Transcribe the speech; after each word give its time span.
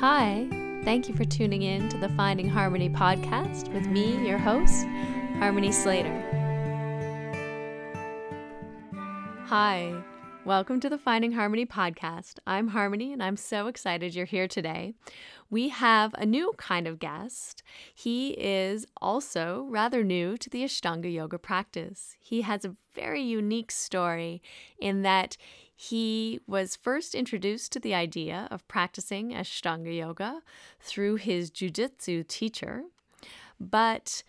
Hi, 0.00 0.48
thank 0.82 1.08
you 1.08 1.14
for 1.14 1.24
tuning 1.24 1.62
in 1.62 1.88
to 1.88 1.96
the 1.96 2.08
Finding 2.10 2.48
Harmony 2.48 2.90
podcast 2.90 3.72
with 3.72 3.86
me, 3.86 4.26
your 4.26 4.38
host, 4.38 4.84
Harmony 5.38 5.70
Slater. 5.70 6.12
Hi, 9.46 9.94
welcome 10.44 10.80
to 10.80 10.90
the 10.90 10.98
Finding 10.98 11.30
Harmony 11.30 11.64
podcast. 11.64 12.40
I'm 12.44 12.68
Harmony 12.68 13.12
and 13.12 13.22
I'm 13.22 13.36
so 13.36 13.68
excited 13.68 14.16
you're 14.16 14.26
here 14.26 14.48
today. 14.48 14.94
We 15.48 15.68
have 15.68 16.12
a 16.14 16.26
new 16.26 16.52
kind 16.56 16.88
of 16.88 16.98
guest. 16.98 17.62
He 17.94 18.30
is 18.30 18.84
also 19.00 19.68
rather 19.70 20.02
new 20.02 20.36
to 20.38 20.50
the 20.50 20.64
Ashtanga 20.64 21.10
yoga 21.10 21.38
practice. 21.38 22.16
He 22.18 22.42
has 22.42 22.64
a 22.64 22.74
very 22.94 23.22
unique 23.22 23.70
story 23.70 24.42
in 24.78 25.02
that 25.02 25.36
he 25.76 26.40
was 26.46 26.76
first 26.76 27.14
introduced 27.14 27.72
to 27.72 27.80
the 27.80 27.94
idea 27.94 28.48
of 28.50 28.66
practicing 28.68 29.30
Ashtanga 29.30 29.96
yoga 29.96 30.42
through 30.80 31.16
his 31.16 31.50
jujitsu 31.50 32.26
teacher, 32.26 32.84
but 33.58 34.22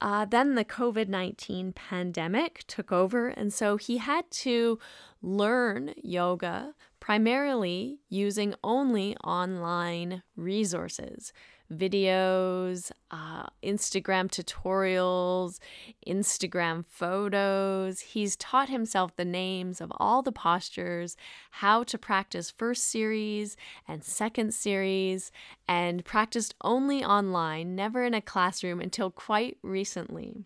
uh, 0.00 0.24
then 0.24 0.56
the 0.56 0.64
COVID 0.64 1.08
19 1.08 1.72
pandemic 1.72 2.64
took 2.66 2.90
over, 2.90 3.28
and 3.28 3.52
so 3.52 3.76
he 3.76 3.98
had 3.98 4.30
to 4.30 4.78
learn 5.20 5.94
yoga 6.02 6.74
primarily 6.98 7.98
using 8.08 8.54
only 8.62 9.16
online 9.18 10.22
resources 10.36 11.32
videos, 11.72 12.92
uh, 13.10 13.46
Instagram 13.62 14.28
tutorials, 14.28 15.58
Instagram 16.06 16.84
photos. 16.86 18.00
He's 18.00 18.36
taught 18.36 18.68
himself 18.68 19.16
the 19.16 19.24
names 19.24 19.80
of 19.80 19.92
all 19.96 20.22
the 20.22 20.32
postures, 20.32 21.16
how 21.50 21.82
to 21.84 21.98
practice 21.98 22.50
first 22.50 22.84
series 22.84 23.56
and 23.88 24.04
second 24.04 24.54
series, 24.54 25.32
and 25.66 26.04
practiced 26.04 26.54
only 26.62 27.04
online, 27.04 27.74
never 27.74 28.04
in 28.04 28.14
a 28.14 28.20
classroom 28.20 28.80
until 28.80 29.10
quite 29.10 29.58
recently. 29.62 30.44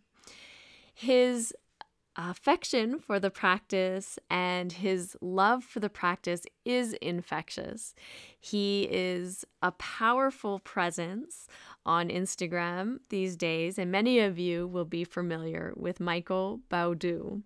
His 0.95 1.53
affection 2.17 2.99
for 2.99 3.21
the 3.21 3.31
practice 3.31 4.19
and 4.31 4.73
his 4.73 5.17
love 5.21 5.65
for 5.65 5.81
the 5.81 5.91
practice 5.91 6.45
is 6.65 6.95
infectious. 6.95 7.95
He 8.39 8.89
is 8.91 9.45
a 9.63 9.73
powerful 9.73 10.59
presence 10.61 11.47
on 11.85 12.09
Instagram 12.09 12.99
these 13.11 13.37
days, 13.37 13.79
and 13.79 13.91
many 13.91 14.19
of 14.19 14.39
you 14.39 14.67
will 14.67 14.85
be 14.85 15.05
familiar 15.05 15.73
with 15.77 16.01
Michael 16.01 16.61
Baudu. 16.71 17.43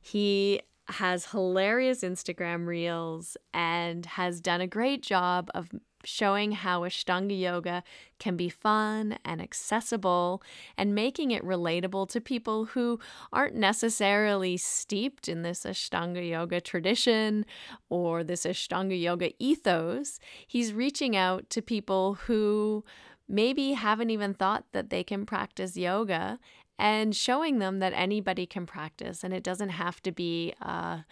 He 0.00 0.60
has 0.88 1.26
hilarious 1.26 2.02
Instagram 2.02 2.66
reels 2.66 3.36
and 3.54 4.04
has 4.06 4.40
done 4.40 4.60
a 4.60 4.66
great 4.66 5.02
job 5.02 5.50
of 5.54 5.70
showing 6.04 6.52
how 6.52 6.82
Ashtanga 6.82 7.38
yoga 7.38 7.82
can 8.18 8.36
be 8.36 8.48
fun 8.48 9.18
and 9.24 9.40
accessible 9.40 10.42
and 10.76 10.94
making 10.94 11.30
it 11.30 11.44
relatable 11.44 12.08
to 12.10 12.20
people 12.20 12.66
who 12.66 12.98
aren't 13.32 13.54
necessarily 13.54 14.56
steeped 14.56 15.28
in 15.28 15.42
this 15.42 15.64
Ashtanga 15.64 16.26
yoga 16.28 16.60
tradition 16.60 17.44
or 17.88 18.24
this 18.24 18.44
Ashtanga 18.44 19.00
yoga 19.00 19.30
ethos. 19.38 20.18
He's 20.46 20.72
reaching 20.72 21.16
out 21.16 21.50
to 21.50 21.62
people 21.62 22.14
who 22.26 22.84
maybe 23.28 23.72
haven't 23.72 24.10
even 24.10 24.34
thought 24.34 24.64
that 24.72 24.90
they 24.90 25.04
can 25.04 25.24
practice 25.24 25.76
yoga 25.76 26.38
and 26.80 27.14
showing 27.14 27.58
them 27.58 27.78
that 27.80 27.92
anybody 27.94 28.46
can 28.46 28.64
practice 28.64 29.22
and 29.22 29.34
it 29.34 29.42
doesn't 29.42 29.68
have 29.68 30.02
to 30.02 30.10
be 30.10 30.54
a 30.62 31.04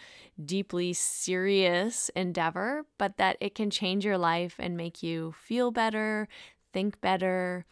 deeply 0.43 0.93
serious 0.93 2.09
endeavor, 2.15 2.85
but 2.97 3.17
that 3.17 3.37
it 3.39 3.53
can 3.53 3.69
change 3.69 4.03
your 4.03 4.17
life 4.17 4.55
and 4.57 4.75
make 4.75 5.03
you 5.03 5.31
feel 5.37 5.69
better, 5.69 6.27
think 6.73 6.99
better, 7.01 7.65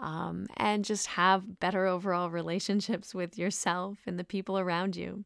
um, 0.00 0.48
and 0.56 0.84
just 0.84 1.06
have 1.06 1.60
better 1.60 1.86
overall 1.86 2.28
relationships 2.28 3.14
with 3.14 3.38
yourself 3.38 3.98
and 4.04 4.18
the 4.18 4.24
people 4.24 4.58
around 4.58 4.96
you. 4.96 5.24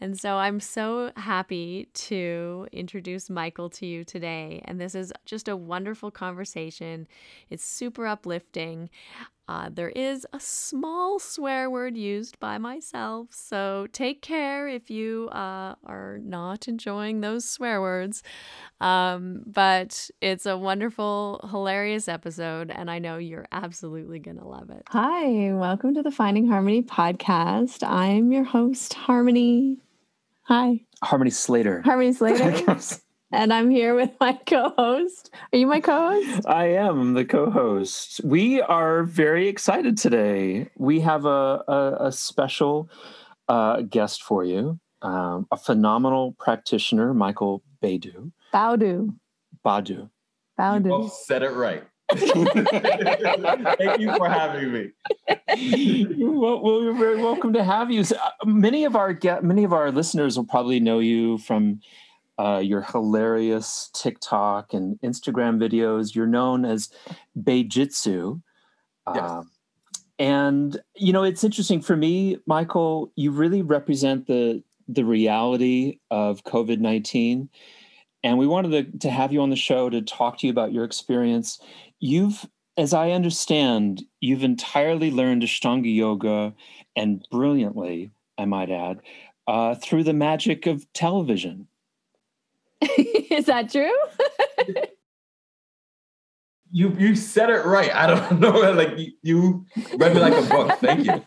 And 0.00 0.18
so 0.18 0.36
I'm 0.36 0.60
so 0.60 1.10
happy 1.16 1.88
to 1.92 2.68
introduce 2.72 3.28
Michael 3.28 3.68
to 3.70 3.86
you 3.86 4.02
today. 4.02 4.62
And 4.64 4.80
this 4.80 4.94
is 4.94 5.12
just 5.26 5.48
a 5.48 5.56
wonderful 5.56 6.10
conversation. 6.10 7.06
It's 7.50 7.64
super 7.64 8.06
uplifting. 8.06 8.88
Uh, 9.50 9.68
there 9.68 9.88
is 9.88 10.24
a 10.32 10.38
small 10.38 11.18
swear 11.18 11.68
word 11.68 11.96
used 11.96 12.38
by 12.38 12.56
myself, 12.56 13.26
so 13.32 13.88
take 13.90 14.22
care 14.22 14.68
if 14.68 14.88
you 14.88 15.28
uh, 15.32 15.74
are 15.84 16.20
not 16.22 16.68
enjoying 16.68 17.20
those 17.20 17.44
swear 17.44 17.80
words. 17.80 18.22
Um, 18.80 19.42
but 19.44 20.08
it's 20.20 20.46
a 20.46 20.56
wonderful, 20.56 21.44
hilarious 21.50 22.06
episode, 22.06 22.70
and 22.70 22.88
I 22.88 23.00
know 23.00 23.16
you're 23.16 23.48
absolutely 23.50 24.20
going 24.20 24.38
to 24.38 24.46
love 24.46 24.70
it. 24.70 24.84
Hi, 24.90 25.52
welcome 25.52 25.94
to 25.94 26.02
the 26.04 26.12
Finding 26.12 26.46
Harmony 26.46 26.82
podcast. 26.82 27.82
I'm 27.84 28.30
your 28.30 28.44
host, 28.44 28.94
Harmony. 28.94 29.78
Hi. 30.42 30.82
Harmony 31.02 31.32
Slater. 31.32 31.82
Harmony 31.82 32.12
Slater. 32.12 32.78
and 33.32 33.52
I'm 33.52 33.70
here 33.70 33.94
with 33.94 34.10
my 34.20 34.32
co-host. 34.46 35.30
Are 35.52 35.56
you 35.56 35.66
my 35.66 35.80
co-host? 35.80 36.46
I 36.46 36.66
am 36.66 37.14
the 37.14 37.24
co-host. 37.24 38.20
We 38.24 38.60
are 38.60 39.04
very 39.04 39.48
excited 39.48 39.96
today. 39.96 40.68
We 40.76 41.00
have 41.00 41.24
a 41.24 41.62
a, 41.68 41.96
a 42.06 42.12
special 42.12 42.90
uh, 43.48 43.82
guest 43.82 44.22
for 44.22 44.44
you, 44.44 44.78
um, 45.02 45.46
a 45.50 45.56
phenomenal 45.56 46.36
practitioner, 46.38 47.14
Michael 47.14 47.62
Badu. 47.82 48.32
Baudu. 48.52 49.14
Badu. 49.64 50.10
Baudu. 50.58 50.84
You 50.84 50.90
both 50.90 51.12
said 51.12 51.42
it 51.42 51.52
right. 51.52 51.84
Thank 52.10 54.00
you 54.00 54.14
for 54.16 54.28
having 54.28 54.72
me. 54.72 54.90
well, 56.18 56.60
well, 56.60 56.82
you're 56.82 56.98
very 56.98 57.22
welcome 57.22 57.52
to 57.52 57.62
have 57.62 57.90
you. 57.90 58.02
So, 58.02 58.16
uh, 58.16 58.30
many 58.44 58.84
of 58.84 58.96
our 58.96 59.12
get 59.12 59.44
many 59.44 59.62
of 59.62 59.72
our 59.72 59.92
listeners 59.92 60.36
will 60.36 60.46
probably 60.46 60.80
know 60.80 60.98
you 60.98 61.38
from 61.38 61.80
uh, 62.40 62.58
your 62.58 62.80
hilarious 62.80 63.90
TikTok 63.92 64.72
and 64.72 64.98
Instagram 65.00 65.58
videos. 65.58 66.14
You're 66.14 66.26
known 66.26 66.64
as 66.64 66.88
Beijitsu. 67.38 68.40
Yes. 69.14 69.30
Uh, 69.30 69.42
and 70.18 70.80
you 70.96 71.12
know, 71.12 71.22
it's 71.22 71.44
interesting 71.44 71.82
for 71.82 71.96
me, 71.96 72.38
Michael. 72.46 73.12
You 73.14 73.30
really 73.30 73.62
represent 73.62 74.26
the 74.26 74.62
the 74.88 75.04
reality 75.04 75.98
of 76.10 76.42
COVID 76.44 76.80
nineteen, 76.80 77.50
and 78.22 78.38
we 78.38 78.46
wanted 78.46 78.70
to, 78.70 78.98
to 79.00 79.10
have 79.10 79.32
you 79.32 79.42
on 79.42 79.50
the 79.50 79.56
show 79.56 79.90
to 79.90 80.00
talk 80.00 80.38
to 80.38 80.46
you 80.46 80.50
about 80.50 80.72
your 80.72 80.84
experience. 80.84 81.60
You've, 81.98 82.46
as 82.78 82.94
I 82.94 83.10
understand, 83.10 84.02
you've 84.20 84.44
entirely 84.44 85.10
learned 85.10 85.42
Ashtanga 85.42 85.94
yoga, 85.94 86.54
and 86.96 87.26
brilliantly, 87.30 88.10
I 88.38 88.46
might 88.46 88.70
add, 88.70 89.00
uh, 89.46 89.74
through 89.74 90.04
the 90.04 90.14
magic 90.14 90.66
of 90.66 90.90
television. 90.94 91.66
Is 93.30 93.46
that 93.46 93.70
true? 93.70 93.92
You 96.72 96.94
you 96.98 97.16
said 97.16 97.50
it 97.50 97.64
right. 97.64 97.92
I 97.92 98.06
don't 98.06 98.38
know. 98.40 98.50
Like 98.72 98.96
you, 98.96 99.12
you 99.22 99.66
read 99.96 100.14
me 100.14 100.20
like 100.20 100.34
a 100.44 100.48
book. 100.48 100.78
Thank 100.78 101.04
you. 101.04 101.20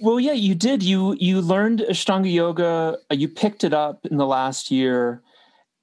Well, 0.00 0.20
yeah, 0.20 0.30
you 0.32 0.54
did. 0.54 0.80
You 0.80 1.16
you 1.18 1.40
learned 1.40 1.80
Ashtanga 1.80 2.32
yoga. 2.32 2.98
uh, 3.10 3.14
You 3.14 3.28
picked 3.28 3.64
it 3.64 3.74
up 3.74 4.06
in 4.06 4.16
the 4.16 4.26
last 4.26 4.70
year 4.70 5.22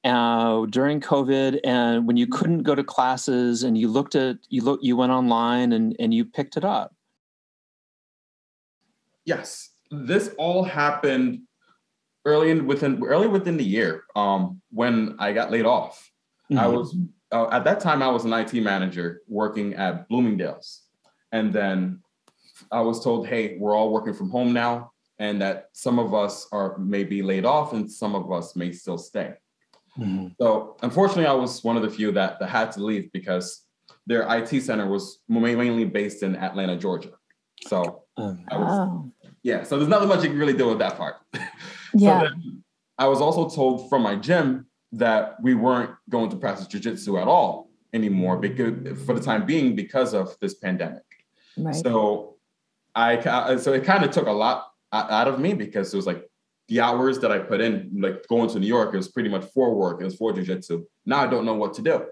uh, 0.06 0.66
during 0.68 1.02
COVID, 1.02 1.60
and 1.66 2.08
when 2.08 2.16
you 2.16 2.28
couldn't 2.28 2.64
go 2.64 2.76
to 2.76 2.84
classes, 2.84 3.64
and 3.64 3.78
you 3.78 3.90
looked 3.90 4.16
at 4.16 4.38
you 4.48 4.62
look 4.64 4.80
you 4.82 4.96
went 4.96 5.12
online 5.12 5.74
and 5.74 5.94
and 6.00 6.14
you 6.14 6.24
picked 6.24 6.56
it 6.56 6.64
up. 6.64 6.96
Yes, 9.26 9.72
this 9.92 10.34
all 10.38 10.64
happened 10.64 11.42
early 12.26 12.52
in 12.52 12.66
within 12.68 13.02
early 13.04 13.28
within 13.28 13.58
the 13.58 13.64
year. 13.64 14.04
Um, 14.16 14.62
when 14.72 15.16
I 15.20 15.32
got 15.34 15.52
laid 15.52 15.66
off, 15.66 16.12
I 16.52 16.66
Mhm. 16.66 16.74
was 16.78 16.96
uh, 17.32 17.48
at 17.52 17.64
that 17.64 17.80
time 17.80 18.02
I 18.04 18.08
was 18.10 18.26
an 18.26 18.34
IT 18.34 18.54
manager 18.62 19.22
working 19.28 19.74
at 19.76 20.08
Bloomingdale's, 20.10 20.84
and 21.32 21.52
then 21.54 22.02
I 22.72 22.82
was 22.82 23.04
told, 23.04 23.28
"Hey, 23.28 23.58
we're 23.58 23.76
all 23.76 23.92
working 23.92 24.14
from 24.14 24.30
home 24.30 24.54
now, 24.54 24.92
and 25.20 25.42
that 25.42 25.70
some 25.74 26.00
of 26.00 26.14
us 26.14 26.48
are 26.52 26.78
maybe 26.78 27.22
laid 27.22 27.46
off, 27.46 27.74
and 27.74 27.92
some 27.92 28.16
of 28.16 28.32
us 28.32 28.56
may 28.56 28.72
still 28.72 28.98
stay." 28.98 29.36
Mhm. 29.98 30.36
So 30.40 30.76
unfortunately, 30.82 31.26
I 31.28 31.34
was 31.34 31.64
one 31.64 31.78
of 31.78 31.84
the 31.84 31.90
few 31.90 32.12
that, 32.12 32.40
that 32.40 32.50
had 32.50 32.72
to 32.74 32.84
leave 32.84 33.12
because 33.12 33.64
their 34.08 34.24
IT 34.38 34.60
center 34.62 34.88
was 34.88 35.20
mainly 35.28 35.86
based 35.86 36.22
in 36.22 36.36
Atlanta, 36.36 36.76
Georgia. 36.78 37.14
So 37.62 38.02
Um, 38.18 38.46
I 38.50 38.56
was, 38.58 38.72
Oh. 38.80 39.12
yeah, 39.44 39.64
so 39.64 39.78
there's 39.78 39.90
nothing 39.90 40.08
much 40.08 40.24
you 40.24 40.30
can 40.30 40.40
really 40.40 40.54
do 40.56 40.68
with 40.70 40.80
that 40.80 40.96
part. 40.96 41.16
Yeah. 41.96 42.30
So 42.30 42.36
I 42.98 43.08
was 43.08 43.22
also 43.22 43.50
told 43.50 43.90
from 43.90 44.02
my 44.04 44.16
gym 44.16 44.68
that 44.94 45.42
we 45.42 45.54
weren't 45.56 45.92
going 46.10 46.30
to 46.30 46.38
practice 46.38 46.68
jujitsu 46.68 47.22
at 47.22 47.28
all 47.28 47.70
anymore 47.94 48.38
because 48.38 48.98
for 49.06 49.14
the 49.14 49.22
time 49.22 49.46
being 49.46 49.76
because 49.76 50.14
of 50.14 50.36
this 50.40 50.54
pandemic. 50.56 51.04
right. 51.58 51.76
So 51.76 52.36
I 52.94 53.58
so 53.58 53.74
it 53.74 53.84
kind 53.84 54.04
of 54.06 54.12
took 54.12 54.28
a 54.28 54.32
lot 54.32 54.72
out 54.94 55.28
of 55.28 55.40
me 55.40 55.54
because 55.54 55.94
it 55.94 55.98
was 55.98 56.06
like 56.06 56.30
the 56.68 56.80
hours 56.80 57.20
that 57.20 57.32
I 57.32 57.40
put 57.40 57.62
in, 57.62 57.92
like 58.00 58.28
going 58.28 58.50
to 58.50 58.60
New 58.60 58.68
York, 58.68 58.94
it 58.94 58.98
was 58.98 59.10
pretty 59.10 59.30
much 59.30 59.46
for 59.54 59.76
work. 59.76 60.02
It 60.02 60.06
was 60.06 60.16
for 60.16 60.34
jujitsu. 60.34 60.84
Now 61.06 61.20
I 61.20 61.28
don't 61.28 61.46
know 61.46 61.54
what 61.54 61.74
to 61.76 61.82
do. 61.82 62.06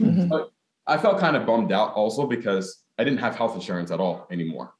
Mhm. 0.00 0.28
But 0.28 0.50
I 0.86 0.98
felt 0.98 1.18
kind 1.18 1.36
of 1.36 1.46
bummed 1.46 1.72
out 1.72 1.94
also 1.94 2.26
because 2.26 2.82
I 2.98 3.04
didn't 3.04 3.20
have 3.20 3.36
health 3.36 3.54
insurance 3.54 3.90
at 3.90 4.00
all 4.00 4.26
anymore. 4.30 4.74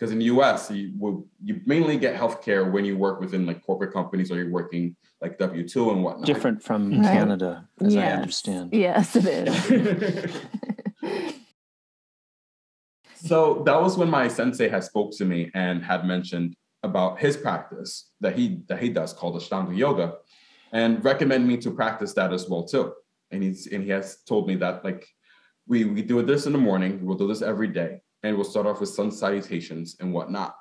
Because 0.00 0.12
in 0.12 0.18
the 0.18 0.24
US, 0.26 0.70
you 0.70 0.92
will 0.98 1.26
you 1.44 1.60
mainly 1.66 1.98
get 1.98 2.16
health 2.16 2.42
care 2.42 2.70
when 2.70 2.86
you 2.86 2.96
work 2.96 3.20
within 3.20 3.44
like 3.44 3.62
corporate 3.62 3.92
companies 3.92 4.32
or 4.32 4.36
you're 4.36 4.50
working 4.50 4.96
like 5.20 5.36
W 5.36 5.68
two 5.68 5.90
and 5.90 6.02
whatnot. 6.02 6.24
Different 6.24 6.62
from 6.62 7.02
Right. 7.02 7.12
Canada, 7.12 7.68
as 7.82 7.94
I 7.94 8.06
understand. 8.06 8.72
Yes, 8.72 9.14
it 9.14 9.26
is. 9.26 10.34
so 13.14 13.62
that 13.66 13.78
was 13.78 13.98
when 13.98 14.08
my 14.08 14.26
sensei 14.26 14.70
had 14.70 14.84
spoke 14.84 15.14
to 15.18 15.26
me 15.26 15.50
and 15.54 15.84
had 15.84 16.06
mentioned 16.06 16.56
about 16.82 17.20
his 17.20 17.36
practice 17.36 18.10
that 18.20 18.34
he 18.34 18.62
that 18.68 18.82
he 18.82 18.88
does 18.88 19.12
called 19.12 19.34
Ashtanga 19.38 19.76
Yoga, 19.76 20.14
and 20.72 21.04
recommend 21.04 21.46
me 21.46 21.58
to 21.58 21.70
practice 21.70 22.14
that 22.14 22.32
as 22.32 22.48
well 22.48 22.64
too. 22.64 22.94
And 23.30 23.42
he's 23.42 23.66
and 23.66 23.84
he 23.84 23.90
has 23.90 24.22
told 24.26 24.48
me 24.48 24.54
that 24.56 24.82
like 24.82 25.06
we 25.66 25.84
we 25.84 26.00
do 26.00 26.22
this 26.22 26.46
in 26.46 26.52
the 26.52 26.58
morning, 26.70 27.04
we'll 27.04 27.18
do 27.18 27.28
this 27.28 27.42
every 27.42 27.68
day, 27.68 28.00
and 28.22 28.36
we'll 28.36 28.44
start 28.44 28.66
off 28.66 28.80
with 28.80 28.88
sun 28.88 29.10
salutations 29.10 29.96
and 30.00 30.12
whatnot. 30.12 30.54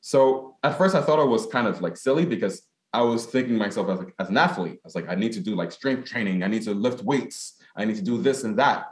So 0.00 0.56
at 0.62 0.76
first 0.76 0.94
I 0.94 1.02
thought 1.02 1.20
I 1.20 1.24
was 1.24 1.46
kind 1.46 1.66
of 1.66 1.80
like 1.80 1.96
silly 1.96 2.26
because 2.26 2.62
I 2.92 3.02
was 3.02 3.24
thinking 3.24 3.56
myself 3.56 3.88
as, 3.88 3.98
like, 3.98 4.14
as 4.18 4.28
an 4.28 4.36
athlete. 4.36 4.74
I 4.74 4.84
was 4.84 4.94
like, 4.94 5.08
I 5.08 5.14
need 5.14 5.32
to 5.32 5.40
do 5.40 5.54
like 5.54 5.72
strength 5.72 6.08
training, 6.08 6.42
I 6.42 6.48
need 6.48 6.62
to 6.62 6.74
lift 6.74 7.02
weights, 7.02 7.58
I 7.76 7.84
need 7.84 7.96
to 7.96 8.02
do 8.02 8.20
this 8.20 8.44
and 8.44 8.58
that. 8.58 8.86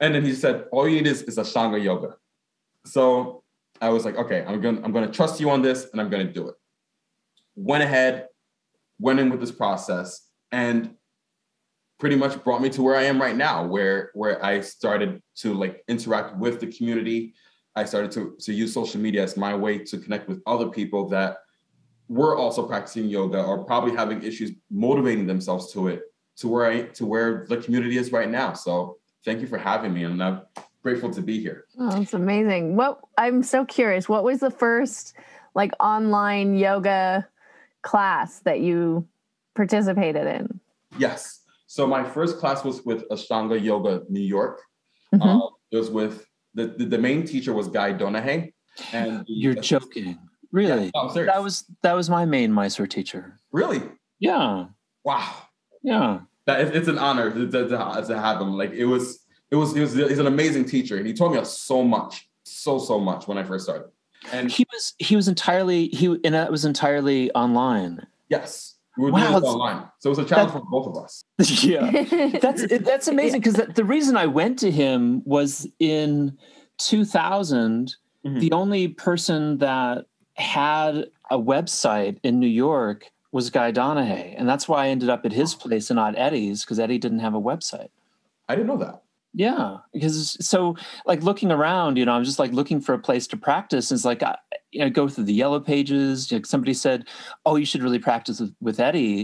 And 0.00 0.14
then 0.14 0.24
he 0.24 0.34
said, 0.34 0.66
all 0.72 0.86
you 0.86 0.96
need 0.96 1.06
is, 1.06 1.22
is 1.22 1.38
Ashtanga 1.38 1.82
yoga. 1.82 2.16
So 2.84 3.42
I 3.80 3.88
was 3.88 4.04
like, 4.04 4.16
okay, 4.16 4.44
I'm 4.46 4.60
gonna 4.60 4.80
I'm 4.82 4.92
gonna 4.92 5.10
trust 5.10 5.40
you 5.40 5.50
on 5.50 5.62
this 5.62 5.88
and 5.92 6.00
I'm 6.00 6.10
gonna 6.10 6.32
do 6.32 6.48
it. 6.48 6.54
Went 7.54 7.82
ahead, 7.82 8.28
went 8.98 9.20
in 9.20 9.30
with 9.30 9.40
this 9.40 9.52
process, 9.52 10.28
and 10.52 10.94
pretty 11.98 12.16
much 12.16 12.42
brought 12.44 12.60
me 12.60 12.68
to 12.70 12.82
where 12.82 12.96
I 12.96 13.04
am 13.04 13.20
right 13.20 13.36
now, 13.36 13.64
where 13.64 14.10
where 14.14 14.44
I 14.44 14.60
started 14.60 15.22
to 15.36 15.54
like 15.54 15.82
interact 15.88 16.36
with 16.36 16.60
the 16.60 16.66
community. 16.66 17.34
I 17.74 17.84
started 17.84 18.10
to, 18.12 18.36
to 18.40 18.52
use 18.52 18.72
social 18.72 19.00
media 19.00 19.22
as 19.22 19.36
my 19.36 19.54
way 19.54 19.78
to 19.78 19.98
connect 19.98 20.28
with 20.28 20.40
other 20.46 20.68
people 20.68 21.08
that 21.10 21.38
were 22.08 22.36
also 22.36 22.66
practicing 22.66 23.06
yoga 23.06 23.42
or 23.42 23.64
probably 23.64 23.94
having 23.94 24.22
issues 24.22 24.52
motivating 24.70 25.26
themselves 25.26 25.72
to 25.72 25.88
it 25.88 26.02
to 26.36 26.48
where 26.48 26.66
I 26.66 26.82
to 26.82 27.06
where 27.06 27.46
the 27.48 27.56
community 27.58 27.96
is 27.96 28.12
right 28.12 28.30
now. 28.30 28.52
So 28.52 28.98
thank 29.24 29.40
you 29.40 29.46
for 29.46 29.58
having 29.58 29.92
me 29.92 30.04
and 30.04 30.22
I'm 30.22 30.42
grateful 30.82 31.10
to 31.10 31.22
be 31.22 31.40
here. 31.40 31.64
Oh, 31.78 31.98
that's 31.98 32.14
amazing. 32.14 32.76
What 32.76 33.00
I'm 33.18 33.42
so 33.42 33.64
curious. 33.64 34.08
What 34.08 34.24
was 34.24 34.40
the 34.40 34.50
first 34.50 35.14
like 35.54 35.72
online 35.80 36.56
yoga 36.56 37.26
class 37.82 38.40
that 38.40 38.60
you 38.60 39.06
participated 39.54 40.26
in? 40.26 40.60
Yes. 40.98 41.40
So 41.66 41.86
my 41.86 42.04
first 42.04 42.38
class 42.38 42.64
was 42.64 42.82
with 42.84 43.08
Ashtanga 43.10 43.60
Yoga 43.62 44.02
New 44.08 44.20
York. 44.20 44.60
Mhm. 45.14 45.22
Uh, 45.42 45.48
it 45.70 45.76
was 45.76 45.90
with 45.90 46.26
the, 46.54 46.66
the, 46.68 46.84
the 46.86 46.98
main 46.98 47.26
teacher 47.26 47.52
was 47.52 47.68
Guy 47.68 47.92
Donahaye. 47.92 48.52
And 48.92 49.24
You're 49.26 49.54
joking. 49.54 50.18
Really? 50.52 50.90
Yeah, 50.94 51.08
no, 51.14 51.24
That 51.24 51.42
was 51.42 51.64
that 51.82 51.94
was 51.94 52.08
my 52.08 52.24
main 52.24 52.52
Mysore 52.52 52.86
teacher. 52.86 53.38
really 53.52 53.82
Yeah. 54.20 54.66
wow. 55.04 55.34
Yeah. 55.82 56.20
That 56.46 56.60
it- 56.60 56.76
it's 56.76 56.88
an 56.88 56.98
honor 56.98 57.30
to, 57.30 57.46
to, 57.50 57.68
to, 57.68 58.04
to 58.08 58.18
have 58.20 58.40
him. 58.40 58.56
Like 58.56 58.72
it 58.72 58.84
was 58.86 59.20
it 59.50 59.56
was 59.56 59.76
it 59.76 59.80
was 59.80 59.94
he's 59.94 60.18
an 60.18 60.26
amazing 60.26 60.64
teacher 60.66 60.96
and 60.98 61.06
he 61.06 61.12
taught 61.12 61.32
me 61.34 61.44
so 61.44 61.82
much, 61.82 62.28
so 62.44 62.78
so 62.78 62.98
much 63.00 63.26
when 63.26 63.38
I 63.38 63.42
first 63.44 63.64
started. 63.64 63.88
And 64.32 64.50
He 64.50 64.64
was 64.72 64.94
he 64.98 65.16
was 65.16 65.26
entirely 65.28 65.88
he 65.88 66.06
and 66.24 66.34
that 66.34 66.50
was 66.50 66.64
entirely 66.64 67.30
online. 67.32 68.06
yes, 68.28 68.75
we 68.96 69.04
were 69.04 69.10
Wow, 69.12 69.20
doing 69.30 69.40
this 69.40 69.50
online, 69.50 69.84
so 69.98 70.08
it 70.08 70.16
was 70.16 70.18
a 70.18 70.24
challenge 70.24 70.52
for 70.52 70.60
both 70.60 70.86
of 70.86 70.96
us. 71.04 71.24
yeah. 71.64 71.90
That's 72.40 72.66
that's 72.80 73.08
amazing 73.08 73.40
because 73.40 73.60
the 73.74 73.84
reason 73.84 74.16
I 74.16 74.26
went 74.26 74.58
to 74.60 74.70
him 74.70 75.22
was 75.24 75.66
in 75.78 76.36
2000 76.78 77.96
Mhm. 78.24 78.40
the 78.40 78.50
only 78.52 78.88
person 78.88 79.58
that 79.58 80.06
had 80.34 81.06
a 81.30 81.38
website 81.38 82.18
in 82.24 82.40
New 82.40 82.48
York 82.48 83.10
was 83.30 83.50
Guy 83.50 83.70
Donahaye. 83.70 84.34
and 84.36 84.48
that's 84.48 84.66
why 84.68 84.86
I 84.86 84.88
ended 84.88 85.08
up 85.10 85.24
at 85.24 85.32
his 85.32 85.54
place 85.54 85.90
and 85.90 85.96
not 85.96 86.16
Eddie's 86.18 86.64
because 86.64 86.80
Eddie 86.80 86.98
didn't 86.98 87.20
have 87.20 87.34
a 87.34 87.40
website. 87.40 87.88
I 88.48 88.54
didn't 88.56 88.66
know 88.68 88.78
that. 88.78 89.02
Yeah, 89.38 89.76
because 89.92 90.38
so 90.40 90.76
like 91.04 91.22
looking 91.22 91.52
around, 91.52 91.98
you 91.98 92.06
know, 92.06 92.12
I'm 92.12 92.24
just 92.24 92.38
like 92.38 92.52
looking 92.52 92.80
for 92.80 92.94
a 92.94 92.98
place 92.98 93.26
to 93.28 93.36
practice. 93.36 93.92
It's 93.92 94.04
like 94.06 94.22
I, 94.22 94.38
you 94.72 94.80
know, 94.80 94.88
go 94.88 95.08
through 95.08 95.24
the 95.24 95.34
yellow 95.34 95.60
pages. 95.60 96.32
Like 96.32 96.46
somebody 96.46 96.72
said, 96.72 97.04
"Oh, 97.44 97.56
you 97.56 97.66
should 97.66 97.82
really 97.82 97.98
practice 97.98 98.40
with, 98.40 98.54
with 98.62 98.80
Eddie." 98.80 99.20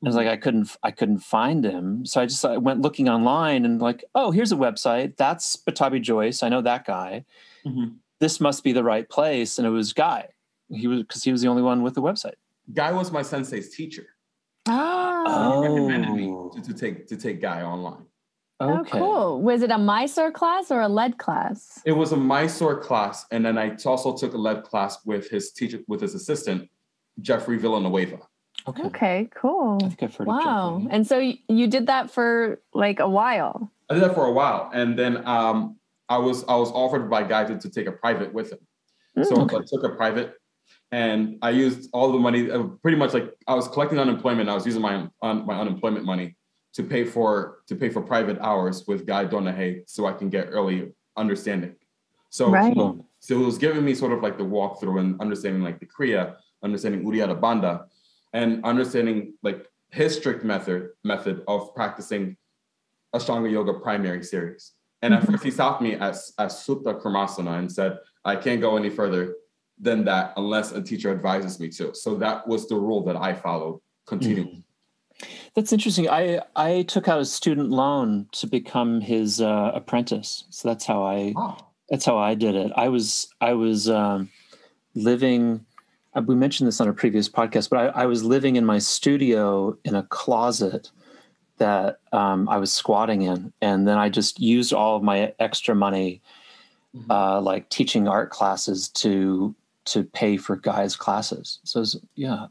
And 0.00 0.04
I 0.04 0.08
was 0.10 0.16
like, 0.16 0.28
I 0.28 0.36
couldn't, 0.36 0.76
I 0.82 0.90
couldn't 0.90 1.20
find 1.20 1.64
him. 1.64 2.04
So 2.04 2.20
I 2.20 2.26
just 2.26 2.44
I 2.44 2.58
went 2.58 2.82
looking 2.82 3.08
online 3.08 3.64
and 3.64 3.80
like, 3.80 4.04
oh, 4.14 4.30
here's 4.32 4.52
a 4.52 4.56
website. 4.56 5.16
That's 5.16 5.56
Pattabhi 5.56 6.02
Jois. 6.02 6.42
I 6.42 6.50
know 6.50 6.60
that 6.60 6.84
guy. 6.84 7.24
Mhm. 7.66 7.94
This 8.20 8.38
must 8.40 8.64
be 8.64 8.72
the 8.72 8.84
right 8.84 9.08
place. 9.08 9.56
And 9.58 9.66
it 9.66 9.70
was 9.70 9.94
Guy. 9.94 10.28
He 10.70 10.86
was 10.88 11.00
because 11.00 11.24
he 11.24 11.32
was 11.32 11.40
the 11.40 11.48
only 11.48 11.62
one 11.62 11.82
with 11.82 11.94
the 11.94 12.02
website. 12.02 12.34
Guy 12.74 12.92
was 12.92 13.10
my 13.12 13.22
sensei's 13.22 13.74
teacher. 13.74 14.06
oh, 14.68 15.62
He 15.62 15.68
recommended 15.70 16.10
me 16.12 16.28
Oh. 16.28 16.50
to, 16.54 16.60
to 16.60 16.74
take 16.74 17.06
to 17.06 17.16
take 17.16 17.40
Guy 17.40 17.62
online. 17.62 18.04
Oh, 18.60 18.84
cool. 18.90 19.42
Was 19.42 19.62
it 19.62 19.70
a 19.70 19.78
Mysore 19.78 20.30
class 20.32 20.70
or 20.70 20.80
a 20.80 20.88
lead 20.88 21.18
class? 21.18 21.80
It 21.84 21.92
was 21.92 22.12
a 22.12 22.16
Mysore 22.16 22.78
class, 22.80 23.26
and 23.30 23.44
then 23.44 23.58
I 23.58 23.76
also 23.84 24.16
took 24.16 24.34
a 24.34 24.38
lead 24.38 24.62
class 24.64 24.98
with 25.04 25.28
his 25.30 25.52
teacher, 25.52 25.80
with 25.88 26.00
his 26.00 26.14
assistant, 26.14 26.68
Jeffrey 27.20 27.58
Villanueva. 27.58 28.18
Okay. 28.66 28.82
Okay, 28.84 29.28
cool. 29.34 29.78
I 29.82 29.88
think 29.88 30.02
I've 30.04 30.16
heard 30.16 30.28
of 30.28 30.34
Wow. 30.34 30.78
Jeffrey. 30.78 30.94
And 30.94 31.06
so 31.06 31.18
y- 31.18 31.38
you 31.48 31.66
did 31.66 31.86
that 31.88 32.10
for 32.10 32.60
like 32.72 32.98
a 33.00 33.08
while. 33.08 33.70
I 33.90 33.94
did 33.94 34.02
that 34.04 34.14
for 34.14 34.24
a 34.26 34.32
while, 34.32 34.70
and 34.72 34.98
then 34.98 35.26
um, 35.26 35.76
I 36.08 36.18
was 36.18 36.44
I 36.44 36.56
was 36.56 36.70
offered 36.72 37.10
by 37.10 37.22
Guy 37.24 37.44
to, 37.44 37.58
to 37.58 37.68
take 37.70 37.86
a 37.86 37.92
private 37.92 38.32
with 38.32 38.52
him. 38.52 38.58
So 39.22 39.42
Okay. 39.42 39.56
I 39.56 39.60
took 39.66 39.84
a 39.84 39.90
private, 39.90 40.34
and 40.90 41.38
I 41.42 41.50
used 41.50 41.90
all 41.92 42.10
the 42.10 42.18
money. 42.18 42.50
uh, 42.50 42.64
Pretty 42.82 42.96
much 42.96 43.12
like 43.12 43.32
I 43.46 43.54
was 43.54 43.68
collecting 43.68 43.98
unemployment. 43.98 44.48
I 44.48 44.54
was 44.54 44.64
using 44.64 44.80
my 44.82 45.06
un, 45.22 45.44
my 45.46 45.58
unemployment 45.60 46.04
money 46.06 46.36
to 46.74 46.82
pay 46.82 47.04
for 47.04 47.58
to 47.68 47.76
pay 47.76 47.88
for 47.88 48.02
private 48.02 48.38
hours 48.40 48.86
with 48.86 49.06
Guy 49.06 49.24
Donahaye 49.26 49.82
so 49.86 50.06
I 50.06 50.12
can 50.12 50.28
get 50.28 50.48
early 50.50 50.92
understanding. 51.16 51.76
So 52.30 52.50
Right. 52.50 52.76
So 53.20 53.40
it 53.40 53.44
was 53.44 53.56
giving 53.56 53.84
me 53.84 53.94
sort 53.94 54.12
of 54.12 54.22
like 54.22 54.36
the 54.36 54.44
walkthrough 54.44 55.00
and 55.00 55.18
understanding 55.20 55.62
like 55.62 55.80
the 55.80 55.86
Kriya, 55.86 56.36
understanding 56.62 57.02
Uddiyana 57.04 57.40
Bandha, 57.40 57.86
and 58.34 58.62
understanding 58.64 59.32
like 59.42 59.66
his 59.90 60.14
strict 60.16 60.44
method 60.44 60.90
method 61.04 61.42
of 61.48 61.74
practicing 61.74 62.36
Ashtanga 63.14 63.50
Yoga 63.50 63.74
primary 63.74 64.22
series. 64.22 64.72
And 65.00 65.14
at 65.14 65.22
mm-hmm. 65.22 65.32
first 65.32 65.44
he 65.44 65.50
stopped 65.50 65.80
me 65.80 65.94
at, 65.94 66.16
at 66.38 66.50
Supta 66.50 67.00
Kurmasana 67.00 67.58
and 67.58 67.70
said, 67.70 67.98
I 68.24 68.36
can't 68.36 68.60
go 68.60 68.76
any 68.76 68.90
further 68.90 69.36
than 69.78 70.04
that 70.04 70.32
unless 70.36 70.72
a 70.72 70.82
teacher 70.82 71.10
advises 71.10 71.60
me 71.60 71.68
to. 71.70 71.94
So 71.94 72.16
that 72.16 72.46
was 72.46 72.68
the 72.68 72.76
rule 72.76 73.04
that 73.04 73.16
I 73.16 73.34
followed 73.34 73.80
continually. 74.06 74.56
Mm. 74.56 74.63
That's 75.54 75.72
interesting. 75.72 76.08
I 76.08 76.40
I 76.56 76.82
took 76.82 77.06
out 77.08 77.20
a 77.20 77.24
student 77.24 77.70
loan 77.70 78.26
to 78.32 78.46
become 78.46 79.00
his 79.00 79.40
uh, 79.40 79.70
apprentice. 79.74 80.44
So 80.50 80.68
that's 80.68 80.84
how 80.84 81.02
I 81.04 81.32
Wow. 81.36 81.56
that's 81.88 82.04
how 82.04 82.18
I 82.18 82.34
did 82.34 82.54
it. 82.56 82.72
I 82.76 82.88
was 82.88 83.28
I 83.40 83.52
was 83.52 83.88
um, 83.88 84.30
living. 84.94 85.64
uh, 86.16 86.22
We 86.26 86.34
mentioned 86.34 86.66
this 86.66 86.80
on 86.80 86.88
a 86.88 86.92
previous 86.92 87.28
podcast, 87.28 87.70
but 87.70 87.78
I, 87.78 88.02
I 88.02 88.06
was 88.06 88.24
living 88.24 88.56
in 88.56 88.64
my 88.66 88.78
studio 88.78 89.76
in 89.84 89.94
a 89.94 90.02
closet 90.04 90.90
that 91.58 92.00
um, 92.12 92.48
I 92.48 92.56
was 92.56 92.72
squatting 92.72 93.22
in, 93.22 93.52
and 93.62 93.86
then 93.86 93.96
I 93.96 94.08
just 94.08 94.40
used 94.40 94.72
all 94.72 94.96
of 94.96 95.02
my 95.04 95.32
extra 95.38 95.74
money, 95.74 96.20
Mhm. 96.96 97.06
uh, 97.10 97.40
like 97.40 97.68
teaching 97.70 98.08
art 98.08 98.30
classes, 98.30 98.88
to 99.02 99.54
to 99.84 100.02
pay 100.02 100.36
for 100.36 100.56
Guy's 100.56 100.96
classes. 100.96 101.58
So 101.62 101.80
it's- 101.82 101.96
yeah, 102.16 102.46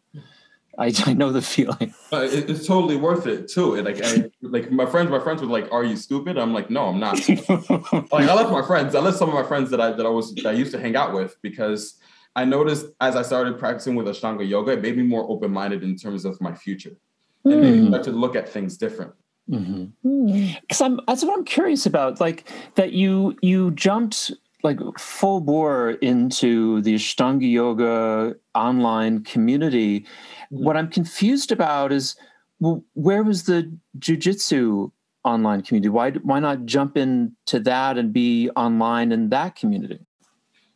I, 0.77 0.93
I 1.05 1.13
know 1.13 1.31
the 1.31 1.41
feeling. 1.41 1.93
But 2.09 2.33
it, 2.33 2.49
it's 2.49 2.65
totally 2.67 2.95
worth 2.95 3.27
it 3.27 3.47
too. 3.47 3.75
It, 3.75 3.85
like, 3.85 4.01
I, 4.03 4.29
like 4.41 4.71
my 4.71 4.85
friends, 4.85 5.09
my 5.09 5.19
friends 5.19 5.41
were 5.41 5.47
like, 5.47 5.71
"Are 5.71 5.83
you 5.83 5.95
stupid?" 5.95 6.37
I'm 6.37 6.53
like, 6.53 6.69
"No, 6.69 6.87
I'm 6.87 6.99
not." 6.99 7.27
like 7.29 8.29
I 8.29 8.33
left 8.33 8.51
my 8.51 8.65
friends. 8.65 8.95
I 8.95 8.99
left 8.99 9.17
some 9.17 9.29
of 9.29 9.35
my 9.35 9.43
friends 9.43 9.69
that 9.71 9.81
I 9.81 9.91
that 9.91 10.05
I 10.05 10.09
was 10.09 10.33
that 10.35 10.45
I 10.47 10.51
used 10.51 10.71
to 10.71 10.79
hang 10.79 10.95
out 10.95 11.13
with 11.13 11.35
because 11.41 11.99
I 12.35 12.45
noticed 12.45 12.87
as 13.01 13.15
I 13.15 13.21
started 13.21 13.57
practicing 13.59 13.95
with 13.95 14.07
Ashtanga 14.07 14.47
yoga, 14.47 14.71
it 14.73 14.81
made 14.81 14.97
me 14.97 15.03
more 15.03 15.25
open 15.29 15.51
minded 15.51 15.83
in 15.83 15.95
terms 15.95 16.25
of 16.25 16.39
my 16.41 16.53
future 16.53 16.97
and 17.45 17.61
made 17.61 17.73
me 17.75 17.81
Mhm. 17.81 17.87
start 17.89 18.03
to 18.05 18.11
look 18.11 18.35
at 18.35 18.49
things 18.49 18.77
different. 18.77 19.13
hmm 19.49 19.85
Hmm. 20.03 20.47
because 20.61 20.81
I'm 20.81 20.99
that's 21.07 21.23
what 21.23 21.37
I'm 21.37 21.43
curious 21.45 21.85
about. 21.85 22.19
Like 22.21 22.49
that 22.75 22.93
you 22.93 23.35
you 23.41 23.71
jumped 23.71 24.31
like 24.63 24.79
full 24.97 25.41
bore 25.41 25.91
into 26.01 26.81
the 26.83 26.95
Ashtanga 26.95 27.49
yoga 27.51 28.35
online 28.55 29.23
community. 29.25 30.05
What 30.53 30.77
I'm 30.77 30.89
confused 30.89 31.51
about 31.51 31.91
is 31.91 32.15
well, 32.59 32.83
where 32.93 33.23
was 33.23 33.43
the 33.43 33.75
jujitsu 33.99 34.91
online 35.23 35.61
community? 35.61 35.89
Why 35.89 36.11
why 36.11 36.39
not 36.39 36.65
jump 36.65 36.97
into 36.97 37.59
that 37.59 37.97
and 37.97 38.13
be 38.13 38.49
online 38.55 39.11
in 39.11 39.29
that 39.29 39.55
community? 39.55 39.99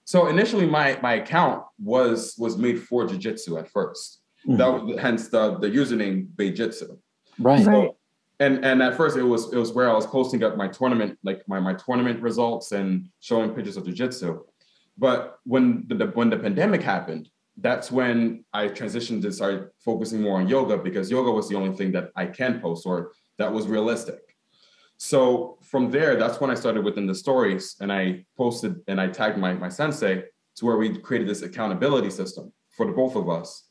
So 0.05 0.27
initially, 0.27 0.65
my 0.65 0.98
my 1.01 1.13
account 1.15 1.63
was 1.84 2.36
was 2.38 2.57
made 2.57 2.81
for 2.81 3.05
jujitsu 3.05 3.60
at 3.60 3.72
1st 3.72 4.17
mm-hmm. 4.48 4.57
That 4.57 4.84
was 4.84 5.00
hence 5.00 5.29
the 5.29 5.57
the 5.60 5.67
username 5.67 6.27
Beijitsu. 6.36 6.98
Right. 7.39 7.65
Right. 7.65 7.91
and 8.39 8.65
and 8.65 8.81
at 8.81 8.96
first 8.98 9.15
it 9.15 9.24
was 9.24 9.53
it 9.53 9.57
was 9.57 9.74
where 9.74 9.89
I 9.89 9.93
was 9.93 10.07
posting 10.07 10.43
up 10.43 10.57
my 10.57 10.67
tournament 10.67 11.19
like 11.24 11.43
my 11.48 11.60
my 11.60 11.74
tournament 11.74 12.22
results 12.22 12.72
and 12.72 13.10
showing 13.19 13.51
pictures 13.51 13.77
of 13.77 13.84
jujitsu. 13.84 14.39
But 14.98 15.38
when 15.43 15.86
the, 15.88 15.96
the 15.96 16.07
when 16.07 16.29
the 16.29 16.38
pandemic 16.38 16.81
happened, 16.81 17.29
that's 17.57 17.91
when 17.91 18.45
I 18.53 18.67
transitioned 18.67 19.21
to 19.23 19.31
start 19.31 19.73
focusing 19.79 20.21
more 20.21 20.39
on 20.39 20.47
yoga 20.47 20.77
because 20.77 21.09
yoga 21.09 21.31
was 21.31 21.49
the 21.49 21.55
only 21.55 21.75
thing 21.75 21.91
that 21.93 22.11
I 22.15 22.27
can 22.27 22.59
post 22.59 22.85
or 22.85 23.11
that 23.37 23.51
was 23.51 23.67
realistic. 23.67 24.19
So 24.97 25.57
from 25.61 25.91
there, 25.91 26.15
that's 26.15 26.39
when 26.39 26.49
I 26.49 26.55
started 26.55 26.83
within 26.83 27.07
the 27.07 27.15
stories 27.15 27.75
and 27.79 27.91
I 27.91 28.25
posted 28.35 28.81
and 28.87 28.99
I 28.99 29.07
tagged 29.07 29.37
my, 29.37 29.53
my 29.53 29.69
sensei 29.69 30.23
to 30.55 30.65
where 30.65 30.77
we 30.77 30.97
created 30.97 31.27
this 31.27 31.43
accountability 31.43 32.09
system 32.09 32.51
for 32.75 32.85
the 32.85 32.91
both 32.91 33.15
of 33.15 33.29
us 33.29 33.69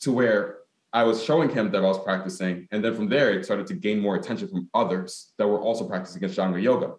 to 0.00 0.12
where 0.12 0.58
I 0.92 1.04
was 1.04 1.22
showing 1.24 1.48
him 1.48 1.70
that 1.70 1.78
I 1.78 1.86
was 1.86 1.98
practicing. 1.98 2.68
And 2.70 2.84
then 2.84 2.94
from 2.94 3.08
there, 3.08 3.30
it 3.30 3.44
started 3.44 3.66
to 3.68 3.74
gain 3.74 3.98
more 3.98 4.16
attention 4.16 4.48
from 4.48 4.68
others 4.74 5.32
that 5.38 5.46
were 5.46 5.60
also 5.60 5.88
practicing 5.88 6.22
Ashtanga 6.22 6.62
yoga. 6.62 6.94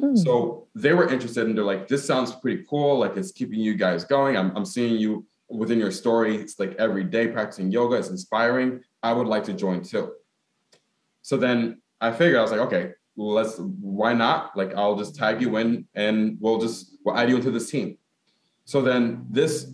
Mm. 0.00 0.16
So 0.16 0.68
they 0.74 0.92
were 0.92 1.08
interested 1.08 1.46
and 1.46 1.56
they're 1.56 1.64
like, 1.64 1.88
this 1.88 2.04
sounds 2.04 2.32
pretty 2.32 2.64
cool. 2.68 2.98
Like 2.98 3.16
it's 3.16 3.32
keeping 3.32 3.58
you 3.58 3.74
guys 3.74 4.04
going. 4.04 4.36
I'm, 4.36 4.56
I'm 4.56 4.64
seeing 4.64 4.96
you 4.96 5.26
within 5.48 5.78
your 5.78 5.90
story. 5.90 6.36
It's 6.36 6.58
like 6.58 6.74
every 6.78 7.04
day 7.04 7.28
practicing 7.28 7.70
yoga. 7.70 7.96
It's 7.96 8.08
inspiring. 8.08 8.82
I 9.02 9.12
would 9.12 9.26
like 9.26 9.44
to 9.44 9.52
join 9.52 9.82
too. 9.82 10.12
So 11.22 11.36
then 11.36 11.80
I 12.00 12.12
figured 12.12 12.38
I 12.38 12.42
was 12.42 12.50
like, 12.50 12.60
okay, 12.60 12.92
let's 13.16 13.58
why 13.58 14.12
not? 14.12 14.56
Like 14.56 14.74
I'll 14.74 14.96
just 14.96 15.14
tag 15.14 15.40
you 15.40 15.56
in 15.56 15.86
and 15.94 16.36
we'll 16.40 16.58
just 16.58 16.96
we'll 17.04 17.16
add 17.16 17.28
you 17.28 17.36
into 17.36 17.50
this 17.50 17.70
team. 17.70 17.98
So 18.64 18.82
then 18.82 19.26
this 19.30 19.72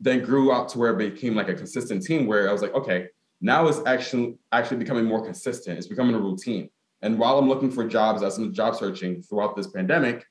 then 0.00 0.22
grew 0.22 0.52
out 0.52 0.68
to 0.70 0.78
where 0.78 0.92
it 0.92 1.14
became 1.14 1.34
like 1.34 1.48
a 1.48 1.54
consistent 1.54 2.02
team 2.02 2.26
where 2.26 2.48
I 2.48 2.52
was 2.52 2.62
like, 2.62 2.74
okay, 2.74 3.08
now 3.40 3.66
it's 3.66 3.80
actually 3.86 4.36
actually 4.52 4.78
becoming 4.78 5.04
more 5.04 5.24
consistent. 5.24 5.78
It's 5.78 5.86
becoming 5.86 6.14
a 6.14 6.20
routine. 6.20 6.70
And 7.02 7.18
while 7.18 7.38
I'm 7.38 7.48
looking 7.48 7.70
for 7.70 7.86
jobs 7.86 8.22
as 8.22 8.38
I'm 8.38 8.52
job 8.52 8.76
searching 8.76 9.22
throughout 9.22 9.56
this 9.56 9.66
pandemic, 9.66 10.24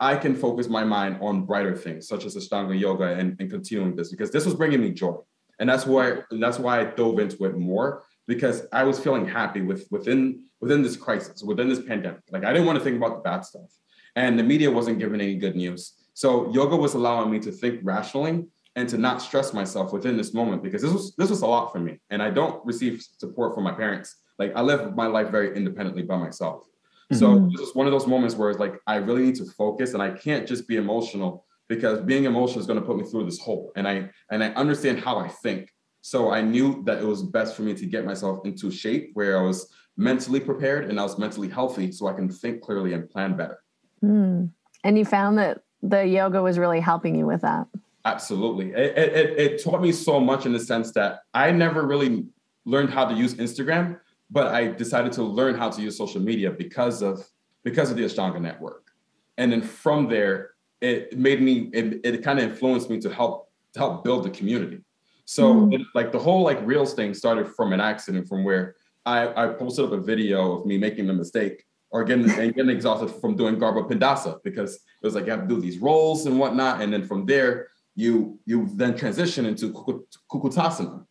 I 0.00 0.16
can 0.16 0.34
focus 0.34 0.68
my 0.68 0.82
mind 0.82 1.18
on 1.20 1.44
brighter 1.44 1.76
things 1.76 2.08
such 2.08 2.24
as 2.24 2.34
Ashtanga 2.34 2.78
yoga 2.78 3.04
and, 3.04 3.36
and 3.38 3.50
continuing 3.50 3.94
this 3.94 4.10
because 4.10 4.30
this 4.30 4.46
was 4.46 4.54
bringing 4.54 4.80
me 4.80 4.92
joy. 4.92 5.16
And 5.58 5.68
that's 5.68 5.84
why 5.84 6.22
that's 6.30 6.58
why 6.58 6.80
I 6.80 6.84
dove 6.84 7.18
into 7.18 7.44
it 7.44 7.56
more 7.56 8.04
because 8.26 8.66
I 8.72 8.82
was 8.84 8.98
feeling 8.98 9.28
happy 9.28 9.60
with 9.60 9.86
within 9.90 10.44
within 10.60 10.82
this 10.82 10.96
crisis, 10.96 11.42
within 11.42 11.68
this 11.68 11.82
pandemic. 11.82 12.22
Like 12.30 12.44
I 12.44 12.52
didn't 12.52 12.66
want 12.66 12.78
to 12.78 12.84
think 12.84 12.96
about 12.96 13.16
the 13.16 13.20
bad 13.20 13.44
stuff. 13.44 13.70
And 14.16 14.38
the 14.38 14.42
media 14.42 14.70
wasn't 14.70 14.98
giving 14.98 15.20
any 15.20 15.36
good 15.36 15.54
news. 15.54 15.92
So 16.14 16.50
yoga 16.50 16.76
was 16.76 16.94
allowing 16.94 17.30
me 17.30 17.38
to 17.40 17.52
think 17.52 17.80
rationally 17.82 18.44
and 18.76 18.88
to 18.88 18.96
not 18.96 19.20
stress 19.20 19.52
myself 19.52 19.92
within 19.92 20.16
this 20.16 20.32
moment 20.32 20.62
because 20.62 20.80
this 20.80 20.92
was 20.92 21.14
this 21.16 21.28
was 21.28 21.42
a 21.42 21.46
lot 21.46 21.72
for 21.72 21.78
me. 21.78 22.00
And 22.08 22.22
I 22.22 22.30
don't 22.30 22.64
receive 22.64 23.04
support 23.18 23.54
from 23.54 23.64
my 23.64 23.72
parents. 23.72 24.16
Like 24.38 24.56
I 24.56 24.62
live 24.62 24.96
my 24.96 25.06
life 25.06 25.28
very 25.28 25.54
independently 25.54 26.02
by 26.02 26.16
myself. 26.16 26.66
Mm-hmm. 27.12 27.18
So 27.18 27.50
this 27.56 27.68
is 27.68 27.74
one 27.74 27.86
of 27.86 27.92
those 27.92 28.06
moments 28.06 28.36
where 28.36 28.50
it's 28.50 28.60
like 28.60 28.74
I 28.86 28.96
really 28.96 29.22
need 29.22 29.34
to 29.36 29.44
focus 29.44 29.94
and 29.94 30.02
I 30.02 30.10
can't 30.10 30.46
just 30.46 30.68
be 30.68 30.76
emotional 30.76 31.46
because 31.68 32.00
being 32.00 32.24
emotional 32.24 32.60
is 32.60 32.66
going 32.66 32.80
to 32.80 32.84
put 32.84 32.96
me 32.96 33.04
through 33.04 33.24
this 33.24 33.38
hole. 33.38 33.72
And 33.76 33.88
I 33.88 34.10
and 34.30 34.42
I 34.44 34.48
understand 34.50 35.00
how 35.00 35.18
I 35.18 35.28
think. 35.28 35.72
So 36.02 36.30
I 36.30 36.40
knew 36.40 36.82
that 36.84 36.98
it 36.98 37.04
was 37.04 37.22
best 37.22 37.54
for 37.54 37.62
me 37.62 37.74
to 37.74 37.86
get 37.86 38.04
myself 38.04 38.40
into 38.44 38.70
shape 38.70 39.10
where 39.14 39.38
I 39.38 39.42
was 39.42 39.70
mentally 39.96 40.40
prepared 40.40 40.88
and 40.88 40.98
I 40.98 41.02
was 41.02 41.18
mentally 41.18 41.48
healthy 41.48 41.92
so 41.92 42.06
I 42.06 42.14
can 42.14 42.28
think 42.28 42.62
clearly 42.62 42.94
and 42.94 43.08
plan 43.08 43.36
better. 43.36 43.58
Mm. 44.02 44.50
And 44.82 44.98
you 44.98 45.04
found 45.04 45.38
that 45.38 45.60
the 45.82 46.06
yoga 46.06 46.42
was 46.42 46.58
really 46.58 46.80
helping 46.80 47.14
you 47.14 47.26
with 47.26 47.42
that. 47.42 47.66
Absolutely. 48.04 48.70
It, 48.72 48.96
it, 48.96 49.38
it 49.38 49.62
taught 49.62 49.82
me 49.82 49.92
so 49.92 50.20
much 50.20 50.46
in 50.46 50.52
the 50.52 50.60
sense 50.60 50.92
that 50.92 51.20
I 51.34 51.50
never 51.50 51.86
really 51.86 52.26
learned 52.64 52.90
how 52.90 53.04
to 53.04 53.14
use 53.14 53.34
Instagram, 53.34 54.00
but 54.30 54.48
I 54.48 54.68
decided 54.68 55.12
to 55.12 55.22
learn 55.22 55.54
how 55.54 55.70
to 55.70 55.82
use 55.82 55.96
social 55.98 56.20
media 56.20 56.50
because 56.50 57.02
of 57.02 57.26
because 57.64 57.90
of 57.90 57.96
the 57.96 58.04
Ashtanga 58.04 58.40
network. 58.40 58.90
And 59.36 59.52
then 59.52 59.62
from 59.62 60.08
there, 60.08 60.50
it 60.80 61.18
made 61.18 61.42
me, 61.42 61.70
it, 61.72 62.00
it 62.04 62.22
kind 62.22 62.38
of 62.38 62.50
influenced 62.50 62.88
me 62.88 63.00
to 63.00 63.12
help 63.12 63.50
to 63.74 63.80
help 63.80 64.04
build 64.04 64.24
the 64.24 64.30
community. 64.30 64.80
So 65.24 65.54
mm. 65.54 65.74
it, 65.74 65.82
like 65.94 66.10
the 66.12 66.18
whole 66.18 66.42
like 66.42 66.58
reels 66.64 66.94
thing 66.94 67.14
started 67.14 67.46
from 67.48 67.72
an 67.72 67.80
accident 67.80 68.28
from 68.28 68.44
where 68.44 68.76
I, 69.06 69.44
I 69.44 69.48
posted 69.48 69.86
up 69.86 69.92
a 69.92 70.00
video 70.00 70.58
of 70.58 70.66
me 70.66 70.76
making 70.76 71.08
a 71.08 71.12
mistake 71.12 71.64
or 71.90 72.04
getting, 72.04 72.30
and 72.30 72.54
getting 72.54 72.70
exhausted 72.70 73.08
from 73.20 73.36
doing 73.36 73.56
Garbha 73.56 73.88
Pindasana 73.88 74.38
because 74.44 74.74
it 74.74 75.06
was 75.06 75.14
like 75.14 75.26
you 75.26 75.32
have 75.32 75.42
to 75.42 75.48
do 75.48 75.60
these 75.60 75.78
rolls 75.78 76.26
and 76.26 76.38
whatnot. 76.38 76.80
And 76.80 76.92
then 76.92 77.06
from 77.06 77.26
there, 77.26 77.68
you 77.96 78.38
you 78.46 78.68
then 78.74 78.96
transition 78.96 79.46
into 79.46 79.72
Kukkutasana. 79.72 81.04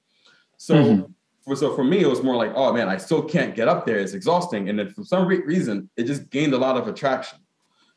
So, 0.58 0.76
mm-hmm. 0.76 1.12
For, 1.44 1.56
so 1.56 1.76
for 1.76 1.84
me, 1.84 2.00
it 2.00 2.08
was 2.08 2.24
more 2.24 2.36
like, 2.36 2.52
oh 2.56 2.74
man, 2.74 2.90
I 2.90 2.98
still 2.98 3.24
can't 3.24 3.56
get 3.56 3.68
up 3.68 3.86
there. 3.86 4.00
It's 4.00 4.14
exhausting. 4.14 4.70
And 4.70 4.80
then 4.80 4.90
for 4.90 5.04
some 5.04 5.28
re- 5.28 5.42
reason, 5.44 5.90
it 5.98 6.04
just 6.04 6.30
gained 6.30 6.54
a 6.54 6.58
lot 6.58 6.78
of 6.78 6.88
attraction. 6.88 7.40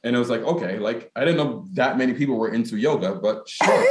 And 0.04 0.16
it 0.16 0.18
was 0.18 0.30
like, 0.30 0.42
okay, 0.42 0.78
like 0.78 1.10
I 1.14 1.24
didn't 1.24 1.36
know 1.36 1.66
that 1.74 1.96
many 1.96 2.12
people 2.14 2.36
were 2.36 2.52
into 2.52 2.76
yoga, 2.76 3.14
but 3.14 3.48
sure. 3.48 3.84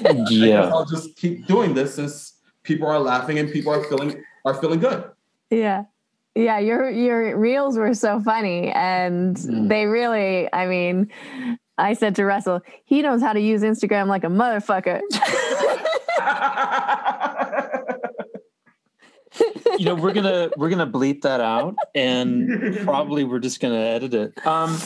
yeah. 0.30 0.68
I'll 0.68 0.84
just 0.84 1.16
keep 1.16 1.46
doing 1.46 1.74
this 1.74 1.94
since 1.94 2.40
people 2.64 2.88
are 2.88 2.98
laughing 2.98 3.38
and 3.38 3.50
people 3.52 3.72
are 3.72 3.84
feeling 3.84 4.22
are 4.44 4.54
feeling 4.54 4.80
good. 4.80 5.04
Yeah. 5.50 5.84
Yeah, 6.34 6.58
your 6.58 6.90
your 6.90 7.38
reels 7.38 7.78
were 7.78 7.94
so 7.94 8.20
funny 8.20 8.72
and 8.72 9.36
mm. 9.36 9.68
they 9.68 9.86
really, 9.86 10.52
I 10.52 10.66
mean, 10.66 11.08
I 11.78 11.94
said 11.94 12.16
to 12.16 12.24
Russell, 12.24 12.60
he 12.84 13.02
knows 13.02 13.22
how 13.22 13.32
to 13.32 13.40
use 13.40 13.62
Instagram 13.62 14.08
like 14.08 14.24
a 14.24 14.28
motherfucker. 14.28 15.00
you 19.84 19.90
know, 19.90 20.00
we're 20.00 20.14
gonna 20.14 20.50
we're 20.56 20.70
gonna 20.70 20.86
bleep 20.86 21.22
that 21.22 21.40
out 21.40 21.76
and 21.94 22.78
probably 22.84 23.24
we're 23.24 23.38
just 23.38 23.60
gonna 23.60 23.76
edit 23.76 24.14
it. 24.14 24.46
Um 24.46 24.78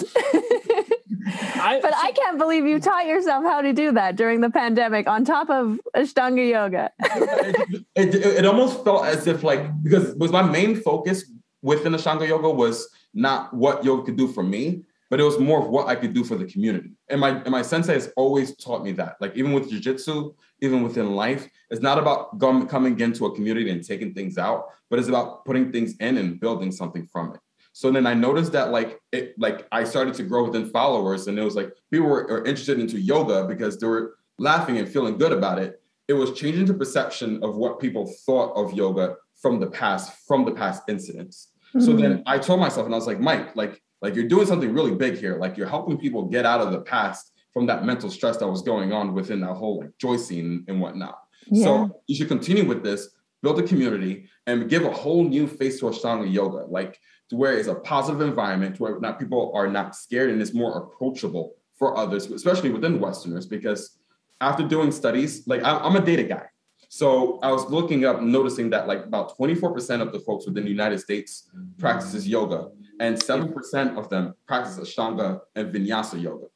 I, 1.60 1.80
but 1.80 1.92
I 1.94 2.12
can't 2.12 2.38
believe 2.38 2.66
you 2.66 2.80
taught 2.80 3.06
yourself 3.06 3.44
how 3.44 3.60
to 3.60 3.72
do 3.72 3.92
that 3.92 4.16
during 4.16 4.40
the 4.40 4.50
pandemic 4.50 5.06
on 5.06 5.24
top 5.24 5.50
of 5.50 5.78
Ashtanga 5.94 6.48
yoga. 6.48 6.90
it, 7.00 7.84
it, 7.94 8.14
it, 8.14 8.46
almost 8.46 8.82
felt 8.84 9.04
as 9.04 9.26
if 9.26 9.42
like 9.42 9.70
because 9.82 10.14
was 10.14 10.32
my 10.32 10.42
main 10.42 10.76
focus 10.76 11.30
within 11.62 11.92
Ashtanga 11.92 12.26
yoga 12.26 12.50
was 12.50 12.88
not 13.14 13.52
what 13.54 13.84
yoga 13.84 14.04
could 14.04 14.16
do 14.16 14.28
for 14.28 14.42
me, 14.42 14.84
but 15.10 15.20
it 15.20 15.24
was 15.24 15.38
more 15.38 15.60
of 15.60 15.68
what 15.68 15.88
I 15.88 15.94
could 15.94 16.12
do 16.12 16.24
for 16.24 16.36
the 16.36 16.44
community. 16.44 16.90
And 17.08 17.20
my 17.20 17.30
and 17.30 17.50
my 17.50 17.62
sensei 17.62 17.94
has 17.94 18.12
always 18.16 18.56
taught 18.56 18.84
me 18.84 18.92
that. 18.92 19.16
Like 19.20 19.36
even 19.36 19.52
with 19.52 19.70
jujitsu, 19.70 20.34
even 20.60 20.82
within 20.82 21.14
life, 21.14 21.48
it's 21.70 21.82
not 21.82 21.98
about 21.98 22.38
coming 22.68 22.98
into 23.00 23.26
a 23.26 23.34
community 23.34 23.70
and 23.70 23.84
taking 23.84 24.12
things 24.14 24.38
out, 24.38 24.66
but 24.90 24.98
it's 24.98 25.08
about 25.08 25.44
putting 25.44 25.72
things 25.72 25.96
in 25.98 26.18
and 26.18 26.38
building 26.38 26.72
something 26.72 27.06
from 27.06 27.34
it. 27.34 27.40
So 27.72 27.90
then 27.90 28.06
I 28.06 28.14
noticed 28.14 28.52
that 28.52 28.70
like 28.70 29.00
it 29.12 29.34
like 29.38 29.66
I 29.72 29.84
started 29.84 30.14
to 30.14 30.24
grow 30.24 30.44
within 30.44 30.68
followers, 30.68 31.28
and 31.28 31.38
it 31.38 31.44
was 31.44 31.56
like 31.56 31.72
people 31.90 32.08
were, 32.08 32.26
were 32.28 32.44
interested 32.44 32.80
into 32.80 33.00
yoga 33.00 33.46
because 33.46 33.78
they 33.78 33.86
were 33.86 34.16
laughing 34.38 34.78
and 34.78 34.88
feeling 34.88 35.16
good 35.16 35.32
about 35.32 35.58
it. 35.58 35.80
It 36.08 36.14
was 36.14 36.32
changing 36.32 36.66
the 36.66 36.74
perception 36.74 37.42
of 37.42 37.56
what 37.56 37.80
people 37.80 38.06
thought 38.26 38.54
of 38.54 38.72
yoga 38.72 39.16
from 39.40 39.60
the 39.60 39.66
past, 39.68 40.26
from 40.26 40.44
the 40.44 40.52
past 40.52 40.82
incidents. 40.88 41.48
Mm-hmm. 41.68 41.80
So 41.80 41.92
then 41.92 42.22
I 42.26 42.38
told 42.38 42.60
myself, 42.60 42.86
and 42.86 42.94
I 42.94 42.98
was 42.98 43.06
like, 43.06 43.20
Mike, 43.20 43.54
like 43.54 43.82
like 44.00 44.14
you're 44.14 44.28
doing 44.28 44.46
something 44.46 44.72
really 44.72 44.94
big 44.94 45.18
here. 45.18 45.38
Like 45.38 45.56
you're 45.56 45.68
helping 45.68 45.98
people 45.98 46.24
get 46.24 46.46
out 46.46 46.60
of 46.60 46.72
the 46.72 46.80
past 46.80 47.32
from 47.52 47.66
that 47.66 47.84
mental 47.84 48.10
stress 48.10 48.36
that 48.38 48.48
was 48.48 48.62
going 48.62 48.92
on 48.92 49.14
within 49.14 49.40
that 49.40 49.54
whole 49.54 49.80
like 49.80 49.90
Jois 49.98 50.26
scene 50.26 50.64
and 50.68 50.80
whatnot. 50.80 51.18
Yeah. 51.50 51.64
So 51.64 52.00
you 52.06 52.14
should 52.14 52.28
continue 52.28 52.64
with 52.64 52.82
this, 52.82 53.08
build 53.42 53.58
a 53.58 53.62
community, 53.62 54.28
and 54.46 54.68
give 54.68 54.84
a 54.84 54.92
whole 54.92 55.24
new 55.24 55.46
face 55.46 55.80
to 55.80 55.86
Ashtanga 55.86 56.32
yoga. 56.32 56.66
Like 56.68 56.98
to 57.30 57.36
where 57.36 57.56
it's 57.56 57.68
a 57.68 57.74
positive 57.74 58.20
environment, 58.20 58.76
to 58.76 58.82
where 58.82 59.00
not 59.00 59.18
people 59.18 59.52
are 59.54 59.68
not 59.68 59.96
scared 59.96 60.30
and 60.30 60.40
it's 60.40 60.54
more 60.54 60.78
approachable 60.78 61.54
for 61.78 61.96
others, 61.96 62.26
especially 62.26 62.70
within 62.70 63.00
Westerners. 63.00 63.46
Because 63.46 63.98
after 64.40 64.66
doing 64.66 64.92
studies, 64.92 65.46
like 65.46 65.62
I'm 65.64 65.96
a 65.96 66.00
data 66.00 66.22
guy, 66.22 66.46
so 66.88 67.38
I 67.42 67.52
was 67.52 67.68
looking 67.70 68.04
up, 68.04 68.22
noticing 68.22 68.70
that 68.70 68.88
like 68.88 69.04
about 69.04 69.36
24% 69.36 70.00
of 70.00 70.12
the 70.12 70.20
folks 70.20 70.46
within 70.46 70.64
the 70.64 70.70
United 70.70 71.00
States 71.00 71.48
mm-hmm. 71.54 71.78
practices 71.78 72.26
yoga, 72.26 72.70
and 73.00 73.16
7% 73.16 73.96
of 73.96 74.08
them 74.08 74.34
practice 74.46 74.78
Ashtanga 74.78 75.40
and 75.54 75.72
Vinyasa 75.72 76.20
yoga. 76.20 76.46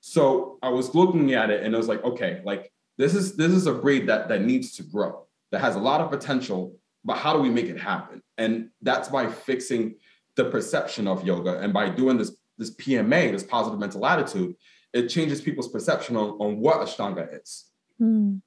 So 0.00 0.58
I 0.62 0.68
was 0.68 0.94
looking 0.94 1.34
at 1.34 1.50
it 1.50 1.62
and 1.62 1.74
it 1.74 1.78
was 1.78 1.88
like, 1.88 2.02
okay, 2.04 2.40
like 2.44 2.72
this 2.96 3.14
is 3.14 3.36
this 3.36 3.52
is 3.52 3.66
a 3.66 3.72
breed 3.72 4.08
that 4.08 4.28
that 4.28 4.42
needs 4.42 4.76
to 4.76 4.82
grow, 4.82 5.26
that 5.50 5.60
has 5.60 5.76
a 5.76 5.80
lot 5.80 6.00
of 6.00 6.10
potential, 6.10 6.76
but 7.04 7.16
how 7.16 7.32
do 7.32 7.40
we 7.40 7.50
make 7.50 7.66
it 7.66 7.78
happen? 7.78 8.22
And 8.36 8.70
that's 8.82 9.08
by 9.08 9.28
fixing 9.28 9.96
the 10.36 10.44
perception 10.44 11.08
of 11.08 11.24
yoga. 11.24 11.58
And 11.58 11.72
by 11.72 11.88
doing 11.88 12.16
this, 12.16 12.36
this 12.58 12.74
PMA, 12.76 13.32
this 13.32 13.42
positive 13.42 13.78
mental 13.78 14.06
attitude, 14.06 14.54
it 14.92 15.08
changes 15.08 15.40
people's 15.40 15.68
perception 15.68 16.16
on, 16.16 16.30
on 16.38 16.58
what 16.58 16.78
Ashtanga 16.78 17.40
is. 17.40 17.66
Mm. 18.00 18.40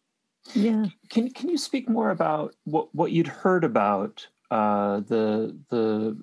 Yeah. 0.53 0.86
Can 1.10 1.29
can 1.31 1.50
you 1.50 1.58
speak 1.58 1.89
more 1.89 2.10
about 2.10 2.55
what, 2.63 2.93
what 2.96 3.12
you'd 3.12 3.27
heard 3.27 3.63
about 3.63 4.27
uh, 4.51 5.00
the 5.00 5.58
the 5.70 6.17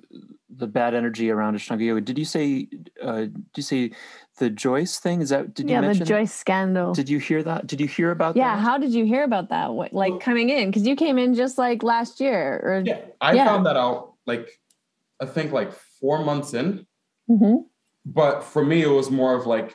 the 0.55 0.67
bad 0.67 0.95
energy 0.95 1.31
around 1.31 1.57
Ashtanga 1.57 1.85
yoga? 1.85 2.03
Did 2.03 2.19
you 2.19 2.27
say 2.27 2.69
uh, 3.03 3.23
did 3.23 3.57
you 3.57 3.63
say 3.63 3.91
the 4.39 4.51
Jois 4.51 4.99
thing? 4.99 5.23
Is 5.23 5.31
that 5.31 5.55
did 5.55 5.69
you 5.69 5.75
yeah, 5.75 5.81
mention 5.81 6.01
the 6.01 6.05
Jois 6.05 6.31
scandal? 6.31 6.93
Did 6.93 7.09
you 7.09 7.19
hear 7.19 7.43
that? 7.43 7.67
Did 7.67 7.81
you 7.81 7.89
hear 7.89 8.11
about 8.11 8.37
yeah, 8.37 8.55
that? 8.55 8.63
how 8.63 8.77
did 8.77 8.93
you 8.93 9.07
hear 9.07 9.25
about 9.25 9.49
that? 9.49 9.73
What, 9.73 9.95
like 9.95 10.21
coming 10.21 10.51
in 10.51 10.69
because 10.69 10.87
you 10.87 10.95
came 10.95 11.19
in 11.19 11.35
just 11.35 11.57
like 11.57 11.83
last 11.83 12.21
year 12.21 12.61
or 12.63 12.83
yeah, 12.85 13.01
I 13.21 13.33
yeah. 13.33 13.47
found 13.47 13.65
that 13.67 13.77
out 13.77 14.13
like 14.27 14.49
I 15.21 15.27
think 15.27 15.53
like 15.53 15.73
four 16.01 16.23
months 16.23 16.55
in. 16.55 16.87
hmm 17.27 17.57
But 18.05 18.43
for 18.45 18.65
me, 18.65 18.83
it 18.83 18.89
was 18.89 19.11
more 19.11 19.35
of 19.35 19.47
like, 19.47 19.75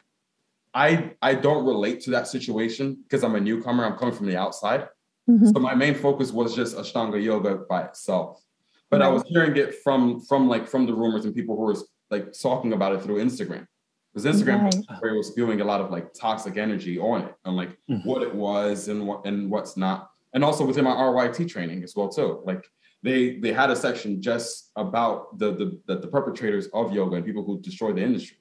I 0.75 1.13
I 1.21 1.33
don't 1.35 1.65
relate 1.65 2.01
to 2.01 2.11
that 2.11 2.27
situation 2.27 2.97
because 3.03 3.23
I'm 3.23 3.35
a 3.35 3.41
newcomer. 3.41 3.83
I'm 3.85 3.97
coming 3.97 4.15
from 4.15 4.27
the 4.27 4.37
outside. 4.37 4.87
Hmm 5.27 5.45
So 5.47 5.59
my 5.59 5.75
main 5.75 5.95
focus 5.95 6.31
was 6.31 6.55
just 6.55 6.75
Ashtanga 6.77 7.21
yoga 7.21 7.55
by 7.69 7.83
itself. 7.83 8.41
But 8.89 9.01
I 9.01 9.07
was 9.07 9.23
hearing 9.25 9.57
it 9.57 9.75
from 9.83 10.19
from 10.21 10.47
like 10.47 10.67
from 10.67 10.85
the 10.85 10.93
rumors 10.93 11.25
and 11.25 11.33
people 11.33 11.55
who 11.55 11.63
were 11.63 11.75
like 12.11 12.31
talking 12.47 12.73
about 12.73 12.93
it 12.95 13.01
through 13.01 13.23
Instagram. 13.23 13.65
Because 14.13 14.25
Instagram 14.31 14.65
was 14.65 14.75
Right. 14.75 15.01
where 15.01 15.13
it 15.15 15.17
was 15.17 15.27
spewing 15.29 15.61
a 15.61 15.65
lot 15.65 15.81
of 15.81 15.89
like 15.89 16.13
toxic 16.13 16.57
energy 16.57 16.99
on 16.99 17.21
it 17.23 17.33
and 17.45 17.55
like 17.55 17.71
Mhm. 17.89 18.05
what 18.05 18.21
it 18.21 18.33
was 18.35 18.87
and 18.89 19.07
what 19.07 19.25
and 19.25 19.49
what's 19.49 19.75
not. 19.77 20.11
And 20.35 20.43
also 20.43 20.63
within 20.65 20.83
my 20.83 20.91
RYT 20.95 21.47
training 21.49 21.83
as 21.83 21.95
well 21.95 22.09
too. 22.09 22.41
Like 22.45 22.63
they 23.01 23.39
they 23.39 23.51
had 23.51 23.71
a 23.71 23.75
section 23.75 24.21
just 24.21 24.69
about 24.75 25.39
the 25.39 25.49
the 25.59 25.67
the, 25.87 25.95
the 26.03 26.07
perpetrators 26.07 26.67
of 26.67 26.93
yoga 26.93 27.15
and 27.15 27.25
people 27.25 27.43
who 27.43 27.59
destroy 27.61 27.91
the 27.93 28.03
industry. 28.03 28.37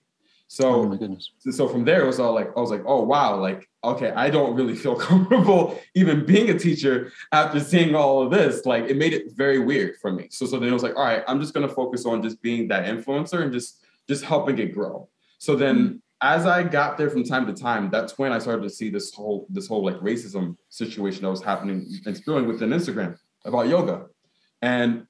So 0.52 0.82
oh 0.82 0.86
my 0.86 0.98
goodness. 0.98 1.30
so, 1.38 1.66
from 1.66 1.86
there 1.86 2.02
it 2.02 2.06
was 2.06 2.20
all 2.20 2.34
like 2.34 2.48
i 2.54 2.60
was 2.60 2.70
like 2.70 2.82
oh 2.84 3.02
wow 3.02 3.40
like 3.40 3.70
okay 3.84 4.10
i 4.10 4.28
don't 4.28 4.54
really 4.54 4.76
feel 4.76 4.94
comfortable 5.10 5.80
even 5.94 6.26
being 6.26 6.50
a 6.50 6.58
teacher 6.58 7.10
after 7.32 7.58
seeing 7.58 7.94
all 7.94 8.22
of 8.22 8.30
this. 8.30 8.66
Like 8.66 8.84
it 8.84 8.98
made 8.98 9.14
it 9.14 9.32
very 9.32 9.58
weird 9.58 9.96
for 9.96 10.12
me. 10.12 10.28
So 10.30 10.44
so 10.44 10.58
then 10.58 10.68
it 10.68 10.72
was 10.72 10.82
like 10.82 10.94
all 10.94 11.04
right 11.04 11.24
i'm 11.26 11.40
just 11.40 11.54
going 11.54 11.66
to 11.66 11.74
focus 11.74 12.04
on 12.04 12.22
just 12.22 12.42
being 12.42 12.68
that 12.68 12.84
influencer 12.84 13.40
and 13.40 13.50
just 13.50 13.82
just 14.06 14.24
helping 14.24 14.58
it 14.58 14.74
grow. 14.74 15.08
So 15.38 15.56
then 15.56 15.76
mm-hmm. 15.76 15.96
as 16.20 16.44
i 16.44 16.62
got 16.62 16.98
there 16.98 17.08
from 17.08 17.24
time 17.24 17.46
to 17.46 17.54
time 17.54 17.88
that's 17.88 18.18
when 18.18 18.30
i 18.30 18.38
started 18.38 18.62
to 18.64 18.70
see 18.70 18.90
this 18.90 19.14
whole 19.14 19.46
this 19.48 19.68
whole 19.68 19.82
like 19.82 19.96
racism 20.00 20.58
situation 20.68 21.22
that 21.22 21.30
was 21.30 21.42
happening 21.42 21.88
and 22.04 22.14
spilling 22.14 22.46
within 22.46 22.68
instagram 22.68 23.16
about 23.46 23.68
yoga. 23.68 24.04
And 24.60 25.06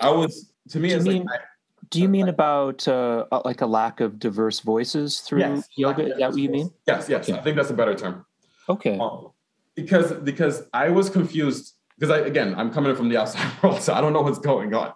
i 0.00 0.08
was 0.08 0.52
to 0.68 0.78
me 0.78 0.92
it's 0.92 1.04
like 1.04 1.22
I- 1.22 1.47
Do 1.90 2.00
you 2.00 2.08
mean 2.08 2.28
about 2.28 2.86
uh, 2.86 3.24
uh, 3.32 3.42
like 3.44 3.60
a 3.60 3.66
lack 3.66 4.00
of 4.00 4.18
diverse 4.18 4.60
voices 4.60 5.20
through 5.20 5.40
Yes. 5.40 5.68
yoga? 5.76 6.02
Is 6.12 6.18
that 6.18 6.30
what 6.30 6.38
you 6.40 6.50
mean? 6.50 6.70
yes 6.86 7.08
yes 7.08 7.28
i 7.30 7.40
think 7.40 7.56
that's 7.56 7.70
a 7.70 7.74
better 7.74 7.94
term 7.94 8.24
Okay. 8.70 8.98
Um, 8.98 9.30
because 9.74 10.12
because 10.12 10.64
I 10.74 10.90
was 10.90 11.08
confused 11.08 11.72
because 11.98 12.10
I 12.10 12.18
again 12.26 12.54
I'm 12.54 12.70
coming 12.70 12.94
from 12.94 13.08
the 13.08 13.16
outside 13.16 13.50
world, 13.62 13.80
so 13.80 13.94
I 13.94 14.00
don't 14.02 14.12
know 14.12 14.20
what's 14.20 14.38
going 14.38 14.74
on, 14.74 14.92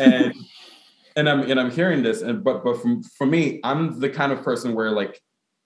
and 0.00 0.32
and 1.16 1.28
I'm 1.28 1.40
and 1.50 1.60
I'm 1.60 1.70
hearing 1.70 2.02
this, 2.02 2.22
and 2.22 2.42
but 2.42 2.64
but 2.64 2.80
from 2.80 3.02
for 3.02 3.26
me, 3.26 3.60
I'm 3.62 4.00
the 4.00 4.08
kind 4.08 4.32
of 4.32 4.42
person 4.42 4.74
where 4.74 4.90
like 4.90 5.20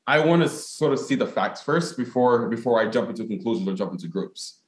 I 0.09 0.19
want 0.19 0.43
to 0.43 0.49
sort 0.49 0.93
of 0.95 0.99
see 0.99 1.15
the 1.15 1.27
facts 1.29 1.63
first 1.63 1.97
before 1.97 2.49
before 2.49 2.81
I 2.83 2.89
jump 2.89 3.09
into 3.11 3.25
conclusions 3.25 3.69
or 3.69 3.75
jump 3.75 3.93
into 3.93 4.09
groups. 4.09 4.63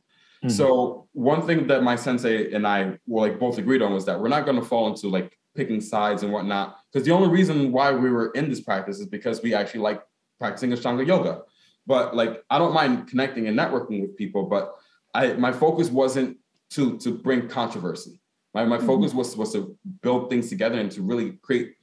Mhm. 0.44 0.50
So 0.52 1.08
one 1.12 1.42
thing 1.46 1.66
that 1.68 1.82
my 1.82 1.96
sensei 1.96 2.52
and 2.52 2.64
I 2.68 2.98
were 3.08 3.22
like 3.26 3.40
both 3.40 3.58
agreed 3.58 3.82
on 3.82 3.92
was 3.92 4.04
that 4.06 4.20
we're 4.20 4.28
not 4.36 4.44
going 4.46 4.60
to 4.60 4.66
fall 4.72 4.86
into 4.86 5.08
like 5.08 5.36
picking 5.54 5.80
sides 5.80 6.22
and 6.22 6.32
whatnot. 6.32 6.76
Because 6.92 7.06
the 7.06 7.12
only 7.12 7.28
reason 7.28 7.72
why 7.72 7.92
we 7.92 8.10
were 8.10 8.30
in 8.32 8.48
this 8.48 8.60
practice 8.60 9.00
is 9.00 9.06
because 9.06 9.42
we 9.42 9.54
actually 9.54 9.80
like 9.80 10.02
practicing 10.38 10.70
Ashtanga 10.70 11.06
yoga. 11.06 11.42
But 11.86 12.14
like 12.14 12.42
I 12.50 12.58
don't 12.58 12.74
mind 12.74 13.08
connecting 13.08 13.48
and 13.48 13.58
networking 13.58 14.02
with 14.02 14.16
people, 14.16 14.44
but 14.44 14.74
I 15.14 15.34
my 15.34 15.52
focus 15.52 15.90
wasn't 15.90 16.38
to 16.70 16.98
to 16.98 17.12
bring 17.18 17.48
controversy. 17.48 18.20
My 18.54 18.64
my 18.64 18.78
mm-hmm. 18.78 18.86
focus 18.86 19.14
was 19.14 19.36
was 19.36 19.52
to 19.52 19.76
build 20.02 20.30
things 20.30 20.48
together 20.48 20.78
and 20.78 20.90
to 20.92 21.02
really 21.02 21.32
create 21.42 21.74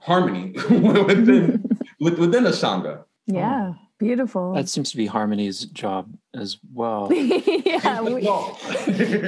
harmony 0.00 0.50
within 0.70 1.64
with, 2.00 2.18
within 2.18 2.44
Ashtanga. 2.44 3.04
Yeah, 3.26 3.74
beautiful. 4.02 4.54
That 4.54 4.68
seems 4.68 4.90
to 4.90 4.96
be 4.96 5.06
Harmony's 5.06 5.64
job 5.66 6.12
as 6.34 6.58
well. 6.72 7.08
yeah, 7.12 8.00
we, 8.00 8.28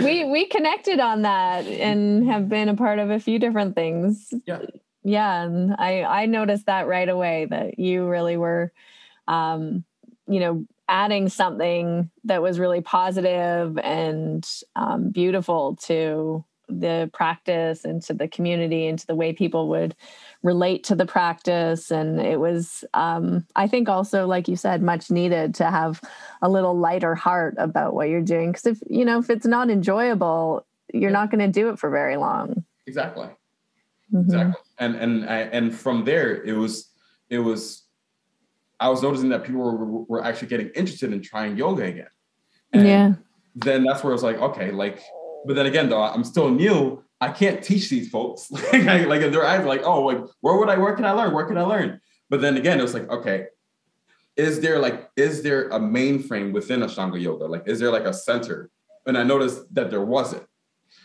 we 0.02 0.24
we 0.24 0.46
connected 0.46 1.00
on 1.00 1.22
that 1.22 1.66
and 1.66 2.26
have 2.26 2.48
been 2.48 2.68
a 2.68 2.76
part 2.76 2.98
of 2.98 3.10
a 3.10 3.20
few 3.20 3.38
different 3.38 3.74
things. 3.74 4.32
Yeah. 4.46 4.62
Yeah, 5.06 5.42
and 5.42 5.74
I 5.78 6.02
I 6.02 6.26
noticed 6.26 6.66
that 6.66 6.86
right 6.86 7.08
away 7.08 7.46
that 7.50 7.78
you 7.78 8.08
really 8.08 8.36
were 8.36 8.72
um 9.28 9.84
you 10.26 10.40
know 10.40 10.66
adding 10.88 11.28
something 11.28 12.10
that 12.24 12.42
was 12.42 12.58
really 12.58 12.80
positive 12.80 13.78
and 13.78 14.46
um, 14.76 15.10
beautiful 15.10 15.76
to 15.76 16.44
the 16.68 17.10
practice 17.12 17.84
and 17.84 18.02
to 18.02 18.14
the 18.14 18.28
community 18.28 18.86
and 18.86 18.98
to 18.98 19.06
the 19.06 19.14
way 19.14 19.32
people 19.32 19.68
would 19.68 19.94
relate 20.44 20.84
to 20.84 20.94
the 20.94 21.06
practice 21.06 21.90
and 21.90 22.20
it 22.20 22.38
was 22.38 22.84
um, 22.94 23.44
i 23.56 23.66
think 23.66 23.88
also 23.88 24.26
like 24.26 24.46
you 24.46 24.54
said 24.54 24.82
much 24.82 25.10
needed 25.10 25.54
to 25.54 25.64
have 25.64 26.00
a 26.42 26.48
little 26.48 26.78
lighter 26.78 27.14
heart 27.14 27.54
about 27.58 27.94
what 27.94 28.08
you're 28.08 28.20
doing 28.20 28.52
because 28.52 28.66
if 28.66 28.78
you 28.88 29.04
know 29.04 29.18
if 29.18 29.30
it's 29.30 29.46
not 29.46 29.70
enjoyable 29.70 30.64
you're 30.94 31.10
not 31.10 31.30
going 31.30 31.40
to 31.40 31.48
do 31.48 31.68
it 31.70 31.78
for 31.78 31.90
very 31.90 32.16
long. 32.16 32.64
Exactly. 32.86 33.28
Mhm. 34.12 34.24
exactly. 34.24 34.62
And 34.78 34.94
and 34.96 35.28
I, 35.28 35.38
and 35.40 35.74
from 35.74 36.04
there 36.04 36.42
it 36.44 36.52
was 36.52 36.90
it 37.30 37.38
was 37.38 37.84
i 38.80 38.88
was 38.88 39.02
noticing 39.02 39.30
that 39.30 39.44
people 39.44 39.62
were, 39.62 40.02
were 40.04 40.24
actually 40.24 40.48
getting 40.48 40.68
interested 40.68 41.12
in 41.12 41.22
trying 41.22 41.56
yoga 41.56 41.84
again. 41.84 42.08
And 42.72 42.88
yeah. 42.88 43.12
then 43.54 43.84
that's 43.84 44.02
where 44.02 44.12
i 44.12 44.14
was 44.14 44.22
like 44.22 44.38
okay 44.38 44.72
like 44.72 45.00
but 45.46 45.54
then 45.54 45.66
again 45.66 45.88
though 45.88 46.02
i'm 46.02 46.24
still 46.24 46.50
new 46.50 47.03
i 47.20 47.28
can't 47.30 47.62
teach 47.62 47.88
these 47.90 48.08
folks 48.10 48.50
like, 48.50 48.74
I- 48.74 49.04
like 49.04 49.22
in 49.22 49.32
their 49.32 49.46
eyes 49.46 49.64
like 49.66 49.82
oh 49.84 50.02
like 50.02 50.18
where 50.40 50.56
would 50.58 50.68
i 50.68 50.76
where 50.76 50.94
can 50.94 51.04
i 51.04 51.12
learn 51.12 51.32
where 51.34 51.46
can 51.46 51.58
i 51.58 51.62
learn 51.62 52.00
but 52.30 52.40
then 52.40 52.56
again 52.56 52.78
it 52.78 52.82
was 52.82 52.94
like 52.94 53.08
okay 53.10 53.46
is 54.36 54.60
there 54.60 54.78
like 54.78 55.10
is 55.16 55.42
there 55.42 55.68
a 55.68 55.78
mainframe 55.78 56.52
within 56.52 56.80
ashtanga 56.80 57.20
yoga 57.20 57.46
like 57.46 57.62
is 57.66 57.78
there 57.78 57.90
like 57.90 58.04
a 58.04 58.12
center 58.12 58.70
and 59.06 59.16
i 59.16 59.22
noticed 59.22 59.62
that 59.74 59.90
there 59.90 60.04
wasn't 60.04 60.42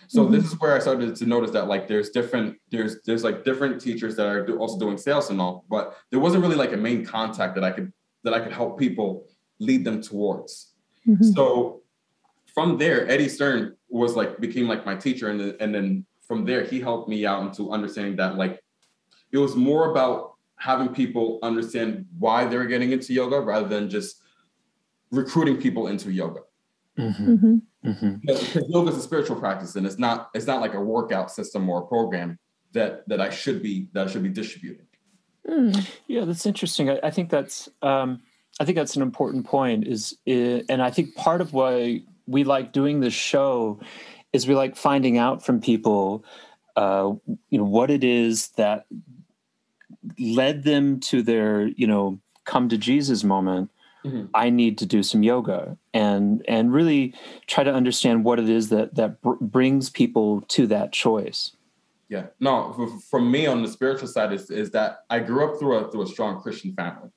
so 0.08 0.26
Mhm. 0.26 0.32
this 0.32 0.46
is 0.46 0.60
where 0.60 0.76
I 0.76 0.80
started 0.80 1.16
to 1.16 1.26
notice 1.26 1.52
that 1.52 1.68
like 1.68 1.88
there's 1.88 2.10
different 2.10 2.58
there's 2.72 2.98
there's 3.06 3.24
like 3.24 3.44
different 3.44 3.80
teachers 3.80 4.16
that 4.18 4.26
are 4.28 4.44
do, 4.46 4.58
also 4.58 4.78
doing 4.80 4.98
sales 4.98 5.30
and 5.32 5.40
all, 5.42 5.66
but 5.70 5.96
there 6.10 6.20
wasn't 6.20 6.42
really 6.44 6.56
like 6.56 6.74
a 6.74 6.78
main 6.78 7.06
contact 7.06 7.54
that 7.56 7.64
I 7.64 7.72
could 7.72 7.92
that 8.24 8.34
I 8.34 8.40
could 8.40 8.52
help 8.52 8.80
people 8.80 9.28
lead 9.60 9.86
them 9.86 10.02
towards. 10.02 10.74
Mhm. 11.08 11.24
So 11.36 11.82
from 12.56 12.78
there, 12.78 13.08
Eddie 13.10 13.30
Stern 13.30 13.76
was 13.90 14.16
like 14.16 14.40
became 14.40 14.68
like 14.68 14.86
my 14.86 14.96
teacher, 14.96 15.30
and 15.30 15.40
then, 15.40 15.56
and 15.60 15.76
then 15.76 16.06
from 16.28 16.46
there 16.46 16.64
he 16.64 16.80
helped 16.80 17.10
me 17.10 17.26
out 17.26 17.44
into 17.44 17.72
understanding 17.72 18.16
that 18.18 18.36
like 18.36 18.62
it 19.32 19.38
was 19.38 19.56
more 19.56 19.92
about 19.92 20.34
having 20.58 20.90
people 20.90 21.40
understand 21.42 22.06
why 22.18 22.46
they're 22.46 22.66
getting 22.66 22.92
into 22.92 23.14
yoga 23.14 23.40
rather 23.40 23.68
than 23.68 23.90
just 23.90 24.22
recruiting 25.12 25.58
people 25.58 25.88
into 25.88 26.12
yoga 26.12 26.42
hmm 26.98 27.06
Mhm. 27.06 27.62
hmm 27.84 28.10
because 28.22 28.44
because 28.46 28.70
yoga 28.70 28.92
is 28.92 28.98
a 28.98 29.02
spiritual 29.02 29.40
practice 29.40 29.76
and 29.76 29.86
it's 29.88 29.98
not 29.98 30.30
it's 30.34 30.46
not 30.46 30.62
like 30.62 30.74
a 30.74 30.82
workout 30.82 31.32
system 31.32 31.70
or 31.70 31.84
a 31.84 31.88
program 31.88 32.38
that 32.74 33.08
that 33.08 33.22
I 33.22 33.30
should 33.30 33.62
be 33.62 33.88
that 33.94 34.08
I 34.08 34.12
should 34.12 34.24
be 34.24 34.30
distributing. 34.30 34.86
Mm. 35.48 35.90
Yeah, 36.08 36.26
that's 36.26 36.46
interesting. 36.46 36.90
I, 36.90 37.00
I 37.04 37.10
think 37.10 37.30
that's 37.30 37.70
um, 37.82 38.22
I 38.60 38.66
think 38.66 38.76
that's 38.76 38.96
an 38.96 39.02
important 39.02 39.46
point. 39.46 39.88
Is 39.88 40.18
i 40.28 40.64
and 40.70 40.82
I 40.82 40.92
think 40.92 41.16
part 41.16 41.42
of 41.42 41.54
why 41.54 42.04
we 42.30 42.44
like 42.44 42.72
doing 42.72 43.00
this 43.00 43.14
show 43.14 43.80
is 44.32 44.48
we 44.48 44.54
like 44.56 44.76
finding 44.76 45.18
out 45.18 45.44
from 45.44 45.60
people, 45.60 46.24
uh, 46.76 47.12
you 47.50 47.58
know, 47.58 47.64
what 47.64 47.90
it 47.90 48.04
is 48.04 48.50
that 48.50 48.86
led 50.20 50.64
them 50.64 51.00
to 51.00 51.22
their 51.22 51.68
you 51.68 51.88
know 51.88 52.20
come 52.46 52.70
to 52.70 52.78
Jesus 52.78 53.24
moment. 53.24 53.70
Mhm. 54.06 54.30
I 54.34 54.50
need 54.50 54.78
to 54.78 54.86
do 54.86 55.04
some 55.04 55.24
yoga 55.24 55.78
and 55.94 56.46
and 56.48 56.72
really 56.72 57.14
try 57.48 57.64
to 57.64 57.74
understand 57.74 58.24
what 58.24 58.40
it 58.40 58.48
is 58.48 58.70
that 58.70 58.96
that 58.96 59.22
br- 59.22 59.34
brings 59.42 59.90
people 59.90 60.42
to 60.42 60.68
that 60.68 60.94
choice. 60.94 61.52
Yeah, 62.08 62.28
no, 62.40 62.74
from 63.12 63.30
me 63.30 63.46
on 63.46 63.62
the 63.62 63.68
spiritual 63.68 64.08
side 64.08 64.32
is 64.32 64.50
is 64.50 64.72
that 64.72 65.04
I 65.10 65.20
grew 65.20 65.46
up 65.46 65.60
through 65.60 65.76
a 65.78 65.92
through 65.92 66.04
a 66.04 66.08
strong 66.08 66.42
Christian 66.42 66.74
family, 66.74 67.10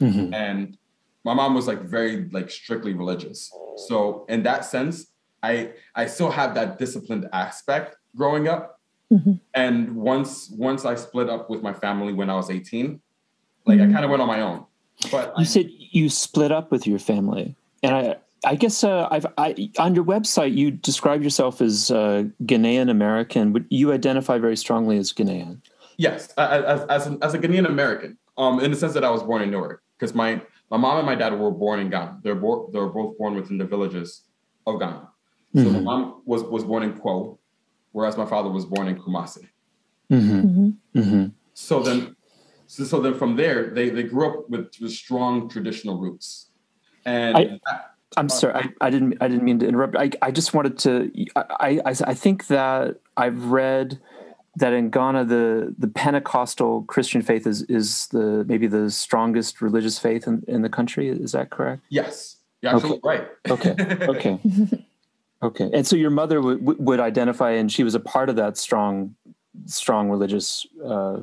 Mhm. 0.00 0.32
and 0.32 0.78
my 1.24 1.34
mom 1.34 1.54
was 1.54 1.66
like 1.66 1.82
very 1.82 2.28
like 2.30 2.50
strictly 2.50 2.94
religious. 2.94 3.52
So 3.88 4.24
in 4.28 4.42
that 4.44 4.64
sense, 4.64 5.06
I 5.42 5.72
I 5.94 6.06
still 6.06 6.30
have 6.30 6.54
that 6.54 6.78
disciplined 6.78 7.28
aspect 7.32 7.96
growing 8.16 8.48
up. 8.48 8.80
Mhm. 9.12 9.40
And 9.54 9.96
once 9.96 10.50
once 10.56 10.84
I 10.84 10.94
split 10.94 11.28
up 11.28 11.50
with 11.50 11.62
my 11.62 11.72
family 11.72 12.12
when 12.12 12.30
I 12.30 12.36
was 12.36 12.50
18, 12.50 13.00
like 13.66 13.78
Mhm. 13.78 13.90
I 13.90 13.92
kind 13.92 14.04
of 14.04 14.10
went 14.10 14.22
on 14.22 14.28
my 14.28 14.40
own. 14.40 14.64
But 15.10 15.34
You 15.38 15.44
said 15.44 15.70
you 15.70 16.08
split 16.08 16.52
up 16.52 16.70
with 16.70 16.86
your 16.86 16.98
family, 16.98 17.56
and 17.82 17.94
I, 17.94 18.16
I 18.44 18.54
guess 18.54 18.84
uh, 18.84 19.08
I've 19.10 19.26
I, 19.38 19.70
on 19.78 19.94
your 19.94 20.04
website 20.04 20.54
you 20.54 20.70
describe 20.70 21.22
yourself 21.22 21.62
as 21.62 21.90
uh, 21.90 22.24
Ghanaian 22.44 22.90
American, 22.90 23.52
but 23.52 23.62
you 23.70 23.92
identify 23.92 24.38
very 24.38 24.56
strongly 24.56 24.98
as 24.98 25.12
Ghanaian. 25.12 25.60
Yes, 25.96 26.32
as 26.36 26.82
as, 26.88 27.06
an, 27.06 27.18
as 27.22 27.32
a 27.34 27.38
Ghanaian 27.38 27.66
American, 27.66 28.18
um, 28.36 28.60
in 28.60 28.70
the 28.70 28.76
sense 28.76 28.92
that 28.92 29.04
I 29.04 29.10
was 29.10 29.22
born 29.22 29.40
in 29.42 29.50
Newark, 29.50 29.82
because 29.98 30.14
my 30.14 30.40
my 30.70 30.76
mom 30.76 30.98
and 30.98 31.06
my 31.06 31.14
dad 31.16 31.38
were 31.38 31.50
born 31.50 31.80
in 31.80 31.90
Ghana. 31.90 32.20
They're 32.22 32.34
bo- 32.36 32.70
they 32.72 32.78
were 32.78 32.88
both 32.90 33.18
born 33.18 33.34
within 33.34 33.58
the 33.58 33.64
villages 33.64 34.22
of 34.66 34.78
Ghana. 34.78 35.08
So 35.56 35.64
my 35.64 35.78
Mhm. 35.80 35.84
mom 35.84 36.22
was 36.24 36.44
was 36.44 36.62
born 36.64 36.84
in 36.84 36.92
Kwo, 36.94 37.38
whereas 37.92 38.16
my 38.16 38.26
father 38.26 38.48
was 38.50 38.64
born 38.64 38.86
in 38.86 38.96
Kumasi. 38.96 39.48
Mhm. 40.10 40.44
Mhm. 40.44 40.74
Mhm. 40.94 41.32
So 41.54 41.80
then, 41.82 42.14
so, 42.68 42.84
so 42.84 43.00
then 43.00 43.14
from 43.14 43.34
there, 43.36 43.70
they 43.74 43.90
they 43.90 44.04
grew 44.04 44.28
up 44.28 44.48
with, 44.48 44.70
with 44.80 44.92
strong 44.92 45.48
traditional 45.48 45.98
roots, 45.98 46.50
and 47.04 47.36
I- 47.36 47.80
I'm 48.16 48.28
sorry, 48.28 48.54
I, 48.54 48.86
I 48.86 48.90
didn't 48.90 49.18
I 49.20 49.28
didn't 49.28 49.44
mean 49.44 49.58
to 49.60 49.66
interrupt. 49.68 49.96
I, 49.96 50.10
I 50.22 50.30
just 50.32 50.52
wanted 50.54 50.78
to 50.78 51.10
I, 51.36 51.80
I 51.84 51.94
I 52.12 52.14
think 52.14 52.46
that 52.48 52.96
I've 53.16 53.44
read 53.46 54.00
that 54.56 54.72
in 54.72 54.90
Ghana 54.90 55.24
the 55.24 55.74
the 55.78 55.88
Pentecostal 55.88 56.82
Christian 56.82 57.22
faith 57.22 57.46
is 57.46 57.62
is 57.62 58.08
the 58.08 58.44
maybe 58.46 58.66
the 58.66 58.90
strongest 58.90 59.60
religious 59.60 59.98
faith 59.98 60.26
in, 60.26 60.42
in 60.48 60.62
the 60.62 60.68
country. 60.68 61.08
Is 61.08 61.32
that 61.32 61.50
correct? 61.50 61.82
Yes, 61.88 62.36
you're 62.62 62.74
absolutely 62.74 63.00
right. 63.04 63.28
Okay. 63.48 63.74
Okay. 64.02 64.38
okay. 65.42 65.70
And 65.72 65.86
so 65.86 65.96
your 65.96 66.10
mother 66.10 66.40
would 66.40 66.78
would 66.78 67.00
identify, 67.00 67.52
and 67.52 67.70
she 67.70 67.84
was 67.84 67.94
a 67.94 68.00
part 68.00 68.28
of 68.28 68.36
that 68.36 68.56
strong 68.56 69.14
strong 69.66 70.10
religious 70.10 70.66
uh, 70.84 71.18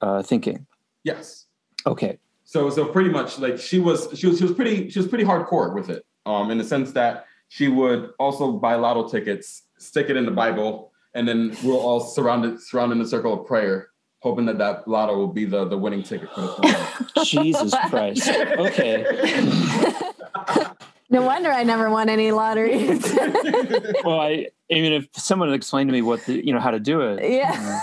uh, 0.00 0.22
thinking. 0.22 0.66
Yes. 1.04 1.46
Okay. 1.86 2.18
So 2.44 2.70
so 2.70 2.86
pretty 2.86 3.10
much 3.10 3.38
like 3.38 3.58
she 3.58 3.78
was 3.78 4.08
she 4.14 4.26
was 4.26 4.38
she 4.38 4.44
was 4.44 4.52
pretty 4.52 4.90
she 4.90 4.98
was 4.98 5.08
pretty 5.08 5.24
hardcore 5.24 5.74
with 5.74 5.88
it. 5.88 6.04
Um, 6.26 6.50
in 6.50 6.58
the 6.58 6.64
sense 6.64 6.90
that 6.92 7.26
she 7.48 7.68
would 7.68 8.10
also 8.18 8.52
buy 8.52 8.74
lotto 8.74 9.08
tickets, 9.08 9.62
stick 9.78 10.10
it 10.10 10.16
in 10.16 10.24
the 10.24 10.32
Bible, 10.32 10.90
and 11.16 11.26
then 11.26 11.56
we'll 11.64 11.78
all 11.78 12.00
surrounded 12.00 12.60
surround 12.60 12.92
in 12.92 13.00
a 13.00 13.06
circle 13.06 13.32
of 13.32 13.46
prayer, 13.46 13.88
hoping 14.20 14.44
that 14.46 14.58
that 14.58 14.86
lotto 14.86 15.16
will 15.16 15.32
be 15.32 15.46
the 15.46 15.64
the 15.64 15.76
winning 15.76 16.02
ticket 16.02 16.30
for 16.32 16.42
the 16.42 17.06
Jesus 17.24 17.74
Christ. 17.88 18.28
Okay. 18.28 19.02
no 21.10 21.22
wonder 21.22 21.50
I 21.50 21.62
never 21.62 21.88
won 21.88 22.10
any 22.10 22.32
lotteries. 22.32 23.02
well, 24.04 24.20
I 24.20 24.48
I 24.70 24.74
mean, 24.74 24.92
if 24.92 25.08
someone 25.14 25.48
had 25.48 25.56
explained 25.56 25.88
to 25.88 25.92
me 25.92 26.02
what 26.02 26.24
the 26.26 26.46
you 26.46 26.52
know 26.52 26.60
how 26.60 26.70
to 26.70 26.80
do 26.80 27.00
it, 27.00 27.28
yeah, 27.28 27.80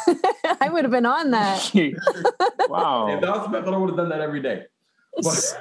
I 0.61 0.69
would 0.69 0.83
have 0.83 0.91
been 0.91 1.07
on 1.07 1.31
that. 1.31 1.71
wow. 2.69 3.07
If 3.15 3.21
that 3.21 3.29
was 3.31 3.45
the 3.45 3.49
method, 3.49 3.73
I 3.73 3.77
would 3.77 3.89
have 3.89 3.97
done 3.97 4.09
that 4.09 4.21
every 4.21 4.41
day. 4.41 4.65
But, 5.21 5.57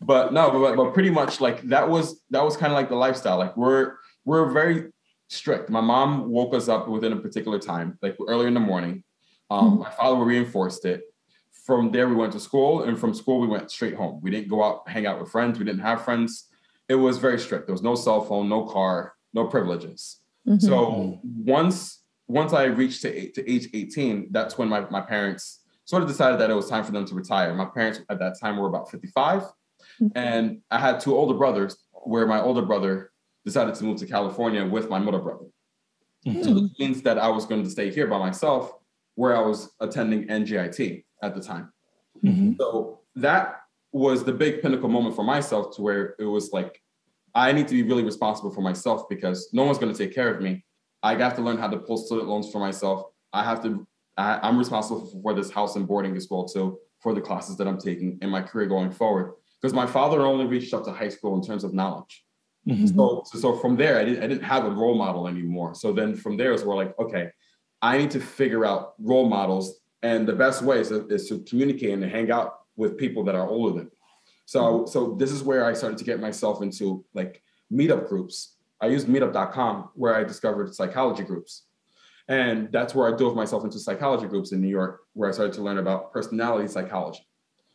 but 0.00 0.32
no, 0.32 0.50
but, 0.50 0.76
but 0.76 0.94
pretty 0.94 1.10
much 1.10 1.40
like 1.40 1.62
that 1.62 1.88
was 1.88 2.22
that 2.30 2.42
was 2.42 2.56
kind 2.56 2.72
of 2.72 2.76
like 2.76 2.88
the 2.88 2.96
lifestyle. 2.96 3.36
Like 3.36 3.56
we're 3.58 3.96
we're 4.24 4.50
very 4.50 4.92
strict. 5.32 5.70
My 5.70 5.80
mom 5.80 6.30
woke 6.30 6.54
us 6.54 6.68
up 6.68 6.88
within 6.88 7.12
a 7.12 7.16
particular 7.16 7.58
time, 7.58 7.98
like 8.02 8.16
early 8.28 8.46
in 8.46 8.54
the 8.54 8.60
morning. 8.60 9.02
Um, 9.50 9.72
mm-hmm. 9.72 9.80
My 9.80 9.90
father 9.90 10.24
reinforced 10.24 10.84
it. 10.84 11.02
From 11.64 11.92
there, 11.92 12.08
we 12.08 12.14
went 12.14 12.32
to 12.32 12.40
school, 12.40 12.82
and 12.82 12.98
from 12.98 13.14
school, 13.14 13.40
we 13.40 13.46
went 13.46 13.70
straight 13.70 13.94
home. 13.94 14.20
We 14.22 14.30
didn't 14.30 14.48
go 14.48 14.62
out, 14.64 14.88
hang 14.88 15.06
out 15.06 15.20
with 15.20 15.30
friends. 15.30 15.58
We 15.58 15.64
didn't 15.64 15.82
have 15.82 16.04
friends. 16.04 16.48
It 16.88 16.96
was 16.96 17.18
very 17.18 17.38
strict. 17.38 17.66
There 17.66 17.74
was 17.74 17.82
no 17.82 17.94
cell 17.94 18.20
phone, 18.20 18.48
no 18.48 18.64
car, 18.64 19.14
no 19.32 19.46
privileges. 19.46 20.18
Mm-hmm. 20.46 20.58
So 20.58 21.20
once 21.22 22.02
once 22.26 22.52
I 22.52 22.64
reached 22.64 23.02
to, 23.02 23.30
to 23.32 23.50
age 23.50 23.68
18, 23.74 24.28
that's 24.30 24.56
when 24.56 24.68
my, 24.68 24.88
my 24.90 25.00
parents 25.02 25.60
sort 25.84 26.02
of 26.02 26.08
decided 26.08 26.40
that 26.40 26.50
it 26.50 26.54
was 26.54 26.68
time 26.68 26.82
for 26.82 26.92
them 26.92 27.04
to 27.06 27.14
retire. 27.14 27.54
My 27.54 27.66
parents 27.66 28.00
at 28.08 28.18
that 28.20 28.40
time 28.40 28.56
were 28.56 28.68
about 28.68 28.90
55. 28.90 29.42
Mm-hmm. 29.42 30.06
And 30.14 30.60
I 30.70 30.78
had 30.78 31.00
two 31.00 31.14
older 31.14 31.34
brothers, 31.34 31.76
where 31.92 32.26
my 32.26 32.40
older 32.40 32.62
brother 32.62 33.11
decided 33.44 33.74
to 33.74 33.84
move 33.84 33.98
to 33.98 34.06
California 34.06 34.64
with 34.64 34.88
my 34.88 34.98
middle 34.98 35.20
brother. 35.20 35.46
Mm-hmm. 36.26 36.42
So 36.42 36.56
it 36.56 36.70
means 36.78 37.02
that 37.02 37.18
I 37.18 37.28
was 37.28 37.46
going 37.46 37.64
to 37.64 37.70
stay 37.70 37.90
here 37.90 38.06
by 38.06 38.18
myself, 38.18 38.72
where 39.14 39.36
I 39.36 39.40
was 39.40 39.70
attending 39.80 40.28
NJIT 40.28 41.04
at 41.22 41.34
the 41.34 41.40
time. 41.40 41.72
Mm-hmm. 42.24 42.52
So 42.58 43.00
that 43.16 43.62
was 43.92 44.24
the 44.24 44.32
big 44.32 44.62
pinnacle 44.62 44.88
moment 44.88 45.14
for 45.16 45.24
myself 45.24 45.76
to 45.76 45.82
where 45.82 46.14
it 46.18 46.24
was 46.24 46.52
like, 46.52 46.80
I 47.34 47.52
need 47.52 47.68
to 47.68 47.74
be 47.74 47.82
really 47.82 48.04
responsible 48.04 48.50
for 48.50 48.60
myself 48.60 49.08
because 49.08 49.48
no 49.52 49.64
one's 49.64 49.78
going 49.78 49.92
to 49.92 49.98
take 49.98 50.14
care 50.14 50.32
of 50.32 50.40
me. 50.42 50.64
I 51.02 51.14
have 51.16 51.34
to 51.36 51.42
learn 51.42 51.58
how 51.58 51.68
to 51.68 51.78
pull 51.78 51.96
student 51.96 52.28
loans 52.28 52.50
for 52.50 52.58
myself. 52.58 53.06
I 53.32 53.42
have 53.42 53.62
to, 53.62 53.86
I, 54.16 54.48
am 54.48 54.58
responsible 54.58 55.06
for 55.22 55.34
this 55.34 55.50
house 55.50 55.76
and 55.76 55.86
boarding 55.86 56.16
as 56.16 56.28
well, 56.30 56.46
too, 56.46 56.78
for 57.00 57.14
the 57.14 57.20
classes 57.20 57.56
that 57.56 57.66
I'm 57.66 57.78
taking 57.78 58.18
in 58.22 58.30
my 58.30 58.42
career 58.42 58.66
going 58.66 58.92
forward. 58.92 59.32
Because 59.60 59.74
my 59.74 59.86
father 59.86 60.22
only 60.22 60.46
reached 60.46 60.74
up 60.74 60.84
to 60.84 60.92
high 60.92 61.08
school 61.08 61.34
in 61.34 61.42
terms 61.42 61.64
of 61.64 61.72
knowledge. 61.72 62.21
Mm-hmm. 62.68 62.86
So, 62.86 63.22
so, 63.26 63.38
so, 63.38 63.56
from 63.56 63.76
there, 63.76 63.98
I 63.98 64.04
didn't, 64.04 64.22
I 64.22 64.26
didn't 64.28 64.44
have 64.44 64.64
a 64.64 64.70
role 64.70 64.94
model 64.94 65.26
anymore. 65.26 65.74
So 65.74 65.92
then 65.92 66.14
from 66.14 66.36
there 66.36 66.52
is 66.52 66.64
where 66.64 66.76
like, 66.76 66.96
okay, 66.98 67.30
I 67.80 67.98
need 67.98 68.12
to 68.12 68.20
figure 68.20 68.64
out 68.64 68.94
role 69.00 69.28
models. 69.28 69.80
And 70.02 70.28
the 70.28 70.32
best 70.32 70.62
way 70.62 70.80
is 70.80 70.88
to, 70.88 71.06
is 71.08 71.28
to 71.28 71.40
communicate 71.40 71.90
and 71.90 72.02
to 72.02 72.08
hang 72.08 72.30
out 72.30 72.60
with 72.76 72.96
people 72.96 73.24
that 73.24 73.34
are 73.34 73.48
older 73.48 73.78
than 73.78 73.86
me. 73.86 73.92
So, 74.46 74.86
so 74.86 75.16
this 75.18 75.32
is 75.32 75.42
where 75.42 75.64
I 75.64 75.72
started 75.72 75.98
to 75.98 76.04
get 76.04 76.20
myself 76.20 76.62
into 76.62 77.04
like 77.14 77.42
meetup 77.72 78.08
groups. 78.08 78.56
I 78.80 78.86
used 78.86 79.06
meetup.com 79.08 79.90
where 79.94 80.14
I 80.14 80.24
discovered 80.24 80.74
psychology 80.74 81.24
groups. 81.24 81.64
And 82.28 82.70
that's 82.70 82.94
where 82.94 83.12
I 83.12 83.16
dove 83.16 83.34
myself 83.34 83.64
into 83.64 83.78
psychology 83.78 84.26
groups 84.26 84.52
in 84.52 84.60
New 84.60 84.68
York, 84.68 85.00
where 85.14 85.28
I 85.28 85.32
started 85.32 85.54
to 85.54 85.62
learn 85.62 85.78
about 85.78 86.12
personality 86.12 86.68
psychology. 86.68 87.26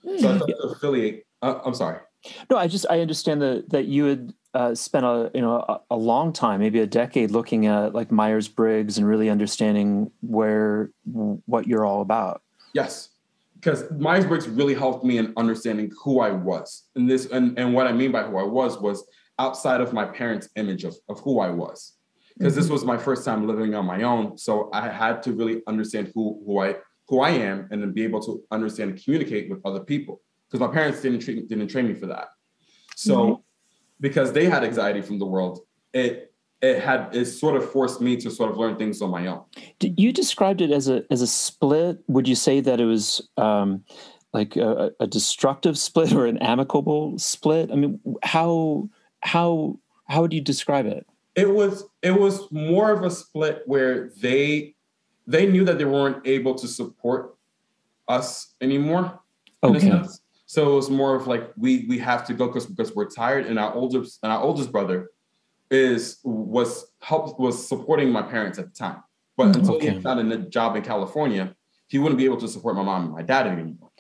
Mm-hmm. 0.06 0.20
So 0.20 0.32
I 0.32 0.36
started 0.38 0.56
to 0.56 0.68
affiliate. 0.70 1.26
Uh, 1.42 1.60
I'm 1.66 1.74
sorry. 1.74 2.00
No, 2.50 2.58
I 2.58 2.68
just 2.68 2.86
I 2.90 3.00
understand 3.00 3.42
that 3.42 3.70
that 3.70 3.86
you 3.86 4.06
had 4.06 4.34
uh, 4.54 4.74
spent 4.74 5.06
a 5.06 5.30
you 5.34 5.42
know 5.42 5.64
a, 5.68 5.82
a, 5.92 5.96
long 5.96 6.34
time, 6.34 6.60
maybe 6.60 6.80
a 6.80 6.88
decade, 6.88 7.32
looking 7.32 7.68
at 7.68 7.94
like 7.94 8.12
Myers 8.12 8.48
Briggs 8.48 8.98
and 8.98 9.08
really 9.08 9.30
understanding 9.30 10.12
where 10.22 10.90
what 11.04 11.68
you're 11.68 11.86
all 11.86 12.02
about. 12.02 12.42
Yes, 12.74 13.10
because 13.56 13.90
Myers 13.92 14.26
Briggs 14.26 14.48
really 14.48 14.74
helped 14.74 15.06
me 15.06 15.18
in 15.18 15.34
understanding 15.38 15.92
who 16.04 16.22
I 16.22 16.32
was, 16.32 16.86
and 16.96 17.10
this 17.10 17.28
and 17.28 17.58
and 17.60 17.74
what 17.74 17.88
I 17.88 17.92
mean 17.92 18.12
by 18.12 18.24
who 18.24 18.38
I 18.38 18.44
was 18.44 18.80
was 18.80 19.06
outside 19.40 19.82
of 19.82 19.94
my 19.94 20.06
parents' 20.06 20.50
image 20.56 20.84
of 20.84 20.96
of 21.08 21.20
who 21.20 21.40
I 21.40 21.50
was, 21.50 21.94
because 22.38 22.54
mm-hmm. 22.54 22.62
this 22.62 22.70
was 22.70 22.84
my 22.84 22.98
first 22.98 23.26
time 23.26 23.48
living 23.48 23.76
on 23.76 23.86
my 23.86 24.04
own, 24.04 24.38
so 24.38 24.70
I 24.74 24.90
had 24.90 25.22
to 25.24 25.34
really 25.34 25.62
understand 25.68 26.12
who 26.16 26.42
who 26.46 26.60
I 26.62 26.76
who 27.10 27.22
I 27.22 27.30
am, 27.30 27.68
and 27.72 27.82
then 27.82 27.94
be 27.94 28.04
able 28.04 28.22
to 28.22 28.44
understand 28.52 28.92
and 28.92 29.04
communicate 29.04 29.50
with 29.50 29.60
other 29.66 29.82
people, 29.82 30.22
because 30.50 30.66
my 30.66 30.74
parents 30.74 31.02
didn't 31.02 31.20
treat, 31.20 31.48
didn't 31.48 31.68
train 31.68 31.88
me 31.88 31.94
for 31.94 32.08
that, 32.08 32.30
so. 32.96 33.16
Mm-hmm 33.16 33.42
because 34.00 34.34
they 34.34 34.46
had 34.46 34.64
anxiety 34.64 35.02
from 35.02 35.20
the 35.20 35.26
world, 35.26 35.60
it 35.94 36.34
it 36.62 36.82
had 36.82 37.16
it 37.16 37.26
sort 37.26 37.56
of 37.56 37.70
forced 37.70 38.02
me 38.02 38.18
to 38.18 38.32
sort 38.32 38.50
of 38.50 38.58
learn 38.58 38.78
things 38.78 39.02
on 39.02 39.12
my 39.12 39.28
own. 39.28 39.44
You 39.80 40.12
described 40.12 40.62
it 40.62 40.72
as 40.72 40.88
a 40.88 41.04
as 41.12 41.22
a 41.22 41.28
split. 41.28 42.00
Would 42.08 42.28
you 42.28 42.36
say 42.36 42.60
that 42.62 42.80
it 42.80 42.86
was 42.86 43.28
um, 43.38 43.84
like 44.34 44.56
a, 44.56 44.92
a 45.00 45.08
destructive 45.08 45.78
split 45.88 46.14
or 46.14 46.26
an 46.26 46.38
amicable 46.40 47.18
split? 47.18 47.72
I 47.72 47.76
mean, 47.76 48.00
how 48.24 48.90
how 49.22 49.80
how 50.06 50.22
would 50.22 50.34
you 50.34 50.42
describe 50.42 50.86
it? 50.86 51.06
It 51.36 51.50
was 51.50 51.84
it 52.02 52.20
was 52.20 52.52
more 52.52 52.92
of 52.92 53.04
a 53.04 53.12
split 53.12 53.64
where 53.66 54.10
they 54.22 54.76
they 55.28 55.46
knew 55.46 55.66
that 55.66 55.78
they 55.78 55.86
weren't 55.86 56.26
able 56.26 56.56
to 56.56 56.68
support 56.68 57.36
us 58.08 58.56
anymore. 58.62 59.20
Okay. 59.64 60.04
So 60.48 60.72
it 60.72 60.76
was 60.76 60.90
more 60.90 61.16
of 61.16 61.28
like 61.28 61.52
we 61.58 61.86
we 61.88 62.00
have 62.00 62.26
to 62.28 62.34
go 62.34 62.48
because 62.48 62.66
because 62.66 62.96
we're 62.96 63.10
tired, 63.10 63.46
and 63.46 63.60
our 63.60 63.74
oldest 63.74 64.20
and 64.24 64.32
our 64.32 64.42
oldest 64.42 64.72
brother 64.72 65.12
is 65.70 66.20
was 66.24 66.92
help 67.02 67.40
was 67.40 67.68
supporting 67.68 68.10
my 68.12 68.22
parents 68.22 68.58
at 68.58 68.66
the 68.66 68.74
time. 68.74 69.04
But 69.36 69.56
until 69.56 69.76
okay. 69.76 69.92
he 69.92 70.00
found 70.00 70.32
a 70.32 70.38
job 70.38 70.76
in 70.76 70.84
California, 70.84 71.54
he 71.88 72.00
wouldn't 72.00 72.18
be 72.18 72.26
able 72.26 72.38
to 72.38 72.48
support 72.48 72.76
my 72.76 72.84
mom 72.84 73.06
and 73.06 73.14
my 73.14 73.22
dad 73.22 73.46
anymore. 73.46 73.92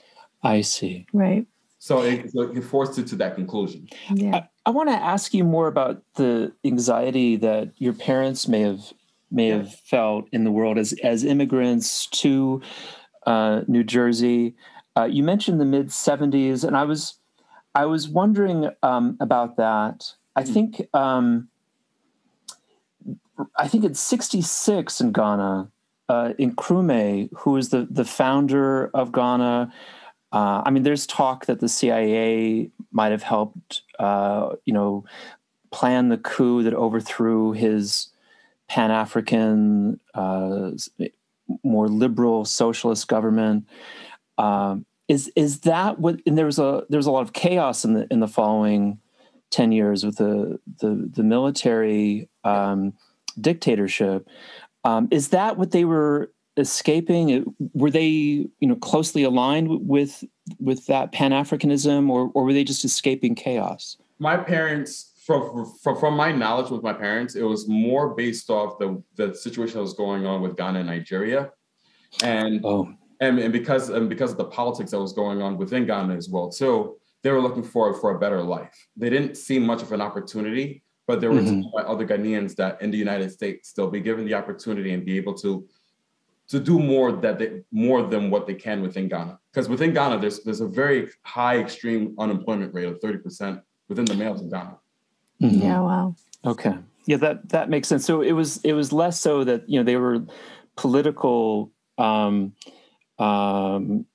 I 0.41 0.62
see. 0.62 1.05
Right. 1.13 1.45
So 1.79 2.01
it, 2.01 2.31
so 2.31 2.41
it 2.43 2.63
forced 2.63 2.97
it 2.97 3.07
to 3.07 3.15
that 3.17 3.36
conclusion. 3.36 3.88
Yeah. 4.13 4.36
I, 4.36 4.49
I 4.65 4.69
want 4.71 4.89
to 4.89 4.95
ask 4.95 5.33
you 5.33 5.43
more 5.43 5.67
about 5.67 6.01
the 6.15 6.53
anxiety 6.65 7.36
that 7.38 7.71
your 7.77 7.93
parents 7.93 8.47
may 8.47 8.62
have 8.62 8.93
may 9.29 9.49
yeah. 9.49 9.57
have 9.57 9.75
felt 9.75 10.29
in 10.31 10.43
the 10.43 10.51
world 10.51 10.77
as 10.77 10.93
as 11.03 11.23
immigrants 11.23 12.07
to 12.07 12.62
uh, 13.25 13.62
New 13.67 13.83
Jersey. 13.83 14.55
Uh, 14.97 15.05
you 15.05 15.21
mentioned 15.21 15.62
the 15.62 15.65
mid 15.65 15.88
70s, 15.89 16.63
and 16.63 16.75
I 16.75 16.83
was 16.83 17.19
I 17.75 17.86
was 17.86 18.10
wondering 18.10 18.69
um, 18.81 19.17
about 19.19 19.57
that. 19.57 20.13
I 20.36 20.43
hmm. 20.43 20.53
think 20.53 20.88
um, 20.93 21.49
I 23.55 23.67
think 23.67 23.83
it's 23.83 23.99
66 23.99 24.99
in 24.99 25.12
Ghana. 25.12 25.69
Uh, 26.10 26.33
Nkrumah, 26.39 27.29
who 27.38 27.57
is 27.57 27.69
the 27.69 27.88
the 27.89 28.05
founder 28.05 28.88
of 28.93 29.12
Ghana. 29.12 29.71
Uh, 30.31 30.62
I 30.65 30.71
mean, 30.71 30.83
there's 30.83 31.05
talk 31.05 31.45
that 31.45 31.60
the 31.60 31.69
CIA 31.69 32.69
might 32.91 33.12
have 33.12 33.23
helped, 33.23 33.83
uh, 33.97 34.55
you 34.65 34.73
know, 34.73 35.05
plan 35.71 36.10
the 36.10 36.17
coup 36.17 36.63
that 36.63 36.73
overthrew 36.73 37.53
his 37.53 38.10
Pan 38.67 38.91
African, 38.91 39.99
uh, 40.13 40.71
more 41.63 41.88
liberal 41.88 42.43
socialist 42.43 43.07
government. 43.07 43.65
Um, 44.38 44.86
is 45.08 45.32
is 45.36 45.62
that 45.62 46.00
what? 46.00 46.19
And 46.26 46.38
there 46.38 46.45
was 46.45 46.60
a 46.60 46.84
there 46.89 46.97
was 46.97 47.08
a 47.08 47.12
lot 47.12 47.21
of 47.21 47.34
chaos 47.34 47.86
in 47.86 47.93
the 47.93 48.08
in 48.12 48.19
the 48.19 48.28
following 48.28 49.00
ten 49.52 49.71
years 49.71 50.06
with 50.06 50.17
the 50.17 50.60
the 50.80 51.10
the 51.13 51.23
military 51.23 52.30
um, 52.43 52.93
dictatorship. 53.39 54.28
Um, 54.84 55.08
is 55.12 55.30
that 55.30 55.58
what 55.58 55.71
they 55.71 55.86
were 55.86 56.32
escaping? 56.58 57.56
Were 57.73 57.91
they 57.91 58.06
you 58.06 58.50
know 58.62 58.76
closely 58.76 59.23
aligned 59.23 59.88
with 59.88 60.23
with 60.60 60.86
that 60.88 61.13
Pan 61.13 61.32
Africanism, 61.32 62.10
or 62.10 62.30
or 62.34 62.43
were 62.43 62.54
they 62.54 62.65
just 62.65 62.84
escaping 62.84 63.36
chaos? 63.36 63.97
My 64.19 64.36
parents 64.36 65.13
from, 65.26 65.73
from 65.82 65.97
from 65.97 66.15
my 66.15 66.34
knowledge 66.34 66.69
with 66.69 66.84
my 66.84 66.93
parents, 66.93 67.36
it 67.36 67.43
was 67.43 67.67
more 67.67 68.13
based 68.13 68.50
off 68.50 68.78
the 68.78 69.02
the 69.15 69.34
situation 69.34 69.76
that 69.76 69.84
was 69.84 69.93
going 69.93 70.26
on 70.26 70.41
with 70.41 70.58
Ghana 70.58 70.80
and 70.80 70.88
Nigeria, 70.88 71.52
and 72.23 72.65
oh 72.65 72.93
and, 73.19 73.39
and 73.39 73.51
because 73.53 73.89
and 73.89 74.10
because 74.10 74.32
of 74.32 74.38
the 74.38 74.45
politics 74.45 74.91
that 74.91 74.99
was 74.99 75.13
going 75.13 75.41
on 75.41 75.58
within 75.58 75.86
Ghana 75.86 76.15
as 76.15 76.30
well 76.30 76.49
too, 76.49 76.97
they 77.23 77.32
were 77.32 77.41
looking 77.41 77.63
for 77.63 77.93
for 77.93 78.15
a 78.15 78.19
better 78.19 78.41
life. 78.41 78.75
They 78.95 79.10
didn't 79.10 79.36
see 79.36 79.60
much 79.60 79.82
of 79.82 79.91
an 79.91 80.01
opportunity, 80.01 80.84
but 81.08 81.21
there 81.21 81.32
were 81.32 81.39
mm-hmm. 81.39 81.89
other 81.89 82.06
Ghanaians 82.06 82.56
that 82.56 82.82
in 82.82 82.91
the 82.91 82.97
United 82.97 83.32
States 83.32 83.69
still 83.69 83.89
be 83.89 83.99
given 83.99 84.25
the 84.25 84.34
opportunity 84.34 84.93
and 84.93 85.06
be 85.06 85.17
able 85.17 85.34
to 85.36 85.67
to 86.49 86.60
do 86.60 86.80
more 86.80 87.12
that 87.12 87.39
they 87.39 87.62
more 87.71 88.03
than 88.03 88.30
what 88.30 88.47
they 88.47 88.53
can 88.53 88.82
within 88.82 89.08
Ghana. 89.08 89.39
Because 89.51 89.67
within 89.67 89.93
Ghana, 89.93 90.19
there's 90.19 90.43
there's 90.43 90.62
a 90.62 90.67
very 90.67 91.10
high 91.23 91.60
extreme 91.60 92.15
unemployment 92.19 92.73
rate 92.73 92.86
of 92.86 92.99
30% 92.99 93.62
within 93.89 94.06
the 94.06 94.15
males 94.15 94.41
in 94.41 94.49
Ghana. 94.49 94.77
Mm-hmm. 95.41 95.62
Yeah, 95.62 95.82
wow. 95.82 96.15
Okay. 96.45 96.75
Yeah, 97.06 97.17
that 97.17 97.49
that 97.49 97.69
makes 97.69 97.88
sense. 97.88 98.06
So 98.06 98.21
it 98.21 98.34
was 98.34 98.63
it 98.63 98.73
was 98.73 98.93
less 98.93 99.19
so 99.19 99.43
that 99.43 99.69
you 99.69 99.80
know 99.80 99.84
they 99.84 99.97
were 99.97 100.25
political 100.75 101.71
um 101.97 102.53
um 103.19 104.06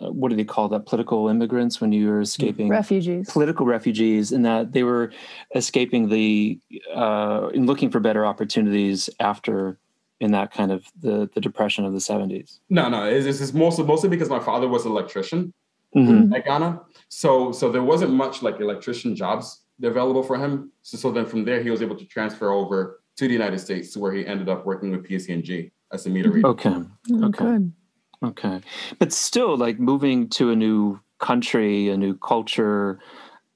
uh, 0.00 0.10
what 0.12 0.28
do 0.28 0.36
they 0.36 0.44
call 0.44 0.68
that? 0.68 0.86
Political 0.86 1.28
immigrants 1.28 1.80
when 1.80 1.90
you're 1.90 2.20
escaping? 2.20 2.68
Refugees. 2.68 3.28
Political 3.28 3.66
refugees 3.66 4.30
and 4.30 4.44
that 4.44 4.72
they 4.72 4.84
were 4.84 5.12
escaping 5.54 6.08
the 6.08 6.58
uh 6.94 7.48
and 7.54 7.66
looking 7.66 7.90
for 7.90 8.00
better 8.00 8.24
opportunities 8.24 9.10
after 9.18 9.78
in 10.20 10.32
that 10.32 10.52
kind 10.52 10.70
of 10.70 10.84
the 11.00 11.28
the 11.34 11.40
depression 11.40 11.84
of 11.86 11.94
the 11.94 11.98
70s 11.98 12.58
no 12.68 12.90
no 12.90 13.06
it's, 13.06 13.40
it's 13.40 13.54
mostly 13.54 13.84
mostly 13.84 14.08
because 14.10 14.28
my 14.28 14.38
father 14.38 14.68
was 14.68 14.84
an 14.84 14.92
electrician 14.92 15.52
mm-hmm. 15.94 16.32
at 16.32 16.44
ghana. 16.44 16.80
So 17.08 17.52
so 17.52 17.70
there 17.70 17.82
wasn't 17.82 18.12
much 18.12 18.42
like 18.42 18.60
electrician 18.60 19.14
jobs 19.16 19.62
available 19.82 20.22
for 20.22 20.36
him. 20.36 20.70
So, 20.82 20.96
so 20.96 21.10
then 21.10 21.26
from 21.26 21.44
there 21.44 21.62
he 21.62 21.70
was 21.70 21.82
able 21.82 21.96
to 21.96 22.04
transfer 22.04 22.50
over 22.52 23.00
to 23.16 23.26
the 23.26 23.32
united 23.32 23.58
states 23.58 23.92
to 23.92 23.98
where 23.98 24.12
he 24.12 24.26
ended 24.26 24.48
up 24.48 24.64
working 24.64 24.90
with 24.90 25.06
PSE&G 25.06 25.70
as 25.92 26.06
a 26.06 26.10
meter 26.10 26.30
reader. 26.30 26.48
Okay. 26.48 26.74
Oh, 27.12 27.24
okay. 27.26 27.44
Good. 27.44 27.72
Okay. 28.22 28.60
But 28.98 29.12
still, 29.12 29.56
like 29.56 29.78
moving 29.78 30.28
to 30.30 30.50
a 30.50 30.56
new 30.56 31.00
country, 31.18 31.88
a 31.88 31.96
new 31.96 32.16
culture, 32.16 32.98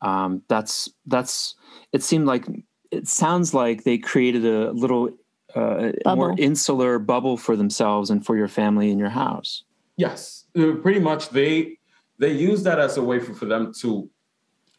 um, 0.01 0.43
that's, 0.49 0.89
that's, 1.07 1.55
it 1.93 2.03
seemed 2.03 2.27
like, 2.27 2.47
it 2.91 3.09
sounds 3.09 3.53
like 3.53 3.85
they 3.85 3.99
created 3.99 4.45
a 4.47 4.71
little 4.73 5.11
uh, 5.55 5.93
more 6.07 6.35
insular 6.39 6.99
bubble 6.99 7.37
for 7.37 7.57
themselves 7.57 8.11
and 8.11 8.25
for 8.25 8.37
your 8.37 8.49
family 8.49 8.91
in 8.91 8.99
your 8.99 9.11
house. 9.11 9.65
Yes. 9.97 10.45
Uh, 10.57 10.73
pretty 10.83 11.01
much 11.01 11.29
they, 11.31 11.79
they 12.19 12.33
use 12.33 12.63
that 12.63 12.79
as 12.79 12.97
a 12.97 13.03
way 13.03 13.21
for, 13.21 13.35
for 13.35 13.47
them 13.47 13.73
to, 13.81 14.09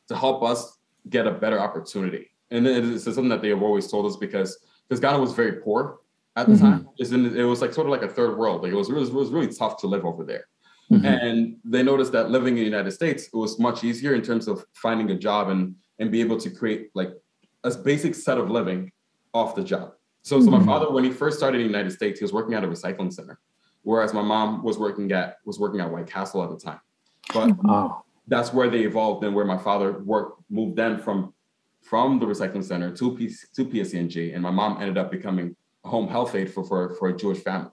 to 0.07 0.15
help 0.15 0.43
us 0.43 0.77
get 1.09 1.27
a 1.27 1.31
better 1.31 1.59
opportunity. 1.59 2.31
And 2.51 2.67
it's 2.67 3.03
something 3.03 3.29
that 3.29 3.41
they 3.41 3.49
have 3.49 3.61
always 3.61 3.87
told 3.87 4.05
us 4.05 4.15
because, 4.15 4.57
because 4.87 4.99
Ghana 4.99 5.19
was 5.19 5.33
very 5.33 5.53
poor 5.53 5.99
at 6.35 6.47
the 6.47 6.53
mm-hmm. 6.53 6.63
time. 6.63 6.89
In, 6.99 7.37
it 7.37 7.43
was 7.43 7.61
like 7.61 7.73
sort 7.73 7.87
of 7.87 7.91
like 7.91 8.03
a 8.03 8.09
third 8.09 8.37
world. 8.37 8.63
Like 8.63 8.71
it 8.71 8.75
was, 8.75 8.89
it 8.89 8.95
was, 8.95 9.09
it 9.09 9.15
was 9.15 9.29
really 9.29 9.53
tough 9.53 9.77
to 9.81 9.87
live 9.87 10.05
over 10.05 10.23
there. 10.23 10.45
Mm-hmm. 10.91 11.05
And 11.05 11.57
they 11.63 11.81
noticed 11.81 12.11
that 12.11 12.29
living 12.29 12.57
in 12.57 12.63
the 12.63 12.69
United 12.69 12.91
States, 12.91 13.25
it 13.25 13.35
was 13.35 13.59
much 13.59 13.83
easier 13.83 14.13
in 14.13 14.21
terms 14.21 14.47
of 14.47 14.63
finding 14.73 15.09
a 15.11 15.15
job 15.17 15.49
and 15.49 15.75
and 15.99 16.11
be 16.11 16.21
able 16.21 16.37
to 16.37 16.49
create 16.49 16.89
like 16.93 17.09
a 17.63 17.71
basic 17.71 18.13
set 18.15 18.37
of 18.37 18.49
living 18.49 18.91
off 19.33 19.55
the 19.55 19.63
job. 19.63 19.93
So, 20.21 20.37
mm-hmm. 20.37 20.45
so 20.45 20.51
my 20.51 20.57
mm-hmm. 20.57 20.67
father, 20.67 20.91
when 20.91 21.03
he 21.03 21.11
first 21.11 21.37
started 21.37 21.61
in 21.61 21.67
the 21.67 21.71
United 21.71 21.91
States, 21.91 22.19
he 22.19 22.23
was 22.23 22.33
working 22.33 22.53
at 22.53 22.63
a 22.63 22.67
recycling 22.67 23.11
center, 23.11 23.39
whereas 23.83 24.13
my 24.13 24.21
mom 24.21 24.63
was 24.63 24.77
working 24.77 25.11
at 25.11 25.37
was 25.45 25.59
working 25.59 25.81
at 25.81 25.91
White 25.91 26.07
Castle 26.07 26.43
at 26.43 26.49
the 26.49 26.57
time. 26.57 26.79
But 27.33 27.55
oh. 27.67 28.03
that's 28.27 28.53
where 28.53 28.69
they 28.69 28.81
evolved 28.81 29.23
and 29.23 29.33
where 29.33 29.45
my 29.45 29.57
father 29.57 29.99
worked 30.03 30.41
moved 30.49 30.75
then 30.75 30.99
from 30.99 31.33
from 31.81 32.19
the 32.19 32.25
recycling 32.25 32.63
center 32.63 32.95
to 32.95 33.15
P, 33.15 33.31
to 33.55 33.65
PSE&G, 33.65 34.31
and 34.31 34.41
my 34.41 34.49
mom 34.49 34.81
ended 34.81 34.97
up 34.97 35.11
becoming 35.11 35.55
home 35.85 36.07
health 36.07 36.35
aide 36.35 36.51
for 36.51 36.63
for, 36.63 36.95
for 36.95 37.09
a 37.09 37.15
Jewish 37.15 37.39
family. 37.39 37.71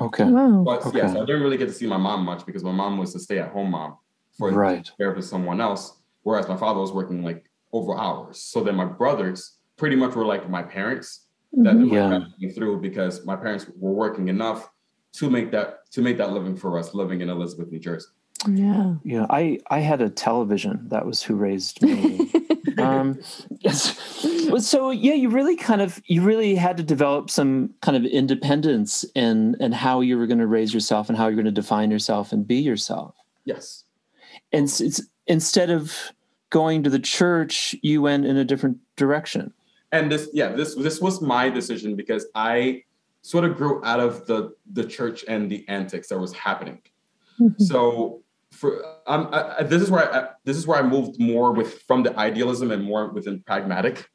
Okay. 0.00 0.24
Wow. 0.24 0.62
But 0.64 0.86
okay. 0.86 0.98
yes, 0.98 1.14
I 1.14 1.20
didn't 1.20 1.42
really 1.42 1.58
get 1.58 1.68
to 1.68 1.72
see 1.72 1.86
my 1.86 1.96
mom 1.96 2.24
much 2.24 2.44
because 2.46 2.64
my 2.64 2.72
mom 2.72 2.98
was 2.98 3.14
a 3.14 3.20
stay 3.20 3.38
at 3.38 3.50
home 3.50 3.70
mom 3.70 3.98
for 4.38 4.50
right. 4.50 4.88
care 4.96 5.12
of 5.12 5.24
someone 5.24 5.60
else, 5.60 5.98
whereas 6.22 6.48
my 6.48 6.56
father 6.56 6.80
was 6.80 6.92
working 6.92 7.22
like 7.22 7.44
over 7.72 7.96
hours. 7.96 8.38
So 8.38 8.62
then 8.64 8.74
my 8.74 8.84
brothers 8.84 9.58
pretty 9.76 9.96
much 9.96 10.14
were 10.14 10.24
like 10.24 10.48
my 10.48 10.62
parents 10.62 11.26
that 11.52 11.74
mm-hmm. 11.74 11.94
yeah. 11.94 12.24
me 12.38 12.50
through 12.50 12.80
because 12.80 13.24
my 13.26 13.36
parents 13.36 13.66
were 13.76 13.92
working 13.92 14.28
enough 14.28 14.70
to 15.14 15.28
make 15.28 15.50
that 15.50 15.90
to 15.92 16.00
make 16.00 16.16
that 16.16 16.32
living 16.32 16.56
for 16.56 16.78
us 16.78 16.94
living 16.94 17.20
in 17.20 17.28
Elizabeth, 17.28 17.70
New 17.70 17.78
Jersey. 17.78 18.08
Yeah. 18.48 18.94
Yeah. 19.04 19.26
I 19.28 19.58
I 19.70 19.80
had 19.80 20.00
a 20.00 20.08
television. 20.08 20.88
That 20.88 21.04
was 21.04 21.22
who 21.22 21.36
raised 21.36 21.82
me. 21.82 22.30
um, 22.78 23.20
yes. 23.60 23.98
So 24.58 24.90
yeah, 24.90 25.14
you 25.14 25.28
really 25.28 25.56
kind 25.56 25.80
of 25.80 26.00
you 26.06 26.22
really 26.22 26.54
had 26.54 26.76
to 26.76 26.82
develop 26.82 27.30
some 27.30 27.74
kind 27.80 27.96
of 27.96 28.04
independence 28.04 29.04
in 29.14 29.56
and 29.60 29.74
how 29.74 30.00
you 30.00 30.18
were 30.18 30.26
going 30.26 30.38
to 30.38 30.46
raise 30.46 30.72
yourself 30.72 31.08
and 31.08 31.16
how 31.16 31.26
you're 31.26 31.36
going 31.36 31.44
to 31.46 31.50
define 31.50 31.90
yourself 31.90 32.32
and 32.32 32.46
be 32.46 32.56
yourself. 32.56 33.14
Yes. 33.44 33.84
And 34.52 34.64
it's, 34.64 35.00
instead 35.26 35.70
of 35.70 36.12
going 36.50 36.82
to 36.82 36.90
the 36.90 36.98
church, 36.98 37.74
you 37.82 38.02
went 38.02 38.26
in 38.26 38.36
a 38.36 38.44
different 38.44 38.78
direction. 38.96 39.52
And 39.90 40.10
this, 40.10 40.28
yeah, 40.32 40.52
this 40.52 40.74
this 40.74 41.00
was 41.00 41.20
my 41.20 41.50
decision 41.50 41.96
because 41.96 42.26
I 42.34 42.84
sort 43.22 43.44
of 43.44 43.56
grew 43.56 43.84
out 43.84 44.00
of 44.00 44.26
the 44.26 44.54
the 44.72 44.84
church 44.84 45.24
and 45.28 45.50
the 45.50 45.66
antics 45.68 46.08
that 46.08 46.18
was 46.18 46.32
happening. 46.32 46.80
Mm-hmm. 47.40 47.62
So 47.62 48.22
for 48.62 48.80
um, 49.08 49.28
I, 49.32 49.64
this 49.64 49.82
is 49.82 49.90
where 49.90 50.14
I, 50.14 50.28
this 50.44 50.56
is 50.56 50.66
where 50.68 50.78
I 50.78 50.82
moved 50.82 51.18
more 51.18 51.50
with 51.52 51.82
from 51.88 52.04
the 52.04 52.16
idealism 52.16 52.70
and 52.70 52.84
more 52.84 53.12
within 53.12 53.42
pragmatic. 53.42 54.06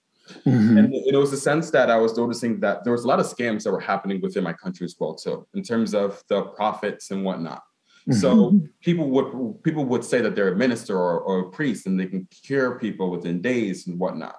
Mm-hmm. 0.46 0.78
And 0.78 0.94
it 0.94 1.18
was 1.18 1.34
a 1.34 1.38
sense 1.38 1.70
that 1.72 1.90
I 1.90 1.98
was 1.98 2.18
noticing 2.18 2.60
that 2.62 2.84
there 2.84 2.94
was 2.94 3.04
a 3.04 3.08
lot 3.08 3.20
of 3.20 3.26
scams 3.26 3.64
that 3.64 3.72
were 3.72 3.88
happening 3.92 4.22
within 4.22 4.44
my 4.44 4.54
country 4.54 4.86
as 4.86 4.96
well 5.00 5.16
too, 5.16 5.46
in 5.54 5.64
terms 5.64 5.94
of 5.94 6.24
the 6.30 6.44
prophets 6.60 7.12
and 7.12 7.26
whatnot. 7.26 7.62
Mm-hmm. 8.10 8.20
So 8.22 8.60
people 8.82 9.10
would 9.10 9.64
people 9.64 9.84
would 9.92 10.06
say 10.12 10.22
that 10.22 10.34
they're 10.34 10.54
a 10.54 10.56
minister 10.66 10.96
or, 10.98 11.20
or 11.20 11.40
a 11.40 11.50
priest 11.52 11.86
and 11.86 12.00
they 12.00 12.08
can 12.08 12.26
cure 12.48 12.80
people 12.80 13.12
within 13.12 13.42
days 13.42 13.88
and 13.88 14.00
whatnot. 14.00 14.38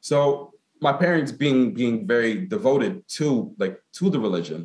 So 0.00 0.52
my 0.82 0.92
parents 0.92 1.32
being 1.32 1.72
being 1.72 2.06
very 2.06 2.46
devoted 2.46 3.08
to 3.16 3.54
like 3.58 3.76
to 3.94 4.10
the 4.10 4.20
religion, 4.20 4.60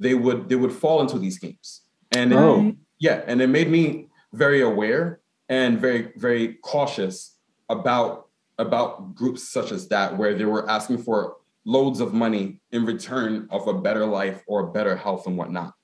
they 0.00 0.14
would 0.14 0.48
they 0.48 0.56
would 0.56 0.74
fall 0.82 1.00
into 1.00 1.16
these 1.20 1.36
schemes. 1.36 1.82
And 2.10 2.32
oh. 2.32 2.68
it, 2.68 2.76
yeah, 2.98 3.22
and 3.28 3.40
it 3.40 3.48
made 3.48 3.70
me 3.70 4.08
very 4.32 4.62
aware 4.62 5.20
and 5.48 5.78
very 5.78 6.12
very 6.16 6.54
cautious 6.62 7.36
about 7.68 8.28
about 8.58 9.14
groups 9.14 9.48
such 9.48 9.72
as 9.72 9.88
that 9.88 10.16
where 10.16 10.34
they 10.34 10.44
were 10.44 10.68
asking 10.68 10.98
for 10.98 11.36
loads 11.64 12.00
of 12.00 12.12
money 12.12 12.60
in 12.72 12.84
return 12.84 13.46
of 13.50 13.68
a 13.68 13.74
better 13.74 14.04
life 14.04 14.42
or 14.46 14.66
better 14.68 14.96
health 14.96 15.26
and 15.26 15.36
whatnot 15.36 15.74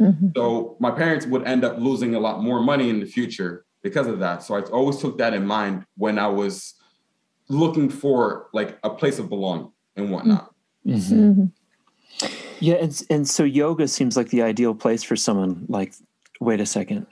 mm-hmm. 0.00 0.28
so 0.36 0.76
my 0.80 0.90
parents 0.90 1.26
would 1.26 1.44
end 1.44 1.64
up 1.64 1.78
losing 1.78 2.14
a 2.14 2.20
lot 2.20 2.42
more 2.42 2.60
money 2.60 2.88
in 2.88 3.00
the 3.00 3.06
future 3.06 3.64
because 3.82 4.06
of 4.06 4.18
that 4.18 4.42
so 4.42 4.54
i 4.54 4.60
always 4.62 4.98
took 4.98 5.18
that 5.18 5.34
in 5.34 5.46
mind 5.46 5.84
when 5.96 6.18
i 6.18 6.26
was 6.26 6.74
looking 7.48 7.88
for 7.88 8.48
like 8.52 8.78
a 8.84 8.90
place 8.90 9.18
of 9.18 9.28
belonging 9.28 9.70
and 9.96 10.10
whatnot 10.10 10.54
mm-hmm. 10.86 11.14
Mm-hmm. 11.14 12.26
yeah 12.60 12.74
and, 12.74 13.02
and 13.10 13.28
so 13.28 13.42
yoga 13.44 13.88
seems 13.88 14.16
like 14.16 14.28
the 14.28 14.42
ideal 14.42 14.74
place 14.74 15.02
for 15.02 15.16
someone 15.16 15.66
like 15.68 15.94
wait 16.40 16.60
a 16.60 16.66
second 16.66 17.06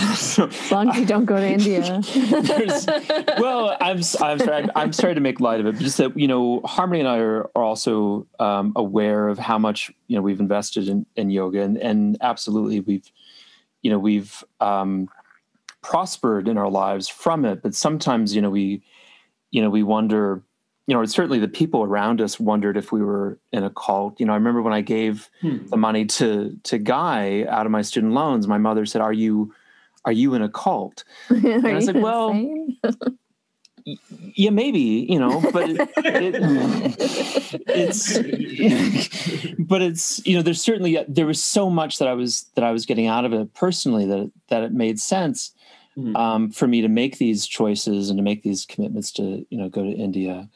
so, 0.00 0.46
as 0.46 0.70
long 0.70 0.90
as 0.90 0.98
you 0.98 1.06
don't 1.06 1.24
go 1.24 1.36
to 1.36 1.46
India. 1.46 2.02
well, 3.38 3.76
I'm 3.80 4.02
I'm 4.20 4.38
sorry 4.38 4.68
I'm 4.74 4.92
sorry 4.92 5.14
to 5.14 5.20
make 5.20 5.40
light 5.40 5.60
of 5.60 5.66
it, 5.66 5.74
but 5.74 5.82
just 5.82 5.98
that 5.98 6.18
you 6.18 6.26
know, 6.26 6.60
Harmony 6.64 7.00
and 7.00 7.08
I 7.08 7.18
are, 7.18 7.50
are 7.54 7.62
also 7.62 8.26
um, 8.38 8.72
aware 8.74 9.28
of 9.28 9.38
how 9.38 9.58
much 9.58 9.92
you 10.08 10.16
know 10.16 10.22
we've 10.22 10.40
invested 10.40 10.88
in, 10.88 11.06
in 11.16 11.30
yoga, 11.30 11.62
and, 11.62 11.78
and 11.78 12.16
absolutely 12.20 12.80
we've 12.80 13.10
you 13.82 13.90
know 13.90 13.98
we've 13.98 14.42
um, 14.60 15.08
prospered 15.82 16.48
in 16.48 16.58
our 16.58 16.70
lives 16.70 17.08
from 17.08 17.44
it. 17.44 17.62
But 17.62 17.74
sometimes 17.74 18.34
you 18.34 18.42
know 18.42 18.50
we 18.50 18.82
you 19.50 19.62
know 19.62 19.70
we 19.70 19.82
wonder 19.82 20.42
you 20.90 20.96
know, 20.96 21.04
certainly 21.04 21.38
the 21.38 21.46
people 21.46 21.84
around 21.84 22.20
us 22.20 22.40
wondered 22.40 22.76
if 22.76 22.90
we 22.90 23.00
were 23.00 23.38
in 23.52 23.62
a 23.62 23.70
cult. 23.70 24.18
You 24.18 24.26
know, 24.26 24.32
I 24.32 24.34
remember 24.34 24.60
when 24.60 24.72
I 24.72 24.80
gave 24.80 25.30
hmm. 25.40 25.64
the 25.68 25.76
money 25.76 26.04
to 26.06 26.58
to 26.64 26.78
Guy 26.78 27.44
out 27.48 27.64
of 27.64 27.70
my 27.70 27.82
student 27.82 28.12
loans, 28.12 28.48
my 28.48 28.58
mother 28.58 28.84
said, 28.84 29.00
"Are 29.00 29.12
you 29.12 29.54
are 30.04 30.10
you 30.10 30.34
in 30.34 30.42
a 30.42 30.48
cult?" 30.48 31.04
and 31.28 31.64
I 31.64 31.78
said, 31.78 32.02
"Well." 32.02 32.34
yeah, 34.34 34.50
maybe 34.50 35.06
you 35.08 35.20
know, 35.20 35.40
but 35.52 35.70
it, 35.70 35.88
it, 35.98 36.34
it's 37.68 38.18
but 39.60 39.82
it's 39.82 40.26
you 40.26 40.34
know, 40.34 40.42
there's 40.42 40.60
certainly 40.60 40.98
there 41.06 41.26
was 41.26 41.40
so 41.40 41.70
much 41.70 41.98
that 41.98 42.08
I 42.08 42.14
was 42.14 42.46
that 42.56 42.64
I 42.64 42.72
was 42.72 42.84
getting 42.84 43.06
out 43.06 43.24
of 43.24 43.32
it 43.32 43.54
personally 43.54 44.06
that 44.06 44.28
that 44.48 44.64
it 44.64 44.72
made 44.72 44.98
sense 44.98 45.52
mm-hmm. 45.96 46.16
um, 46.16 46.50
for 46.50 46.66
me 46.66 46.80
to 46.80 46.88
make 46.88 47.18
these 47.18 47.46
choices 47.46 48.10
and 48.10 48.18
to 48.18 48.24
make 48.24 48.42
these 48.42 48.66
commitments 48.66 49.12
to 49.12 49.46
you 49.50 49.58
know 49.58 49.68
go 49.68 49.84
to 49.84 49.90
India. 49.90 50.48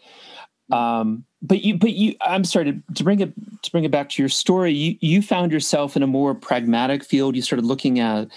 Um, 0.73 1.25
but 1.43 1.63
you, 1.63 1.77
but 1.77 1.93
you, 1.93 2.15
I'm 2.23 2.45
sorry 2.45 2.73
to, 2.73 2.83
to 2.95 3.05
bring 3.05 3.21
it 3.21 3.33
to 3.63 3.71
bring 3.71 3.85
it 3.85 3.91
back 3.91 4.09
to 4.11 4.23
your 4.23 4.31
story. 4.31 4.73
You 4.73 4.97
you 5.01 5.23
found 5.23 5.53
yourself 5.53 5.97
in 5.97 6.03
a 6.03 6.07
more 6.07 6.35
pragmatic 6.35 7.05
field. 7.05 7.37
You 7.37 7.43
started 7.43 7.67
looking 7.67 8.01
at 8.01 8.29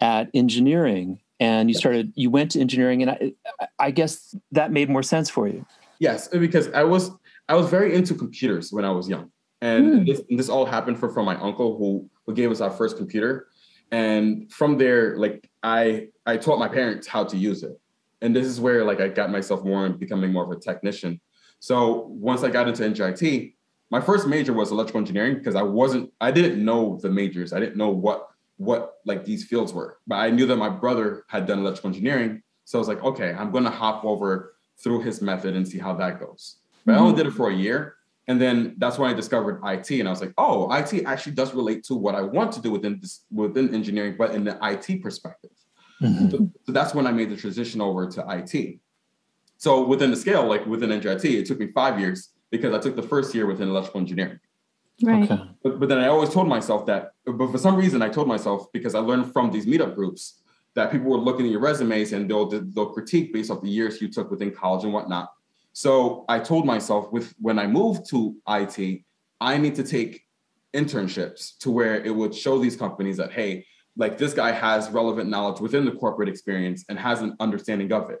at 0.00 0.30
engineering, 0.34 1.20
and 1.40 1.68
you 1.68 1.74
started 1.74 2.12
you 2.14 2.30
went 2.30 2.52
to 2.52 2.60
engineering, 2.60 3.02
and 3.02 3.10
I, 3.10 3.32
I 3.78 3.90
guess 3.90 4.36
that 4.52 4.70
made 4.70 4.88
more 4.88 5.02
sense 5.02 5.28
for 5.28 5.48
you. 5.48 5.66
Yes, 5.98 6.28
because 6.28 6.70
I 6.72 6.84
was 6.84 7.10
I 7.48 7.54
was 7.54 7.68
very 7.68 7.94
into 7.94 8.14
computers 8.14 8.72
when 8.72 8.84
I 8.84 8.90
was 8.90 9.08
young, 9.08 9.30
and 9.60 9.86
mm. 9.86 10.06
this, 10.06 10.22
this 10.30 10.48
all 10.48 10.66
happened 10.66 10.98
for, 10.98 11.08
from 11.12 11.26
my 11.26 11.36
uncle 11.36 11.76
who 11.76 12.08
who 12.26 12.34
gave 12.34 12.52
us 12.52 12.60
our 12.60 12.70
first 12.70 12.96
computer, 12.96 13.48
and 13.90 14.50
from 14.52 14.78
there, 14.78 15.16
like 15.16 15.50
I 15.64 16.08
I 16.24 16.36
taught 16.36 16.60
my 16.60 16.68
parents 16.68 17.08
how 17.08 17.24
to 17.24 17.36
use 17.36 17.64
it, 17.64 17.80
and 18.22 18.34
this 18.34 18.46
is 18.46 18.60
where 18.60 18.84
like 18.84 19.00
I 19.00 19.08
got 19.08 19.30
myself 19.30 19.64
more 19.64 19.86
in 19.86 19.96
becoming 19.96 20.32
more 20.32 20.44
of 20.44 20.50
a 20.50 20.60
technician 20.60 21.20
so 21.64 22.08
once 22.10 22.42
I 22.42 22.50
got 22.50 22.68
into 22.68 22.82
NJIT, 22.82 23.54
my 23.88 23.98
first 23.98 24.26
major 24.26 24.52
was 24.52 24.70
electrical 24.70 25.00
engineering 25.00 25.36
because 25.38 25.54
I 25.54 25.62
wasn't 25.62 26.12
I 26.20 26.30
didn't 26.30 26.62
know 26.62 26.98
the 27.00 27.08
majors. 27.08 27.54
I 27.54 27.58
didn't 27.58 27.78
know 27.78 27.88
what 27.88 28.28
what 28.58 28.96
like 29.06 29.24
these 29.24 29.44
fields 29.44 29.72
were. 29.72 29.96
But 30.06 30.16
I 30.16 30.28
knew 30.28 30.44
that 30.44 30.56
my 30.56 30.68
brother 30.68 31.24
had 31.26 31.46
done 31.46 31.60
electrical 31.60 31.88
engineering. 31.88 32.42
So 32.66 32.76
I 32.76 32.80
was 32.80 32.88
like, 32.88 33.02
okay, 33.02 33.32
I'm 33.32 33.50
gonna 33.50 33.70
hop 33.70 34.04
over 34.04 34.56
through 34.82 35.04
his 35.04 35.22
method 35.22 35.56
and 35.56 35.66
see 35.66 35.78
how 35.78 35.94
that 35.94 36.20
goes. 36.20 36.58
But 36.84 36.92
mm-hmm. 36.92 37.00
I 37.00 37.02
only 37.02 37.16
did 37.16 37.28
it 37.28 37.30
for 37.34 37.48
a 37.48 37.54
year. 37.54 37.94
And 38.28 38.38
then 38.38 38.74
that's 38.76 38.98
when 38.98 39.10
I 39.10 39.14
discovered 39.14 39.62
IT. 39.64 39.90
And 39.90 40.06
I 40.06 40.10
was 40.10 40.20
like, 40.20 40.34
oh, 40.36 40.70
IT 40.70 41.06
actually 41.06 41.32
does 41.32 41.54
relate 41.54 41.82
to 41.84 41.94
what 41.94 42.14
I 42.14 42.20
want 42.20 42.52
to 42.52 42.60
do 42.60 42.72
within 42.72 42.98
this 43.00 43.24
within 43.32 43.74
engineering, 43.74 44.16
but 44.18 44.34
in 44.34 44.44
the 44.44 44.58
IT 44.60 45.02
perspective. 45.02 45.52
Mm-hmm. 46.02 46.28
So, 46.28 46.50
so, 46.66 46.72
that's 46.72 46.94
when 46.94 47.06
I 47.06 47.12
made 47.12 47.30
the 47.30 47.36
transition 47.36 47.80
over 47.80 48.06
to 48.10 48.24
IT. 48.28 48.80
So 49.64 49.82
within 49.82 50.10
the 50.10 50.16
scale, 50.18 50.46
like 50.46 50.66
within 50.66 50.90
NJIT, 50.90 51.24
it 51.24 51.46
took 51.46 51.58
me 51.58 51.68
five 51.68 51.98
years 51.98 52.28
because 52.50 52.74
I 52.74 52.78
took 52.78 52.96
the 52.96 53.02
first 53.02 53.34
year 53.34 53.46
within 53.46 53.70
electrical 53.70 54.02
engineering. 54.02 54.38
Right. 55.02 55.24
Okay. 55.24 55.42
But, 55.62 55.80
but 55.80 55.88
then 55.88 56.00
I 56.00 56.08
always 56.08 56.28
told 56.28 56.48
myself 56.48 56.84
that, 56.84 57.12
but 57.24 57.50
for 57.50 57.56
some 57.56 57.74
reason 57.74 58.02
I 58.02 58.10
told 58.10 58.28
myself 58.28 58.70
because 58.74 58.94
I 58.94 58.98
learned 58.98 59.32
from 59.32 59.50
these 59.50 59.64
meetup 59.64 59.94
groups 59.94 60.42
that 60.74 60.92
people 60.92 61.10
were 61.10 61.16
looking 61.16 61.46
at 61.46 61.50
your 61.50 61.62
resumes 61.62 62.12
and 62.12 62.28
they'll 62.28 62.46
they'll 62.46 62.92
critique 62.92 63.32
based 63.32 63.50
off 63.50 63.62
the 63.62 63.70
years 63.70 64.02
you 64.02 64.08
took 64.08 64.30
within 64.30 64.50
college 64.50 64.84
and 64.84 64.92
whatnot. 64.92 65.32
So 65.72 66.26
I 66.28 66.40
told 66.40 66.66
myself 66.66 67.10
with 67.10 67.34
when 67.40 67.58
I 67.58 67.66
moved 67.66 68.06
to 68.10 68.36
IT, 68.46 69.00
I 69.40 69.56
need 69.56 69.76
to 69.76 69.82
take 69.82 70.26
internships 70.74 71.56
to 71.60 71.70
where 71.70 72.04
it 72.04 72.14
would 72.14 72.34
show 72.34 72.58
these 72.58 72.76
companies 72.76 73.16
that 73.16 73.32
hey, 73.32 73.64
like 73.96 74.18
this 74.18 74.34
guy 74.34 74.52
has 74.52 74.90
relevant 74.90 75.30
knowledge 75.30 75.58
within 75.62 75.86
the 75.86 75.92
corporate 75.92 76.28
experience 76.28 76.84
and 76.90 76.98
has 76.98 77.22
an 77.22 77.34
understanding 77.40 77.90
of 77.94 78.10
it. 78.10 78.18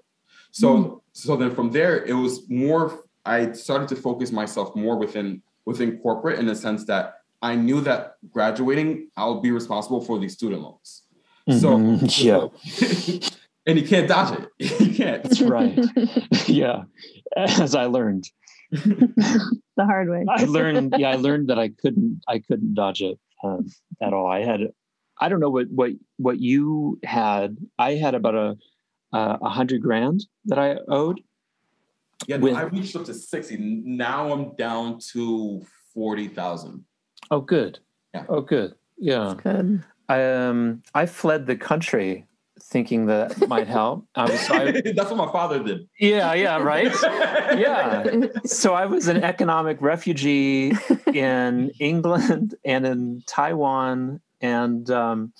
So 0.54 0.76
mm. 0.76 1.00
so 1.12 1.36
then 1.36 1.52
from 1.52 1.72
there 1.72 2.04
it 2.04 2.14
was 2.14 2.48
more 2.48 3.04
I 3.24 3.52
started 3.52 3.88
to 3.88 3.96
focus 3.96 4.30
myself 4.30 4.74
more 4.76 4.96
within 4.96 5.42
within 5.66 5.98
corporate 5.98 6.38
in 6.38 6.46
the 6.46 6.54
sense 6.54 6.84
that 6.84 7.14
I 7.42 7.56
knew 7.56 7.80
that 7.80 8.14
graduating 8.30 9.10
I'll 9.16 9.40
be 9.40 9.50
responsible 9.50 10.00
for 10.00 10.18
these 10.18 10.34
student 10.34 10.62
loans. 10.62 11.02
Mm-hmm. 11.48 12.06
So 12.06 12.52
yeah. 13.20 13.28
and 13.66 13.78
you 13.80 13.86
can't 13.86 14.08
dodge 14.08 14.38
it. 14.38 14.80
you 14.80 14.94
can't. 14.94 15.24
That's 15.24 15.42
right. 15.42 15.76
yeah. 16.46 16.84
As 17.36 17.74
I 17.74 17.86
learned. 17.86 18.30
the 18.70 19.54
hard 19.78 20.08
way. 20.08 20.24
I 20.28 20.44
learned 20.44 20.94
yeah, 20.98 21.10
I 21.10 21.16
learned 21.16 21.48
that 21.48 21.58
I 21.58 21.70
couldn't 21.70 22.22
I 22.28 22.38
couldn't 22.38 22.74
dodge 22.74 23.02
it 23.02 23.18
um, 23.42 23.66
at 24.00 24.12
all. 24.12 24.30
I 24.30 24.44
had 24.44 24.60
I 25.20 25.28
don't 25.28 25.40
know 25.40 25.50
what 25.50 25.66
what 25.68 25.92
what 26.18 26.38
you 26.38 27.00
had. 27.02 27.56
I 27.76 27.94
had 27.94 28.14
about 28.14 28.36
a 28.36 28.56
a 29.14 29.48
hundred 29.48 29.82
grand 29.82 30.26
that 30.46 30.58
I 30.58 30.76
owed. 30.88 31.20
Yeah, 32.26 32.38
no, 32.38 32.44
with, 32.44 32.54
I 32.54 32.62
reached 32.62 32.96
up 32.96 33.04
to 33.06 33.14
sixty. 33.14 33.56
Now 33.56 34.32
I'm 34.32 34.54
down 34.56 34.98
to 35.12 35.64
forty 35.92 36.28
thousand. 36.28 36.84
Oh, 37.30 37.40
good. 37.40 37.78
Yeah. 38.12 38.24
Oh, 38.28 38.40
good. 38.40 38.74
Yeah. 38.98 39.34
That's 39.34 39.40
good. 39.42 39.84
I 40.08 40.24
um 40.24 40.82
I 40.94 41.06
fled 41.06 41.46
the 41.46 41.56
country 41.56 42.26
thinking 42.60 43.06
that 43.06 43.48
might 43.48 43.66
help. 43.66 44.06
I 44.14 44.24
was, 44.24 44.50
I, 44.50 44.70
That's 44.96 45.10
what 45.10 45.16
my 45.16 45.32
father 45.32 45.62
did. 45.62 45.88
Yeah, 45.98 46.32
yeah, 46.34 46.58
right. 46.58 46.92
yeah. 47.02 48.04
So 48.44 48.74
I 48.74 48.86
was 48.86 49.08
an 49.08 49.22
economic 49.22 49.80
refugee 49.80 50.72
in 51.12 51.70
England 51.80 52.54
and 52.64 52.86
in 52.86 53.22
Taiwan 53.26 54.20
and 54.40 54.90
um, 54.90 55.32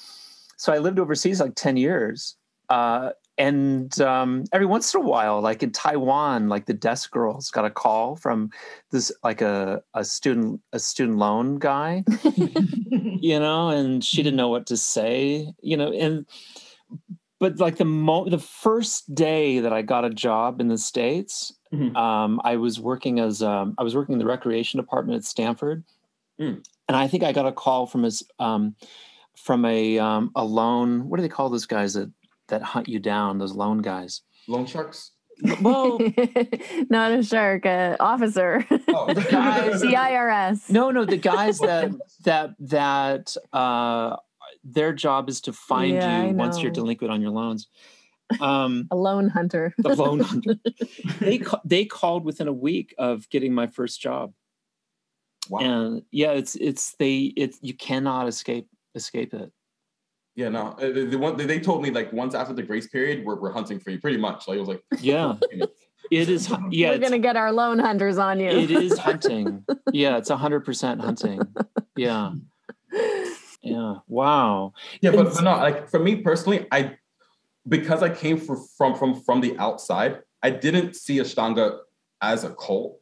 so 0.57 0.73
I 0.73 0.79
lived 0.79 0.99
overseas 0.99 1.41
like 1.41 1.55
10 1.55 1.77
years. 1.77 2.37
Uh, 2.69 3.11
and 3.37 4.01
um, 4.01 4.44
every 4.53 4.66
once 4.66 4.94
in 4.94 5.01
a 5.01 5.05
while, 5.05 5.40
like 5.40 5.62
in 5.62 5.73
Taiwan, 5.73 6.49
like 6.49 6.66
the 6.66 6.75
desk 6.75 7.11
girls 7.11 7.51
got 7.51 7.64
a 7.64 7.70
call 7.70 8.16
from 8.16 8.51
this 8.92 9.11
like 9.25 9.40
a, 9.40 9.83
a 9.94 10.05
student 10.05 10.61
a 10.73 10.79
student 10.79 11.18
loan 11.18 11.59
guy, 11.59 12.05
you 13.20 13.38
know, 13.40 13.70
and 13.70 14.05
she 14.05 14.23
didn't 14.23 14.37
know 14.37 14.49
what 14.49 14.66
to 14.66 14.77
say, 14.77 15.53
you 15.61 15.77
know, 15.77 15.92
and 15.92 16.27
but 17.40 17.59
like 17.59 17.77
the 17.77 17.85
mo- 17.85 18.29
the 18.29 18.38
first 18.38 19.12
day 19.14 19.59
that 19.61 19.73
I 19.73 19.83
got 19.83 20.05
a 20.05 20.11
job 20.11 20.61
in 20.61 20.68
the 20.68 20.79
states, 20.79 21.53
mm-hmm. 21.73 21.97
um, 21.97 22.40
I 22.44 22.57
was 22.57 22.79
working 22.79 23.18
as 23.18 23.42
um, 23.42 23.75
I 23.79 23.83
was 23.83 23.97
working 23.97 24.12
in 24.12 24.20
the 24.20 24.27
recreation 24.27 24.79
department 24.79 25.16
at 25.16 25.25
Stanford, 25.25 25.85
mm 26.40 26.62
and 26.87 26.99
I 26.99 27.09
think 27.09 27.25
I 27.25 27.33
got 27.33 27.47
a 27.47 27.53
call 27.53 27.87
from 27.87 28.03
his 28.03 28.23
um, 28.38 28.77
from 29.37 29.64
a 29.64 29.99
um, 29.99 30.31
a 30.37 30.44
loan. 30.44 31.09
What 31.09 31.16
do 31.16 31.23
they 31.23 31.29
call 31.29 31.49
those 31.49 31.66
guys 31.66 31.94
that 31.94 32.11
that 32.49 32.63
hunt 32.63 32.89
you 32.89 32.99
down? 32.99 33.39
Those 33.39 33.55
loan 33.55 33.79
guys. 33.83 34.23
Loan 34.49 34.67
sharks. 34.67 35.13
Well, 35.61 35.99
not 36.91 37.13
a 37.13 37.23
shark, 37.23 37.67
uh, 37.67 37.97
officer. 37.99 38.65
Oh. 38.89 39.13
the 39.13 39.27
guys, 39.31 39.83
CIRS. 39.83 40.71
No, 40.71 40.91
no, 40.91 41.05
the 41.05 41.17
guys 41.17 41.59
that 41.59 41.91
that 42.25 42.55
that 42.61 43.37
uh, 43.53 44.17
their 44.63 44.93
job 44.93 45.29
is 45.29 45.41
to 45.43 45.53
find 45.53 45.95
yeah, 45.95 46.25
you 46.25 46.35
once 46.35 46.63
you're 46.63 46.73
delinquent 46.73 47.13
on 47.13 47.21
your 47.21 47.31
loans. 47.31 47.69
Um, 48.41 48.89
a 48.91 48.97
loan 48.97 49.29
hunter. 49.29 49.75
the 49.77 49.95
loan 49.95 50.21
hunter. 50.21 50.55
They 51.21 51.43
they 51.65 51.85
called 51.85 52.25
within 52.25 52.49
a 52.49 52.53
week 52.53 52.95
of 52.99 53.29
getting 53.29 53.55
my 53.55 53.67
first 53.67 54.01
job. 54.01 54.33
Wow. 55.51 55.61
And 55.61 56.03
yeah, 56.11 56.33
it's 56.33 56.55
it's 56.55 56.95
they 56.99 57.33
it's 57.37 57.59
you 57.61 57.75
cannot 57.75 58.29
escape 58.29 58.69
escape 58.95 59.35
it. 59.35 59.53
Yeah, 60.37 60.49
no. 60.49 60.68
Uh, 60.73 60.92
the, 60.92 61.16
one 61.16 61.37
they 61.37 61.61
told 61.61 61.83
me 61.83 61.90
like 61.90 62.12
once 62.12 62.35
after 62.35 62.53
the 62.53 62.62
grace 62.62 62.88
period, 62.88 63.25
we're, 63.25 63.37
we're 63.37 63.53
hunting 63.53 63.79
for 63.79 63.90
you 63.90 64.01
pretty 64.01 64.16
much. 64.16 64.49
Like 64.49 64.57
it 64.57 64.61
was 64.61 64.68
like 64.68 64.83
yeah. 65.01 65.37
It 66.11 66.29
is 66.29 66.53
yeah. 66.70 66.90
We're 66.90 66.99
gonna 66.99 67.18
get 67.18 67.37
our 67.37 67.53
loan 67.53 67.79
hunters 67.79 68.18
on 68.18 68.40
you. 68.40 68.49
It 68.49 68.70
is 68.70 68.99
hunting. 69.09 69.64
yeah, 69.92 70.18
it's 70.18 70.29
hundred 70.31 70.64
percent 70.64 71.01
hunting. 71.01 71.40
Yeah. 71.97 72.33
Yeah. 73.66 73.94
Wow. 74.09 74.75
Yeah, 75.01 75.12
but, 75.12 75.33
but 75.33 75.42
no, 75.42 75.53
like 75.53 75.88
for 75.88 75.99
me 75.99 76.16
personally, 76.16 76.66
I 76.70 76.99
because 77.66 78.03
I 78.03 78.11
came 78.11 78.37
from 78.37 78.62
from 78.77 78.94
from 78.94 79.14
from 79.23 79.40
the 79.40 79.57
outside, 79.59 80.20
I 80.42 80.51
didn't 80.51 80.97
see 80.97 81.16
Ashtanga 81.16 81.79
as 82.20 82.44
a 82.44 82.51
cult 82.51 83.01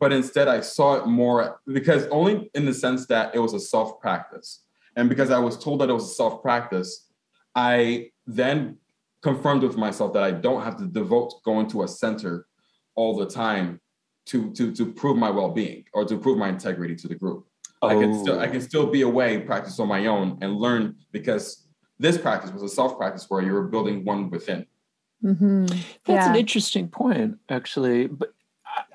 but 0.00 0.12
instead 0.12 0.48
I 0.48 0.60
saw 0.62 0.94
it 0.96 1.06
more 1.06 1.60
because 1.70 2.06
only 2.06 2.50
in 2.54 2.64
the 2.64 2.74
sense 2.74 3.06
that 3.06 3.34
it 3.34 3.38
was 3.38 3.52
a 3.52 3.60
self 3.60 4.00
practice. 4.00 4.62
And 4.96 5.08
because 5.08 5.30
I 5.30 5.38
was 5.38 5.62
told 5.62 5.80
that 5.80 5.90
it 5.90 5.92
was 5.92 6.10
a 6.10 6.14
self 6.14 6.42
practice, 6.42 7.08
I 7.54 8.10
then 8.26 8.78
confirmed 9.22 9.62
with 9.62 9.76
myself 9.76 10.12
that 10.14 10.22
I 10.22 10.30
don't 10.30 10.62
have 10.62 10.76
to 10.78 10.86
devote 10.86 11.42
going 11.44 11.68
to 11.68 11.82
a 11.82 11.88
center 11.88 12.46
all 12.94 13.16
the 13.16 13.26
time 13.26 13.80
to 14.26 14.52
to 14.52 14.72
to 14.72 14.92
prove 14.92 15.16
my 15.16 15.30
well-being 15.30 15.84
or 15.92 16.04
to 16.04 16.16
prove 16.18 16.38
my 16.38 16.48
integrity 16.48 16.94
to 16.96 17.08
the 17.08 17.14
group. 17.14 17.46
Oh. 17.82 17.88
I 17.88 17.94
can 17.94 18.14
still 18.20 18.40
I 18.40 18.46
can 18.46 18.60
still 18.60 18.86
be 18.86 19.02
away, 19.02 19.38
practice 19.38 19.78
on 19.80 19.88
my 19.88 20.06
own, 20.06 20.38
and 20.40 20.56
learn 20.56 20.96
because 21.12 21.66
this 21.98 22.16
practice 22.18 22.50
was 22.50 22.62
a 22.62 22.68
self 22.68 22.96
practice 22.98 23.26
where 23.28 23.42
you 23.42 23.52
were 23.52 23.68
building 23.68 24.04
one 24.04 24.30
within. 24.30 24.66
Mm-hmm. 25.24 25.66
That's 25.66 26.26
yeah. 26.26 26.30
an 26.30 26.36
interesting 26.36 26.88
point, 26.88 27.38
actually. 27.48 28.06
But 28.06 28.32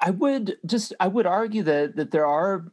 I 0.01 0.11
would 0.11 0.57
just 0.65 0.93
I 0.99 1.07
would 1.07 1.25
argue 1.25 1.63
that 1.63 1.95
that 1.95 2.11
there 2.11 2.25
are 2.25 2.71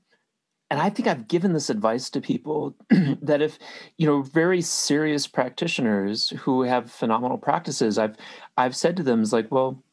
and 0.72 0.80
I 0.80 0.88
think 0.88 1.06
I've 1.06 1.28
given 1.28 1.52
this 1.52 1.68
advice 1.68 2.08
to 2.08 2.20
people 2.22 2.74
that 3.20 3.42
if 3.42 3.58
you 3.98 4.06
know 4.06 4.22
very 4.22 4.62
serious 4.62 5.26
practitioners 5.26 6.30
who 6.30 6.62
have 6.62 6.90
phenomenal 6.90 7.36
practices, 7.36 7.98
I've 7.98 8.16
I've 8.56 8.74
said 8.74 8.96
to 8.96 9.02
them 9.02 9.20
is 9.20 9.34
like, 9.34 9.52
well, 9.52 9.84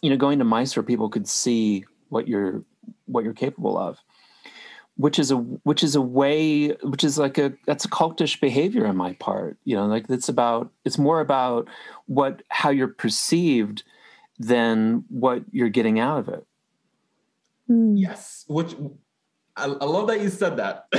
you 0.00 0.08
know, 0.08 0.16
going 0.16 0.38
to 0.38 0.46
Mysore 0.46 0.80
where 0.80 0.86
people 0.86 1.10
could 1.10 1.28
see 1.28 1.84
what 2.08 2.26
you're 2.26 2.64
what 3.04 3.22
you're 3.22 3.34
capable 3.34 3.76
of, 3.76 3.98
which 4.96 5.18
is 5.18 5.30
a 5.30 5.36
which 5.36 5.84
is 5.84 5.94
a 5.94 6.00
way 6.00 6.68
which 6.82 7.04
is 7.04 7.18
like 7.18 7.36
a 7.36 7.52
that's 7.66 7.84
a 7.84 7.90
cultish 7.90 8.40
behavior 8.40 8.86
on 8.86 8.96
my 8.96 9.12
part. 9.12 9.58
You 9.64 9.76
know, 9.76 9.84
like 9.84 10.08
it's 10.08 10.30
about 10.30 10.72
it's 10.86 10.96
more 10.96 11.20
about 11.20 11.68
what 12.06 12.42
how 12.48 12.70
you're 12.70 12.88
perceived 12.88 13.82
than 14.38 15.04
what 15.10 15.42
you're 15.52 15.68
getting 15.68 16.00
out 16.00 16.20
of 16.20 16.28
it. 16.30 16.46
Hmm. 17.66 17.94
Yes, 17.94 18.46
which 18.48 18.74
I, 19.56 19.64
I, 19.64 19.84
love 19.84 20.08
that 20.08 20.20
you 20.20 20.28
said 20.28 20.56
that. 20.58 20.86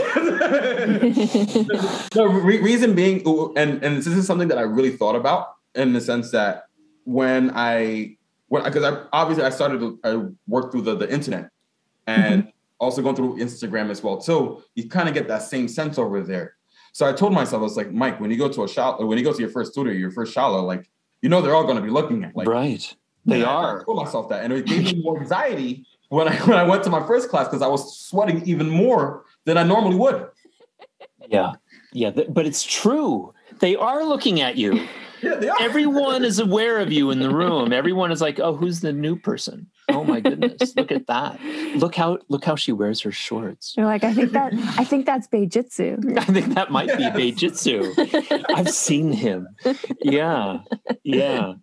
the 2.11 2.27
re- 2.27 2.61
reason 2.61 2.95
being, 2.95 3.21
and 3.55 3.83
and 3.83 3.97
this 3.97 4.07
is 4.07 4.25
something 4.25 4.47
that 4.47 4.57
I 4.57 4.61
really 4.61 4.91
thought 4.91 5.15
about 5.15 5.53
in 5.75 5.93
the 5.93 6.01
sense 6.01 6.31
that 6.31 6.65
when 7.03 7.51
I 7.53 8.17
when 8.47 8.63
because 8.63 8.83
I 8.83 9.03
obviously 9.13 9.45
I 9.45 9.49
started 9.49 9.79
to 9.79 9.99
I 10.03 10.25
worked 10.47 10.71
through 10.71 10.81
the, 10.81 10.95
the 10.95 11.11
internet 11.11 11.49
and 12.07 12.43
mm-hmm. 12.43 12.49
also 12.79 13.01
going 13.01 13.15
through 13.15 13.37
Instagram 13.37 13.89
as 13.89 14.01
well 14.01 14.17
too. 14.17 14.63
You 14.75 14.89
kind 14.89 15.07
of 15.07 15.13
get 15.13 15.27
that 15.27 15.43
same 15.43 15.67
sense 15.67 15.97
over 15.97 16.21
there. 16.21 16.55
So 16.93 17.07
I 17.07 17.13
told 17.13 17.33
myself, 17.33 17.59
I 17.59 17.63
was 17.63 17.77
like, 17.77 17.91
Mike, 17.91 18.19
when 18.19 18.31
you 18.31 18.37
go 18.37 18.49
to 18.49 18.63
a 18.63 18.67
shop, 18.67 18.99
when 18.99 19.17
you 19.17 19.23
go 19.23 19.33
to 19.33 19.39
your 19.39 19.51
first 19.51 19.73
studio, 19.73 19.93
your 19.93 20.11
first 20.11 20.35
shala, 20.35 20.65
like 20.65 20.89
you 21.21 21.29
know 21.29 21.41
they're 21.41 21.55
all 21.55 21.63
going 21.63 21.77
to 21.77 21.81
be 21.83 21.89
looking 21.89 22.23
at 22.23 22.35
like 22.35 22.47
right 22.47 22.95
they 23.25 23.43
are. 23.55 23.81
I 23.81 23.83
told 23.83 24.03
myself 24.03 24.29
that, 24.29 24.43
and 24.43 24.53
it 24.53 24.65
gave 24.65 24.83
me 24.83 25.01
more 25.01 25.19
anxiety 25.19 25.85
when 26.09 26.27
I 26.27 26.35
when 26.45 26.57
I 26.57 26.63
went 26.63 26.83
to 26.83 26.89
my 26.89 27.05
first 27.05 27.29
class 27.29 27.47
because 27.47 27.61
I 27.61 27.67
was 27.67 27.97
sweating 27.97 28.43
even 28.45 28.69
more 28.69 29.23
than 29.45 29.57
I 29.57 29.63
normally 29.63 29.95
would. 29.95 30.27
Yeah, 31.27 31.53
yeah, 31.93 32.11
but 32.29 32.45
it's 32.45 32.63
true. 32.63 33.33
They 33.59 33.75
are 33.75 34.03
looking 34.03 34.41
at 34.41 34.57
you. 34.57 34.87
Yeah, 35.19 35.33
they 35.33 35.49
are. 35.49 35.57
Everyone 35.59 36.23
is 36.23 36.37
aware 36.37 36.77
of 36.79 36.91
you 36.91 37.09
in 37.09 37.19
the 37.19 37.31
room. 37.31 37.73
Everyone 37.73 38.11
is 38.11 38.21
like, 38.21 38.39
"Oh, 38.39 38.55
who's 38.55 38.81
the 38.81 38.93
new 38.93 39.15
person?" 39.15 39.65
Oh 39.89 40.03
my 40.03 40.19
goodness! 40.19 40.75
look 40.75 40.91
at 40.91 41.07
that. 41.07 41.41
Look 41.75 41.95
how 41.95 42.19
look 42.29 42.45
how 42.45 42.55
she 42.55 42.71
wears 42.71 43.01
her 43.01 43.11
shorts. 43.11 43.73
You're 43.75 43.87
like, 43.87 44.03
I 44.03 44.13
think 44.13 44.31
that 44.33 44.53
I 44.77 44.83
think 44.83 45.07
that's 45.07 45.27
Beijitsu. 45.27 46.17
I 46.19 46.25
think 46.25 46.53
that 46.53 46.69
might 46.69 46.95
be 46.97 47.05
Beijitsu. 47.05 48.45
I've 48.53 48.69
seen 48.69 49.11
him. 49.11 49.47
Yeah, 50.03 50.59
yeah. 51.03 51.53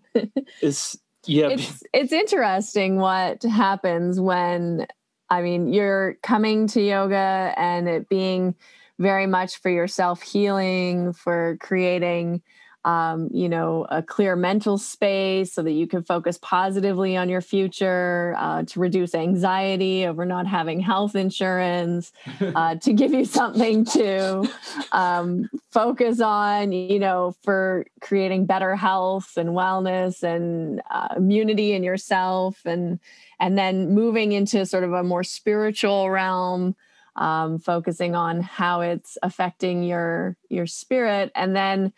It's 0.60 0.98
yeah. 1.26 1.48
It's 1.48 1.82
it's 1.92 2.12
interesting 2.12 2.96
what 2.96 3.42
happens 3.42 4.20
when 4.20 4.86
I 5.30 5.42
mean 5.42 5.72
you're 5.72 6.16
coming 6.22 6.66
to 6.68 6.80
yoga 6.80 7.54
and 7.56 7.88
it 7.88 8.08
being 8.08 8.54
very 8.98 9.26
much 9.26 9.60
for 9.60 9.70
your 9.70 9.88
self 9.88 10.22
healing, 10.22 11.12
for 11.12 11.56
creating 11.60 12.42
um, 12.84 13.30
you 13.32 13.48
know, 13.48 13.86
a 13.88 14.02
clear 14.02 14.36
mental 14.36 14.76
space 14.76 15.52
so 15.52 15.62
that 15.62 15.72
you 15.72 15.86
can 15.86 16.02
focus 16.02 16.38
positively 16.42 17.16
on 17.16 17.30
your 17.30 17.40
future, 17.40 18.34
uh, 18.36 18.62
to 18.64 18.78
reduce 18.78 19.14
anxiety 19.14 20.06
over 20.06 20.26
not 20.26 20.46
having 20.46 20.80
health 20.80 21.16
insurance, 21.16 22.12
uh, 22.54 22.74
to 22.76 22.92
give 22.92 23.12
you 23.12 23.24
something 23.24 23.86
to 23.86 24.46
um, 24.92 25.48
focus 25.70 26.20
on, 26.20 26.72
you 26.72 26.98
know, 26.98 27.34
for 27.42 27.86
creating 28.02 28.44
better 28.44 28.76
health 28.76 29.38
and 29.38 29.50
wellness 29.50 30.22
and 30.22 30.82
uh, 30.90 31.08
immunity 31.16 31.72
in 31.72 31.82
yourself, 31.82 32.60
and 32.66 33.00
and 33.40 33.56
then 33.56 33.94
moving 33.94 34.32
into 34.32 34.66
sort 34.66 34.84
of 34.84 34.92
a 34.92 35.02
more 35.02 35.24
spiritual 35.24 36.10
realm. 36.10 36.76
Um, 37.16 37.60
focusing 37.60 38.16
on 38.16 38.40
how 38.42 38.80
it's 38.80 39.16
affecting 39.22 39.84
your 39.84 40.36
your 40.48 40.66
spirit 40.66 41.30
and 41.36 41.54
then 41.54 41.92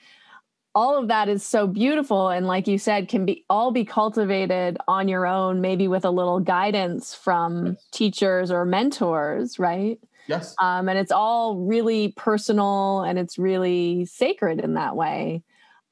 all 0.77 0.99
of 0.99 1.09
that 1.09 1.27
is 1.31 1.43
so 1.43 1.67
beautiful 1.67 2.29
and 2.29 2.47
like 2.47 2.69
you 2.69 2.77
said 2.77 3.09
can 3.09 3.25
be 3.25 3.45
all 3.49 3.71
be 3.71 3.85
cultivated 3.85 4.77
on 4.87 5.09
your 5.09 5.27
own 5.27 5.63
maybe 5.63 5.89
with 5.89 6.05
a 6.05 6.11
little 6.11 6.39
guidance 6.39 7.15
from 7.15 7.67
yes. 7.67 7.87
teachers 7.93 8.51
or 8.51 8.67
mentors 8.67 9.59
right? 9.59 9.99
Yes. 10.29 10.55
Um, 10.61 10.89
and 10.89 10.99
it's 10.99 11.13
all 11.13 11.57
really 11.57 12.13
personal 12.17 13.03
and 13.03 13.19
it's 13.19 13.39
really 13.39 14.07
sacred 14.07 14.61
in 14.61 14.75
that 14.75 14.97
way. 14.97 15.43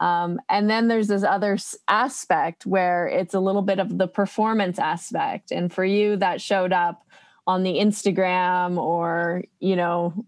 Um, 0.01 0.41
and 0.49 0.69
then 0.69 0.89
there's 0.89 1.07
this 1.07 1.23
other 1.23 1.57
aspect 1.87 2.67
where 2.67 3.07
it's 3.07 3.33
a 3.33 3.41
little 3.41 3.63
bit 3.63 3.79
of 3.79 3.97
the 3.97 4.09
performance 4.09 4.79
aspect. 4.79 5.53
And 5.53 5.73
for 5.73 5.85
you 5.85 6.17
that 6.17 6.41
showed 6.41 6.73
up 6.73 7.07
on 7.47 7.63
the 7.63 7.75
instagram 7.75 8.79
or 8.79 9.45
you 9.61 9.77
know 9.77 10.25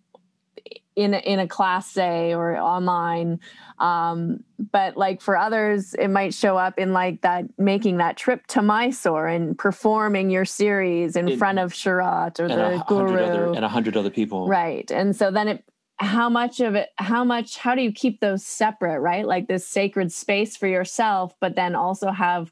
in 0.96 1.12
a, 1.12 1.18
in 1.18 1.38
a 1.38 1.46
class 1.46 1.90
say 1.90 2.34
or 2.34 2.56
online. 2.56 3.38
Um, 3.78 4.42
but 4.58 4.96
like 4.96 5.20
for 5.20 5.36
others 5.36 5.92
it 5.94 6.08
might 6.08 6.32
show 6.32 6.56
up 6.56 6.78
in 6.78 6.94
like 6.94 7.20
that 7.20 7.44
making 7.58 7.98
that 7.98 8.16
trip 8.16 8.46
to 8.48 8.62
mysore 8.62 9.26
and 9.26 9.56
performing 9.56 10.30
your 10.30 10.46
series 10.46 11.14
in 11.14 11.28
it, 11.28 11.38
front 11.38 11.58
of 11.58 11.72
Sharath 11.72 12.40
or 12.40 12.48
the 12.48 12.82
guru 12.88 13.18
other, 13.18 13.52
and 13.54 13.64
a 13.64 13.68
hundred 13.68 13.96
other 13.96 14.10
people. 14.10 14.48
Right. 14.48 14.90
And 14.90 15.14
so 15.14 15.30
then 15.30 15.48
it 15.48 15.64
how 15.98 16.28
much 16.28 16.60
of 16.60 16.74
it 16.74 16.88
how 16.96 17.22
much 17.22 17.58
how 17.58 17.74
do 17.74 17.82
you 17.82 17.92
keep 17.92 18.20
those 18.20 18.44
separate 18.44 19.00
right? 19.00 19.26
Like 19.26 19.46
this 19.46 19.68
sacred 19.68 20.10
space 20.10 20.56
for 20.56 20.66
yourself 20.66 21.34
but 21.40 21.54
then 21.54 21.74
also 21.74 22.10
have 22.10 22.50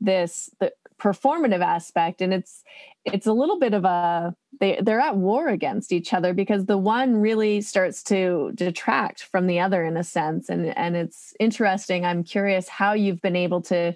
this 0.00 0.50
the 0.60 0.72
performative 1.00 1.60
aspect 1.60 2.22
and 2.22 2.32
it's 2.32 2.62
it's 3.04 3.26
a 3.26 3.32
little 3.32 3.58
bit 3.58 3.74
of 3.74 3.84
a 3.84 4.34
they 4.60 4.78
they're 4.80 5.00
at 5.00 5.16
war 5.16 5.48
against 5.48 5.92
each 5.92 6.14
other 6.14 6.32
because 6.32 6.66
the 6.66 6.78
one 6.78 7.16
really 7.20 7.60
starts 7.60 8.02
to 8.02 8.52
detract 8.54 9.24
from 9.24 9.46
the 9.46 9.58
other 9.58 9.84
in 9.84 9.96
a 9.96 10.04
sense 10.04 10.48
and 10.48 10.66
and 10.78 10.96
it's 10.96 11.34
interesting 11.40 12.04
i'm 12.04 12.22
curious 12.22 12.68
how 12.68 12.92
you've 12.92 13.20
been 13.20 13.36
able 13.36 13.60
to 13.60 13.92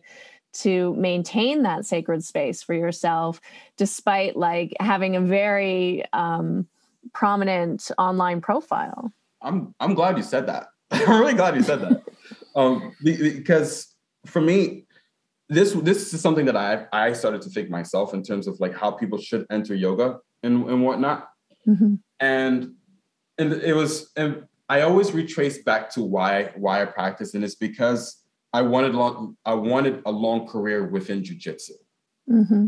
to 0.53 0.94
maintain 0.94 1.62
that 1.62 1.84
sacred 1.84 2.24
space 2.24 2.62
for 2.62 2.74
yourself 2.74 3.40
despite 3.76 4.36
like 4.36 4.74
having 4.80 5.14
a 5.14 5.20
very 5.20 6.05
um, 6.12 6.66
prominent 7.12 7.90
online 7.99 8.40
profile. 8.40 9.12
I'm 9.40 9.74
i'm 9.80 9.94
glad 9.94 10.16
you 10.16 10.22
said 10.22 10.46
that. 10.46 10.68
I'm 10.90 11.20
really 11.20 11.34
glad 11.34 11.55
you 11.55 11.62
said 11.62 11.80
that. 11.80 12.03
Um, 12.57 12.92
because 13.03 13.94
for 14.26 14.40
me 14.40 14.84
this 15.49 15.72
this 15.72 16.12
is 16.12 16.20
something 16.20 16.46
that 16.46 16.57
I 16.57 16.86
I 16.92 17.12
started 17.12 17.42
to 17.42 17.51
think 17.51 17.70
myself 17.70 18.14
in 18.14 18.22
terms 18.22 18.46
of 18.46 18.61
like 18.61 18.76
how 18.76 18.90
people 18.90 19.18
should 19.18 19.46
enter 19.51 19.74
yoga 19.74 20.18
and 20.42 20.68
and 20.68 20.84
whatnot, 20.84 21.28
mm-hmm. 21.66 21.94
and 22.20 22.74
and 23.38 23.53
it 23.53 23.74
was 23.74 24.11
and 24.16 24.44
I 24.68 24.82
always 24.82 25.12
retrace 25.12 25.62
back 25.62 25.90
to 25.90 26.03
why 26.03 26.53
why 26.57 26.82
I 26.82 26.84
practice 26.84 27.34
and 27.34 27.42
it's 27.42 27.55
because 27.55 28.22
I 28.53 28.62
wanted 28.62 28.94
long 28.94 29.36
I 29.44 29.55
wanted 29.55 30.03
a 30.05 30.12
long 30.12 30.46
career 30.46 30.86
within 30.86 31.22
jujitsu. 31.22 31.72
Mm-hmm. 32.30 32.66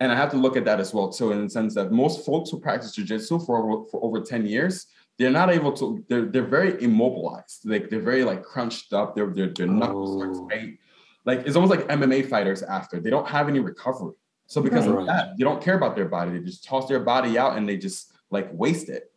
And 0.00 0.10
I 0.10 0.16
have 0.16 0.30
to 0.30 0.36
look 0.36 0.56
at 0.56 0.64
that 0.64 0.80
as 0.80 0.92
well 0.92 1.10
too, 1.10 1.32
in 1.32 1.44
the 1.44 1.50
sense 1.50 1.74
that 1.74 1.92
most 1.92 2.26
folks 2.26 2.50
who 2.50 2.58
practice 2.58 2.96
jujitsu 2.96 3.44
for 3.44 3.86
for 3.90 4.02
over 4.02 4.20
ten 4.20 4.46
years, 4.46 4.86
they're 5.18 5.30
not 5.30 5.50
able 5.50 5.72
to. 5.74 6.04
They're 6.08 6.24
they're 6.24 6.46
very 6.46 6.82
immobilized. 6.82 7.60
Like 7.64 7.90
they're 7.90 8.00
very 8.00 8.24
like 8.24 8.42
crunched 8.42 8.92
up. 8.92 9.14
Their 9.14 9.28
their 9.28 9.48
their 9.48 9.68
knuckles 9.68 10.16
oh. 10.16 10.22
are 10.22 10.48
tight 10.48 10.78
like 11.24 11.46
it's 11.46 11.56
almost 11.56 11.70
like 11.70 11.88
MMA 11.88 12.28
fighters 12.28 12.62
after 12.62 13.00
they 13.00 13.10
don't 13.10 13.28
have 13.28 13.48
any 13.48 13.60
recovery. 13.60 14.14
So 14.46 14.60
because 14.60 14.86
right. 14.86 15.00
of 15.00 15.06
that, 15.06 15.38
they 15.38 15.44
don't 15.44 15.62
care 15.62 15.76
about 15.76 15.96
their 15.96 16.08
body. 16.08 16.32
They 16.32 16.44
just 16.44 16.64
toss 16.64 16.88
their 16.88 17.00
body 17.00 17.38
out 17.38 17.56
and 17.56 17.68
they 17.68 17.76
just 17.76 18.12
like 18.30 18.48
waste 18.52 18.88
it. 18.88 19.10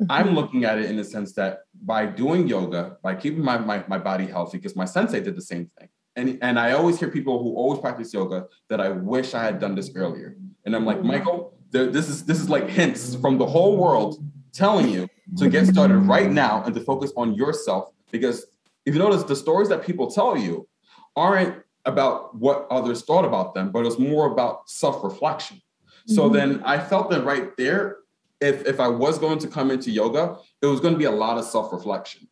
Mm-hmm. 0.00 0.10
I'm 0.10 0.34
looking 0.34 0.64
at 0.64 0.78
it 0.78 0.90
in 0.90 0.96
the 0.96 1.04
sense 1.04 1.32
that 1.34 1.60
by 1.84 2.06
doing 2.06 2.48
yoga, 2.48 2.98
by 3.02 3.14
keeping 3.14 3.42
my, 3.42 3.58
my, 3.58 3.84
my 3.88 3.98
body 3.98 4.26
healthy, 4.26 4.58
because 4.58 4.74
my 4.74 4.84
sensei 4.84 5.20
did 5.20 5.36
the 5.36 5.42
same 5.42 5.70
thing. 5.78 5.88
And, 6.16 6.38
and 6.42 6.58
I 6.58 6.72
always 6.72 6.98
hear 6.98 7.08
people 7.08 7.42
who 7.42 7.54
always 7.54 7.80
practice 7.80 8.12
yoga 8.12 8.46
that 8.68 8.80
I 8.80 8.90
wish 8.90 9.34
I 9.34 9.42
had 9.42 9.58
done 9.58 9.74
this 9.74 9.90
earlier. 9.94 10.36
And 10.64 10.76
I'm 10.76 10.84
like. 10.84 11.02
Michael, 11.02 11.54
this 11.70 12.08
is 12.08 12.24
this 12.24 12.38
is 12.38 12.50
like 12.50 12.68
hints 12.68 13.14
from 13.16 13.38
the 13.38 13.46
whole 13.46 13.76
world 13.76 14.22
telling 14.52 14.90
you 14.90 15.08
to 15.38 15.48
get 15.48 15.66
started 15.66 15.98
right 16.00 16.30
now 16.30 16.62
and 16.64 16.74
to 16.74 16.80
focus 16.80 17.12
on 17.16 17.34
yourself. 17.34 17.88
Because 18.10 18.46
if 18.84 18.94
you 18.94 19.00
notice 19.00 19.22
the 19.22 19.36
stories 19.36 19.68
that 19.70 19.84
people 19.84 20.10
tell 20.10 20.36
you 20.36 20.68
aren't 21.16 21.62
about 21.84 22.34
what 22.36 22.66
others 22.70 23.02
thought 23.02 23.24
about 23.24 23.54
them, 23.54 23.70
but 23.70 23.84
it's 23.86 23.98
more 23.98 24.30
about 24.30 24.68
self-reflection. 24.70 25.56
Mm-hmm. 25.56 26.14
So 26.14 26.28
then 26.28 26.62
I 26.64 26.78
felt 26.78 27.10
that 27.10 27.24
right 27.24 27.56
there, 27.56 27.98
if 28.40 28.66
if 28.66 28.80
I 28.80 28.88
was 28.88 29.18
going 29.18 29.38
to 29.40 29.48
come 29.48 29.70
into 29.70 29.90
yoga, 29.90 30.36
it 30.60 30.66
was 30.66 30.80
going 30.80 30.94
to 30.94 30.98
be 30.98 31.04
a 31.04 31.10
lot 31.10 31.38
of 31.38 31.44
self-reflection. 31.44 32.28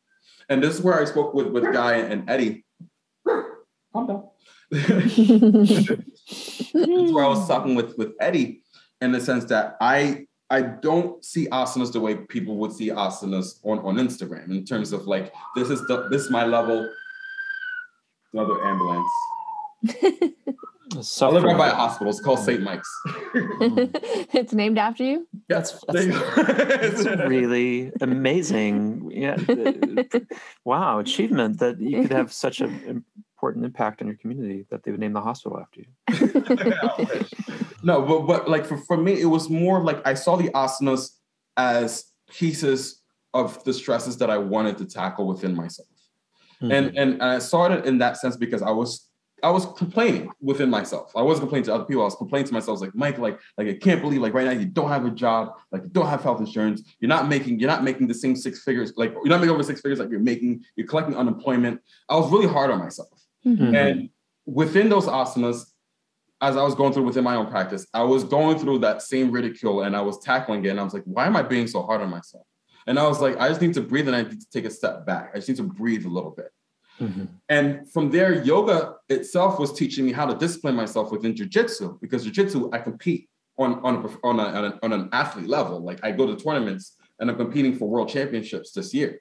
And 0.49 0.62
this 0.62 0.74
is 0.74 0.83
where 0.83 1.01
I 1.01 1.05
spoke 1.05 1.35
with 1.35 1.49
with 1.49 1.72
Guy 1.72 1.97
and 1.97 2.28
Eddie. 2.28 2.64
Calm 3.93 4.07
down. 4.07 4.24
this 4.70 5.89
is 5.89 7.12
where 7.12 7.24
I 7.24 7.28
was 7.28 7.47
talking 7.47 7.74
with 7.74 7.97
with 7.99 8.12
Eddie 8.20 8.62
in 9.01 9.12
the 9.12 9.20
sense 9.20 9.45
that 9.47 9.76
I 9.81 10.26
I 10.51 10.62
don't 10.62 11.24
see 11.24 11.47
asanas 11.49 11.93
the 11.93 12.01
way 12.01 12.16
people 12.16 12.57
would 12.57 12.72
see 12.72 12.89
asanas 12.89 13.61
on, 13.62 13.78
on 13.81 13.97
Instagram 13.97 14.51
in 14.51 14.64
terms 14.64 14.93
of 14.93 15.07
like 15.07 15.33
this 15.55 15.70
is 15.70 15.87
the 15.87 16.09
this 16.09 16.22
is 16.22 16.31
my 16.31 16.45
level 16.45 16.89
another 18.33 18.62
ambulance. 18.64 19.11
I 21.22 21.26
live 21.28 21.45
right 21.45 21.57
by 21.57 21.68
a 21.68 21.74
hospital. 21.74 22.11
It's 22.11 22.20
called 22.20 22.41
St. 22.41 22.62
Mike's. 22.62 22.91
it's 24.35 24.53
named 24.53 24.78
after 24.78 25.05
you. 25.05 25.28
That's, 25.49 25.72
that's, 25.89 26.07
that's 26.07 27.05
really 27.28 27.93
amazing. 28.01 29.11
Yeah. 29.12 29.37
Uh, 29.49 30.20
wow, 30.64 31.01
achievement 31.01 31.59
that 31.59 31.81
you 31.81 32.03
could 32.03 32.12
have 32.12 32.33
such 32.33 32.61
an 32.61 33.05
important 33.35 33.64
impact 33.64 34.01
on 34.01 34.07
your 34.07 34.16
community 34.16 34.66
that 34.70 34.85
they 34.85 34.93
would 34.93 35.01
name 35.01 35.12
the 35.12 35.20
hospital 35.20 35.59
after 35.59 35.81
you. 35.81 37.24
no, 37.83 38.03
but 38.03 38.26
but 38.26 38.49
like 38.49 38.64
for, 38.64 38.76
for 38.76 38.97
me, 38.97 39.20
it 39.20 39.26
was 39.26 39.51
more 39.51 39.83
like 39.83 40.07
I 40.07 40.14
saw 40.14 40.37
the 40.37 40.51
asanas 40.51 41.16
as 41.57 42.05
pieces 42.31 43.03
of 43.35 43.62
the 43.64 43.72
stresses 43.72 44.18
that 44.18 44.31
I 44.31 44.39
wanted 44.39 44.78
to 44.78 44.85
tackle 44.85 45.26
within 45.26 45.57
myself. 45.57 45.89
Mm-hmm. 46.62 46.72
And 46.72 46.98
and 46.98 47.22
I 47.22 47.38
saw 47.38 47.66
it 47.72 47.84
in 47.86 47.98
that 47.98 48.16
sense 48.16 48.36
because 48.36 48.62
I 48.62 48.70
was 48.70 49.11
I 49.42 49.50
was 49.50 49.66
complaining 49.76 50.30
within 50.40 50.70
myself. 50.70 51.12
I 51.16 51.22
wasn't 51.22 51.44
complaining 51.44 51.64
to 51.66 51.74
other 51.74 51.84
people. 51.84 52.02
I 52.02 52.06
was 52.06 52.14
complaining 52.14 52.46
to 52.48 52.52
myself. 52.52 52.80
Like, 52.80 52.94
Mike, 52.94 53.18
like, 53.18 53.38
like 53.56 53.68
I 53.68 53.74
can't 53.74 54.00
believe, 54.02 54.20
like, 54.20 54.34
right 54.34 54.44
now 54.44 54.52
you 54.52 54.66
don't 54.66 54.88
have 54.88 55.06
a 55.06 55.11
job, 55.11 55.52
like 55.72 55.82
you 55.82 55.88
don't 55.88 56.06
have 56.06 56.22
health 56.22 56.40
insurance. 56.40 56.82
You're 57.00 57.08
not 57.08 57.28
making, 57.28 57.58
you're 57.58 57.70
not 57.70 57.82
making 57.82 58.06
the 58.06 58.14
same 58.14 58.36
six 58.36 58.62
figures, 58.62 58.92
like 58.96 59.12
you're 59.12 59.28
not 59.28 59.40
making 59.40 59.54
over 59.54 59.62
six 59.62 59.80
figures 59.80 59.98
like 59.98 60.11
you're 60.11 60.20
making. 60.20 60.64
You're 60.76 60.86
collecting 60.86 61.16
unemployment. 61.16 61.80
I 62.08 62.16
was 62.16 62.30
really 62.30 62.48
hard 62.48 62.70
on 62.70 62.78
myself. 62.78 63.08
Mm-hmm. 63.46 63.74
And 63.74 64.11
within 64.46 64.88
those 64.88 65.06
asanas, 65.06 65.66
as 66.42 66.56
I 66.56 66.62
was 66.62 66.74
going 66.74 66.92
through 66.92 67.04
within 67.04 67.24
my 67.24 67.36
own 67.36 67.48
practice, 67.48 67.86
I 67.92 68.02
was 68.02 68.24
going 68.24 68.58
through 68.58 68.78
that 68.78 69.02
same 69.02 69.30
ridicule 69.30 69.82
and 69.82 69.94
I 69.94 70.00
was 70.00 70.18
tackling 70.20 70.64
it. 70.64 70.68
And 70.68 70.80
I 70.80 70.82
was 70.82 70.94
like, 70.94 71.02
why 71.04 71.26
am 71.26 71.36
I 71.36 71.42
being 71.42 71.66
so 71.66 71.82
hard 71.82 72.00
on 72.00 72.08
myself? 72.08 72.46
And 72.91 72.99
I 72.99 73.07
was 73.07 73.20
like, 73.20 73.38
I 73.38 73.49
just 73.49 73.61
need 73.61 73.72
to 73.74 73.82
breathe 73.82 74.09
and 74.09 74.16
I 74.16 74.22
need 74.22 74.41
to 74.41 74.51
take 74.51 74.64
a 74.64 74.70
step 74.70 75.07
back. 75.07 75.30
I 75.32 75.36
just 75.36 75.49
need 75.49 75.59
to 75.59 75.62
breathe 75.62 76.05
a 76.07 76.09
little 76.09 76.32
bit. 76.32 76.51
Mm-hmm. 77.01 77.26
And 77.49 77.88
from 77.88 78.11
there, 78.11 78.43
yoga 78.43 78.97
itself 79.09 79.61
was 79.61 79.72
teaching 79.72 80.05
me 80.05 80.11
how 80.11 80.26
to 80.26 80.34
discipline 80.36 80.74
myself 80.74 81.12
within 81.12 81.32
jujitsu 81.32 82.01
because 82.01 82.26
jujitsu, 82.26 82.68
I 82.74 82.78
compete 82.78 83.28
on, 83.59 83.74
on, 83.84 84.05
a, 84.05 84.26
on, 84.26 84.41
a, 84.41 84.78
on, 84.82 84.93
an 84.93 85.09
athlete 85.12 85.47
level. 85.47 85.78
Like 85.78 86.01
I 86.03 86.11
go 86.11 86.26
to 86.26 86.34
tournaments 86.34 86.97
and 87.20 87.30
I'm 87.30 87.36
competing 87.36 87.78
for 87.78 87.88
world 87.88 88.09
championships 88.09 88.72
this 88.72 88.93
year. 88.93 89.20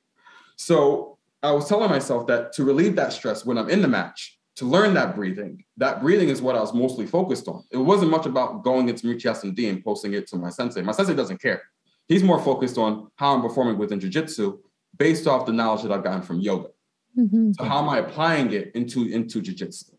So 0.55 1.20
I 1.43 1.51
was 1.51 1.70
telling 1.70 1.91
myself 1.91 2.26
that 2.26 2.53
to 2.53 2.63
relieve 2.63 2.95
that 2.95 3.13
stress 3.13 3.45
when 3.45 3.59
I'm 3.59 3.70
in 3.70 3.84
the 3.84 3.88
match, 3.88 4.39
to 4.55 4.65
learn 4.65 4.95
that 4.95 5.13
breathing, 5.15 5.63
that 5.78 6.01
breathing 6.01 6.30
is 6.30 6.41
what 6.41 6.55
I 6.55 6.59
was 6.59 6.74
mostly 6.74 7.05
focused 7.05 7.47
on. 7.47 7.65
It 7.70 7.78
wasn't 7.78 8.09
much 8.09 8.26
about 8.26 8.63
going 8.63 8.89
into 8.89 9.05
Marichyasana 9.05 9.53
D 9.53 9.70
and 9.70 9.84
posting 9.84 10.13
it 10.13 10.26
to 10.30 10.38
my 10.38 10.49
sensei. 10.49 10.82
My 10.82 10.91
sensei 10.91 11.13
doesn't 11.13 11.39
care. 11.39 11.61
He's 12.10 12.24
more 12.24 12.41
focused 12.41 12.78
on 12.78 13.10
how 13.16 13.34
I'm 13.34 13.41
performing 13.41 13.78
within 13.78 13.99
jiu-jitsu 13.99 14.60
based 14.97 15.28
off 15.28 15.45
the 15.45 15.53
knowledge 15.53 15.84
that 15.84 15.91
I've 15.91 16.03
gotten 16.03 16.22
from 16.22 16.41
yoga. 16.41 16.70
Mm-hmm. 17.18 17.53
So 17.53 17.64
how 17.64 17.82
am 17.82 17.88
I 17.88 17.99
applying 17.99 18.51
it 18.51 18.72
into, 18.76 19.07
into 19.07 19.41
jiu-jitsu? 19.41 19.93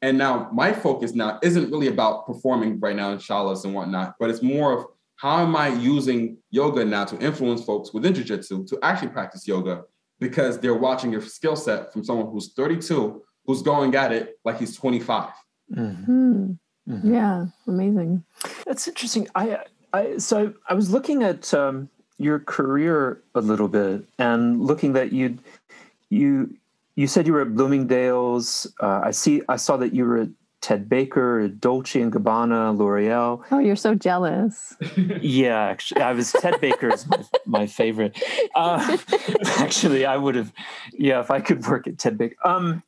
And 0.00 0.16
now 0.16 0.48
my 0.52 0.72
focus 0.72 1.12
now 1.14 1.38
isn't 1.42 1.70
really 1.70 1.88
about 1.88 2.26
performing 2.26 2.78
right 2.78 2.96
now 2.96 3.10
in 3.10 3.18
shalas 3.18 3.64
and 3.64 3.74
whatnot, 3.74 4.14
but 4.18 4.30
it's 4.30 4.42
more 4.42 4.78
of 4.78 4.86
how 5.16 5.40
am 5.40 5.56
I 5.56 5.68
using 5.68 6.38
yoga 6.50 6.84
now 6.84 7.04
to 7.04 7.18
influence 7.18 7.64
folks 7.64 7.92
within 7.92 8.14
jiu-jitsu 8.14 8.64
to 8.66 8.78
actually 8.82 9.08
practice 9.08 9.46
yoga 9.46 9.82
because 10.20 10.58
they're 10.58 10.74
watching 10.74 11.12
your 11.12 11.20
skill 11.20 11.56
set 11.56 11.92
from 11.92 12.04
someone 12.04 12.30
who's 12.30 12.52
32 12.54 13.22
who's 13.46 13.62
going 13.62 13.94
at 13.94 14.12
it 14.12 14.38
like 14.44 14.58
he's 14.58 14.76
25 14.76 15.30
mm-hmm. 15.74 16.52
Mm-hmm. 16.88 17.14
yeah 17.14 17.46
amazing 17.66 18.24
that's 18.66 18.88
interesting 18.88 19.28
i 19.34 19.58
i 19.92 20.16
so 20.18 20.52
i 20.68 20.74
was 20.74 20.90
looking 20.90 21.22
at 21.22 21.52
um, 21.54 21.88
your 22.18 22.38
career 22.40 23.22
a 23.34 23.40
little 23.40 23.68
bit 23.68 24.04
and 24.18 24.60
looking 24.60 24.92
that 24.92 25.12
you 25.12 25.38
you 26.10 26.54
you 26.96 27.06
said 27.06 27.26
you 27.26 27.32
were 27.32 27.42
at 27.42 27.54
bloomingdale's 27.54 28.66
uh, 28.80 29.00
i 29.04 29.10
see 29.10 29.42
i 29.48 29.56
saw 29.56 29.76
that 29.76 29.94
you 29.94 30.04
were 30.04 30.18
at 30.18 30.28
Ted 30.60 30.88
Baker, 30.88 31.46
Dolce 31.48 32.00
and 32.00 32.12
Gabbana, 32.12 32.76
L'Oreal. 32.76 33.44
Oh, 33.50 33.58
you're 33.58 33.76
so 33.76 33.94
jealous. 33.94 34.76
yeah, 35.20 35.60
actually, 35.60 36.02
I 36.02 36.12
was 36.12 36.32
Ted 36.32 36.60
Baker 36.60 36.92
is 36.92 37.06
my, 37.06 37.24
my 37.46 37.66
favorite. 37.66 38.20
Uh, 38.54 38.98
actually, 39.58 40.04
I 40.04 40.16
would 40.16 40.34
have, 40.34 40.52
yeah, 40.92 41.20
if 41.20 41.30
I 41.30 41.40
could 41.40 41.64
work 41.66 41.86
at 41.86 41.98
Ted 41.98 42.18
Baker. 42.18 42.34
Um, 42.44 42.82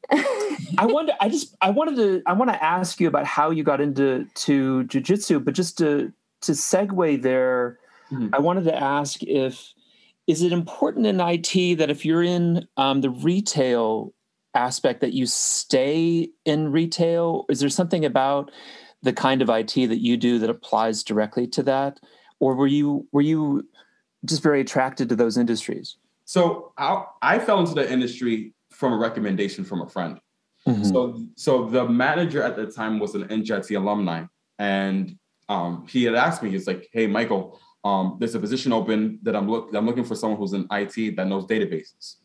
I 0.78 0.86
wonder. 0.86 1.12
I 1.20 1.28
just, 1.28 1.56
I 1.60 1.70
wanted 1.70 1.96
to, 1.96 2.22
I 2.26 2.32
want 2.32 2.50
to 2.50 2.62
ask 2.62 2.98
you 3.00 3.06
about 3.06 3.24
how 3.24 3.50
you 3.50 3.62
got 3.62 3.80
into 3.80 4.26
to 4.34 4.84
jujitsu, 4.84 5.44
but 5.44 5.54
just 5.54 5.78
to 5.78 6.12
to 6.42 6.52
segue 6.52 7.22
there, 7.22 7.78
mm-hmm. 8.10 8.28
I 8.34 8.38
wanted 8.38 8.64
to 8.64 8.74
ask 8.74 9.22
if 9.22 9.72
is 10.26 10.42
it 10.42 10.52
important 10.52 11.06
in 11.06 11.20
IT 11.20 11.78
that 11.78 11.90
if 11.90 12.04
you're 12.04 12.22
in 12.22 12.66
um, 12.76 13.00
the 13.00 13.10
retail 13.10 14.14
aspect 14.54 15.00
that 15.00 15.12
you 15.12 15.26
stay 15.26 16.30
in 16.44 16.72
retail? 16.72 17.46
Is 17.48 17.60
there 17.60 17.68
something 17.68 18.04
about 18.04 18.50
the 19.02 19.12
kind 19.12 19.42
of 19.42 19.48
IT 19.48 19.74
that 19.74 20.00
you 20.00 20.16
do 20.16 20.38
that 20.38 20.50
applies 20.50 21.02
directly 21.02 21.46
to 21.48 21.62
that, 21.64 22.00
or 22.38 22.54
were 22.54 22.66
you 22.66 23.06
were 23.12 23.22
you 23.22 23.66
just 24.24 24.42
very 24.42 24.60
attracted 24.60 25.08
to 25.08 25.16
those 25.16 25.36
industries? 25.36 25.96
So 26.24 26.72
I, 26.78 27.04
I 27.22 27.38
fell 27.38 27.60
into 27.60 27.74
the 27.74 27.90
industry 27.90 28.52
from 28.70 28.92
a 28.92 28.96
recommendation 28.96 29.64
from 29.64 29.80
a 29.80 29.88
friend. 29.88 30.20
Mm-hmm. 30.66 30.84
So 30.84 31.24
so 31.36 31.66
the 31.66 31.88
manager 31.88 32.42
at 32.42 32.56
the 32.56 32.66
time 32.66 32.98
was 32.98 33.14
an 33.14 33.24
NJIT 33.24 33.74
alumni, 33.76 34.24
and 34.58 35.18
um, 35.50 35.86
he 35.88 36.04
had 36.04 36.14
asked 36.14 36.42
me, 36.42 36.50
he's 36.50 36.66
like, 36.66 36.88
"Hey, 36.92 37.06
Michael." 37.06 37.60
Um, 37.82 38.16
there's 38.18 38.34
a 38.34 38.40
position 38.40 38.72
open 38.72 39.18
that 39.22 39.34
I'm 39.34 39.48
look 39.50 39.70
I'm 39.74 39.86
looking 39.86 40.04
for 40.04 40.14
someone 40.14 40.38
who's 40.38 40.52
in 40.52 40.66
IT 40.70 41.16
that 41.16 41.26
knows 41.26 41.46
databases 41.46 42.16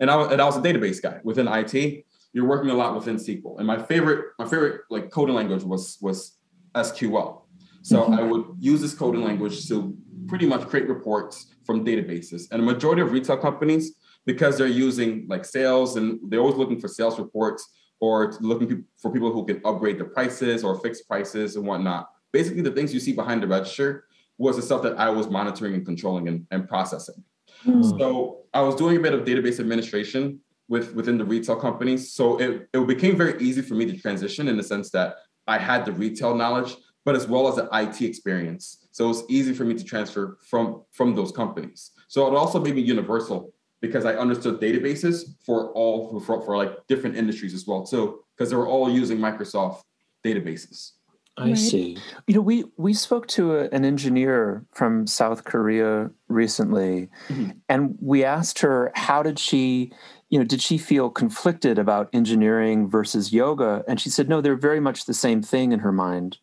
and 0.00 0.10
I, 0.10 0.32
and 0.32 0.40
I 0.40 0.44
was 0.44 0.56
a 0.56 0.60
database 0.60 1.00
guy 1.00 1.20
within 1.22 1.46
IT. 1.46 2.04
You're 2.32 2.46
working 2.46 2.70
a 2.70 2.74
lot 2.74 2.94
within 2.94 3.16
SQL, 3.16 3.58
and 3.58 3.66
my 3.66 3.80
favorite 3.80 4.32
my 4.38 4.46
favorite 4.46 4.82
like 4.90 5.10
coding 5.10 5.34
language 5.34 5.62
was 5.62 5.98
was 6.00 6.38
SQL. 6.74 7.42
So 7.82 8.02
mm-hmm. 8.02 8.14
I 8.14 8.22
would 8.22 8.44
use 8.58 8.80
this 8.80 8.94
coding 8.94 9.22
language 9.22 9.68
to 9.68 9.96
pretty 10.26 10.46
much 10.46 10.66
create 10.68 10.88
reports 10.88 11.54
from 11.64 11.84
databases. 11.84 12.50
And 12.50 12.62
a 12.62 12.64
majority 12.64 13.02
of 13.02 13.10
retail 13.10 13.36
companies, 13.36 13.96
because 14.26 14.58
they're 14.58 14.66
using 14.66 15.26
like 15.28 15.44
sales 15.44 15.96
and 15.96 16.20
they're 16.28 16.40
always 16.40 16.56
looking 16.56 16.78
for 16.78 16.88
sales 16.88 17.18
reports 17.18 17.66
or 18.00 18.34
looking 18.40 18.84
for 19.00 19.10
people 19.10 19.32
who 19.32 19.44
can 19.44 19.60
upgrade 19.64 19.98
the 19.98 20.04
prices 20.04 20.62
or 20.62 20.78
fix 20.80 21.02
prices 21.02 21.56
and 21.56 21.66
whatnot. 21.66 22.08
Basically, 22.32 22.62
the 22.62 22.70
things 22.70 22.94
you 22.94 23.00
see 23.00 23.12
behind 23.12 23.42
the 23.42 23.46
register 23.46 24.04
was 24.38 24.56
the 24.56 24.62
stuff 24.62 24.82
that 24.82 24.98
I 24.98 25.10
was 25.10 25.28
monitoring 25.28 25.74
and 25.74 25.84
controlling 25.84 26.28
and, 26.28 26.46
and 26.50 26.68
processing. 26.68 27.22
Mm. 27.66 27.98
So 27.98 28.44
I 28.54 28.62
was 28.62 28.74
doing 28.74 28.96
a 28.96 29.00
bit 29.00 29.12
of 29.12 29.24
database 29.24 29.60
administration 29.60 30.40
with 30.68 30.94
within 30.94 31.18
the 31.18 31.24
retail 31.24 31.56
companies. 31.56 32.12
So 32.12 32.40
it, 32.40 32.68
it 32.72 32.86
became 32.86 33.16
very 33.16 33.40
easy 33.42 33.60
for 33.60 33.74
me 33.74 33.84
to 33.86 33.98
transition 33.98 34.48
in 34.48 34.56
the 34.56 34.62
sense 34.62 34.90
that 34.90 35.16
I 35.46 35.58
had 35.58 35.84
the 35.84 35.92
retail 35.92 36.34
knowledge, 36.34 36.76
but 37.04 37.16
as 37.16 37.26
well 37.26 37.48
as 37.48 37.56
the 37.56 37.68
IT 37.72 38.00
experience. 38.00 38.88
So 38.92 39.04
it 39.04 39.08
was 39.08 39.24
easy 39.28 39.52
for 39.52 39.64
me 39.64 39.74
to 39.74 39.84
transfer 39.84 40.38
from 40.48 40.84
from 40.92 41.14
those 41.14 41.32
companies. 41.32 41.90
So 42.08 42.26
it 42.26 42.34
also 42.34 42.60
made 42.60 42.76
me 42.76 42.82
universal 42.82 43.52
because 43.80 44.04
I 44.04 44.14
understood 44.14 44.60
databases 44.60 45.34
for 45.44 45.70
all 45.72 46.20
for, 46.20 46.40
for 46.42 46.56
like 46.56 46.86
different 46.86 47.16
industries 47.16 47.52
as 47.52 47.66
well 47.66 47.84
too, 47.84 48.20
because 48.36 48.50
they 48.50 48.56
were 48.56 48.68
all 48.68 48.90
using 48.90 49.18
Microsoft 49.18 49.82
databases. 50.24 50.92
I 51.36 51.48
right. 51.48 51.58
see. 51.58 51.96
You 52.26 52.34
know, 52.34 52.40
we 52.40 52.64
we 52.76 52.92
spoke 52.92 53.26
to 53.28 53.56
a, 53.56 53.68
an 53.70 53.84
engineer 53.84 54.64
from 54.72 55.06
South 55.06 55.44
Korea 55.44 56.10
recently, 56.28 57.08
mm-hmm. 57.28 57.50
and 57.68 57.96
we 58.00 58.24
asked 58.24 58.58
her 58.60 58.92
how 58.94 59.22
did 59.22 59.38
she, 59.38 59.92
you 60.28 60.38
know, 60.38 60.44
did 60.44 60.60
she 60.60 60.76
feel 60.76 61.08
conflicted 61.08 61.78
about 61.78 62.10
engineering 62.12 62.88
versus 62.88 63.32
yoga? 63.32 63.84
And 63.88 64.00
she 64.00 64.10
said, 64.10 64.28
no, 64.28 64.40
they're 64.40 64.56
very 64.56 64.80
much 64.80 65.06
the 65.06 65.14
same 65.14 65.42
thing 65.42 65.72
in 65.72 65.80
her 65.80 65.92
mind. 65.92 66.38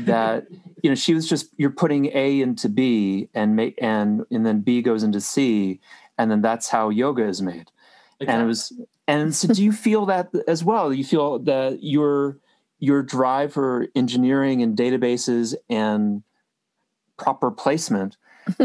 that 0.00 0.46
you 0.82 0.90
know, 0.90 0.96
she 0.96 1.12
was 1.12 1.28
just 1.28 1.48
you're 1.56 1.70
putting 1.70 2.06
A 2.14 2.40
into 2.40 2.68
B, 2.68 3.28
and 3.34 3.56
make 3.56 3.78
and 3.82 4.24
and 4.30 4.46
then 4.46 4.60
B 4.60 4.80
goes 4.80 5.02
into 5.02 5.20
C, 5.20 5.80
and 6.18 6.30
then 6.30 6.40
that's 6.40 6.68
how 6.68 6.88
yoga 6.88 7.24
is 7.24 7.42
made. 7.42 7.70
Exactly. 8.20 8.26
And 8.28 8.42
it 8.42 8.46
was, 8.46 8.72
and 9.08 9.34
so 9.34 9.52
do 9.52 9.62
you 9.62 9.72
feel 9.72 10.06
that 10.06 10.30
as 10.46 10.62
well? 10.64 10.94
You 10.94 11.04
feel 11.04 11.40
that 11.40 11.80
you're 11.82 12.38
your 12.84 13.02
drive 13.02 13.52
for 13.52 13.88
engineering 13.94 14.62
and 14.62 14.76
databases 14.76 15.54
and 15.70 16.22
proper 17.16 17.50
placement 17.50 18.16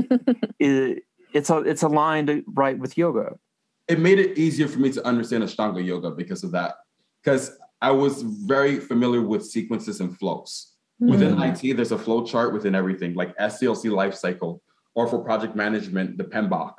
it, 0.59 1.03
it's 1.33 1.49
a, 1.49 1.57
it's 1.59 1.83
aligned 1.83 2.43
right 2.47 2.77
with 2.77 2.97
yoga. 2.97 3.37
It 3.87 3.99
made 3.99 4.19
it 4.19 4.37
easier 4.37 4.67
for 4.67 4.79
me 4.79 4.91
to 4.91 5.05
understand 5.05 5.43
ashtanga 5.43 5.83
yoga 5.83 6.11
because 6.11 6.43
of 6.43 6.51
that 6.51 6.75
because 7.23 7.57
i 7.81 7.91
was 7.91 8.21
very 8.21 8.79
familiar 8.79 9.21
with 9.21 9.45
sequences 9.45 9.99
and 10.01 10.17
flows. 10.17 10.75
Mm. 11.01 11.11
within 11.11 11.41
it 11.41 11.77
there's 11.77 11.93
a 11.93 11.97
flow 11.97 12.25
chart 12.25 12.53
within 12.53 12.75
everything 12.75 13.13
like 13.13 13.35
sdlc 13.37 13.89
life 13.89 14.13
cycle 14.13 14.61
or 14.95 15.07
for 15.07 15.19
project 15.19 15.55
management 15.55 16.17
the 16.17 16.25
PMBOK 16.25 16.73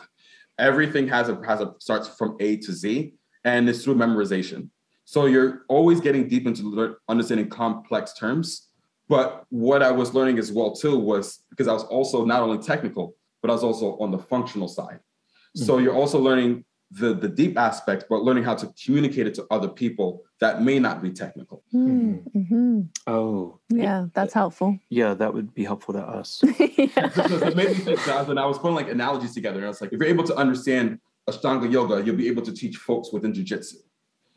everything 0.59 1.09
has 1.09 1.31
a 1.31 1.41
has 1.47 1.63
a 1.63 1.75
starts 1.79 2.07
from 2.07 2.37
a 2.39 2.59
to 2.59 2.73
z 2.73 3.15
and 3.45 3.67
it's 3.67 3.83
through 3.83 3.95
memorization 3.95 4.69
so 5.11 5.27
you're 5.27 5.63
always 5.67 6.01
getting 6.01 6.29
deep 6.29 6.47
into 6.47 6.97
understanding 7.09 7.49
complex 7.49 8.13
terms. 8.13 8.69
But 9.09 9.45
what 9.49 9.83
I 9.83 9.91
was 9.91 10.15
learning 10.15 10.39
as 10.39 10.53
well 10.53 10.73
too 10.73 10.97
was 10.97 11.41
because 11.51 11.67
I 11.67 11.73
was 11.73 11.83
also 11.83 12.25
not 12.25 12.43
only 12.43 12.59
technical, 12.59 13.17
but 13.43 13.51
I 13.51 13.55
was 13.55 13.65
also 13.65 13.99
on 13.99 14.13
the 14.13 14.21
functional 14.21 14.69
side. 14.69 15.01
Mm-hmm. 15.01 15.65
So 15.65 15.79
you're 15.79 15.97
also 15.97 16.21
learning 16.21 16.65
the 16.93 17.13
the 17.13 17.29
deep 17.29 17.59
aspect, 17.59 18.05
but 18.09 18.23
learning 18.23 18.45
how 18.45 18.55
to 18.55 18.73
communicate 18.85 19.27
it 19.27 19.35
to 19.35 19.47
other 19.51 19.67
people 19.67 20.23
that 20.39 20.63
may 20.63 20.79
not 20.79 21.03
be 21.03 21.11
technical. 21.11 21.65
Mm-hmm. 21.75 22.39
mm-hmm. 22.39 22.81
Oh, 23.09 23.59
yeah, 23.69 24.07
that's 24.15 24.33
helpful. 24.33 24.79
Yeah, 24.91 25.15
that 25.15 25.35
would 25.35 25.53
be 25.55 25.65
helpful 25.65 25.95
to 25.95 26.03
us. 26.03 26.41
yeah. 26.45 26.55
it 26.79 27.57
made 27.57 27.71
me 27.71 27.75
think, 27.75 28.05
Jonathan. 28.05 28.39
I 28.39 28.47
was 28.47 28.61
putting 28.61 28.77
like 28.77 28.89
analogies 28.89 29.35
together, 29.35 29.57
and 29.57 29.67
I 29.67 29.71
was 29.71 29.81
like, 29.81 29.93
if 29.93 29.99
you're 29.99 30.09
able 30.09 30.25
to 30.31 30.37
understand 30.37 31.01
Ashtanga 31.29 31.69
yoga, 31.69 32.01
you'll 32.01 32.15
be 32.15 32.29
able 32.29 32.43
to 32.43 32.53
teach 32.53 32.77
folks 32.77 33.13
within 33.13 33.33
jujitsu. 33.33 33.75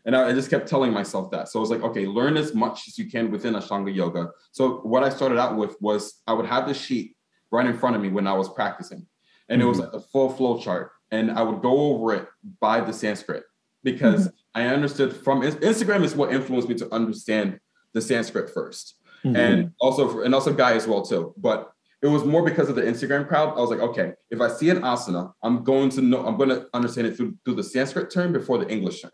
And 0.06 0.16
I, 0.16 0.34
just 0.34 0.50
kept 0.50 0.68
telling 0.68 0.92
myself 0.92 1.32
that. 1.32 1.48
So 1.48 1.60
I 1.60 1.62
was 1.62 1.70
like, 1.70 1.82
okay, 1.82 2.06
learn 2.06 2.36
as 2.36 2.54
much 2.54 2.88
as 2.88 2.98
you 2.98 3.10
can 3.10 3.32
within 3.32 3.54
Ashtanga 3.54 3.94
yoga. 3.94 4.32
So 4.52 4.80
what 4.80 5.04
I 5.04 5.10
started 5.10 5.38
out 5.38 5.56
with 5.56 5.76
was 5.82 6.22
I 6.28 6.34
would 6.34 6.46
have 6.46 6.68
the 6.68 6.74
sheet 6.74 7.16
right 7.52 7.66
in 7.66 7.78
front 7.78 7.96
of 7.96 8.02
me 8.02 8.10
when 8.10 8.28
I 8.28 8.34
was 8.34 8.50
practicing. 8.50 9.06
And 9.48 9.60
mm-hmm. 9.60 9.66
it 9.66 9.70
was 9.70 9.80
mm-hmm. 9.80 9.96
like 9.96 10.04
a 10.04 10.08
full 10.08 10.30
flow 10.30 10.60
chart. 10.60 10.92
And 11.12 11.32
I 11.32 11.44
would 11.44 11.62
go 11.62 11.94
over 11.94 12.14
it 12.16 12.28
by 12.60 12.82
the 12.82 12.92
Sanskrit 12.92 13.44
because 13.84 14.28
mm-hmm. 14.28 14.62
I 14.62 14.68
understood 14.68 15.16
from 15.16 15.42
Instagram 15.42 16.04
is 16.04 16.16
what 16.16 16.34
influenced 16.34 16.68
me 16.68 16.76
to 16.76 16.94
understand 16.94 17.60
the 17.94 18.02
Sanskrit 18.02 18.54
1st 18.54 18.94
mm-hmm. 19.26 19.36
And 19.36 19.72
also, 19.80 20.10
for, 20.10 20.24
and 20.24 20.34
also 20.34 20.54
Guy 20.54 20.74
as 20.74 20.88
well 20.88 21.04
too. 21.04 21.34
But 21.38 21.72
it 22.02 22.08
was 22.08 22.26
more 22.26 22.44
because 22.44 22.68
of 22.68 22.76
the 22.76 22.82
Instagram 22.82 23.26
crowd. 23.28 23.58
I 23.58 23.62
was 23.62 23.70
like, 23.70 23.80
okay, 23.80 24.14
if 24.30 24.42
I 24.42 24.50
see 24.50 24.70
an 24.70 24.82
asana, 24.82 25.32
I'm 25.42 25.64
going 25.64 25.90
to 25.92 26.02
know, 26.02 26.26
I'm 26.26 26.36
going 26.36 26.50
to 26.50 26.68
understand 26.74 27.08
it 27.08 27.16
through, 27.16 27.38
through 27.46 27.56
the 27.56 27.64
Sanskrit 27.64 28.12
term 28.12 28.34
before 28.34 28.58
the 28.58 28.70
English 28.70 29.02
term. 29.02 29.12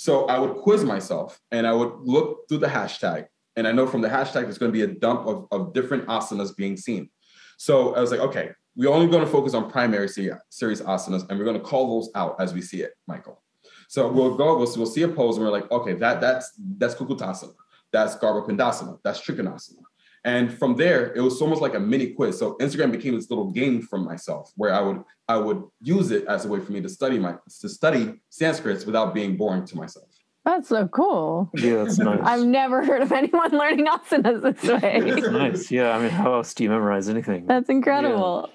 So 0.00 0.24
I 0.28 0.38
would 0.38 0.56
quiz 0.56 0.82
myself 0.82 1.38
and 1.50 1.66
I 1.66 1.74
would 1.74 1.92
look 2.00 2.48
through 2.48 2.60
the 2.64 2.68
hashtag. 2.68 3.26
And 3.56 3.68
I 3.68 3.72
know 3.72 3.86
from 3.86 4.00
the 4.00 4.08
hashtag, 4.08 4.44
there's 4.44 4.56
going 4.56 4.72
to 4.72 4.78
be 4.78 4.80
a 4.80 4.86
dump 4.98 5.26
of, 5.26 5.46
of 5.52 5.74
different 5.74 6.06
asanas 6.06 6.56
being 6.56 6.78
seen. 6.78 7.10
So 7.58 7.94
I 7.94 8.00
was 8.00 8.10
like, 8.10 8.20
okay, 8.20 8.52
we're 8.74 8.88
only 8.88 9.08
going 9.08 9.22
to 9.22 9.30
focus 9.30 9.52
on 9.52 9.70
primary 9.70 10.08
series 10.08 10.80
asanas 10.80 11.28
and 11.28 11.38
we're 11.38 11.44
going 11.44 11.58
to 11.58 11.62
call 11.62 12.00
those 12.00 12.10
out 12.14 12.36
as 12.40 12.54
we 12.54 12.62
see 12.62 12.80
it, 12.80 12.92
Michael. 13.06 13.42
So 13.90 14.10
we'll 14.10 14.38
go, 14.38 14.56
we'll, 14.56 14.74
we'll 14.74 14.86
see 14.86 15.02
a 15.02 15.08
pose 15.08 15.36
and 15.36 15.44
we're 15.44 15.52
like, 15.52 15.70
okay, 15.70 15.92
that 15.92 16.22
that's 16.22 16.50
that's 16.78 16.94
Kukkutasana, 16.94 17.52
that's 17.92 18.16
Garbha 18.16 18.48
Pindasana, 18.48 18.98
that's 19.04 19.20
Trikonasana. 19.20 19.82
And 20.24 20.52
from 20.52 20.76
there, 20.76 21.12
it 21.14 21.20
was 21.20 21.40
almost 21.40 21.62
like 21.62 21.74
a 21.74 21.80
mini 21.80 22.08
quiz. 22.08 22.38
So 22.38 22.56
Instagram 22.60 22.92
became 22.92 23.14
this 23.14 23.30
little 23.30 23.50
game 23.50 23.80
for 23.80 23.98
myself 23.98 24.52
where 24.56 24.74
I 24.74 24.80
would 24.80 25.02
I 25.28 25.36
would 25.38 25.62
use 25.80 26.10
it 26.10 26.24
as 26.26 26.44
a 26.44 26.48
way 26.48 26.60
for 26.60 26.72
me 26.72 26.80
to 26.82 26.88
study 26.88 27.18
my 27.18 27.34
to 27.60 27.68
study 27.68 28.14
Sanskrit 28.28 28.84
without 28.84 29.14
being 29.14 29.36
boring 29.36 29.64
to 29.66 29.76
myself. 29.76 30.06
That's 30.44 30.68
so 30.70 30.88
cool. 30.88 31.50
Yeah, 31.54 31.84
that's 31.84 31.98
nice. 32.10 32.20
I've 32.22 32.44
never 32.46 32.84
heard 32.84 33.02
of 33.02 33.12
anyone 33.12 33.50
learning 33.62 33.86
asanas 33.86 34.42
this 34.42 34.82
way. 34.82 35.00
That's 35.10 35.28
nice. 35.30 35.70
Yeah, 35.70 35.90
I 35.96 36.00
mean, 36.00 36.10
how 36.10 36.34
else 36.34 36.52
do 36.54 36.64
you 36.64 36.70
memorize 36.70 37.08
anything? 37.08 37.46
That's 37.46 37.68
incredible. 37.68 38.48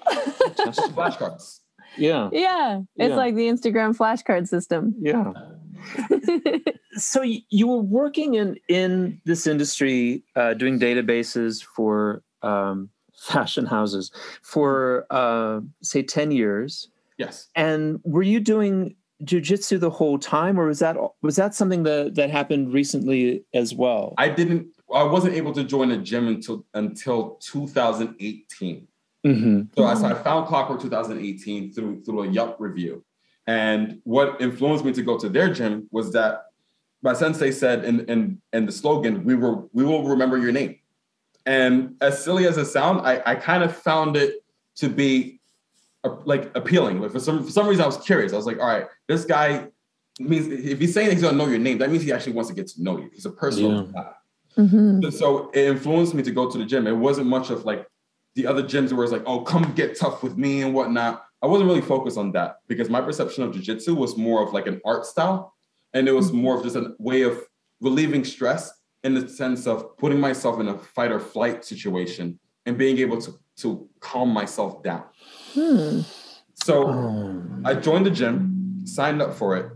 Flashcards. 0.94 1.60
Yeah, 1.96 2.28
yeah, 2.32 2.80
it's 2.96 3.10
Yeah. 3.10 3.16
like 3.16 3.34
the 3.34 3.46
Instagram 3.48 3.96
flashcard 3.96 4.48
system. 4.48 4.94
yeah. 5.00 5.32
So 6.96 7.20
y- 7.20 7.42
you 7.50 7.66
were 7.66 7.82
working 7.82 8.34
in 8.34 8.56
in 8.68 9.20
this 9.24 9.46
industry, 9.46 10.22
uh, 10.34 10.54
doing 10.54 10.80
databases 10.80 11.62
for 11.62 12.22
um, 12.42 12.88
fashion 13.18 13.66
houses 13.66 14.10
for 14.42 15.06
uh, 15.10 15.60
say 15.82 16.02
ten 16.02 16.30
years. 16.30 16.88
Yes. 17.18 17.48
And 17.54 18.00
were 18.04 18.22
you 18.22 18.40
doing 18.40 18.96
jujitsu 19.24 19.80
the 19.80 19.90
whole 19.90 20.18
time, 20.18 20.58
or 20.58 20.66
was 20.66 20.78
that 20.78 20.96
was 21.22 21.36
that 21.36 21.54
something 21.54 21.82
that 21.82 22.14
that 22.14 22.30
happened 22.30 22.72
recently 22.72 23.44
as 23.54 23.74
well? 23.74 24.14
I 24.16 24.28
didn't 24.28 24.68
I 24.94 25.02
wasn't 25.02 25.34
able 25.34 25.52
to 25.52 25.64
join 25.64 25.90
a 25.90 25.98
gym 25.98 26.28
until 26.28 26.64
until 26.74 27.38
2018. 27.42 28.88
hmm 29.24 29.62
So 29.76 29.84
I, 29.84 29.94
so 29.94 30.06
I 30.06 30.14
found 30.14 30.46
Clockwork 30.46 30.80
2018 30.80 31.72
through 31.72 32.02
through 32.04 32.22
a 32.22 32.28
Yelp 32.28 32.56
review. 32.58 33.04
And 33.46 34.00
what 34.04 34.40
influenced 34.40 34.84
me 34.84 34.92
to 34.92 35.02
go 35.02 35.18
to 35.18 35.28
their 35.28 35.52
gym 35.52 35.88
was 35.92 36.12
that 36.12 36.46
my 37.02 37.12
sensei 37.12 37.50
said 37.52 37.84
in 37.84 38.00
in, 38.08 38.40
in 38.52 38.66
the 38.66 38.72
slogan, 38.72 39.24
we 39.24 39.34
were 39.34 39.64
we 39.72 39.84
will 39.84 40.04
remember 40.08 40.36
your 40.38 40.52
name. 40.52 40.76
And 41.44 41.94
as 42.00 42.22
silly 42.24 42.46
as 42.46 42.56
it 42.58 42.66
sounds, 42.66 43.02
I, 43.04 43.22
I 43.24 43.34
kind 43.36 43.62
of 43.62 43.76
found 43.76 44.16
it 44.16 44.44
to 44.76 44.88
be 44.88 45.40
uh, 46.02 46.16
like 46.24 46.50
appealing. 46.56 47.00
Like 47.00 47.12
for 47.12 47.20
some 47.20 47.44
for 47.44 47.50
some 47.50 47.68
reason, 47.68 47.84
I 47.84 47.86
was 47.86 47.98
curious. 47.98 48.32
I 48.32 48.36
was 48.36 48.46
like, 48.46 48.58
all 48.58 48.66
right, 48.66 48.86
this 49.06 49.24
guy 49.24 49.68
means 50.18 50.48
if 50.48 50.80
he's 50.80 50.92
saying 50.92 51.12
he's 51.12 51.22
gonna 51.22 51.36
know 51.36 51.46
your 51.46 51.60
name, 51.60 51.78
that 51.78 51.90
means 51.90 52.02
he 52.02 52.12
actually 52.12 52.32
wants 52.32 52.48
to 52.50 52.56
get 52.56 52.66
to 52.68 52.82
know 52.82 52.98
you. 52.98 53.10
He's 53.12 53.26
a 53.26 53.30
personal 53.30 53.84
Yeah. 53.86 53.92
guy. 53.92 54.12
Mhm. 54.58 55.12
So 55.12 55.50
it 55.50 55.66
influenced 55.68 56.14
me 56.14 56.22
to 56.24 56.32
go 56.32 56.50
to 56.50 56.58
the 56.58 56.64
gym. 56.64 56.86
It 56.86 56.96
wasn't 56.96 57.28
much 57.28 57.50
of 57.50 57.64
like 57.64 57.86
the 58.34 58.46
other 58.46 58.62
gyms 58.62 58.92
where 58.92 59.04
it's 59.04 59.12
like, 59.12 59.22
oh, 59.26 59.40
come 59.42 59.72
get 59.74 59.96
tough 59.98 60.22
with 60.22 60.36
me 60.36 60.62
and 60.62 60.74
whatnot. 60.74 61.25
I 61.42 61.46
wasn't 61.46 61.68
really 61.68 61.82
focused 61.82 62.18
on 62.18 62.32
that 62.32 62.56
because 62.66 62.88
my 62.88 63.00
perception 63.00 63.44
of 63.44 63.54
jujitsu 63.54 63.94
was 63.94 64.16
more 64.16 64.42
of 64.42 64.52
like 64.52 64.66
an 64.66 64.80
art 64.84 65.04
style. 65.06 65.54
And 65.94 66.08
it 66.08 66.12
was 66.12 66.32
more 66.32 66.56
of 66.56 66.62
just 66.62 66.76
a 66.76 66.94
way 66.98 67.22
of 67.22 67.40
relieving 67.80 68.24
stress 68.24 68.72
in 69.04 69.14
the 69.14 69.28
sense 69.28 69.66
of 69.66 69.96
putting 69.98 70.18
myself 70.20 70.60
in 70.60 70.68
a 70.68 70.78
fight 70.78 71.12
or 71.12 71.20
flight 71.20 71.64
situation 71.64 72.38
and 72.64 72.76
being 72.76 72.98
able 72.98 73.20
to, 73.20 73.38
to 73.58 73.88
calm 74.00 74.30
myself 74.30 74.82
down. 74.82 75.04
Hmm. 75.54 76.00
So 76.54 76.88
Oh. 76.88 77.42
I 77.64 77.74
joined 77.74 78.06
the 78.06 78.10
gym, 78.10 78.80
signed 78.84 79.20
up 79.22 79.34
for 79.34 79.56
it, 79.56 79.70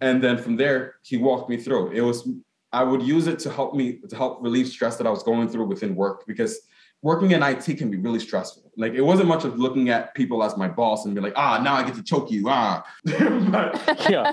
and 0.00 0.22
then 0.22 0.36
from 0.36 0.56
there 0.56 0.96
he 1.02 1.16
walked 1.16 1.48
me 1.48 1.56
through. 1.56 1.92
It 1.92 2.02
was 2.02 2.28
I 2.72 2.82
would 2.82 3.02
use 3.02 3.28
it 3.28 3.38
to 3.40 3.50
help 3.50 3.74
me 3.74 4.00
to 4.08 4.16
help 4.16 4.42
relieve 4.42 4.66
stress 4.68 4.96
that 4.96 5.06
I 5.06 5.10
was 5.10 5.22
going 5.22 5.48
through 5.48 5.66
within 5.66 5.94
work 5.94 6.26
because 6.26 6.60
working 7.04 7.32
in 7.32 7.42
IT 7.42 7.66
can 7.76 7.90
be 7.90 7.98
really 7.98 8.18
stressful. 8.18 8.62
Like 8.78 8.94
it 8.94 9.02
wasn't 9.02 9.28
much 9.28 9.44
of 9.44 9.58
looking 9.58 9.90
at 9.90 10.14
people 10.14 10.42
as 10.42 10.56
my 10.56 10.68
boss 10.68 11.04
and 11.04 11.14
be 11.14 11.20
like, 11.20 11.34
ah, 11.36 11.60
now 11.62 11.74
I 11.74 11.82
get 11.84 11.94
to 11.96 12.02
choke 12.02 12.30
you, 12.30 12.46
ah. 12.48 12.82
but, 13.04 14.10
yeah, 14.10 14.32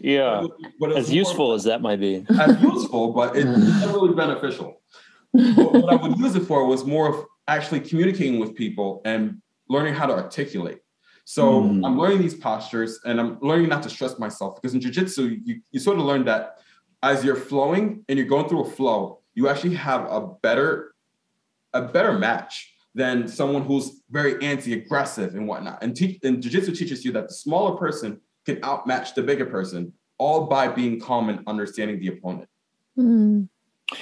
yeah. 0.00 0.46
but 0.78 0.92
As 0.96 1.08
more- 1.08 1.16
useful 1.16 1.52
as 1.52 1.64
that 1.64 1.82
might 1.82 1.98
be. 2.00 2.24
as 2.40 2.62
useful, 2.62 3.12
but 3.12 3.36
it's 3.36 3.44
not 3.84 3.92
really 3.94 4.14
beneficial. 4.14 4.80
But 5.34 5.72
what 5.72 5.92
I 5.92 5.96
would 5.96 6.16
use 6.16 6.36
it 6.36 6.44
for 6.46 6.64
was 6.64 6.84
more 6.84 7.08
of 7.12 7.24
actually 7.48 7.80
communicating 7.80 8.38
with 8.38 8.54
people 8.54 9.02
and 9.04 9.42
learning 9.68 9.94
how 9.94 10.06
to 10.06 10.12
articulate. 10.14 10.78
So 11.24 11.62
Mm. 11.62 11.84
I'm 11.86 11.98
learning 11.98 12.20
these 12.22 12.34
postures 12.34 13.00
and 13.04 13.20
I'm 13.20 13.38
learning 13.40 13.68
not 13.68 13.82
to 13.84 13.90
stress 13.90 14.18
myself 14.18 14.54
because 14.56 14.74
in 14.74 14.80
jujitsu, 14.80 15.40
you, 15.44 15.60
you 15.72 15.80
sort 15.80 15.98
of 15.98 16.04
learn 16.04 16.24
that 16.26 16.58
as 17.02 17.24
you're 17.24 17.36
flowing 17.50 18.04
and 18.08 18.16
you're 18.18 18.28
going 18.28 18.48
through 18.48 18.64
a 18.64 18.70
flow, 18.70 19.20
you 19.34 19.48
actually 19.48 19.74
have 19.74 20.02
a 20.10 20.20
better, 20.42 20.91
a 21.74 21.82
better 21.82 22.12
match 22.12 22.74
than 22.94 23.26
someone 23.26 23.62
who's 23.62 24.02
very 24.10 24.42
anti-aggressive 24.44 25.34
and 25.34 25.48
whatnot. 25.48 25.82
And, 25.82 25.96
teach, 25.96 26.18
and 26.22 26.42
jujitsu 26.42 26.76
teaches 26.76 27.04
you 27.04 27.12
that 27.12 27.28
the 27.28 27.34
smaller 27.34 27.76
person 27.76 28.20
can 28.44 28.56
outmatch 28.62 29.14
the 29.14 29.22
bigger 29.22 29.46
person, 29.46 29.92
all 30.18 30.46
by 30.46 30.68
being 30.68 31.00
calm 31.00 31.28
and 31.28 31.40
understanding 31.46 31.98
the 32.00 32.08
opponent. 32.08 32.48
Hmm. 32.96 33.44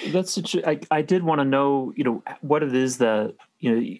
That's 0.09 0.33
such. 0.33 0.55
a- 0.55 0.68
I, 0.68 0.81
I 0.91 1.03
did 1.03 1.23
want 1.23 1.41
to 1.41 1.45
know, 1.45 1.93
you 1.97 2.05
know, 2.05 2.23
what 2.41 2.62
it 2.62 2.75
is 2.75 2.99
that 2.99 3.35
you 3.59 3.75
know 3.75 3.97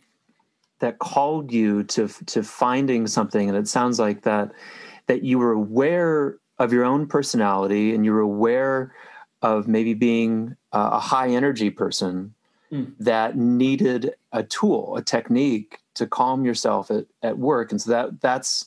that 0.81 0.99
called 0.99 1.53
you 1.53 1.85
to 1.85 2.09
to 2.27 2.43
finding 2.43 3.07
something, 3.07 3.49
and 3.49 3.57
it 3.57 3.69
sounds 3.69 3.99
like 3.99 4.23
that 4.23 4.53
that 5.07 5.25
you 5.25 5.39
were 5.39 5.53
aware 5.53 6.39
of 6.59 6.73
your 6.73 6.85
own 6.85 7.07
personality 7.07 7.95
and 7.95 8.05
you 8.05 8.13
were 8.13 8.21
aware 8.21 8.95
of 9.43 9.67
maybe 9.67 9.95
being 9.95 10.55
uh, 10.73 10.91
a 10.93 10.99
high 11.01 11.29
energy 11.29 11.71
person 11.71 12.35
Mm. 12.73 12.93
that 13.01 13.37
needed 13.37 14.15
a 14.33 14.45
tool, 14.45 14.97
a 14.97 15.03
technique 15.03 15.79
to 15.95 16.07
calm 16.07 16.45
yourself 16.45 16.89
at, 16.91 17.07
at 17.23 17.37
work, 17.37 17.73
and 17.73 17.81
so 17.83 17.91
that 17.91 18.21
that's 18.21 18.67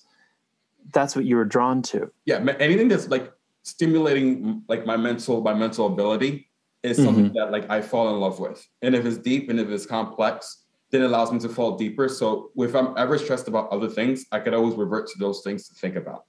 that's 0.91 1.15
what 1.15 1.23
you 1.23 1.37
were 1.37 1.45
drawn 1.45 1.81
to. 1.81 2.11
yeah 2.25 2.43
anything 2.59 2.89
that's 2.89 3.07
like 3.07 3.31
stimulating 3.63 4.61
like 4.67 4.85
my 4.85 4.97
mental 4.97 5.41
my 5.41 5.53
mental 5.53 5.87
ability 5.87 6.49
is 6.83 6.97
something 6.97 7.31
that 7.33 7.49
like 7.51 7.69
i 7.69 7.79
fall 7.81 8.13
in 8.13 8.19
love 8.19 8.39
with 8.39 8.67
and 8.81 8.93
if 8.93 9.05
it's 9.05 9.17
deep 9.17 9.49
and 9.49 9.57
if 9.59 9.69
it's 9.69 9.85
complex 9.85 10.63
then 10.91 11.01
it 11.01 11.05
allows 11.05 11.31
me 11.31 11.39
to 11.39 11.47
fall 11.47 11.77
deeper 11.77 12.09
so 12.09 12.51
if 12.57 12.75
i'm 12.75 12.93
ever 12.97 13.17
stressed 13.17 13.47
about 13.47 13.69
other 13.69 13.87
things 13.89 14.25
i 14.33 14.39
could 14.39 14.53
always 14.53 14.75
revert 14.75 15.07
to 15.07 15.17
those 15.17 15.41
things 15.43 15.67
to 15.69 15.73
think 15.75 15.95
about 15.95 16.25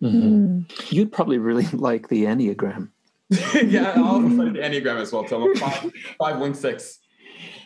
Hmm. 0.00 0.62
You'd 0.90 1.12
probably 1.12 1.38
really 1.38 1.64
like 1.72 2.08
the 2.08 2.24
enneagram. 2.24 2.90
yeah 3.64 3.92
i 3.96 4.00
also 4.02 4.28
studied 4.34 4.54
the 4.54 4.58
enneagram 4.60 5.00
as 5.00 5.10
well 5.12 5.26
so 5.26 5.42
i'm 5.42 5.56
a 5.56 5.58
five, 5.58 5.92
five 6.18 6.38
wing 6.38 6.52
six 6.52 6.98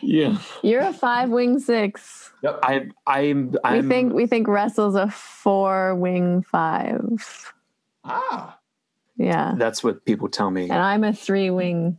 Yeah. 0.01 0.37
You're 0.63 0.81
a 0.81 0.93
five 0.93 1.29
wing 1.29 1.59
six. 1.59 2.31
yep 2.43 2.59
I 2.63 2.87
I'm 3.07 3.51
We 3.51 3.57
I'm 3.63 3.89
think 3.89 4.13
we 4.13 4.27
think 4.27 4.47
Russell's 4.47 4.95
a 4.95 5.09
four 5.09 5.95
wing 5.95 6.41
five. 6.43 7.53
ah 8.03 8.57
Yeah. 9.17 9.55
that's 9.57 9.83
what 9.83 10.05
people 10.05 10.29
tell 10.29 10.49
me. 10.51 10.63
And 10.63 10.73
I'm 10.81 11.03
a 11.03 11.13
three 11.13 11.49
wing. 11.49 11.97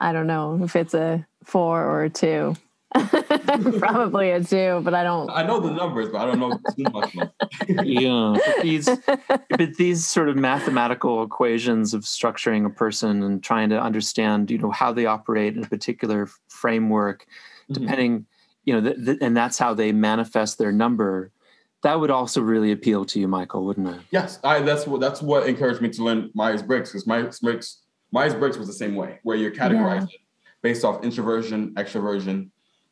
I 0.00 0.12
don't 0.12 0.26
know 0.26 0.58
if 0.62 0.74
it's 0.74 0.94
a 0.94 1.24
four 1.44 1.82
or 1.84 2.04
a 2.04 2.10
two. 2.10 2.54
Probably 3.78 4.30
a 4.30 4.42
two, 4.42 4.80
but 4.82 4.94
I 4.94 5.02
don't. 5.02 5.28
i 5.30 5.42
know 5.42 5.60
the 5.60 5.70
numbers 5.70 6.08
but 6.08 6.20
i 6.22 6.24
don't 6.24 6.38
know 6.40 6.58
too 6.74 6.90
much 6.92 7.14
yeah. 7.84 8.36
But 8.46 8.62
these 8.62 8.88
but 9.50 9.74
these 9.76 10.06
sort 10.06 10.28
of 10.28 10.36
mathematical 10.36 11.22
equations 11.22 11.92
of 11.94 12.02
structuring 12.02 12.64
a 12.66 12.70
person 12.70 13.22
and 13.22 13.42
trying 13.42 13.68
to 13.70 13.80
understand, 13.80 14.50
you 14.50 14.58
know, 14.58 14.70
how 14.70 14.92
they 14.92 15.06
operate 15.06 15.56
in 15.56 15.64
a 15.64 15.66
particular 15.68 16.28
framework, 16.48 17.26
Mhm. 17.70 17.74
depending, 17.74 18.26
you 18.64 18.72
know, 18.74 18.80
th- 18.80 19.04
th- 19.04 19.18
and 19.20 19.36
that's 19.36 19.58
how 19.58 19.74
they 19.74 19.92
manifest 19.92 20.56
their 20.58 20.72
number. 20.72 21.30
That 21.82 22.00
would 22.00 22.10
also 22.10 22.40
really 22.40 22.72
appeal 22.72 23.04
to 23.04 23.20
you, 23.20 23.28
Michael, 23.28 23.64
wouldn't 23.66 23.86
it? 23.88 24.00
Yes, 24.10 24.40
I, 24.42 24.60
that's 24.60 24.86
what 24.86 25.00
that's 25.00 25.20
what 25.22 25.46
encouraged 25.46 25.80
me 25.82 25.90
to 25.90 26.02
learn 26.02 26.30
Myers 26.34 26.62
Briggs 26.62 26.90
because 26.90 27.06
Myers 27.06 27.38
Briggs 27.40 27.82
Myers 28.12 28.34
Briggs 28.34 28.56
was 28.58 28.66
the 28.66 28.72
same 28.72 28.94
way, 28.94 29.20
where 29.22 29.36
you're 29.36 29.50
categorized 29.52 30.08
based 30.62 30.84
off 30.84 31.04
introversion, 31.04 31.72
extroversion, 31.74 32.48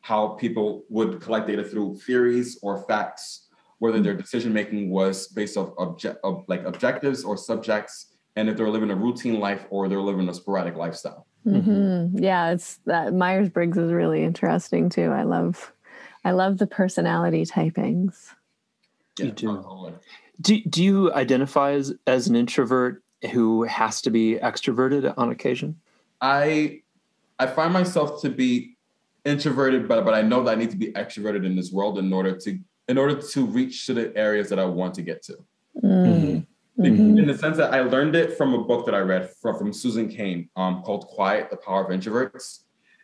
how 0.07 0.29
people 0.29 0.85
would 0.87 1.19
collect 1.19 1.47
data 1.47 1.61
through 1.61 1.93
theories 1.97 2.57
or 2.61 2.85
facts, 2.87 3.49
whether 3.79 3.99
their 3.99 4.13
decision 4.13 4.53
making 4.53 4.89
was 4.89 5.27
based 5.27 5.57
off 5.57 5.73
object 5.77 6.17
of 6.23 6.45
like 6.47 6.63
objectives 6.63 7.25
or 7.25 7.35
subjects, 7.35 8.15
and 8.37 8.47
if 8.47 8.55
they're 8.55 8.69
living 8.69 8.89
a 8.89 8.95
routine 8.95 9.41
life 9.41 9.65
or 9.69 9.89
they're 9.89 9.99
living 9.99 10.29
a 10.29 10.33
sporadic 10.33 10.77
lifestyle. 10.77 11.27
hmm 11.43 12.07
Yeah, 12.13 12.51
it's 12.51 12.79
that 12.85 13.13
Myers 13.13 13.49
Briggs 13.49 13.77
is 13.77 13.91
really 13.91 14.23
interesting 14.23 14.87
too. 14.87 15.11
I 15.11 15.23
love, 15.23 15.73
I 16.23 16.31
love 16.31 16.57
the 16.57 16.67
personality 16.67 17.45
typings. 17.45 18.33
You 19.19 19.31
do. 19.31 19.47
totally. 19.47 19.93
Do 20.39 20.61
do 20.61 20.81
you 20.85 21.13
identify 21.13 21.71
as, 21.71 21.93
as 22.05 22.27
an 22.29 22.37
introvert 22.37 23.03
who 23.33 23.63
has 23.63 24.01
to 24.03 24.09
be 24.09 24.35
extroverted 24.35 25.13
on 25.17 25.31
occasion? 25.31 25.81
I 26.21 26.83
I 27.39 27.47
find 27.47 27.73
myself 27.73 28.21
to 28.21 28.29
be 28.29 28.76
introverted, 29.27 29.87
but 29.87 30.03
but 30.05 30.13
I 30.13 30.21
know 30.21 30.43
that 30.43 30.51
I 30.51 30.55
need 30.55 30.71
to 30.71 30.77
be 30.77 30.91
extroverted 30.93 31.45
in 31.45 31.55
this 31.55 31.71
world 31.71 31.99
in 31.99 32.11
order 32.11 32.35
to 32.43 32.59
in 32.87 32.97
order 32.97 33.15
to 33.33 33.45
reach 33.45 33.85
to 33.87 33.93
the 33.93 34.15
areas 34.17 34.47
that 34.49 34.59
I 34.59 34.65
want 34.65 34.93
to 34.95 35.01
get 35.01 35.21
to. 35.23 35.35
Mm. 35.83 36.45
Mhm. 36.79 36.97
Mhm. 36.97 37.19
In 37.19 37.25
the 37.27 37.37
sense 37.37 37.57
that 37.57 37.73
I 37.73 37.81
learned 37.81 38.15
it 38.15 38.37
from 38.37 38.53
a 38.53 38.63
book 38.63 38.85
that 38.85 38.95
I 38.95 38.99
read 38.99 39.29
from, 39.41 39.57
from 39.57 39.73
Susan 39.73 40.07
Cain 40.07 40.49
um, 40.55 40.83
called 40.83 41.07
Quiet, 41.07 41.49
the 41.49 41.57
Power 41.57 41.83
of 41.85 41.89
Introverts. 41.91 42.47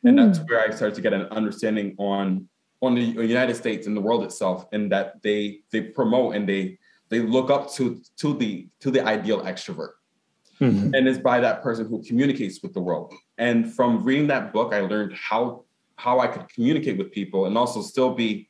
And 0.05 0.17
that's 0.19 0.39
where 0.47 0.59
I 0.59 0.69
started 0.75 0.95
to 0.95 1.01
get 1.01 1.13
an 1.13 1.25
understanding 1.39 1.95
on 1.97 2.47
on 2.81 2.95
the 2.95 3.01
United 3.01 3.55
States 3.55 3.87
and 3.87 3.95
the 3.95 4.01
world 4.01 4.23
itself, 4.23 4.67
and 4.73 4.91
that 4.91 5.21
they 5.23 5.61
they 5.71 5.81
promote 5.81 6.35
and 6.35 6.47
they 6.47 6.77
they 7.09 7.19
look 7.19 7.49
up 7.49 7.71
to 7.75 7.83
to 8.21 8.33
the 8.41 8.67
to 8.81 8.91
the 8.91 9.01
ideal 9.15 9.39
extrovert 9.51 9.93
Mhm. 10.59 10.95
and 10.95 11.07
it's 11.07 11.17
by 11.31 11.39
that 11.39 11.63
person 11.63 11.83
who 11.89 12.03
communicates 12.03 12.61
with 12.63 12.73
the 12.73 12.81
world. 12.81 13.13
And 13.37 13.57
from 13.73 14.03
reading 14.03 14.27
that 14.27 14.53
book, 14.53 14.73
I 14.73 14.81
learned 14.81 15.13
how 15.29 15.62
how 15.95 16.19
I 16.19 16.27
could 16.27 16.47
communicate 16.49 16.97
with 16.97 17.11
people 17.11 17.45
and 17.45 17.57
also 17.57 17.81
still 17.81 18.13
be 18.13 18.49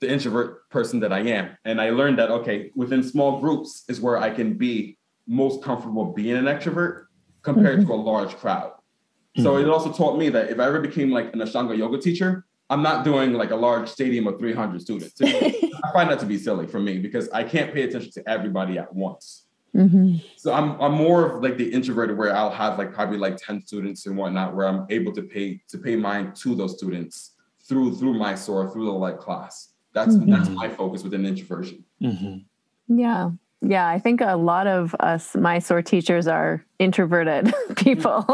the 0.00 0.10
introvert 0.10 0.68
person 0.70 1.00
that 1.00 1.12
I 1.12 1.20
am. 1.20 1.56
And 1.64 1.80
I 1.80 1.90
learned 1.90 2.18
that 2.18 2.30
okay, 2.30 2.70
within 2.74 3.02
small 3.02 3.40
groups 3.40 3.84
is 3.88 4.00
where 4.00 4.18
I 4.18 4.30
can 4.30 4.54
be 4.54 4.98
most 5.26 5.62
comfortable 5.62 6.12
being 6.12 6.36
an 6.36 6.44
extrovert 6.44 7.06
compared 7.42 7.80
mm-hmm. 7.80 7.88
to 7.88 7.94
a 7.94 7.96
large 7.96 8.36
crowd. 8.36 8.72
Mm-hmm. 8.72 9.42
So 9.42 9.56
it 9.56 9.68
also 9.68 9.92
taught 9.92 10.18
me 10.18 10.28
that 10.30 10.50
if 10.50 10.58
I 10.60 10.66
ever 10.66 10.80
became 10.80 11.10
like 11.10 11.32
an 11.32 11.40
Ashtanga 11.40 11.76
yoga 11.76 11.98
teacher, 11.98 12.44
I'm 12.70 12.82
not 12.82 13.04
doing 13.04 13.34
like 13.34 13.50
a 13.50 13.56
large 13.56 13.88
stadium 13.88 14.26
of 14.26 14.38
300 14.38 14.80
students. 14.80 15.14
I 15.22 15.92
find 15.92 16.10
that 16.10 16.18
to 16.20 16.26
be 16.26 16.38
silly 16.38 16.66
for 16.66 16.80
me 16.80 16.98
because 16.98 17.28
I 17.30 17.44
can't 17.44 17.74
pay 17.74 17.82
attention 17.82 18.10
to 18.12 18.28
everybody 18.28 18.78
at 18.78 18.94
once. 18.94 19.43
Mm-hmm. 19.74 20.18
So 20.36 20.52
I'm 20.52 20.80
I'm 20.80 20.92
more 20.92 21.26
of 21.26 21.42
like 21.42 21.56
the 21.56 21.68
introverted 21.68 22.16
where 22.16 22.34
I'll 22.34 22.50
have 22.50 22.78
like 22.78 22.92
probably 22.92 23.18
like 23.18 23.36
10 23.36 23.62
students 23.66 24.06
and 24.06 24.16
whatnot 24.16 24.54
where 24.54 24.68
I'm 24.68 24.86
able 24.88 25.12
to 25.12 25.22
pay 25.22 25.60
to 25.68 25.78
pay 25.78 25.96
mind 25.96 26.36
to 26.36 26.54
those 26.54 26.76
students 26.76 27.32
through 27.68 27.96
through 27.96 28.14
Mysore, 28.14 28.70
through 28.70 28.84
the 28.84 28.92
like 28.92 29.18
class. 29.18 29.70
That's 29.92 30.14
mm-hmm. 30.14 30.30
that's 30.30 30.48
my 30.48 30.68
focus 30.68 31.02
within 31.02 31.26
introversion. 31.26 31.84
Mm-hmm. 32.00 32.98
Yeah. 32.98 33.30
Yeah, 33.66 33.88
I 33.88 33.98
think 33.98 34.20
a 34.20 34.36
lot 34.36 34.66
of 34.66 34.94
us 35.00 35.34
Mysore 35.34 35.82
teachers 35.82 36.26
are 36.26 36.64
introverted 36.78 37.52
people. 37.76 38.26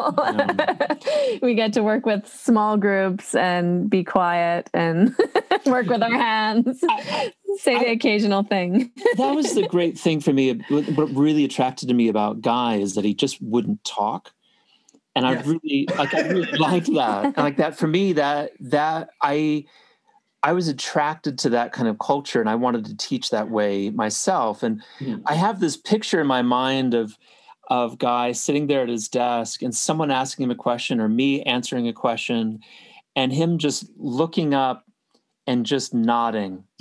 we 1.40 1.54
get 1.54 1.72
to 1.74 1.82
work 1.82 2.04
with 2.04 2.26
small 2.26 2.76
groups 2.76 3.34
and 3.34 3.88
be 3.88 4.02
quiet 4.02 4.68
and 4.74 5.14
work 5.66 5.86
with 5.86 6.02
our 6.02 6.10
hands, 6.10 6.80
say 7.58 7.78
the 7.78 7.90
occasional 7.92 8.42
thing. 8.42 8.90
that 9.16 9.34
was 9.34 9.54
the 9.54 9.68
great 9.68 9.96
thing 9.96 10.20
for 10.20 10.32
me. 10.32 10.52
What 10.68 11.14
really 11.14 11.44
attracted 11.44 11.88
to 11.88 11.94
me 11.94 12.08
about 12.08 12.40
Guy 12.40 12.76
is 12.76 12.94
that 12.94 13.04
he 13.04 13.14
just 13.14 13.40
wouldn't 13.40 13.84
talk. 13.84 14.32
And 15.14 15.26
yes. 15.26 15.44
I 15.44 15.48
really 15.48 15.88
like 15.96 16.14
I 16.14 16.20
really 16.28 16.58
liked 16.58 16.92
that. 16.94 17.36
like 17.36 17.56
that 17.56 17.76
for 17.76 17.86
me, 17.86 18.14
that 18.14 18.52
that 18.60 19.10
I 19.20 19.66
I 20.42 20.52
was 20.52 20.68
attracted 20.68 21.38
to 21.40 21.50
that 21.50 21.72
kind 21.72 21.88
of 21.88 21.98
culture 21.98 22.40
and 22.40 22.48
I 22.48 22.54
wanted 22.54 22.86
to 22.86 22.96
teach 22.96 23.30
that 23.30 23.50
way 23.50 23.90
myself. 23.90 24.62
And 24.62 24.82
mm-hmm. 24.98 25.22
I 25.26 25.34
have 25.34 25.60
this 25.60 25.76
picture 25.76 26.20
in 26.20 26.26
my 26.26 26.42
mind 26.42 26.94
of 26.94 27.18
of 27.68 27.98
Guy 27.98 28.32
sitting 28.32 28.66
there 28.66 28.82
at 28.82 28.88
his 28.88 29.08
desk 29.08 29.62
and 29.62 29.72
someone 29.74 30.10
asking 30.10 30.44
him 30.44 30.50
a 30.50 30.56
question 30.56 31.00
or 31.00 31.08
me 31.08 31.42
answering 31.42 31.86
a 31.86 31.92
question 31.92 32.58
and 33.14 33.32
him 33.32 33.58
just 33.58 33.84
looking 33.96 34.54
up 34.54 34.84
and 35.46 35.64
just 35.64 35.94
nodding. 35.94 36.64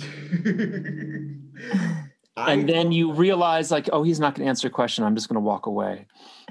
and 2.36 2.68
then 2.68 2.92
you 2.92 3.12
realize 3.12 3.70
like 3.70 3.88
oh 3.92 4.02
he's 4.02 4.20
not 4.20 4.34
going 4.34 4.44
to 4.44 4.48
answer 4.48 4.68
a 4.68 4.70
question 4.70 5.04
i'm 5.04 5.14
just 5.14 5.28
going 5.28 5.34
to 5.34 5.40
walk 5.40 5.66
away 5.66 6.06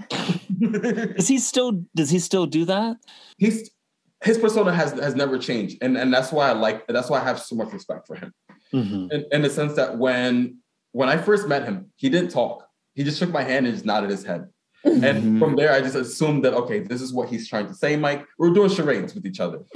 does 0.59 1.27
he 1.27 1.39
still 1.39 1.83
does 1.95 2.09
he 2.09 2.19
still 2.19 2.45
do 2.45 2.65
that 2.65 2.97
he's 3.37 3.71
his 4.23 4.37
persona 4.37 4.73
has 4.73 4.91
has 4.93 5.15
never 5.15 5.37
changed, 5.37 5.77
and 5.81 5.97
and 5.97 6.13
that's 6.13 6.31
why 6.31 6.49
I 6.49 6.53
like 6.53 6.85
that's 6.87 7.09
why 7.09 7.21
I 7.21 7.23
have 7.23 7.39
so 7.39 7.55
much 7.55 7.71
respect 7.71 8.07
for 8.07 8.15
him. 8.15 8.33
Mm-hmm. 8.73 9.11
In, 9.11 9.25
in 9.31 9.41
the 9.41 9.49
sense 9.49 9.75
that 9.75 9.97
when 9.97 10.57
when 10.91 11.09
I 11.09 11.17
first 11.17 11.47
met 11.47 11.63
him, 11.63 11.91
he 11.95 12.09
didn't 12.09 12.31
talk. 12.31 12.67
He 12.93 13.03
just 13.03 13.19
shook 13.19 13.31
my 13.31 13.43
hand 13.43 13.65
and 13.65 13.73
just 13.73 13.85
nodded 13.85 14.09
his 14.09 14.25
head. 14.25 14.47
Mm-hmm. 14.85 15.03
And 15.03 15.39
from 15.39 15.55
there, 15.55 15.73
I 15.73 15.81
just 15.81 15.95
assumed 15.95 16.43
that 16.45 16.53
okay, 16.53 16.79
this 16.79 17.01
is 17.01 17.13
what 17.13 17.29
he's 17.29 17.47
trying 17.47 17.67
to 17.67 17.73
say, 17.73 17.95
Mike. 17.95 18.25
We're 18.37 18.51
doing 18.51 18.69
charades 18.69 19.15
with 19.15 19.25
each 19.25 19.39
other. 19.39 19.59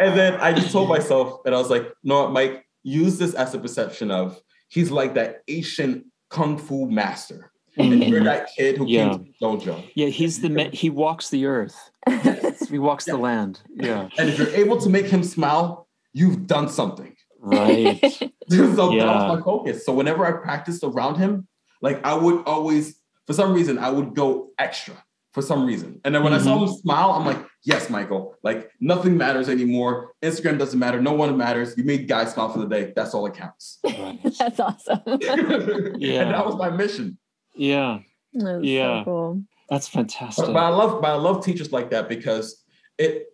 and 0.00 0.16
then 0.16 0.34
I 0.34 0.52
just 0.54 0.72
told 0.72 0.88
myself, 0.88 1.40
and 1.44 1.54
I 1.54 1.58
was 1.58 1.70
like, 1.70 1.92
no, 2.02 2.28
Mike, 2.28 2.64
use 2.82 3.18
this 3.18 3.34
as 3.34 3.54
a 3.54 3.58
perception 3.58 4.10
of 4.10 4.40
he's 4.68 4.90
like 4.90 5.14
that 5.14 5.42
Asian 5.48 6.10
kung 6.30 6.58
fu 6.58 6.88
master 6.90 7.52
and 7.78 8.04
you're 8.04 8.24
that 8.24 8.48
kid 8.56 8.76
who 8.76 8.86
yeah. 8.86 9.10
came 9.10 9.18
to 9.18 9.24
the 9.24 9.46
dojo. 9.46 9.90
Yeah, 9.94 10.08
he's 10.08 10.40
the 10.40 10.48
man, 10.48 10.72
he 10.72 10.90
walks 10.90 11.30
the 11.30 11.46
earth. 11.46 11.90
he 12.68 12.78
walks 12.78 13.06
yeah. 13.06 13.14
the 13.14 13.18
land. 13.18 13.60
Yeah. 13.74 14.08
And 14.18 14.28
if 14.28 14.38
you're 14.38 14.54
able 14.54 14.78
to 14.78 14.88
make 14.88 15.06
him 15.06 15.22
smile, 15.22 15.88
you've 16.12 16.46
done 16.46 16.68
something. 16.68 17.14
Right. 17.40 18.00
so 18.00 18.92
yeah. 18.92 19.06
that 19.06 19.14
was 19.14 19.38
my 19.38 19.42
focus. 19.42 19.84
So 19.84 19.92
whenever 19.92 20.26
I 20.26 20.32
practiced 20.42 20.82
around 20.82 21.16
him, 21.16 21.46
like 21.80 22.04
I 22.04 22.14
would 22.14 22.44
always, 22.46 23.00
for 23.26 23.32
some 23.32 23.52
reason, 23.52 23.78
I 23.78 23.90
would 23.90 24.14
go 24.14 24.50
extra 24.58 24.94
for 25.32 25.42
some 25.42 25.64
reason. 25.66 26.00
And 26.04 26.14
then 26.14 26.24
when 26.24 26.32
mm-hmm. 26.32 26.42
I 26.42 26.44
saw 26.44 26.56
mm-hmm. 26.56 26.72
him 26.72 26.80
smile, 26.80 27.10
I'm 27.12 27.24
like, 27.24 27.38
yes, 27.62 27.90
Michael, 27.90 28.34
like 28.42 28.70
nothing 28.80 29.16
matters 29.16 29.48
anymore. 29.48 30.12
Instagram 30.22 30.58
doesn't 30.58 30.78
matter. 30.78 31.00
No 31.00 31.12
one 31.12 31.36
matters. 31.36 31.76
You 31.76 31.84
made 31.84 32.08
Guy's 32.08 32.32
smile 32.32 32.48
for 32.48 32.58
the 32.58 32.66
day. 32.66 32.92
That's 32.96 33.14
all 33.14 33.24
that 33.24 33.34
counts. 33.34 33.78
Right. 33.84 34.18
That's 34.38 34.58
awesome. 34.58 35.00
yeah. 35.06 36.22
And 36.22 36.34
that 36.34 36.44
was 36.44 36.56
my 36.56 36.70
mission. 36.70 37.18
Yeah. 37.58 38.00
yeah. 38.32 39.00
So 39.00 39.04
cool. 39.04 39.42
That's 39.68 39.88
fantastic. 39.88 40.46
But, 40.46 40.54
but, 40.54 40.62
I 40.62 40.68
love, 40.68 41.02
but 41.02 41.10
I 41.10 41.16
love 41.16 41.44
teachers 41.44 41.72
like 41.72 41.90
that 41.90 42.08
because 42.08 42.64
it, 42.96 43.26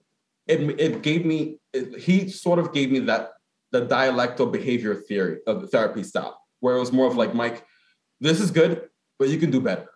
it, 0.46 0.80
it 0.80 1.02
gave 1.02 1.24
me, 1.24 1.58
it, 1.72 2.00
he 2.00 2.28
sort 2.28 2.58
of 2.58 2.72
gave 2.72 2.90
me 2.90 2.98
that, 3.00 3.30
the 3.74 3.84
dialectal 3.84 4.52
behavior 4.52 4.94
theory 4.94 5.40
of 5.48 5.60
the 5.60 5.66
therapy 5.66 6.04
style, 6.04 6.40
where 6.60 6.76
it 6.76 6.78
was 6.78 6.92
more 6.92 7.08
of 7.08 7.16
like, 7.16 7.34
Mike, 7.34 7.66
this 8.20 8.40
is 8.40 8.52
good, 8.52 8.88
but 9.18 9.28
you 9.28 9.36
can 9.36 9.50
do 9.50 9.60
better. 9.60 9.90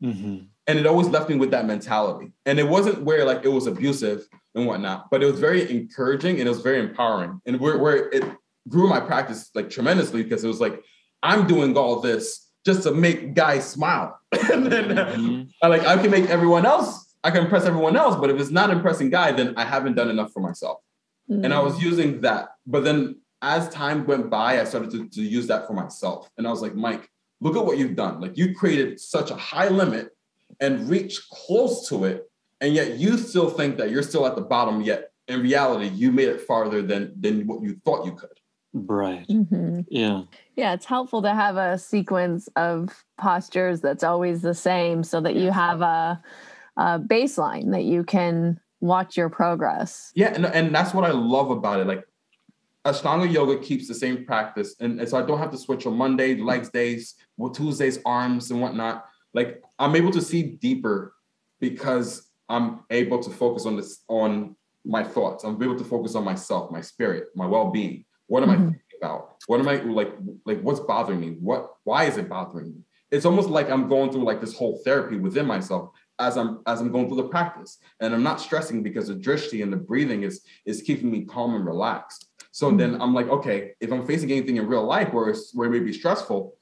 Mm-hmm. 0.00 0.44
And 0.68 0.78
it 0.78 0.86
always 0.86 1.08
left 1.08 1.28
me 1.28 1.34
with 1.34 1.50
that 1.50 1.66
mentality. 1.66 2.32
And 2.44 2.60
it 2.60 2.68
wasn't 2.68 3.02
where 3.02 3.24
like 3.24 3.44
it 3.44 3.48
was 3.48 3.66
abusive 3.66 4.28
and 4.54 4.64
whatnot, 4.64 5.10
but 5.10 5.24
it 5.24 5.26
was 5.26 5.40
very 5.40 5.68
encouraging 5.68 6.38
and 6.38 6.46
it 6.46 6.48
was 6.48 6.60
very 6.60 6.78
empowering. 6.78 7.40
And 7.46 7.58
where, 7.58 7.78
where 7.78 8.08
it 8.10 8.22
grew 8.68 8.88
my 8.88 9.00
practice 9.00 9.50
like 9.56 9.70
tremendously 9.70 10.22
because 10.22 10.44
it 10.44 10.48
was 10.48 10.60
like, 10.60 10.80
I'm 11.20 11.48
doing 11.48 11.76
all 11.76 11.98
this 12.00 12.45
just 12.66 12.82
to 12.82 12.90
make 12.90 13.32
Guy's 13.32 13.64
smile. 13.66 14.20
and 14.52 14.66
then 14.66 14.88
mm-hmm. 14.88 15.42
I 15.62 15.68
like 15.68 15.86
I 15.86 15.96
can 16.02 16.10
make 16.10 16.28
everyone 16.28 16.66
else, 16.66 17.14
I 17.22 17.30
can 17.30 17.44
impress 17.44 17.64
everyone 17.64 17.96
else, 17.96 18.16
but 18.16 18.28
if 18.28 18.38
it's 18.38 18.50
not 18.50 18.70
impressing 18.70 19.08
Guy, 19.08 19.32
then 19.32 19.54
I 19.56 19.64
haven't 19.64 19.94
done 19.94 20.10
enough 20.10 20.32
for 20.32 20.40
myself. 20.40 20.80
Mm-hmm. 21.30 21.44
And 21.44 21.54
I 21.54 21.60
was 21.60 21.80
using 21.80 22.20
that. 22.22 22.48
But 22.66 22.84
then 22.84 23.20
as 23.40 23.68
time 23.68 24.04
went 24.06 24.28
by, 24.28 24.60
I 24.60 24.64
started 24.64 24.90
to, 24.90 25.08
to 25.08 25.22
use 25.22 25.46
that 25.46 25.66
for 25.66 25.72
myself. 25.72 26.28
And 26.36 26.46
I 26.46 26.50
was 26.50 26.60
like, 26.60 26.74
Mike, 26.74 27.08
look 27.40 27.56
at 27.56 27.64
what 27.64 27.78
you've 27.78 27.96
done. 27.96 28.20
Like 28.20 28.36
you 28.36 28.54
created 28.54 29.00
such 29.00 29.30
a 29.30 29.36
high 29.36 29.68
limit 29.68 30.10
and 30.60 30.88
reached 30.88 31.28
close 31.30 31.88
to 31.88 32.04
it. 32.04 32.28
And 32.60 32.74
yet 32.74 32.98
you 32.98 33.16
still 33.16 33.50
think 33.50 33.76
that 33.78 33.90
you're 33.90 34.02
still 34.02 34.26
at 34.26 34.34
the 34.34 34.42
bottom, 34.42 34.80
yet 34.80 35.10
in 35.28 35.40
reality, 35.40 35.88
you 35.88 36.10
made 36.10 36.28
it 36.28 36.40
farther 36.40 36.82
than 36.82 37.12
than 37.20 37.46
what 37.46 37.62
you 37.62 37.80
thought 37.84 38.06
you 38.06 38.12
could. 38.12 38.40
Right. 38.76 39.26
Mm-hmm. 39.26 39.80
Yeah. 39.88 40.22
Yeah, 40.54 40.74
it's 40.74 40.84
helpful 40.84 41.22
to 41.22 41.32
have 41.32 41.56
a 41.56 41.78
sequence 41.78 42.46
of 42.56 43.04
postures 43.18 43.80
that's 43.80 44.04
always 44.04 44.42
the 44.42 44.52
same 44.52 45.02
so 45.02 45.20
that 45.22 45.34
you 45.34 45.50
have 45.50 45.80
a, 45.80 46.22
a 46.76 47.00
baseline 47.00 47.72
that 47.72 47.84
you 47.84 48.04
can 48.04 48.60
watch 48.80 49.16
your 49.16 49.30
progress. 49.30 50.12
Yeah, 50.14 50.34
and, 50.34 50.44
and 50.44 50.74
that's 50.74 50.92
what 50.92 51.04
I 51.04 51.12
love 51.12 51.50
about 51.50 51.80
it. 51.80 51.86
Like 51.86 52.06
Ashtanga 52.84 53.32
yoga 53.32 53.58
keeps 53.58 53.88
the 53.88 53.94
same 53.94 54.26
practice. 54.26 54.76
And, 54.78 55.00
and 55.00 55.08
so 55.08 55.18
I 55.18 55.22
don't 55.26 55.38
have 55.38 55.50
to 55.52 55.58
switch 55.58 55.86
on 55.86 55.96
Monday, 55.96 56.36
legs 56.36 56.68
days, 56.68 57.14
well, 57.38 57.50
Tuesdays, 57.50 57.98
arms 58.04 58.50
and 58.50 58.60
whatnot. 58.60 59.06
Like 59.32 59.62
I'm 59.78 59.96
able 59.96 60.10
to 60.10 60.20
see 60.20 60.42
deeper 60.42 61.14
because 61.60 62.28
I'm 62.50 62.80
able 62.90 63.22
to 63.22 63.30
focus 63.30 63.64
on 63.64 63.76
this 63.76 64.02
on 64.08 64.54
my 64.84 65.02
thoughts. 65.02 65.44
I'm 65.44 65.60
able 65.62 65.78
to 65.78 65.84
focus 65.84 66.14
on 66.14 66.24
myself, 66.24 66.70
my 66.70 66.82
spirit, 66.82 67.28
my 67.34 67.46
well-being. 67.46 68.04
What 68.26 68.42
am 68.42 68.50
mm-hmm. 68.50 68.62
I 68.62 68.64
thinking 68.64 68.80
about? 69.00 69.36
What 69.46 69.60
am 69.60 69.68
I 69.68 69.76
like 69.76 70.12
like 70.44 70.60
what's 70.60 70.80
bothering 70.80 71.20
me? 71.20 71.36
What 71.40 71.74
why 71.84 72.04
is 72.04 72.16
it 72.16 72.28
bothering 72.28 72.72
me? 72.72 72.80
It's 73.10 73.24
almost 73.24 73.48
like 73.48 73.70
I'm 73.70 73.88
going 73.88 74.10
through 74.10 74.24
like 74.24 74.40
this 74.40 74.56
whole 74.56 74.80
therapy 74.84 75.16
within 75.16 75.46
myself 75.46 75.90
as 76.18 76.36
I'm 76.36 76.60
as 76.66 76.80
I'm 76.80 76.90
going 76.90 77.08
through 77.08 77.18
the 77.18 77.28
practice. 77.28 77.78
And 78.00 78.14
I'm 78.14 78.22
not 78.22 78.40
stressing 78.40 78.82
because 78.82 79.08
the 79.08 79.14
drishti 79.14 79.62
and 79.62 79.72
the 79.72 79.76
breathing 79.76 80.22
is 80.22 80.42
is 80.64 80.82
keeping 80.82 81.10
me 81.10 81.24
calm 81.24 81.54
and 81.54 81.64
relaxed. 81.64 82.28
So 82.50 82.68
mm-hmm. 82.68 82.78
then 82.78 83.02
I'm 83.02 83.14
like, 83.14 83.28
okay, 83.28 83.72
if 83.80 83.92
I'm 83.92 84.06
facing 84.06 84.30
anything 84.32 84.56
in 84.56 84.66
real 84.66 84.84
life 84.84 85.12
where 85.12 85.28
it's 85.28 85.54
where 85.54 85.68
it 85.68 85.70
may 85.70 85.80
be 85.80 85.92
stressful, 85.92 86.56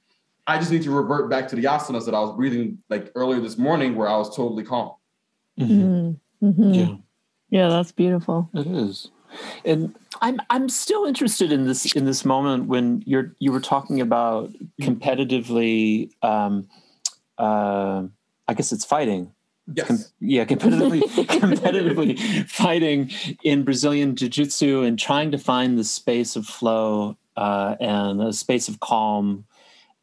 I 0.46 0.58
just 0.58 0.70
need 0.70 0.82
to 0.82 0.90
revert 0.90 1.30
back 1.30 1.48
to 1.48 1.56
the 1.56 1.64
asanas 1.64 2.04
that 2.04 2.14
I 2.14 2.20
was 2.20 2.36
breathing 2.36 2.78
like 2.90 3.10
earlier 3.14 3.40
this 3.40 3.56
morning 3.56 3.94
where 3.94 4.08
I 4.08 4.16
was 4.16 4.34
totally 4.34 4.64
calm. 4.64 4.92
Mm-hmm. 5.58 6.46
Mm-hmm. 6.46 6.74
Yeah. 6.74 6.96
Yeah, 7.50 7.68
that's 7.68 7.92
beautiful. 7.92 8.50
It 8.52 8.66
is. 8.66 9.10
And 9.64 9.94
I'm 10.20 10.40
I'm 10.50 10.68
still 10.68 11.04
interested 11.04 11.52
in 11.52 11.66
this 11.66 11.92
in 11.92 12.04
this 12.04 12.24
moment 12.24 12.66
when 12.66 13.02
you're 13.06 13.34
you 13.38 13.52
were 13.52 13.60
talking 13.60 14.00
about 14.00 14.52
competitively. 14.80 16.10
Um, 16.22 16.68
uh, 17.38 18.04
I 18.46 18.54
guess 18.54 18.72
it's 18.72 18.84
fighting. 18.84 19.32
Yes. 19.72 19.86
Com- 19.86 19.98
yeah, 20.20 20.44
competitively 20.44 21.00
competitively 21.26 22.48
fighting 22.48 23.10
in 23.42 23.64
Brazilian 23.64 24.14
jiu-jitsu 24.14 24.82
and 24.82 24.98
trying 24.98 25.30
to 25.30 25.38
find 25.38 25.78
the 25.78 25.84
space 25.84 26.36
of 26.36 26.46
flow 26.46 27.16
uh, 27.36 27.76
and 27.80 28.20
a 28.22 28.32
space 28.32 28.68
of 28.68 28.80
calm, 28.80 29.44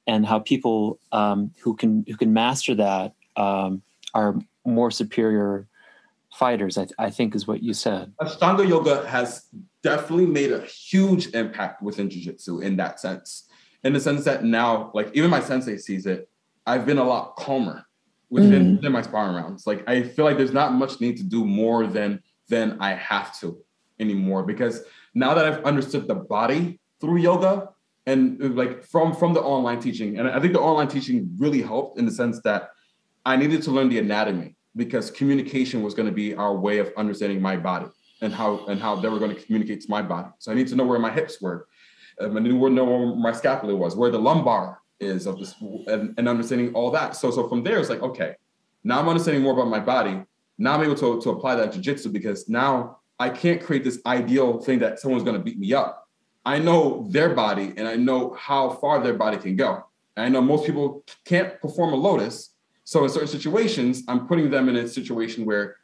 and 0.07 0.25
how 0.25 0.39
people 0.39 0.99
um, 1.11 1.51
who 1.61 1.75
can 1.75 2.03
who 2.07 2.17
can 2.17 2.33
master 2.33 2.75
that 2.75 3.13
um, 3.35 3.83
are 4.13 4.35
more 4.65 4.91
superior 4.91 5.67
fighters, 6.41 6.75
I, 6.75 6.87
I 6.97 7.11
think 7.11 7.35
is 7.35 7.45
what 7.47 7.61
you 7.61 7.73
said. 7.73 8.11
Ashtanga 8.19 8.67
yoga 8.67 9.07
has 9.07 9.45
definitely 9.83 10.25
made 10.25 10.51
a 10.51 10.61
huge 10.61 11.27
impact 11.35 11.83
within 11.83 12.09
jiu-jitsu 12.09 12.61
in 12.61 12.77
that 12.77 12.99
sense. 12.99 13.47
In 13.83 13.93
the 13.93 13.99
sense 13.99 14.25
that 14.25 14.43
now, 14.43 14.89
like 14.95 15.11
even 15.13 15.29
my 15.29 15.39
sensei 15.39 15.77
sees 15.77 16.07
it, 16.07 16.27
I've 16.65 16.85
been 16.87 16.97
a 16.97 17.03
lot 17.03 17.35
calmer 17.35 17.85
within, 18.31 18.63
mm. 18.63 18.75
within 18.77 18.91
my 18.91 19.03
sparring 19.03 19.35
rounds. 19.35 19.67
Like 19.67 19.87
I 19.87 20.01
feel 20.01 20.25
like 20.25 20.37
there's 20.37 20.57
not 20.61 20.73
much 20.73 20.99
need 20.99 21.17
to 21.17 21.23
do 21.23 21.45
more 21.45 21.85
than 21.85 22.21
than 22.49 22.77
I 22.79 22.91
have 22.95 23.39
to 23.41 23.47
anymore 23.99 24.43
because 24.43 24.81
now 25.13 25.33
that 25.35 25.45
I've 25.45 25.63
understood 25.63 26.07
the 26.07 26.15
body 26.15 26.79
through 26.99 27.19
yoga 27.29 27.69
and 28.07 28.55
like 28.57 28.83
from 28.83 29.13
from 29.13 29.33
the 29.33 29.41
online 29.41 29.79
teaching, 29.79 30.17
and 30.17 30.27
I 30.27 30.39
think 30.39 30.53
the 30.53 30.65
online 30.71 30.87
teaching 30.87 31.17
really 31.37 31.61
helped 31.61 31.99
in 31.99 32.05
the 32.05 32.15
sense 32.21 32.41
that 32.41 32.69
I 33.25 33.35
needed 33.35 33.61
to 33.63 33.71
learn 33.71 33.89
the 33.89 33.99
anatomy 33.99 34.55
because 34.75 35.11
communication 35.11 35.81
was 35.83 35.93
going 35.93 36.07
to 36.07 36.13
be 36.13 36.33
our 36.35 36.55
way 36.55 36.79
of 36.79 36.91
understanding 36.97 37.41
my 37.41 37.57
body 37.57 37.87
and 38.21 38.33
how 38.33 38.65
and 38.67 38.79
how 38.79 38.95
they 38.95 39.09
were 39.09 39.19
going 39.19 39.35
to 39.35 39.41
communicate 39.41 39.81
to 39.81 39.89
my 39.89 40.01
body. 40.01 40.29
So 40.39 40.51
I 40.51 40.55
need 40.55 40.67
to 40.67 40.75
know 40.75 40.85
where 40.85 40.99
my 40.99 41.11
hips 41.11 41.41
were. 41.41 41.67
Um, 42.19 42.37
I 42.37 42.39
need 42.39 42.49
to 42.49 42.69
know 42.69 42.85
where 42.85 43.15
my 43.15 43.31
scapula 43.31 43.75
was, 43.75 43.95
where 43.95 44.11
the 44.11 44.19
lumbar 44.19 44.79
is 44.99 45.25
of 45.25 45.39
this, 45.39 45.55
and, 45.87 46.13
and 46.17 46.29
understanding 46.29 46.73
all 46.73 46.91
that. 46.91 47.15
So 47.15 47.31
so 47.31 47.47
from 47.47 47.63
there, 47.63 47.79
it's 47.79 47.89
like 47.89 48.01
okay, 48.01 48.35
now 48.83 48.99
I'm 48.99 49.09
understanding 49.09 49.43
more 49.43 49.53
about 49.53 49.67
my 49.67 49.79
body. 49.79 50.23
Now 50.57 50.75
I'm 50.75 50.83
able 50.83 50.95
to, 50.95 51.21
to 51.21 51.29
apply 51.31 51.55
that 51.55 51.73
jujitsu 51.73 52.11
because 52.11 52.47
now 52.47 52.99
I 53.19 53.29
can't 53.29 53.61
create 53.61 53.83
this 53.83 53.99
ideal 54.05 54.59
thing 54.59 54.79
that 54.79 54.99
someone's 54.99 55.23
going 55.23 55.37
to 55.37 55.43
beat 55.43 55.59
me 55.59 55.73
up. 55.73 56.07
I 56.45 56.59
know 56.59 57.07
their 57.11 57.35
body 57.35 57.73
and 57.77 57.87
I 57.87 57.95
know 57.95 58.33
how 58.33 58.69
far 58.69 59.01
their 59.01 59.13
body 59.13 59.37
can 59.37 59.55
go. 59.55 59.83
And 60.15 60.25
I 60.25 60.29
know 60.29 60.41
most 60.41 60.65
people 60.65 61.03
can't 61.25 61.59
perform 61.61 61.93
a 61.93 61.95
lotus. 61.95 62.50
So 62.83 63.03
in 63.03 63.09
certain 63.09 63.27
situations, 63.27 64.03
I'm 64.07 64.27
putting 64.27 64.49
them 64.49 64.69
in 64.69 64.75
a 64.75 64.87
situation 64.87 65.45
where 65.45 65.77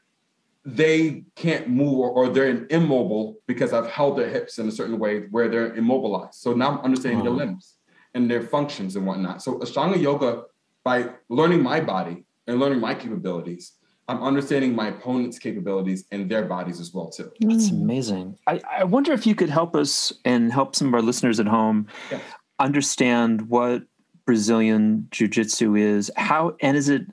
they 0.66 1.24
can't 1.36 1.70
move 1.70 2.00
or, 2.00 2.10
or 2.10 2.30
they're 2.30 2.68
immobile 2.70 3.38
because 3.48 3.72
I've 3.72 3.88
held 3.88 4.18
their 4.18 4.30
hips 4.30 4.60
in 4.60 4.68
a 4.68 4.72
certain 4.72 5.00
way 5.00 5.22
where 5.32 5.48
they're 5.48 5.74
immobilized. 5.76 6.36
So 6.36 6.54
now 6.54 6.72
I'm 6.72 6.80
understanding 6.80 7.24
their 7.24 7.32
limbs 7.32 7.76
and 8.14 8.30
their 8.30 8.42
functions 8.42 8.98
and 8.98 9.06
whatnot. 9.06 9.42
So 9.42 9.60
Ashtanga 9.60 10.02
yoga, 10.02 10.44
by 10.84 11.10
learning 11.30 11.64
my 11.64 11.80
body 11.80 12.26
and 12.48 12.60
learning 12.60 12.82
my 12.82 12.96
capabilities, 12.96 13.74
I'm 14.10 14.24
understanding 14.24 14.76
my 14.76 14.88
opponent's 14.90 15.38
capabilities 15.38 16.06
and 16.12 16.30
their 16.30 16.46
bodies 16.46 16.80
as 16.80 16.94
well 16.94 17.10
too. 17.10 17.32
That's 17.42 17.70
mm. 17.70 17.82
amazing. 17.82 18.38
I, 18.48 18.62
I 18.80 18.84
wonder 18.86 19.12
if 19.12 19.28
you 19.28 19.36
could 19.36 19.50
help 19.50 19.76
us 19.76 20.14
and 20.26 20.52
help 20.52 20.76
some 20.76 20.88
of 20.88 20.94
our 20.94 21.02
listeners 21.02 21.40
at 21.40 21.48
home 21.48 21.88
yes. 22.10 22.22
understand 22.60 23.50
what 23.50 23.84
Brazilian 24.28 25.08
jiu-jitsu 25.10 25.76
is, 25.76 26.12
how 26.16 26.56
and 26.62 26.78
is 26.78 26.90
it 26.90 27.08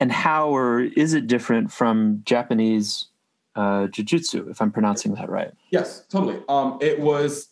and 0.00 0.10
how 0.10 0.48
or 0.48 0.80
is 0.80 1.12
it 1.12 1.26
different 1.26 1.70
from 1.70 2.22
Japanese 2.24 3.08
uh, 3.56 3.88
jiu-jitsu, 3.88 4.48
if 4.48 4.62
I'm 4.62 4.70
pronouncing 4.70 5.12
that 5.14 5.28
right? 5.28 5.52
Yes, 5.70 6.06
totally. 6.08 6.42
Um, 6.48 6.78
it 6.80 6.98
was 6.98 7.48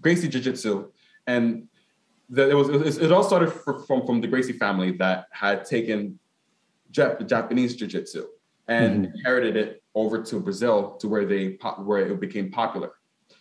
Gracie 0.00 0.28
Jiu-Jitsu, 0.28 0.90
and 1.26 1.68
the, 2.28 2.50
it 2.50 2.54
was 2.54 2.98
it 2.98 3.12
all 3.12 3.22
started 3.22 3.50
from 3.52 4.04
from 4.06 4.20
the 4.20 4.26
Gracie 4.26 4.52
family 4.52 4.92
that 4.98 5.26
had 5.30 5.64
taken 5.64 6.18
Jap- 6.92 7.26
Japanese 7.26 7.76
Jiu-Jitsu 7.76 8.26
and 8.68 9.06
mm-hmm. 9.06 9.16
inherited 9.16 9.56
it 9.56 9.82
over 9.94 10.22
to 10.22 10.40
Brazil 10.40 10.96
to 11.00 11.08
where 11.08 11.24
they 11.24 11.58
where 11.78 12.06
it 12.06 12.20
became 12.20 12.50
popular. 12.50 12.92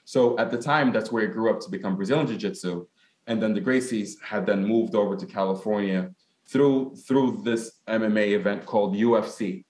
So 0.06 0.38
at 0.38 0.52
the 0.52 0.58
time, 0.58 0.94
that's 0.94 1.12
where 1.12 1.24
it 1.24 1.34
grew 1.34 1.50
up 1.50 1.60
to 1.62 1.70
become 1.70 1.96
Brazilian 1.96 2.28
Jiu-Jitsu, 2.28 2.88
and 3.28 3.42
then 3.42 3.54
the 3.54 3.62
Gracies 3.62 4.22
had 4.22 4.46
then 4.46 4.66
moved 4.66 4.96
over 4.96 5.16
to 5.16 5.26
California 5.26 6.12
through 6.48 6.96
through 7.08 7.42
this 7.44 7.80
MMA 7.88 8.32
event 8.34 8.66
called 8.66 8.96
UFC, 8.96 9.64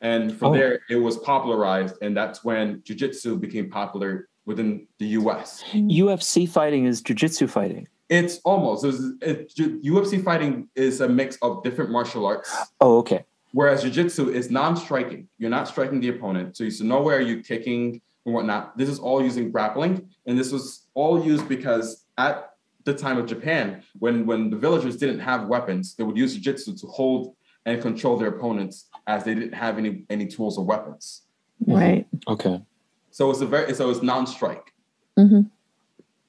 and 0.00 0.36
from 0.36 0.52
oh. 0.52 0.54
there 0.54 0.80
it 0.88 0.96
was 0.96 1.18
popularized, 1.18 1.96
and 2.02 2.16
that's 2.16 2.44
when 2.44 2.82
Jiu-Jitsu 2.84 3.36
became 3.38 3.70
popular 3.70 4.28
within 4.44 4.86
the 4.98 5.06
U.S. 5.20 5.62
Hmm. 5.62 5.88
UFC 5.88 6.48
fighting 6.48 6.86
is 6.86 7.02
Jiu-Jitsu 7.02 7.48
fighting. 7.48 7.88
It's 8.08 8.38
almost 8.44 8.84
it's, 8.84 9.58
it, 9.58 9.82
UFC 9.84 10.22
fighting 10.22 10.68
is 10.76 11.00
a 11.00 11.08
mix 11.08 11.36
of 11.42 11.62
different 11.64 11.90
martial 11.90 12.24
arts. 12.24 12.54
Oh, 12.80 12.98
okay. 12.98 13.24
Whereas 13.52 13.82
jiu-jitsu 13.82 14.30
is 14.30 14.50
non-striking. 14.50 15.28
You're 15.38 15.50
not 15.50 15.66
striking 15.66 15.98
the 16.00 16.10
opponent. 16.10 16.56
So 16.56 16.64
you 16.64 16.84
know 16.84 17.00
where 17.00 17.20
you're 17.20 17.42
kicking 17.42 18.00
and 18.26 18.34
whatnot. 18.34 18.76
This 18.76 18.88
is 18.88 18.98
all 18.98 19.22
using 19.22 19.50
grappling. 19.50 20.10
And 20.26 20.38
this 20.38 20.52
was 20.52 20.86
all 20.94 21.24
used 21.24 21.48
because 21.48 22.04
at 22.18 22.50
the 22.86 22.94
time 22.94 23.18
of 23.18 23.26
Japan, 23.26 23.82
when, 23.98 24.24
when 24.24 24.48
the 24.48 24.56
villagers 24.56 24.96
didn't 24.96 25.18
have 25.18 25.48
weapons, 25.48 25.94
they 25.96 26.04
would 26.04 26.16
use 26.16 26.32
jiu-jitsu 26.32 26.76
to 26.76 26.86
hold 26.86 27.36
and 27.66 27.82
control 27.82 28.16
their 28.16 28.28
opponents 28.28 28.88
as 29.08 29.24
they 29.24 29.34
didn't 29.34 29.52
have 29.52 29.76
any, 29.76 30.04
any 30.08 30.26
tools 30.26 30.56
or 30.56 30.64
weapons. 30.64 31.22
Right. 31.66 32.06
Okay. 32.28 32.62
So 33.10 33.30
it's 33.30 33.40
a 33.40 33.46
very 33.46 33.74
so 33.74 33.90
it's 33.90 34.02
non-strike. 34.02 34.72
Mm-hmm. 35.18 35.42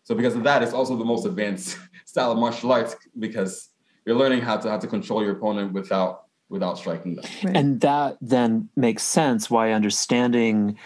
So 0.03 0.15
because 0.15 0.35
of 0.35 0.43
that, 0.43 0.63
it's 0.63 0.73
also 0.73 0.95
the 0.95 1.05
most 1.05 1.25
advanced 1.25 1.77
style 2.05 2.31
of 2.31 2.37
martial 2.37 2.71
arts 2.71 2.95
because 3.19 3.69
you're 4.05 4.15
learning 4.15 4.41
how 4.41 4.57
to 4.57 4.69
how 4.69 4.79
to 4.79 4.87
control 4.87 5.21
your 5.21 5.33
opponent 5.33 5.73
without 5.73 6.23
without 6.49 6.77
striking 6.77 7.15
them. 7.15 7.25
Right. 7.43 7.55
And 7.55 7.81
that 7.81 8.17
then 8.21 8.69
makes 8.75 9.03
sense 9.03 9.51
why 9.51 9.73
understanding, 9.73 10.77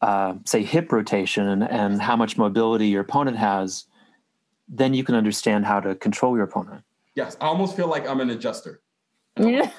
uh, 0.00 0.34
say, 0.44 0.62
hip 0.62 0.92
rotation 0.92 1.48
and, 1.48 1.64
and 1.64 2.00
how 2.00 2.14
much 2.14 2.38
mobility 2.38 2.86
your 2.86 3.00
opponent 3.00 3.36
has, 3.36 3.87
then 4.68 4.94
you 4.94 5.04
can 5.04 5.14
understand 5.14 5.66
how 5.66 5.80
to 5.80 5.94
control 5.94 6.36
your 6.36 6.44
opponent. 6.44 6.84
Yes, 7.14 7.36
I 7.40 7.46
almost 7.46 7.76
feel 7.76 7.88
like 7.88 8.08
I'm 8.08 8.20
an 8.20 8.30
adjuster. 8.30 8.80
Yeah. 9.40 9.70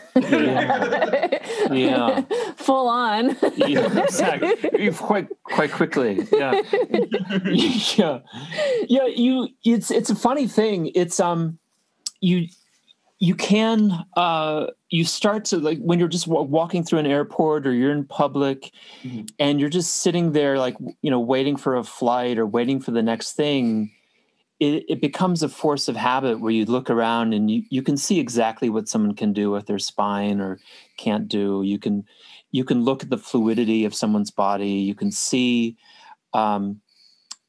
yeah. 1.69 2.21
Full 2.55 2.87
on. 2.87 3.35
yeah, 3.57 4.03
exactly. 4.03 4.89
Quite 4.93 5.27
quite 5.43 5.71
quickly. 5.73 6.25
Yeah. 6.31 6.61
yeah. 7.45 8.19
Yeah, 8.87 9.05
you 9.07 9.49
it's 9.65 9.91
it's 9.91 10.09
a 10.09 10.15
funny 10.15 10.47
thing. 10.47 10.93
It's 10.95 11.19
um 11.19 11.59
you 12.21 12.47
you 13.19 13.35
can 13.35 14.05
uh, 14.15 14.67
you 14.89 15.03
start 15.03 15.45
to 15.45 15.57
like 15.57 15.77
when 15.79 15.99
you're 15.99 16.07
just 16.07 16.27
w- 16.27 16.47
walking 16.47 16.83
through 16.83 16.99
an 16.99 17.05
airport 17.05 17.67
or 17.67 17.73
you're 17.73 17.91
in 17.91 18.05
public 18.05 18.71
mm-hmm. 19.03 19.25
and 19.37 19.59
you're 19.59 19.69
just 19.69 19.97
sitting 19.97 20.31
there 20.31 20.57
like 20.57 20.77
you 21.01 21.11
know 21.11 21.19
waiting 21.19 21.57
for 21.57 21.75
a 21.75 21.83
flight 21.83 22.37
or 22.37 22.45
waiting 22.45 22.79
for 22.79 22.91
the 22.91 23.03
next 23.03 23.33
thing 23.33 23.91
it, 24.59 24.85
it 24.89 25.01
becomes 25.01 25.41
a 25.41 25.49
force 25.49 25.87
of 25.87 25.95
habit 25.95 26.41
where 26.41 26.51
you 26.51 26.65
look 26.65 26.89
around 26.89 27.33
and 27.33 27.49
you, 27.49 27.63
you 27.69 27.81
can 27.81 27.95
see 27.95 28.19
exactly 28.19 28.69
what 28.69 28.89
someone 28.89 29.15
can 29.15 29.31
do 29.31 29.51
with 29.51 29.67
their 29.67 29.79
spine 29.79 30.41
or 30.41 30.59
can't 30.97 31.27
do. 31.27 31.61
You 31.63 31.79
can 31.79 32.05
you 32.51 32.65
can 32.65 32.83
look 32.83 33.03
at 33.03 33.09
the 33.09 33.17
fluidity 33.17 33.85
of 33.85 33.95
someone's 33.95 34.31
body. 34.31 34.69
You 34.69 34.95
can 34.95 35.11
see 35.11 35.77
um, 36.33 36.81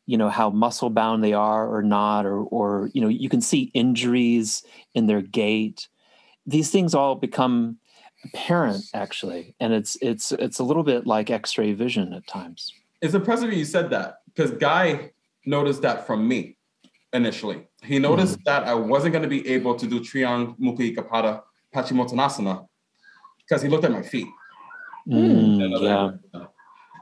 you 0.06 0.16
know 0.16 0.28
how 0.28 0.50
muscle 0.50 0.90
bound 0.90 1.24
they 1.24 1.32
are 1.32 1.68
or 1.68 1.82
not 1.82 2.26
or 2.26 2.42
or 2.42 2.90
you 2.94 3.00
know 3.00 3.08
you 3.08 3.28
can 3.28 3.40
see 3.40 3.72
injuries 3.74 4.62
in 4.94 5.06
their 5.06 5.22
gait. 5.22 5.88
These 6.46 6.70
things 6.70 6.94
all 6.94 7.16
become 7.16 7.78
apparent 8.22 8.84
actually 8.92 9.54
and 9.60 9.72
it's 9.72 9.96
it's 10.02 10.30
it's 10.32 10.58
a 10.58 10.62
little 10.62 10.82
bit 10.82 11.06
like 11.06 11.30
x-ray 11.30 11.72
vision 11.72 12.12
at 12.12 12.26
times. 12.26 12.72
It's 13.00 13.14
impressive 13.14 13.52
you 13.52 13.64
said 13.64 13.88
that 13.90 14.18
because 14.26 14.50
Guy 14.52 15.10
noticed 15.46 15.80
that 15.82 16.06
from 16.06 16.28
me 16.28 16.56
initially 17.12 17.66
he 17.82 17.98
noticed 17.98 18.38
mm. 18.38 18.44
that 18.44 18.64
i 18.64 18.74
wasn't 18.74 19.12
going 19.12 19.22
to 19.22 19.28
be 19.28 19.46
able 19.48 19.74
to 19.74 19.86
do 19.86 20.00
triang 20.00 20.56
mukhi 20.58 20.94
kapada 20.94 21.42
paschimottanasana 21.74 22.66
because 23.38 23.62
he 23.62 23.68
looked 23.68 23.84
at 23.84 23.92
my 23.92 24.02
feet 24.02 24.28
mm, 25.08 25.80
yeah. 25.82 26.40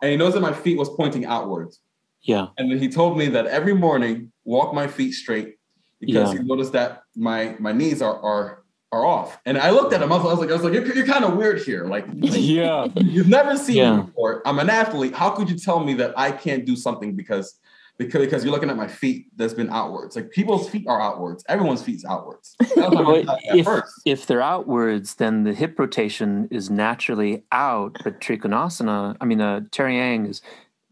and 0.02 0.10
he 0.10 0.16
knows 0.16 0.32
that 0.34 0.40
my 0.40 0.52
feet 0.52 0.78
was 0.78 0.88
pointing 0.90 1.24
outwards 1.26 1.80
yeah. 2.22 2.48
And 2.56 2.70
then 2.70 2.78
he 2.78 2.88
told 2.88 3.16
me 3.16 3.26
that 3.28 3.46
every 3.46 3.74
morning 3.74 4.32
walk 4.44 4.74
my 4.74 4.86
feet 4.86 5.12
straight 5.12 5.56
because 6.00 6.32
yeah. 6.32 6.40
he 6.40 6.46
noticed 6.46 6.72
that 6.72 7.02
my 7.16 7.56
my 7.58 7.72
knees 7.72 8.02
are 8.02 8.18
are 8.20 8.64
are 8.90 9.04
off. 9.04 9.38
And 9.44 9.58
I 9.58 9.70
looked 9.70 9.92
at 9.92 10.02
him. 10.02 10.12
I 10.12 10.16
was, 10.16 10.24
I 10.24 10.28
was 10.30 10.38
like, 10.38 10.50
I 10.50 10.54
was 10.54 10.62
like, 10.62 10.72
you're, 10.72 10.94
you're 10.94 11.06
kind 11.06 11.24
of 11.24 11.36
weird 11.36 11.60
here. 11.60 11.86
Like, 11.94 12.06
yeah, 12.14 12.86
you've 12.96 13.28
never 13.28 13.56
seen 13.56 13.76
yeah. 13.76 13.96
me 13.96 14.02
before. 14.02 14.42
I'm 14.46 14.58
an 14.58 14.70
athlete. 14.70 15.14
How 15.14 15.30
could 15.30 15.50
you 15.50 15.58
tell 15.58 15.80
me 15.80 15.94
that 15.94 16.18
I 16.18 16.32
can't 16.32 16.64
do 16.64 16.74
something 16.74 17.14
because 17.14 17.58
because 17.98 18.24
because 18.24 18.44
you're 18.44 18.52
looking 18.52 18.70
at 18.70 18.76
my 18.76 18.86
feet 18.86 19.26
that's 19.36 19.54
been 19.54 19.70
outwards. 19.70 20.16
Like 20.16 20.30
people's 20.30 20.70
feet 20.70 20.86
are 20.86 21.00
outwards. 21.00 21.44
Everyone's 21.48 21.82
feet's 21.82 22.04
outwards. 22.04 22.54
if, 22.60 23.68
if 24.06 24.26
they're 24.26 24.40
outwards, 24.40 25.16
then 25.16 25.42
the 25.42 25.52
hip 25.52 25.78
rotation 25.78 26.48
is 26.50 26.70
naturally 26.70 27.42
out, 27.50 27.96
but 28.04 28.20
Trikonasana, 28.20 29.16
I 29.20 29.24
mean, 29.24 29.40
uh, 29.40 29.60
Triang 29.70 30.28
is 30.28 30.40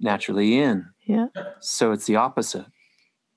naturally 0.01 0.59
in. 0.59 0.87
Yeah. 1.05 1.29
So 1.61 1.93
it's 1.93 2.07
the 2.07 2.17
opposite. 2.17 2.67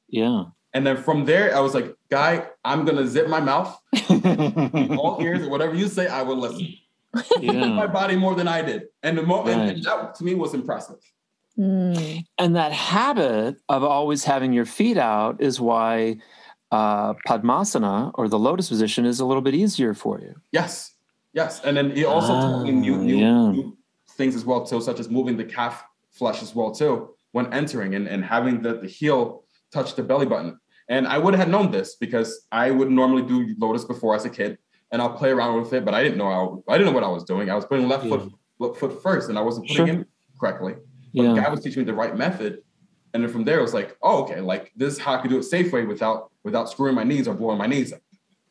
Yeah. 0.08 0.46
And 0.74 0.86
then 0.86 0.98
from 0.98 1.26
there, 1.26 1.56
I 1.56 1.60
was 1.60 1.74
like, 1.76 1.96
Guy, 2.10 2.48
I'm 2.66 2.86
gonna 2.86 3.06
zip 3.06 3.28
my 3.28 3.40
mouth, 3.40 3.80
all 4.10 5.18
ears, 5.22 5.48
whatever 5.48 5.76
you 5.76 5.88
say, 5.88 6.08
I 6.08 6.24
will 6.24 6.38
listen. 6.38 6.74
Yeah. 7.40 7.68
my 7.70 7.88
body 7.88 8.16
more 8.16 8.34
than 8.36 8.48
I 8.48 8.64
did. 8.64 8.84
And 9.04 9.18
the 9.18 9.24
mo- 9.24 9.44
right. 9.44 9.70
and 9.70 9.84
that 9.84 10.16
to 10.16 10.24
me 10.24 10.34
was 10.34 10.56
impressive. 10.56 10.98
Mm. 11.60 12.24
And 12.38 12.56
that 12.56 12.72
habit 12.72 13.58
of 13.68 13.84
always 13.84 14.24
having 14.24 14.54
your 14.54 14.66
feet 14.66 14.98
out 14.98 15.42
is 15.42 15.60
why 15.60 16.18
uh, 16.72 17.14
Padmasana 17.28 18.12
or 18.16 18.30
the 18.30 18.40
lotus 18.40 18.70
position 18.70 19.06
is 19.06 19.20
a 19.20 19.26
little 19.26 19.42
bit 19.42 19.56
easier 19.56 19.94
for 19.94 20.20
you. 20.20 20.36
Yes. 20.52 20.94
Yes. 21.34 21.62
And 21.64 21.76
then 21.76 21.92
he 21.92 22.06
also 22.06 22.34
ah, 22.34 22.42
taught 22.42 22.64
me 22.64 22.72
new, 22.72 22.98
new, 22.98 23.18
yeah. 23.18 23.52
new 23.52 23.78
things 24.12 24.36
as 24.36 24.46
well, 24.46 24.66
too, 24.66 24.82
such 24.82 25.00
as 25.00 25.10
moving 25.10 25.36
the 25.38 25.44
calf 25.44 25.84
flesh 26.12 26.42
as 26.42 26.56
well, 26.56 26.72
too 26.72 27.10
when 27.32 27.52
entering 27.54 27.96
and, 27.96 28.08
and 28.08 28.24
having 28.24 28.62
the, 28.62 28.80
the 28.80 28.88
heel 28.88 29.44
touch 29.72 29.96
the 29.96 30.04
belly 30.04 30.26
button. 30.26 30.60
And 30.90 31.08
I 31.08 31.18
would 31.18 31.36
have 31.36 31.50
known 31.50 31.72
this 31.72 31.96
because 31.96 32.48
I 32.52 32.72
would 32.72 32.90
normally 32.90 33.22
do 33.22 33.56
lotus 33.60 33.86
before 33.86 34.16
as 34.16 34.26
a 34.26 34.30
kid, 34.30 34.58
and 34.92 35.02
I'll 35.02 35.14
play 35.14 35.30
around 35.30 35.62
with 35.62 35.72
it. 35.74 35.86
But 35.86 35.94
I 35.94 36.02
didn't 36.04 36.18
know 36.18 36.64
I, 36.68 36.74
I 36.74 36.78
didn't 36.78 36.92
know 36.92 37.00
what 37.00 37.04
I 37.04 37.10
was 37.10 37.24
doing. 37.24 37.50
I 37.50 37.56
was 37.56 37.66
putting 37.66 37.88
left 37.88 38.06
Yeah. 38.06 38.26
foot 38.58 38.78
foot 38.78 39.04
first, 39.04 39.30
and 39.30 39.38
I 39.38 39.42
wasn't 39.42 39.68
putting 39.68 39.86
Sure. 39.86 40.02
it 40.02 40.08
correctly. 40.40 40.76
But 41.14 41.24
Yeah. 41.24 41.34
the 41.34 41.42
guy 41.42 41.50
was 41.50 41.62
teaching 41.62 41.82
me 41.82 41.86
the 41.86 41.94
right 41.94 42.16
method, 42.16 42.62
and 43.14 43.24
then 43.24 43.32
from 43.32 43.44
there 43.44 43.60
it 43.60 43.62
was 43.64 43.74
like, 43.74 43.98
oh, 44.04 44.24
okay, 44.24 44.42
like 44.42 44.72
this 44.76 44.94
is 44.94 45.00
how 45.00 45.14
I 45.16 45.22
could 45.22 45.30
do 45.32 45.38
it 45.38 45.44
safe 45.44 45.72
way 45.74 45.86
without 45.86 46.32
without 46.44 46.70
screwing 46.70 46.96
my 46.96 47.04
knees 47.04 47.28
or 47.28 47.34
blowing 47.34 47.58
my 47.58 47.68
knees. 47.68 47.92
up. 47.94 48.00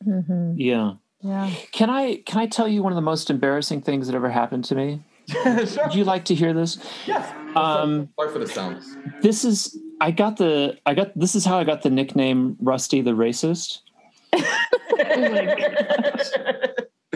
Mhm. 0.05 0.55
Yeah. 0.57 0.93
Yeah. 1.21 1.49
Can 1.71 1.89
I 1.89 2.17
can 2.25 2.39
I 2.39 2.45
tell 2.47 2.67
you 2.67 2.81
one 2.83 2.91
of 2.91 2.95
the 2.95 3.01
most 3.01 3.29
embarrassing 3.29 3.81
things 3.81 4.07
that 4.07 4.15
ever 4.15 4.29
happened 4.29 4.63
to 4.65 4.75
me? 4.75 5.01
sure. 5.29 5.43
Would 5.83 5.93
you 5.95 6.03
like 6.05 6.25
to 6.25 6.35
hear 6.35 6.53
this? 6.53 6.77
Yes. 7.05 7.29
Um, 7.55 8.09
Sorry 8.19 8.31
for 8.31 8.39
the 8.39 8.47
sounds. 8.47 8.95
This 9.21 9.43
is 9.45 9.77
I 10.01 10.11
got 10.11 10.37
the 10.37 10.77
I 10.85 10.93
got 10.93 11.17
this 11.17 11.35
is 11.35 11.45
how 11.45 11.57
I 11.59 11.63
got 11.65 11.81
the 11.81 11.89
nickname 11.89 12.55
Rusty 12.59 13.01
the 13.01 13.11
racist. 13.11 13.79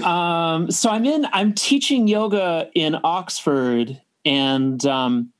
Um, 0.03 0.69
so 0.71 0.89
I'm 0.89 1.05
in 1.05 1.25
I'm 1.31 1.53
teaching 1.53 2.07
yoga 2.09 2.69
in 2.75 2.97
Oxford 3.05 4.01
and 4.25 4.83
um, 4.85 5.31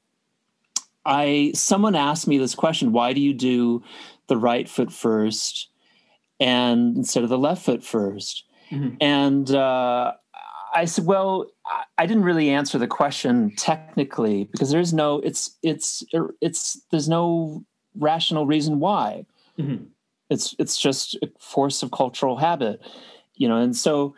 I 1.05 1.51
someone 1.53 1.95
asked 1.95 2.27
me 2.27 2.37
this 2.37 2.55
question, 2.55 2.91
why 2.93 3.13
do 3.13 3.21
you 3.21 3.33
do 3.33 3.83
the 4.27 4.37
right 4.37 4.67
foot 4.69 4.91
first 4.91 5.69
and 6.39 6.95
instead 6.97 7.23
of 7.23 7.29
the 7.29 7.37
left 7.37 7.63
foot 7.65 7.81
1st 7.81 8.43
Mhm. 8.71 8.97
And 9.01 9.51
uh, 9.51 10.13
I 10.73 10.85
said, 10.85 11.05
well, 11.05 11.45
I- 11.97 12.07
didn't 12.07 12.23
really 12.23 12.49
answer 12.49 12.79
the 12.79 12.87
question 12.87 13.53
technically 13.55 14.45
because 14.45 14.71
there's 14.71 14.93
no, 14.93 15.19
it's, 15.19 15.57
it's, 15.61 16.03
it's, 16.41 16.81
there's 16.89 17.07
no 17.07 17.63
rational 17.95 18.47
reason 18.47 18.79
why. 18.79 19.25
Mhm. 19.59 19.87
It's, 20.29 20.55
it's 20.57 20.79
just 20.79 21.15
a 21.21 21.29
force 21.37 21.83
of 21.83 21.91
cultural 21.91 22.37
habit, 22.37 22.81
you 23.35 23.47
know. 23.47 23.57
And 23.57 23.75
so 23.75 24.15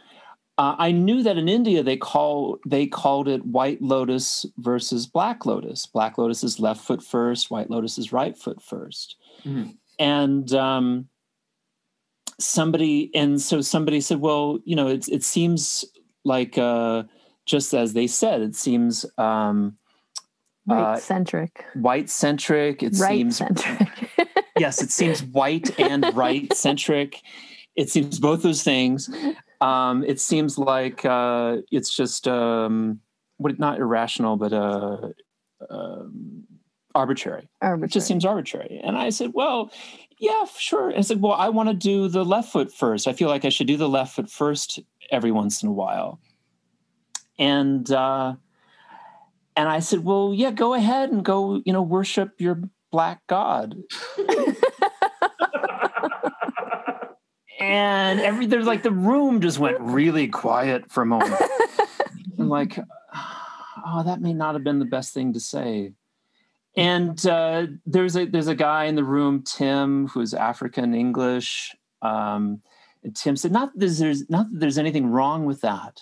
uh, 0.57 0.75
I 0.77 0.91
knew 0.91 1.21
that 1.23 1.37
in 1.37 1.49
India 1.49 1.83
they 1.83 1.97
call 1.97 2.59
they 2.65 2.87
called 2.87 3.27
it 3.27 3.45
white 3.45 3.81
lotus 3.81 4.45
versus 4.57 5.05
black 5.07 5.45
lotus. 5.45 5.85
Black 5.85 6.17
lotus 6.17 6.43
is 6.43 6.59
left 6.59 6.81
foot 6.81 7.03
first, 7.03 7.51
white 7.51 7.69
lotus 7.69 7.97
is 7.97 8.13
right 8.13 8.37
foot 8.37 8.59
1st 8.61 9.15
Mhm. 9.45 9.75
And 9.99 10.53
um, 10.53 11.07
somebody 12.39 13.11
and 13.15 13.41
so 13.41 13.61
somebody 13.61 14.01
said, 14.01 14.19
well, 14.19 14.59
you 14.65 14.75
know, 14.75 14.87
it 14.87 15.07
it 15.09 15.23
seems 15.23 15.85
like 16.23 16.57
uh, 16.57 17.03
just 17.45 17.73
as 17.73 17.93
they 17.93 18.07
said, 18.07 18.41
it 18.41 18.55
seems 18.55 19.05
um, 19.17 19.77
Right 20.67 20.95
Uh, 20.95 20.97
centric. 20.97 21.63
white 21.75 22.09
centric. 22.09 22.81
It 22.81 22.95
Right 22.97 23.19
seems 23.19 23.37
centric. 23.37 23.87
yes, 24.59 24.81
it 24.81 24.89
seems 24.91 25.21
white 25.21 25.79
and 25.79 26.03
right 26.15 26.51
centric. 26.53 27.21
It 27.75 27.89
seems 27.91 28.19
both 28.19 28.41
those 28.41 28.63
things. 28.63 29.09
Um, 29.61 30.03
it 30.03 30.19
seems 30.19 30.57
like 30.57 31.05
uh, 31.05 31.57
it's 31.71 31.95
just 31.95 32.27
um, 32.27 32.99
what 33.37 33.57
not 33.59 33.79
irrational, 33.79 34.37
but 34.37 34.53
uh, 34.53 35.09
um, 35.69 36.43
arbitrary. 36.93 37.49
It 37.61 37.87
just 37.87 38.07
seems 38.07 38.25
arbitrary. 38.25 38.81
And 38.83 38.97
I 38.97 39.09
said, 39.09 39.31
well, 39.33 39.71
yeah, 40.19 40.45
sure. 40.57 40.89
And 40.89 40.99
I 40.99 41.01
said, 41.01 41.21
well, 41.21 41.33
I 41.33 41.49
want 41.49 41.69
to 41.69 41.75
do 41.75 42.07
the 42.07 42.23
left 42.23 42.51
foot 42.51 42.73
first. 42.73 43.07
I 43.07 43.13
feel 43.13 43.29
like 43.29 43.45
I 43.45 43.49
should 43.49 43.67
do 43.67 43.77
the 43.77 43.89
left 43.89 44.15
foot 44.15 44.29
first 44.29 44.79
every 45.11 45.31
once 45.31 45.61
in 45.61 45.69
a 45.69 45.73
while. 45.73 46.19
And 47.37 47.91
uh, 47.91 48.35
and 49.57 49.69
I 49.69 49.79
said, 49.79 50.03
well, 50.03 50.33
yeah, 50.33 50.51
go 50.51 50.73
ahead 50.73 51.11
and 51.11 51.23
go, 51.23 51.61
you 51.65 51.73
know, 51.73 51.81
worship 51.81 52.39
your 52.39 52.61
black 52.91 53.25
god. 53.27 53.75
and 57.59 58.19
every 58.19 58.45
there's 58.47 58.65
like 58.65 58.83
the 58.83 58.91
room 58.91 59.41
just 59.41 59.59
went 59.59 59.79
really 59.79 60.27
quiet 60.27 60.91
for 60.91 61.03
a 61.03 61.05
moment. 61.05 61.41
I'm 62.39 62.49
like, 62.49 62.77
oh, 63.85 64.03
that 64.05 64.21
may 64.21 64.33
not 64.33 64.55
have 64.55 64.63
been 64.63 64.79
the 64.79 64.85
best 64.85 65.13
thing 65.13 65.33
to 65.33 65.39
say. 65.39 65.93
And 66.77 67.25
uh, 67.25 67.67
there's 67.85 68.17
a 68.17 68.25
there's 68.25 68.47
a 68.47 68.55
guy 68.55 68.85
in 68.85 68.95
the 68.95 69.03
room, 69.03 69.43
Tim, 69.43 70.07
who's 70.07 70.33
African 70.33 70.93
English. 70.93 71.73
Um, 72.01 72.61
and 73.03 73.15
Tim 73.15 73.37
said, 73.37 73.51
"Not 73.53 73.71
that 73.77 73.87
there's 73.87 74.29
not 74.29 74.51
that 74.51 74.59
there's 74.59 74.77
anything 74.77 75.07
wrong 75.07 75.45
with 75.45 75.61
that." 75.61 76.01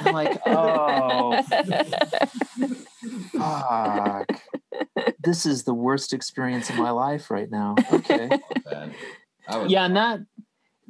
I'm 0.00 0.12
like, 0.14 0.40
oh, 0.46 1.40
fuck. 3.32 4.26
This 5.20 5.46
is 5.46 5.64
the 5.64 5.74
worst 5.74 6.12
experience 6.12 6.70
of 6.70 6.76
my 6.76 6.90
life 6.90 7.30
right 7.30 7.50
now. 7.50 7.74
Okay. 7.92 8.28
Man, 8.70 8.94
I 9.48 9.58
was- 9.58 9.70
Yeah, 9.70 9.84
and 9.84 9.96
that 9.96 10.20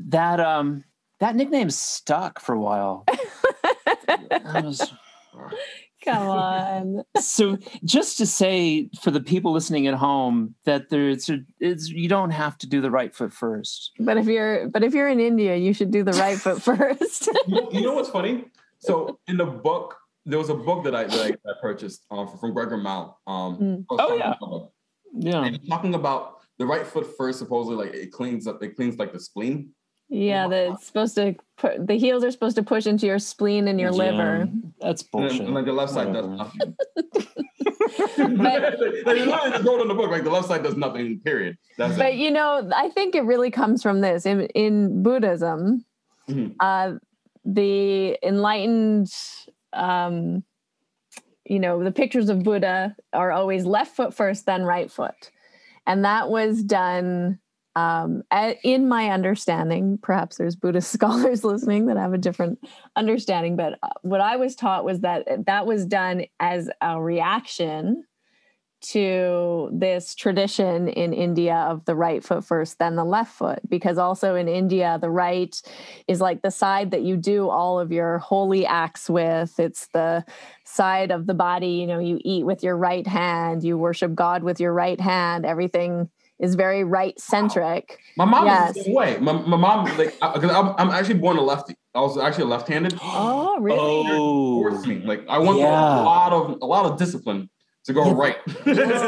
that 0.08 0.40
um 0.40 0.84
that 1.20 1.34
nickname 1.36 1.70
stuck 1.70 2.40
for 2.40 2.54
a 2.54 2.60
while. 2.60 3.04
Was- 4.54 4.92
Come 6.04 6.28
on. 6.28 7.02
so 7.20 7.58
just 7.84 8.18
to 8.18 8.26
say 8.26 8.88
for 9.02 9.10
the 9.10 9.20
people 9.20 9.52
listening 9.52 9.88
at 9.88 9.94
home 9.94 10.54
that 10.64 10.88
there's 10.90 11.28
it's 11.60 11.88
you 11.88 12.08
don't 12.08 12.30
have 12.30 12.56
to 12.58 12.66
do 12.68 12.80
the 12.80 12.90
right 12.90 13.14
foot 13.14 13.32
first. 13.32 13.90
But 13.98 14.16
if 14.16 14.26
you're 14.26 14.68
but 14.68 14.84
if 14.84 14.94
you're 14.94 15.08
in 15.08 15.18
India, 15.20 15.56
you 15.56 15.72
should 15.74 15.90
do 15.90 16.04
the 16.04 16.12
right 16.12 16.38
foot 16.38 16.62
first. 16.62 17.26
you, 17.48 17.54
know, 17.54 17.68
you 17.72 17.80
know 17.82 17.94
what's 17.94 18.08
funny? 18.10 18.44
So 18.78 19.18
in 19.26 19.36
the 19.36 19.44
book, 19.44 19.96
there 20.24 20.38
was 20.38 20.50
a 20.50 20.54
book 20.54 20.84
that 20.84 20.94
I 20.94 21.04
that 21.04 21.20
I, 21.46 21.50
I 21.50 21.52
purchased 21.60 22.06
um, 22.12 22.28
from 22.38 22.54
Gregor 22.54 22.76
Mount. 22.76 23.12
Um, 23.26 23.58
Mm. 23.58 23.84
Oh, 23.90 24.16
yeah. 24.16 24.34
Yoga. 24.40 24.68
Yeah. 25.14 25.44
and 25.44 25.68
talking 25.68 25.94
about 25.94 26.36
the 26.58 26.66
right 26.66 26.86
foot 26.86 27.08
first. 27.18 27.40
Supposedly, 27.40 27.86
like 27.86 27.94
it 27.94 28.12
cleans 28.12 28.46
up, 28.46 28.62
it 28.62 28.76
cleans 28.76 28.98
like 28.98 29.12
the 29.12 29.20
spleen. 29.20 29.70
Yeah, 30.08 30.48
that 30.48 30.70
it's 30.72 30.86
supposed 30.86 31.14
to 31.16 31.34
put 31.56 31.86
the 31.86 31.94
heels 31.98 32.22
are 32.24 32.30
supposed 32.30 32.56
to 32.56 32.62
push 32.62 32.86
into 32.86 33.06
your 33.06 33.18
spleen 33.18 33.68
and 33.68 33.78
your 33.80 33.90
Yeah, 33.92 33.96
liver. 34.10 34.48
That's 34.80 35.02
bullshit. 35.02 35.42
and 35.42 35.54
like 35.54 35.64
the 35.66 35.72
left 35.72 35.92
side 35.92 36.12
does 36.12 36.26
nothing. 36.26 36.76
But- 38.16 38.78
like, 39.06 39.18
you 39.18 39.24
literally 39.26 39.50
just 39.50 39.64
wrote 39.64 39.80
on 39.80 39.88
the 39.88 39.94
book, 39.94 40.10
like 40.10 40.24
the 40.24 40.30
left 40.30 40.48
side 40.48 40.62
does 40.62 40.76
nothing. 40.76 41.20
Period. 41.20 41.56
That's 41.76 41.96
But 41.96 42.12
it. 42.12 42.16
you 42.16 42.30
know, 42.30 42.68
I 42.74 42.90
think 42.90 43.14
it 43.14 43.22
really 43.24 43.50
comes 43.50 43.82
from 43.82 44.00
this 44.00 44.26
in 44.26 44.42
in 44.54 45.02
Buddhism. 45.02 45.84
Mhm. 46.28 46.54
Uh, 46.60 46.94
the 47.44 48.18
enlightened, 48.22 49.10
um, 49.72 50.44
you 51.44 51.58
know, 51.58 51.82
the 51.82 51.92
pictures 51.92 52.28
of 52.28 52.42
Buddha 52.42 52.94
are 53.12 53.32
always 53.32 53.64
left 53.64 53.96
foot 53.96 54.12
first, 54.12 54.44
then 54.46 54.64
right 54.64 54.90
foot, 54.90 55.30
and 55.86 56.04
that 56.04 56.28
was 56.28 56.62
done. 56.62 57.38
Um, 57.76 58.22
in 58.64 58.88
my 58.88 59.10
understanding, 59.10 59.98
perhaps 60.02 60.36
there's 60.36 60.56
Buddhist 60.56 60.90
scholars 60.92 61.44
listening 61.44 61.86
that 61.86 61.96
have 61.96 62.12
a 62.12 62.18
different 62.18 62.58
understanding, 62.96 63.56
but 63.56 63.78
uh, 63.82 63.88
what 64.02 64.20
I 64.20 64.36
was 64.36 64.56
taught 64.56 64.84
was 64.84 65.00
that 65.00 65.46
that 65.46 65.66
was 65.66 65.86
done 65.86 66.24
as 66.40 66.70
a 66.80 67.00
reaction 67.00 68.04
to 68.80 69.70
this 69.72 70.14
tradition 70.14 70.88
in 70.88 71.12
India 71.12 71.56
of 71.68 71.84
the 71.84 71.96
right 71.96 72.22
foot 72.22 72.44
first, 72.44 72.78
then 72.78 72.94
the 72.94 73.04
left 73.04 73.32
foot. 73.34 73.58
Because 73.68 73.98
also 73.98 74.36
in 74.36 74.46
India, 74.46 74.98
the 75.00 75.10
right 75.10 75.60
is 76.06 76.20
like 76.20 76.42
the 76.42 76.50
side 76.50 76.92
that 76.92 77.02
you 77.02 77.16
do 77.16 77.48
all 77.48 77.80
of 77.80 77.90
your 77.90 78.18
holy 78.18 78.64
acts 78.64 79.10
with. 79.10 79.58
It's 79.58 79.88
the 79.88 80.24
side 80.64 81.10
of 81.10 81.26
the 81.26 81.34
body, 81.34 81.70
you 81.70 81.86
know, 81.86 81.98
you 81.98 82.20
eat 82.24 82.46
with 82.46 82.62
your 82.62 82.76
right 82.76 83.06
hand, 83.06 83.64
you 83.64 83.76
worship 83.76 84.14
God 84.14 84.44
with 84.44 84.60
your 84.60 84.72
right 84.72 85.00
hand. 85.00 85.44
Everything 85.44 86.08
is 86.40 86.54
very 86.54 86.84
right 86.84 87.18
centric. 87.20 87.98
My 88.16 88.24
mom 88.24 88.46
Yes. 88.46 88.70
is 88.70 88.74
the 88.76 88.84
same 88.84 88.94
way. 88.94 89.18
My, 89.18 89.32
my 89.32 89.56
mom, 89.56 89.84
like, 89.98 90.12
because 90.20 90.50
I'm, 90.50 90.74
I'm 90.78 90.90
actually 90.90 91.18
born 91.18 91.36
a 91.36 91.42
lefty. 91.42 91.74
I 91.94 92.00
was 92.00 92.16
actually 92.18 92.44
left-handed. 92.44 92.98
Oh, 93.02 93.58
really? 93.60 93.78
Oh, 93.80 95.04
Like 95.04 95.24
I 95.28 95.38
went 95.38 95.52
through 95.52 95.58
Yeah. 95.60 96.00
a 96.00 96.04
lot 96.04 96.32
of 96.32 96.58
a 96.62 96.66
lot 96.66 96.84
of 96.86 96.96
discipline 96.98 97.50
to 97.86 97.92
go 97.92 98.04
Yeah. 98.06 98.12
right. 98.14 98.36
That's- 98.64 99.02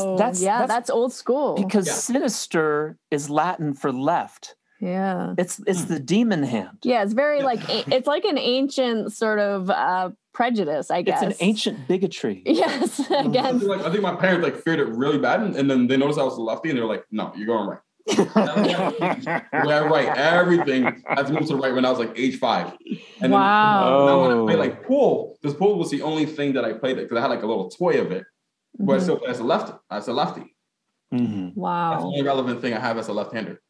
Oh, 0.00 0.16
that's- 0.18 0.42
yeah, 0.42 0.58
that's- 0.58 0.68
that's, 0.68 0.90
old 0.90 1.12
school. 1.12 1.54
because 1.54 1.86
Yeah. 1.86 1.92
sinister 1.94 2.96
is 3.10 3.30
Latin 3.30 3.72
for 3.74 3.90
left. 3.92 4.54
yeah. 4.80 5.34
It's 5.38 5.60
it's 5.66 5.84
the 5.86 5.98
demon 5.98 6.42
hand. 6.44 6.78
Yeah, 6.84 7.02
it's 7.02 7.14
very 7.14 7.42
like 7.42 7.62
a- 7.68 7.84
it's 7.96 8.06
like 8.06 8.24
an 8.24 8.38
ancient 8.38 9.12
sort 9.12 9.38
of 9.40 9.70
uh 9.70 10.10
prejudice, 10.38 10.88
I 10.88 11.02
guess. 11.02 11.20
It's 11.20 11.40
an 11.40 11.46
ancient 11.46 11.88
bigotry. 11.88 12.42
Yes, 12.46 13.00
I 13.10 13.22
again. 13.22 13.58
feel 13.58 13.68
like 13.76 13.84
I 13.84 13.90
think 13.90 14.02
my 14.02 14.14
parents 14.14 14.44
like 14.44 14.56
feared 14.62 14.78
it 14.78 14.86
really 14.88 15.18
bad, 15.18 15.40
and, 15.40 15.56
and 15.56 15.68
then 15.68 15.88
they 15.88 15.96
noticed 15.96 16.18
I 16.18 16.22
was 16.22 16.36
a 16.38 16.40
lefty, 16.40 16.68
and 16.70 16.78
they 16.78 16.82
were 16.82 16.88
like, 16.96 17.04
"No, 17.10 17.32
you're 17.36 17.46
going 17.54 17.68
right." 17.68 17.80
yeah, 19.66 19.80
right. 19.80 20.16
Everything 20.16 21.02
had 21.08 21.26
to 21.26 21.32
move 21.32 21.42
to 21.48 21.54
the 21.54 21.56
right 21.56 21.74
when 21.74 21.84
I 21.84 21.90
was 21.90 21.98
like 21.98 22.12
age 22.16 22.38
five. 22.38 22.72
And 23.20 23.32
Wow. 23.32 23.96
then 23.96 24.06
now 24.06 24.20
when 24.22 24.30
I 24.30 24.34
Oh. 24.34 24.46
play 24.46 24.56
like 24.56 24.86
pool, 24.86 25.36
because 25.42 25.56
pool 25.56 25.76
was 25.76 25.90
the 25.90 26.02
only 26.02 26.24
thing 26.24 26.52
that 26.52 26.64
I 26.64 26.72
played 26.72 26.98
it, 26.98 27.02
because 27.08 27.18
I 27.18 27.20
had 27.22 27.30
like 27.30 27.42
a 27.42 27.46
little 27.46 27.68
toy 27.68 28.00
of 28.00 28.12
it, 28.12 28.24
but 28.78 28.94
I 28.94 28.98
still 29.02 29.16
play 29.18 29.28
as 29.30 29.40
a 29.40 29.44
lefty. 29.44 29.72
As 29.90 30.06
a 30.06 30.12
lefty, 30.12 30.54
Mhm. 31.12 31.54
that's 31.56 32.02
the 32.04 32.08
only 32.08 32.22
relevant 32.22 32.60
thing 32.62 32.72
I 32.74 32.78
have 32.80 32.96
as 32.96 33.08
a 33.08 33.12
left-hander. 33.12 33.60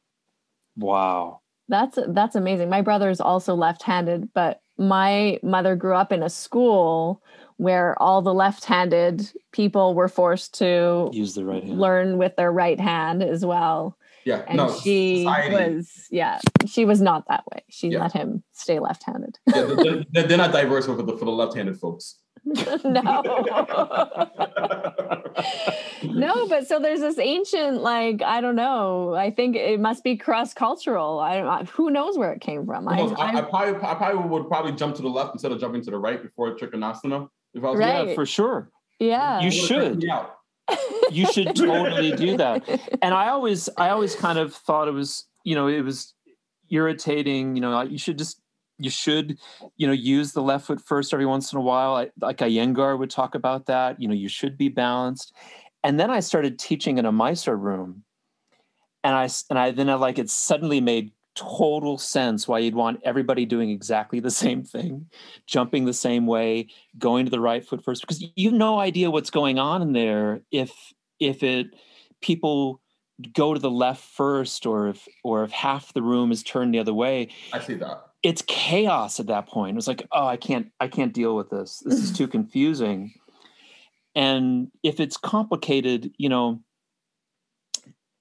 Wow. 0.77 1.41
That's 1.71 1.99
that's 2.09 2.37
amazing. 2.37 2.69
My 2.69 2.83
brother 2.83 3.09
is 3.11 3.21
also 3.23 3.55
left-handed, 3.55 4.33
but 4.35 4.61
my 4.79 5.39
mother 5.43 5.75
grew 5.77 5.95
up 5.95 6.13
in 6.13 6.23
a 6.23 6.31
school 6.31 7.23
where 7.57 8.01
all 8.01 8.23
the 8.23 8.33
left-handed 8.33 9.31
people 9.53 9.95
were 9.95 10.09
forced 10.09 10.55
to 10.59 11.11
Use 11.13 11.35
the 11.35 11.45
right 11.45 11.65
hand. 11.65 11.79
learn 11.81 12.17
with 12.19 12.37
their 12.37 12.53
right 12.53 12.79
hand 12.79 13.23
as 13.23 13.45
well. 13.45 13.97
Yeah, 14.25 14.45
and 14.47 14.57
no, 14.59 14.73
she 14.79 15.25
society. 15.25 15.55
was 15.75 16.07
yeah 16.11 16.39
she 16.67 16.85
was 16.85 17.01
not 17.01 17.25
that 17.29 17.45
way 17.51 17.63
she 17.71 17.89
Yeah. 17.89 18.01
let 18.03 18.13
him 18.13 18.43
stay 18.53 18.79
left-handed 18.79 19.39
Yeah, 19.55 19.63
they're, 19.65 20.05
they're- 20.13 20.27
they're 20.29 20.37
not 20.37 20.53
diverse 20.53 20.85
for 20.87 20.95
the 20.97 21.17
for 21.17 21.25
the 21.25 21.31
left-handed 21.31 21.79
folks. 21.79 22.17
no 22.85 23.23
no 26.05 26.47
but 26.49 26.67
so 26.67 26.79
there's 26.79 27.01
this 27.01 27.19
ancient 27.19 27.83
like 27.83 28.23
i 28.23 28.41
don't 28.41 28.57
know 28.57 29.15
i 29.15 29.31
think 29.31 29.57
it 29.57 29.81
must 29.81 30.03
be 30.05 30.17
cross-cultural 30.17 31.19
i 31.19 31.37
don't 31.41 31.69
who 31.71 31.91
knows 31.91 32.17
where 32.17 32.33
it 32.33 32.41
came 32.41 32.65
from 32.67 32.87
Who 32.87 32.97
knows? 32.97 33.13
I, 33.19 33.33
I 33.33 33.39
I, 33.39 33.43
probably 33.43 33.75
I 33.87 33.95
probably 33.95 34.29
would 34.29 34.49
probably 34.49 34.73
jump 34.73 34.97
to 34.97 35.03
the 35.03 35.09
left 35.09 35.35
instead 35.35 35.53
of 35.53 35.61
jumping 35.61 35.83
to 35.85 35.91
the 35.91 35.99
right 35.99 36.23
before 36.23 36.57
Trikonasana. 36.57 37.29
If 37.55 37.65
I 37.65 37.71
was 37.71 37.79
Right. 37.79 38.09
Yeah, 38.09 38.15
for 38.15 38.27
sure. 38.27 38.71
yeah 38.99 39.41
You 39.41 39.51
should. 39.51 40.01
freaked. 40.03 41.11
You 41.11 41.27
should 41.33 41.57
totally 41.57 42.13
do 42.13 42.37
that. 42.37 42.69
And 43.03 43.15
I 43.15 43.29
always, 43.31 43.69
I 43.79 43.89
always 43.91 44.15
kind 44.15 44.39
of 44.39 44.55
thought 44.55 44.87
it 44.89 44.93
was, 44.93 45.25
you 45.45 45.55
know, 45.55 45.67
it 45.67 45.81
was 45.83 46.15
irritating. 46.71 47.57
You 47.57 47.63
know, 47.63 47.81
you 47.83 47.97
should 47.99 48.19
just, 48.19 48.41
you 48.79 48.91
should, 48.91 49.39
you 49.77 49.87
know, 49.87 49.93
use 49.93 50.33
the 50.33 50.43
left 50.43 50.67
foot 50.67 50.81
first 50.81 51.13
every 51.13 51.27
once 51.27 51.53
in 51.53 51.59
a 51.59 51.63
while. 51.63 51.97
I, 51.97 52.11
like 52.21 52.39
Iyengar 52.39 52.99
would 52.99 53.11
talk 53.11 53.35
about 53.35 53.67
that. 53.67 54.01
You 54.01 54.09
know, 54.09 54.15
you 54.15 54.29
should 54.29 54.57
be 54.57 54.69
balanced. 54.69 55.35
And 55.85 55.99
then 55.99 56.11
I 56.11 56.21
started 56.21 56.59
teaching 56.59 56.99
in 56.99 57.07
a 57.07 57.13
Mysore 57.13 57.57
room, 57.57 58.05
and 59.05 59.15
I 59.15 59.29
and 59.51 59.59
I 59.59 59.71
then 59.71 59.89
I 59.91 59.95
like 59.95 60.19
it 60.19 60.31
suddenly 60.31 60.81
made 60.81 61.13
total 61.35 61.99
sense 61.99 62.49
why 62.49 62.59
you'd 62.59 62.75
want 62.75 63.01
everybody 63.05 63.47
doing 63.47 63.71
exactly 63.71 64.19
the 64.19 64.31
same 64.45 64.65
thing, 64.65 65.07
jumping 65.47 65.85
the 65.85 65.93
same 65.93 66.27
way, 66.27 66.69
going 66.99 67.25
to 67.25 67.31
the 67.31 67.41
right 67.41 67.65
foot 67.65 67.85
first, 67.85 68.03
because 68.03 68.25
you 68.35 68.51
have 68.51 68.59
no 68.59 68.79
idea 68.79 69.11
what's 69.11 69.31
going 69.31 69.59
on 69.59 69.83
in 69.83 69.93
there 69.93 70.41
if 70.51 70.73
if 71.21 71.43
it 71.43 71.69
people 72.21 72.81
go 73.33 73.53
to 73.53 73.61
the 73.61 73.71
left 73.71 74.03
first 74.03 74.67
or 74.67 74.89
if 74.89 75.07
or 75.25 75.45
if 75.45 75.51
half 75.51 75.93
the 75.93 76.03
room 76.03 76.31
is 76.31 76.43
turned 76.43 76.73
the 76.73 76.79
other 76.79 76.95
way 76.95 77.29
I 77.53 77.59
see 77.61 77.75
that. 77.75 78.08
It's 78.23 78.43
chaos 78.47 79.21
at 79.21 79.27
that 79.27 79.47
point. 79.49 79.77
It's 79.77 79.87
like 79.87 80.07
oh 80.13 80.27
i 80.27 80.37
can't 80.37 80.71
i 80.81 80.89
can't 80.89 81.13
deal 81.13 81.37
with 81.37 81.51
this. 81.51 81.83
This 81.85 81.99
is 81.99 82.13
mm. 82.13 82.17
too 82.17 82.29
confusing. 82.29 83.13
And 84.15 84.71
if 84.83 85.01
it's 85.01 85.17
complicated 85.17 86.13
you 86.19 86.29
know 86.29 86.61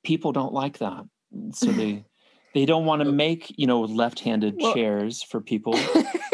people 0.04 0.32
don't 0.32 0.54
like 0.54 0.80
that. 0.80 1.06
So 1.54 1.68
they 1.68 2.06
they 2.54 2.66
don't 2.66 2.86
want 2.86 3.02
to 3.02 3.12
make 3.12 3.54
you 3.58 3.68
know 3.68 3.82
left-handed 3.82 4.56
Well- 4.60 4.74
chairs 4.74 5.24
for 5.24 5.42
people. 5.42 5.78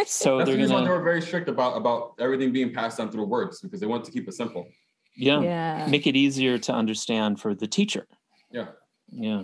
So 0.05 0.38
That's 0.38 0.49
the 0.49 0.51
they're 0.51 0.61
reason 0.61 0.76
why 0.76 0.82
they 0.82 0.88
gonna 0.88 0.99
were 0.99 1.03
very 1.03 1.22
strict 1.22 1.47
about 1.47 1.78
about 1.78 2.16
everything 2.20 2.51
being 2.51 2.74
passed 2.74 2.97
down 2.97 3.09
through 3.09 3.24
words 3.26 3.61
because 3.61 3.80
they 3.80 3.86
want 3.86 4.03
to 4.03 4.11
keep 4.11 4.28
it 4.28 4.34
simple. 4.34 4.68
yeah, 5.16 5.39
yeah. 5.39 5.88
Make 5.89 6.07
it 6.07 6.18
easier 6.18 6.57
to 6.57 6.74
understand 6.74 7.39
for 7.39 7.55
the 7.55 7.68
teacher. 7.68 8.05
Yeah. 8.51 8.68
yeah 9.09 9.43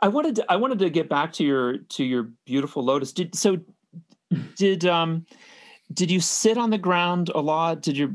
i 0.00 0.08
wanted 0.08 0.36
to 0.36 0.44
i 0.48 0.56
wanted 0.56 0.78
to 0.78 0.90
get 0.90 1.08
back 1.08 1.32
to 1.32 1.44
your 1.44 1.78
to 1.78 2.04
your 2.04 2.30
beautiful 2.44 2.84
lotus. 2.84 3.12
Did 3.12 3.34
so 3.34 3.58
did 4.56 4.84
um 4.84 5.26
did 5.92 6.10
you 6.10 6.20
sit 6.20 6.58
on 6.58 6.70
the 6.70 6.78
ground 6.78 7.30
a 7.34 7.40
lot? 7.40 7.82
Did 7.82 7.96
your 7.96 8.10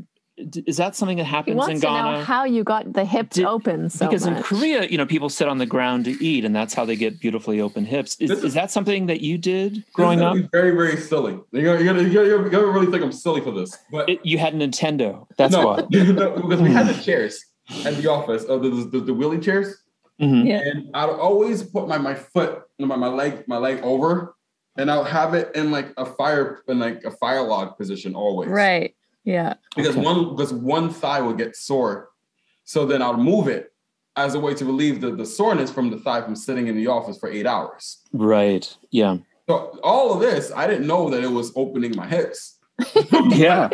is 0.66 0.78
that 0.78 0.96
something 0.96 1.18
that 1.18 1.26
he 1.26 1.30
happens 1.30 1.54
in 1.54 1.58
wants 1.58 1.82
to 1.82 1.88
know 1.88 1.94
ghana? 1.94 2.24
how 2.24 2.46
you 2.46 2.64
got 2.64 2.94
the 2.94 3.06
hips 3.06 3.36
Did- 3.36 3.46
open 3.46 3.90
so 3.90 4.08
because 4.08 4.26
in 4.26 4.42
korea 4.42 4.86
you 4.86 4.98
know 4.98 5.06
people 5.06 5.30
sit 5.30 5.48
on 5.48 5.60
the 5.60 5.68
ground 5.68 6.06
to 6.06 6.12
eat 6.24 6.46
and 6.46 6.56
that's 6.56 6.74
how 6.74 6.84
they 6.84 6.96
get 6.96 7.20
beautifully 7.20 7.62
open 7.62 7.86
hips. 7.86 8.16
Is, 8.20 8.32
is 8.32 8.44
is- 8.46 8.54
that 8.56 8.72
something 8.72 9.06
that 9.06 9.22
you 9.22 9.38
did 9.38 9.84
growing 9.94 10.22
up? 10.22 10.36
very 10.52 10.72
very 10.72 10.98
silly. 10.98 11.38
You're 11.52 11.64
gonna, 11.64 11.84
you're 11.84 11.94
gonna, 11.94 12.10
you're 12.10 12.28
gonna, 12.28 12.42
you're 12.44 12.50
gonna 12.50 12.68
really 12.68 12.88
think 12.88 13.04
I'm 13.04 13.12
silly 13.12 13.42
for 13.42 13.52
this, 13.52 13.78
but 13.92 14.10
it, 14.10 14.26
you 14.26 14.38
had 14.38 14.54
nintendo. 14.56 15.28
That's 15.38 15.54
no, 15.54 15.68
why. 15.68 15.76
no, 15.92 16.32
because 16.32 16.62
we 16.62 16.72
had 16.72 16.88
the 16.88 17.00
chairs 17.02 17.44
at 17.86 17.96
the 17.98 18.10
office, 18.10 18.44
uh, 18.50 18.58
the, 18.58 18.70
the 18.70 19.00
the 19.00 19.14
wheelie 19.14 19.42
chairs, 19.42 19.78
Mhm. 20.22 20.46
Yeah. 20.46 20.60
and 20.64 20.90
I'd 20.94 21.10
always 21.10 21.64
put 21.64 21.88
my 21.88 21.98
my 21.98 22.14
foot, 22.14 22.62
my 22.80 22.96
my 22.96 23.08
leg, 23.08 23.48
my 23.48 23.58
leg 23.58 23.80
over, 23.84 24.36
and 24.78 24.90
I'll 24.92 25.04
have 25.04 25.34
it 25.34 25.56
in 25.56 25.72
like 25.72 25.94
a 25.98 26.06
fire 26.06 26.62
in 26.68 26.80
like 26.80 27.04
a 27.04 27.12
fire 27.12 27.42
log 27.42 27.78
position 27.78 28.16
always, 28.16 28.50
right 28.50 28.96
yeah 29.24 29.54
because 29.76 29.96
Okay. 29.96 30.06
one 30.06 30.36
because 30.36 30.54
one 30.54 30.90
thigh 30.90 31.22
will 31.22 31.34
get 31.34 31.56
sore, 31.56 32.10
so 32.64 32.86
then 32.86 33.02
I'll 33.02 33.18
move 33.18 33.48
it 33.48 33.74
as 34.16 34.36
a 34.36 34.40
way 34.40 34.54
to 34.54 34.66
relieve 34.66 35.02
the 35.02 35.12
the 35.12 35.26
soreness 35.26 35.72
from 35.72 35.90
the 35.90 35.98
thigh 35.98 36.22
from 36.22 36.36
sitting 36.36 36.68
in 36.68 36.76
the 36.76 36.88
office 36.88 37.18
for 37.18 37.30
eight 37.30 37.48
hours. 37.48 38.02
right 38.14 38.66
yeah 38.92 39.18
So 39.50 39.80
all 39.84 40.14
of 40.14 40.20
this, 40.22 40.52
I 40.56 40.68
didn't 40.68 40.86
know 40.88 41.10
that 41.10 41.24
it 41.24 41.32
was 41.40 41.52
opening 41.56 41.96
my 41.96 42.08
hips. 42.08 42.60
yeah 43.30 43.70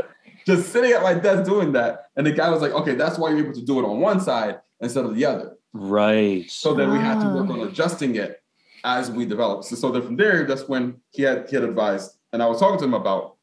Just 0.46 0.72
sitting 0.72 0.92
at 0.94 1.04
my 1.04 1.14
desk 1.14 1.44
doing 1.44 1.74
that, 1.74 2.06
and 2.16 2.26
the 2.26 2.32
guy 2.32 2.50
was 2.50 2.62
like, 2.62 2.72
"Okay, 2.72 2.96
that's 2.96 3.18
why 3.20 3.30
you're 3.32 3.44
able 3.46 3.54
to 3.62 3.66
do 3.66 3.80
it 3.80 3.86
on 3.86 4.00
one 4.00 4.20
side 4.22 4.60
instead 4.80 5.04
of 5.04 5.14
the 5.14 5.26
other." 5.26 5.57
Right 5.80 6.50
So 6.50 6.74
then 6.74 6.92
we 6.92 7.00
had 7.00 7.20
to 7.22 7.30
work 7.30 7.50
on 7.50 7.68
adjusting 7.68 8.16
it 8.16 8.42
as 8.84 9.12
we 9.12 9.26
developed. 9.26 9.66
So, 9.66 9.76
so 9.76 9.92
then 9.92 10.02
from 10.02 10.16
there, 10.16 10.46
that's 10.46 10.68
when 10.68 11.02
he 11.12 11.24
had 11.24 11.50
he 11.50 11.56
had 11.56 11.64
advised, 11.64 12.18
and 12.34 12.42
I 12.42 12.48
was 12.48 12.60
talking 12.60 12.80
to 12.80 12.86
him 12.86 12.94
about 12.94 13.36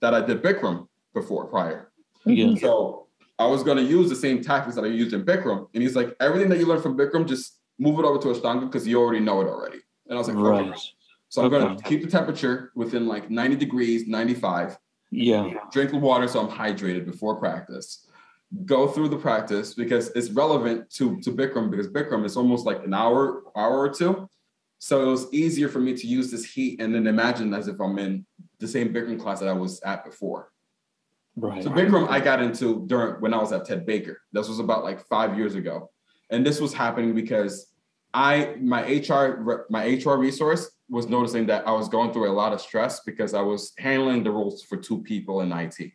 that 0.00 0.14
I 0.14 0.20
did 0.20 0.42
Bikram 0.42 0.88
before 1.14 1.46
prior. 1.46 1.92
yeah 2.24 2.54
So 2.56 3.06
I 3.38 3.46
was 3.46 3.62
going 3.62 3.78
to 3.78 3.82
use 3.82 4.08
the 4.08 4.16
same 4.16 4.42
tactics 4.42 4.76
that 4.76 4.84
I 4.84 4.88
used 4.88 5.12
in 5.12 5.24
Bikram, 5.24 5.68
and 5.74 5.82
he's 5.82 5.96
like, 5.96 6.14
everything 6.20 6.48
that 6.50 6.58
you 6.58 6.66
learned 6.66 6.82
from 6.82 6.96
Bikram, 6.96 7.26
just 7.26 7.58
move 7.78 7.98
it 7.98 8.04
over 8.04 8.18
to 8.18 8.28
Ashtanga 8.28 8.60
because 8.60 8.86
you 8.86 9.00
already 9.00 9.20
know 9.20 9.40
it 9.40 9.48
already. 9.48 9.78
And 10.06 10.16
I 10.16 10.18
was 10.18 10.28
like, 10.28 10.36
okay. 10.36 10.70
right 10.70 10.80
So 11.28 11.42
I'm 11.42 11.50
going 11.50 11.76
to 11.76 11.82
keep 11.82 12.02
the 12.02 12.10
temperature 12.10 12.70
within 12.74 13.06
like 13.06 13.30
90 13.30 13.56
degrees, 13.56 14.06
95. 14.06 14.78
yeah 15.10 15.50
Drink 15.72 15.90
the 15.90 15.98
water 15.98 16.28
so 16.28 16.40
I'm 16.40 16.48
hydrated 16.48 17.04
before 17.06 17.36
practice. 17.36 18.06
Go 18.66 18.86
through 18.86 19.08
the 19.08 19.16
practice 19.16 19.74
because 19.74 20.08
it's 20.10 20.30
relevant 20.30 20.90
to 20.96 21.18
to 21.20 21.32
Bikram 21.32 21.70
because 21.70 21.88
Bikram 21.88 22.24
is 22.24 22.36
almost 22.36 22.66
like 22.66 22.84
an 22.84 22.92
hour, 22.92 23.44
hour 23.56 23.78
or 23.80 23.88
two. 23.88 24.28
So 24.78 25.02
it 25.02 25.06
was 25.06 25.32
easier 25.32 25.68
for 25.68 25.78
me 25.78 25.94
to 25.94 26.06
use 26.06 26.30
this 26.30 26.44
heat 26.44 26.80
and 26.80 26.94
then 26.94 27.06
imagine 27.06 27.54
as 27.54 27.68
if 27.68 27.80
I'm 27.80 27.98
in 27.98 28.26
the 28.58 28.68
same 28.68 28.92
Bikram 28.92 29.18
class 29.18 29.40
that 29.40 29.48
I 29.48 29.52
was 29.52 29.80
at 29.82 30.04
before. 30.04 30.50
right 31.36 31.62
So 31.62 31.70
Bikram 31.70 32.08
I 32.08 32.20
got 32.20 32.42
into 32.42 32.84
during 32.86 33.20
when 33.22 33.32
I 33.32 33.38
was 33.38 33.52
at 33.52 33.64
Ted 33.64 33.86
Baker. 33.86 34.20
This 34.32 34.48
was 34.48 34.58
about 34.58 34.84
like 34.84 35.00
five 35.06 35.36
years 35.38 35.54
ago, 35.54 35.90
and 36.30 36.44
this 36.44 36.60
was 36.60 36.74
happening 36.74 37.14
because 37.14 37.72
I 38.12 38.56
my 38.60 38.82
HR 38.82 39.66
my 39.70 39.86
HR 39.86 40.16
resource 40.18 40.70
was 40.90 41.08
noticing 41.08 41.46
that 41.46 41.66
I 41.66 41.72
was 41.72 41.88
going 41.88 42.12
through 42.12 42.28
a 42.30 42.36
lot 42.42 42.52
of 42.52 42.60
stress 42.60 43.00
because 43.00 43.32
I 43.32 43.40
was 43.40 43.72
handling 43.78 44.24
the 44.24 44.30
roles 44.30 44.62
for 44.62 44.76
two 44.76 45.02
people 45.02 45.40
in 45.40 45.52
IT, 45.52 45.92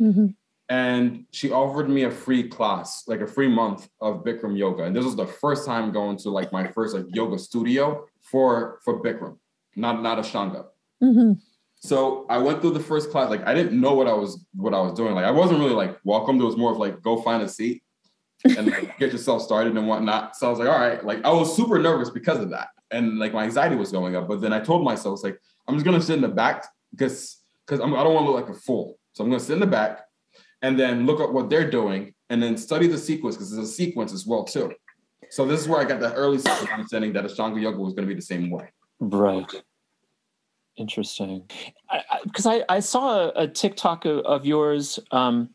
Mhm. 0.00 0.34
And 0.68 1.26
she 1.30 1.50
offered 1.50 1.88
me 1.88 2.04
a 2.04 2.10
free 2.10 2.48
class, 2.48 3.04
like 3.06 3.20
a 3.20 3.26
free 3.26 3.48
month 3.48 3.88
of 4.00 4.24
Bikram 4.24 4.56
yoga, 4.56 4.84
and 4.84 4.96
this 4.96 5.04
was 5.04 5.16
the 5.16 5.26
first 5.26 5.66
time 5.66 5.92
going 5.92 6.16
to 6.18 6.30
like 6.30 6.52
my 6.52 6.66
first 6.68 6.94
like 6.94 7.06
yoga 7.08 7.38
studio 7.38 8.06
for 8.22 8.80
for 8.84 9.02
Bikram, 9.02 9.36
not 9.76 10.02
not 10.02 10.18
Ashtanga. 10.18 10.66
Mhm. 11.02 11.38
So 11.76 12.24
I 12.30 12.38
went 12.38 12.62
through 12.62 12.70
the 12.70 12.80
first 12.80 13.10
class. 13.10 13.28
Like 13.28 13.46
I 13.46 13.52
didn't 13.52 13.78
know 13.78 13.92
what 13.92 14.08
I 14.08 14.14
was 14.14 14.44
what 14.54 14.72
I 14.72 14.80
was 14.80 14.94
doing. 14.94 15.14
Like 15.14 15.26
I 15.26 15.30
wasn't 15.30 15.60
really 15.60 15.74
like 15.74 15.98
welcome. 16.04 16.38
There 16.38 16.46
was 16.46 16.56
more 16.56 16.72
of 16.72 16.78
like 16.78 17.02
go 17.02 17.20
find 17.20 17.42
a 17.42 17.48
seat 17.48 17.82
and 18.44 18.68
like 18.68 18.98
get 18.98 19.12
yourself 19.12 19.42
started 19.42 19.76
and 19.76 19.86
whatnot. 19.86 20.34
So 20.36 20.46
I 20.46 20.50
was 20.50 20.58
like, 20.58 20.68
all 20.68 20.80
right. 20.80 21.04
Like 21.04 21.24
I 21.26 21.32
was 21.32 21.54
super 21.54 21.78
nervous 21.78 22.08
because 22.08 22.38
of 22.38 22.50
that, 22.50 22.68
and 22.90 23.18
like 23.18 23.34
my 23.34 23.44
anxiety 23.44 23.76
was 23.76 23.92
going 23.92 24.16
up. 24.16 24.28
But 24.28 24.40
then 24.40 24.54
I 24.54 24.60
told 24.60 24.82
myself, 24.82 25.16
it's 25.16 25.24
like 25.24 25.38
I'm 25.68 25.74
just 25.74 25.84
gonna 25.84 26.00
sit 26.00 26.16
in 26.16 26.22
the 26.22 26.28
back 26.28 26.64
because 26.90 27.42
because 27.66 27.80
I 27.80 27.84
don't 27.84 28.14
want 28.14 28.26
to 28.26 28.32
look 28.32 28.46
like 28.46 28.56
a 28.56 28.58
fool. 28.58 28.98
So 29.12 29.22
I'm 29.22 29.28
gonna 29.28 29.40
sit 29.40 29.52
in 29.52 29.60
the 29.60 29.66
back 29.66 30.00
and 30.64 30.80
then 30.80 31.04
look 31.04 31.20
at 31.20 31.30
what 31.30 31.50
they're 31.50 31.70
doing 31.70 32.14
and 32.30 32.42
then 32.42 32.56
study 32.56 32.86
the 32.86 32.96
sequence 32.96 33.36
because 33.36 33.54
there's 33.54 33.68
a 33.68 33.70
sequence 33.70 34.14
as 34.14 34.26
well 34.26 34.44
too. 34.44 34.72
So 35.30 35.44
this 35.44 35.60
is 35.60 35.68
where 35.68 35.78
I 35.78 35.84
got 35.84 36.00
the 36.00 36.12
early 36.14 36.38
understanding 36.72 37.12
that 37.12 37.24
Ashtanga 37.24 37.60
yoga 37.60 37.78
was 37.78 37.92
going 37.92 38.08
to 38.08 38.14
be 38.14 38.18
the 38.18 38.22
same 38.22 38.50
way. 38.50 38.70
Right. 38.98 39.52
Interesting. 40.78 41.50
Because 42.24 42.46
I, 42.46 42.54
I, 42.56 42.64
I, 42.76 42.80
saw 42.80 43.26
a, 43.26 43.42
a 43.42 43.48
TikTok 43.48 44.06
of, 44.06 44.20
of 44.20 44.46
yours. 44.46 44.98
Um, 45.10 45.50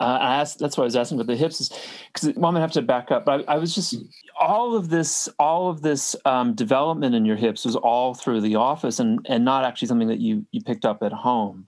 uh, 0.00 0.18
I 0.20 0.40
asked, 0.40 0.58
that's 0.58 0.76
why 0.76 0.82
I 0.82 0.86
was 0.86 0.96
asking 0.96 1.20
about 1.20 1.28
the 1.28 1.36
hips, 1.36 1.60
is 1.60 1.68
because 2.12 2.34
well, 2.36 2.46
I'm 2.46 2.54
gonna 2.54 2.60
have 2.60 2.72
to 2.72 2.82
back 2.82 3.12
up. 3.12 3.24
But 3.24 3.48
I, 3.48 3.54
I 3.54 3.58
was 3.58 3.74
just 3.74 3.94
all 4.38 4.74
of 4.74 4.88
this, 4.88 5.28
all 5.38 5.70
of 5.70 5.82
this 5.82 6.16
um, 6.24 6.54
development 6.54 7.14
in 7.14 7.24
your 7.24 7.36
hips 7.36 7.64
was 7.64 7.76
all 7.76 8.14
through 8.14 8.40
the 8.40 8.56
office, 8.56 8.98
and 8.98 9.24
and 9.28 9.44
not 9.44 9.64
actually 9.64 9.88
something 9.88 10.08
that 10.08 10.18
you 10.18 10.44
you 10.50 10.62
picked 10.62 10.84
up 10.84 11.02
at 11.02 11.12
home. 11.12 11.66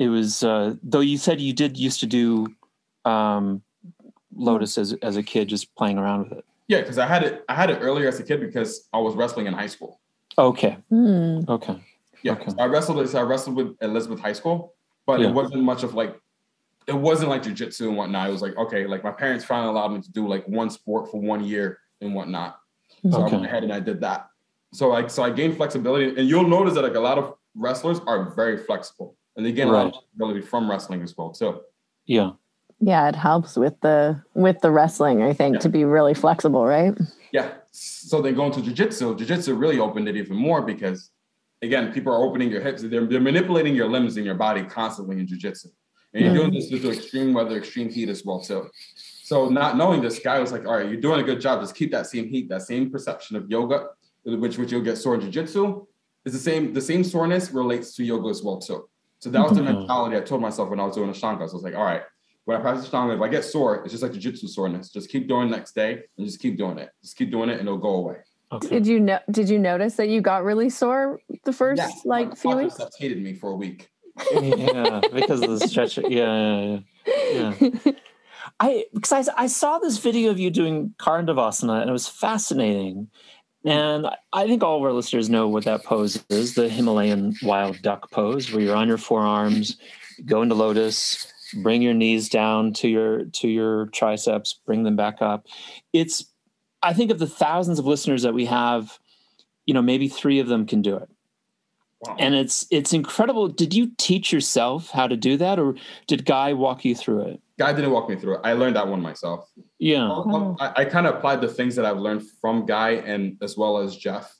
It 0.00 0.08
was 0.08 0.42
uh, 0.42 0.76
though 0.82 1.00
you 1.00 1.18
said 1.18 1.42
you 1.42 1.52
did 1.52 1.76
used 1.76 2.00
to 2.00 2.06
do 2.06 2.46
um, 3.04 3.62
Lotus 4.34 4.78
as 4.78 4.94
as 5.02 5.18
a 5.18 5.22
kid, 5.22 5.48
just 5.48 5.74
playing 5.74 5.98
around 5.98 6.30
with 6.30 6.38
it. 6.38 6.44
Yeah, 6.68 6.80
because 6.80 6.96
I 6.96 7.06
had 7.06 7.22
it. 7.22 7.44
I 7.50 7.54
had 7.54 7.68
it 7.68 7.80
earlier 7.82 8.08
as 8.08 8.18
a 8.18 8.22
kid 8.22 8.40
because 8.40 8.88
I 8.94 8.98
was 8.98 9.14
wrestling 9.14 9.46
in 9.46 9.52
high 9.52 9.66
school. 9.66 10.00
Okay. 10.38 10.78
Mm. 10.90 11.46
Okay. 11.50 11.76
Yeah, 12.22 12.32
Okay. 12.32 12.48
so 12.50 12.56
I 12.58 12.64
wrestled. 12.64 13.06
So 13.10 13.18
I 13.18 13.22
wrestled 13.22 13.56
with 13.56 13.76
Elizabeth 13.82 14.20
High 14.20 14.32
School, 14.32 14.72
but 15.04 15.20
Yeah. 15.20 15.28
it 15.28 15.34
wasn't 15.34 15.64
much 15.64 15.82
of 15.82 15.92
like. 15.92 16.18
It 16.86 16.94
wasn't 16.94 17.28
like 17.28 17.42
jujitsu 17.42 17.88
and 17.88 17.96
whatnot. 17.96 18.30
It 18.30 18.32
was 18.32 18.40
like 18.40 18.56
okay, 18.56 18.86
like 18.86 19.04
my 19.04 19.12
parents 19.12 19.44
finally 19.44 19.68
allowed 19.68 19.92
me 19.92 20.00
to 20.00 20.10
do 20.12 20.26
like 20.26 20.48
one 20.48 20.70
sport 20.70 21.10
for 21.10 21.20
one 21.20 21.44
year 21.44 21.78
and 22.00 22.14
whatnot. 22.14 22.58
So 23.10 23.20
I 23.20 23.28
went 23.28 23.44
ahead 23.44 23.64
and 23.64 23.72
I 23.72 23.80
did 23.80 24.00
that. 24.00 24.30
So 24.72 24.88
like, 24.88 25.10
so 25.10 25.22
I 25.22 25.28
gained 25.30 25.56
flexibility, 25.58 26.18
and 26.18 26.26
you'll 26.26 26.48
notice 26.48 26.72
that 26.74 26.82
like 26.84 26.94
a 26.94 27.00
lot 27.00 27.18
of 27.18 27.34
wrestlers 27.54 28.00
are 28.06 28.30
very 28.34 28.56
flexible, 28.56 29.14
and 29.36 29.46
they 29.46 29.52
gain 29.52 29.68
a 29.68 29.72
lot 29.72 29.78
of 29.78 29.84
Right. 29.86 29.94
flexibility 29.94 30.40
from 30.40 30.70
wrestling 30.70 31.02
as 31.02 31.16
well 31.16 31.30
too. 31.30 31.60
Yeah. 32.06 32.32
Yeah, 32.80 33.08
it 33.08 33.14
helps 33.14 33.56
with 33.56 33.78
the 33.80 34.22
with 34.34 34.60
the 34.60 34.70
wrestling, 34.70 35.22
I 35.22 35.32
think, 35.32 35.54
Yeah. 35.54 35.60
to 35.60 35.68
be 35.68 35.84
really 35.84 36.14
flexible, 36.14 36.64
right? 36.64 36.96
Yeah. 37.32 37.52
So 37.72 38.22
then 38.22 38.34
going 38.34 38.52
to 38.52 38.60
jujitsu, 38.60 39.16
jujitsu 39.18 39.58
really 39.58 39.78
opened 39.78 40.08
it 40.08 40.16
even 40.16 40.36
more 40.36 40.62
because, 40.62 41.10
again, 41.62 41.92
people 41.92 42.12
are 42.12 42.24
opening 42.24 42.50
your 42.50 42.62
hips. 42.62 42.82
They're, 42.82 43.06
they're 43.06 43.20
manipulating 43.20 43.74
your 43.74 43.88
limbs 43.88 44.16
and 44.16 44.26
your 44.26 44.34
body 44.34 44.64
constantly 44.64 45.20
in 45.20 45.26
jujitsu. 45.26 45.66
And 46.12 46.24
you're 46.24 46.34
doing 46.34 46.50
mm. 46.50 46.54
this 46.54 46.68
due 46.68 46.80
to 46.80 46.90
extreme 46.90 47.32
weather, 47.32 47.56
extreme 47.56 47.88
heat 47.88 48.08
as 48.08 48.24
well, 48.24 48.40
too. 48.40 48.68
So 49.22 49.48
not 49.48 49.76
knowing 49.76 50.02
this 50.02 50.18
guy 50.18 50.40
was 50.40 50.50
like, 50.50 50.66
all 50.66 50.76
right, 50.78 50.88
you're 50.90 51.00
doing 51.00 51.20
a 51.20 51.22
good 51.22 51.40
job. 51.40 51.60
Just 51.60 51.76
keep 51.76 51.92
that 51.92 52.06
same 52.08 52.28
heat, 52.28 52.48
that 52.48 52.62
same 52.62 52.90
perception 52.90 53.36
of 53.36 53.48
yoga, 53.48 53.90
which 54.24 54.58
which 54.58 54.72
you'll 54.72 54.80
get 54.82 54.98
sore 54.98 55.14
in 55.14 55.20
jujitsu. 55.20 55.86
Is 56.24 56.32
the 56.32 56.38
same, 56.38 56.74
the 56.74 56.80
same 56.80 57.04
soreness 57.04 57.52
relates 57.52 57.94
to 57.94 58.02
yoga 58.02 58.28
as 58.28 58.42
well, 58.42 58.58
too. 58.58 58.89
So 59.20 59.30
that 59.30 59.42
was 59.42 59.56
the 59.56 59.62
mentality 59.62 60.16
I 60.16 60.20
told 60.20 60.40
myself 60.40 60.70
when 60.70 60.80
I 60.80 60.84
was 60.84 60.96
doing 60.96 61.10
Ashtanga. 61.10 61.46
So 61.46 61.52
I 61.52 61.54
was 61.54 61.62
like, 61.62 61.74
all 61.74 61.84
right, 61.84 62.02
when 62.46 62.56
I 62.56 62.60
practice 62.60 62.88
Ashtanga, 62.88 63.14
if 63.14 63.20
I 63.20 63.28
get 63.28 63.44
sore, 63.44 63.82
it's 63.84 63.92
just 63.92 64.02
like 64.02 64.12
jujitsu 64.12 64.48
soreness. 64.48 64.90
Just 64.90 65.10
keep 65.10 65.28
doing 65.28 65.48
it 65.48 65.50
next 65.50 65.74
day 65.74 66.00
and 66.16 66.26
just 66.26 66.40
keep 66.40 66.56
doing 66.56 66.78
it. 66.78 66.90
Just 67.02 67.16
keep 67.16 67.30
doing 67.30 67.50
it 67.50 67.58
and 67.60 67.68
it'll 67.68 67.78
go 67.78 67.96
away. 67.96 68.16
Okay. 68.52 68.68
Did 68.68 68.86
you 68.86 68.98
know 68.98 69.18
did 69.30 69.48
you 69.48 69.58
notice 69.58 69.94
that 69.96 70.08
you 70.08 70.20
got 70.20 70.42
really 70.42 70.70
sore 70.70 71.20
the 71.44 71.52
first 71.52 71.78
Yeah, 71.80 71.90
like 72.04 72.36
few 72.36 72.56
weeks? 72.56 72.74
quadriceps 72.74 72.98
hated 72.98 73.22
me 73.22 73.34
for 73.34 73.50
a 73.52 73.56
week. 73.56 73.88
yeah, 74.32 75.00
because 75.12 75.42
of 75.42 75.50
the 75.50 75.68
stretch. 75.68 75.98
Yeah, 75.98 76.78
yeah, 77.06 77.54
yeah. 77.60 77.92
I 78.60 78.86
because 78.92 79.28
I, 79.28 79.44
I 79.44 79.46
saw 79.46 79.78
this 79.78 79.98
video 79.98 80.30
of 80.30 80.40
you 80.40 80.50
doing 80.50 80.94
Karandavasana 80.98 81.82
and 81.82 81.90
it 81.90 81.92
was 81.92 82.08
fascinating. 82.08 83.08
And 83.64 84.06
I- 84.32 84.46
think 84.46 84.62
all 84.62 84.78
of 84.78 84.82
our 84.82 84.92
listeners 84.92 85.28
know 85.28 85.48
what 85.48 85.64
that 85.64 85.84
pose 85.84 86.24
is 86.30 86.54
the 86.54 86.68
Himalayan 86.68 87.36
wild 87.42 87.80
duck 87.82 88.10
pose, 88.10 88.52
where 88.52 88.62
you're 88.62 88.76
on 88.76 88.88
your 88.88 88.98
forearms, 88.98 89.76
go 90.24 90.42
into 90.42 90.54
lotus, 90.54 91.30
bring 91.62 91.82
your 91.82 91.94
knees 91.94 92.28
down 92.28 92.72
to 92.74 92.88
your 92.88 93.24
to 93.24 93.48
your 93.48 93.86
triceps, 93.86 94.58
bring 94.64 94.84
them 94.84 94.96
back 94.96 95.20
up. 95.20 95.46
It's 95.92 96.24
I 96.82 96.94
think 96.94 97.10
of 97.10 97.18
the 97.18 97.26
thousands 97.26 97.78
of 97.78 97.86
listeners 97.86 98.22
that 98.22 98.32
we 98.32 98.46
have, 98.46 98.98
you 99.66 99.74
know, 99.74 99.82
maybe 99.82 100.08
three 100.08 100.38
of 100.38 100.46
them 100.48 100.66
can 100.66 100.80
do 100.80 100.96
it 100.96 101.08
Wow. 102.02 102.16
and 102.18 102.34
it's 102.34 102.66
it's 102.70 102.94
incredible 102.94 103.48
did 103.48 103.74
you 103.74 103.90
teach 103.98 104.32
yourself 104.32 104.88
how 104.90 105.06
to 105.06 105.16
do 105.18 105.36
that 105.36 105.58
or 105.58 105.74
did 106.06 106.24
guy 106.24 106.54
walk 106.54 106.84
you 106.84 106.94
through 106.94 107.22
it 107.22 107.40
Guy 107.58 107.74
didn't 107.74 107.90
walk 107.90 108.08
me 108.08 108.16
through 108.16 108.36
it. 108.36 108.40
I 108.42 108.54
learned 108.54 108.76
that 108.76 108.88
one 108.88 109.02
myself. 109.02 109.50
yeah 109.78 110.08
Oh. 110.10 110.56
I, 110.58 110.72
I 110.76 110.84
kind 110.86 111.06
of 111.06 111.16
applied 111.16 111.42
the 111.42 111.48
things 111.48 111.76
that 111.76 111.84
I've 111.84 111.98
learned 111.98 112.22
from 112.40 112.64
Guy 112.64 112.92
and 113.12 113.36
as 113.42 113.54
well 113.58 113.76
as 113.76 113.96
Jeff 113.96 114.34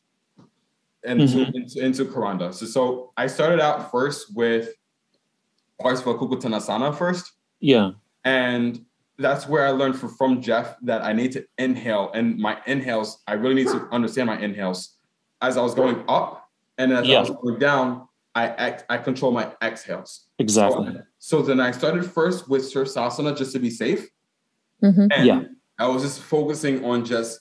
and 1.04 1.20
Mhm. 1.20 1.54
into, 1.54 1.84
into 1.84 2.04
Karanda. 2.06 2.54
So, 2.54 2.64
so 2.64 3.12
I 3.18 3.26
started 3.26 3.60
out 3.60 3.90
first 3.90 4.34
with 4.34 4.70
parts 5.78 6.00
Parsva 6.00 6.18
Kukkutasana 6.18 6.94
first. 6.96 7.32
yeah 7.60 7.90
And 8.24 8.86
that's 9.18 9.46
where 9.46 9.66
I 9.66 9.70
learned 9.70 9.96
from, 9.98 10.08
from 10.16 10.40
Jeff 10.40 10.76
that 10.82 11.04
I 11.04 11.12
need 11.12 11.32
to 11.32 11.44
inhale. 11.58 12.10
And 12.14 12.38
my 12.38 12.56
inhales, 12.66 13.22
I 13.26 13.34
really 13.34 13.54
need 13.56 13.66
to 13.68 13.86
understand 13.92 14.28
my 14.28 14.38
inhales. 14.40 14.96
As 15.42 15.58
I 15.58 15.62
was 15.62 15.74
going 15.74 16.04
up 16.08 16.39
and 16.80 16.92
as 16.92 17.06
Yeah. 17.06 17.18
I 17.18 17.20
was 17.20 17.30
going 17.30 17.58
down, 17.58 18.08
I 18.34 18.48
ex- 18.48 18.84
I 18.88 18.96
control 18.98 19.32
my 19.32 19.52
exhales. 19.62 20.26
exactly 20.38 20.92
So, 21.18 21.38
so 21.40 21.42
then 21.42 21.60
I 21.60 21.70
started 21.72 22.04
first 22.04 22.48
with 22.48 22.62
Sirsasana 22.62 23.36
just 23.36 23.52
to 23.52 23.58
be 23.58 23.70
safe. 23.70 24.08
Mhm. 24.82 25.08
And 25.14 25.26
Yeah. 25.26 25.42
I 25.78 25.86
was 25.88 26.02
just 26.02 26.20
focusing 26.22 26.84
on 26.84 27.04
just 27.04 27.40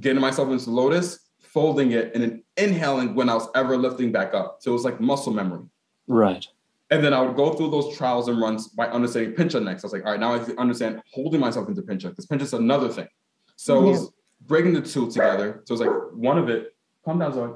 getting 0.00 0.20
myself 0.20 0.48
into 0.50 0.70
lotus, 0.70 1.08
folding 1.40 1.92
it, 1.92 2.12
and 2.14 2.22
then 2.22 2.42
inhaling 2.56 3.14
when 3.14 3.28
I 3.28 3.34
was 3.34 3.48
ever 3.54 3.76
lifting 3.76 4.12
back 4.12 4.32
up. 4.34 4.58
So 4.60 4.70
it 4.70 4.74
was 4.74 4.84
like 4.84 5.00
muscle 5.00 5.32
memory. 5.32 5.66
right 6.08 6.46
And 6.90 7.02
then 7.02 7.14
I 7.14 7.22
would 7.22 7.36
go 7.36 7.54
through 7.54 7.70
those 7.70 7.96
trials 7.96 8.28
and 8.28 8.38
runs 8.38 8.68
by 8.68 8.86
understanding 8.88 9.32
pincha 9.34 9.62
next. 9.62 9.82
I 9.82 9.86
was 9.86 9.92
like, 9.94 10.04
all 10.04 10.10
right, 10.12 10.20
now 10.20 10.34
I 10.34 10.40
understand 10.58 11.00
holding 11.14 11.40
myself 11.40 11.66
into 11.68 11.80
pincha 11.80 12.08
because 12.10 12.26
pincha 12.26 12.42
is 12.42 12.52
another 12.52 12.88
thing. 12.90 13.08
So 13.56 13.70
it 13.82 13.86
was 13.92 14.10
breaking 14.46 14.74
the 14.74 14.82
two 14.82 15.06
together. 15.10 15.62
So 15.64 15.72
it 15.74 15.78
was 15.78 15.80
like 15.86 15.96
one 16.30 16.36
of 16.36 16.50
it, 16.50 16.74
calm 17.04 17.18
down, 17.18 17.32
Zoe. 17.32 17.50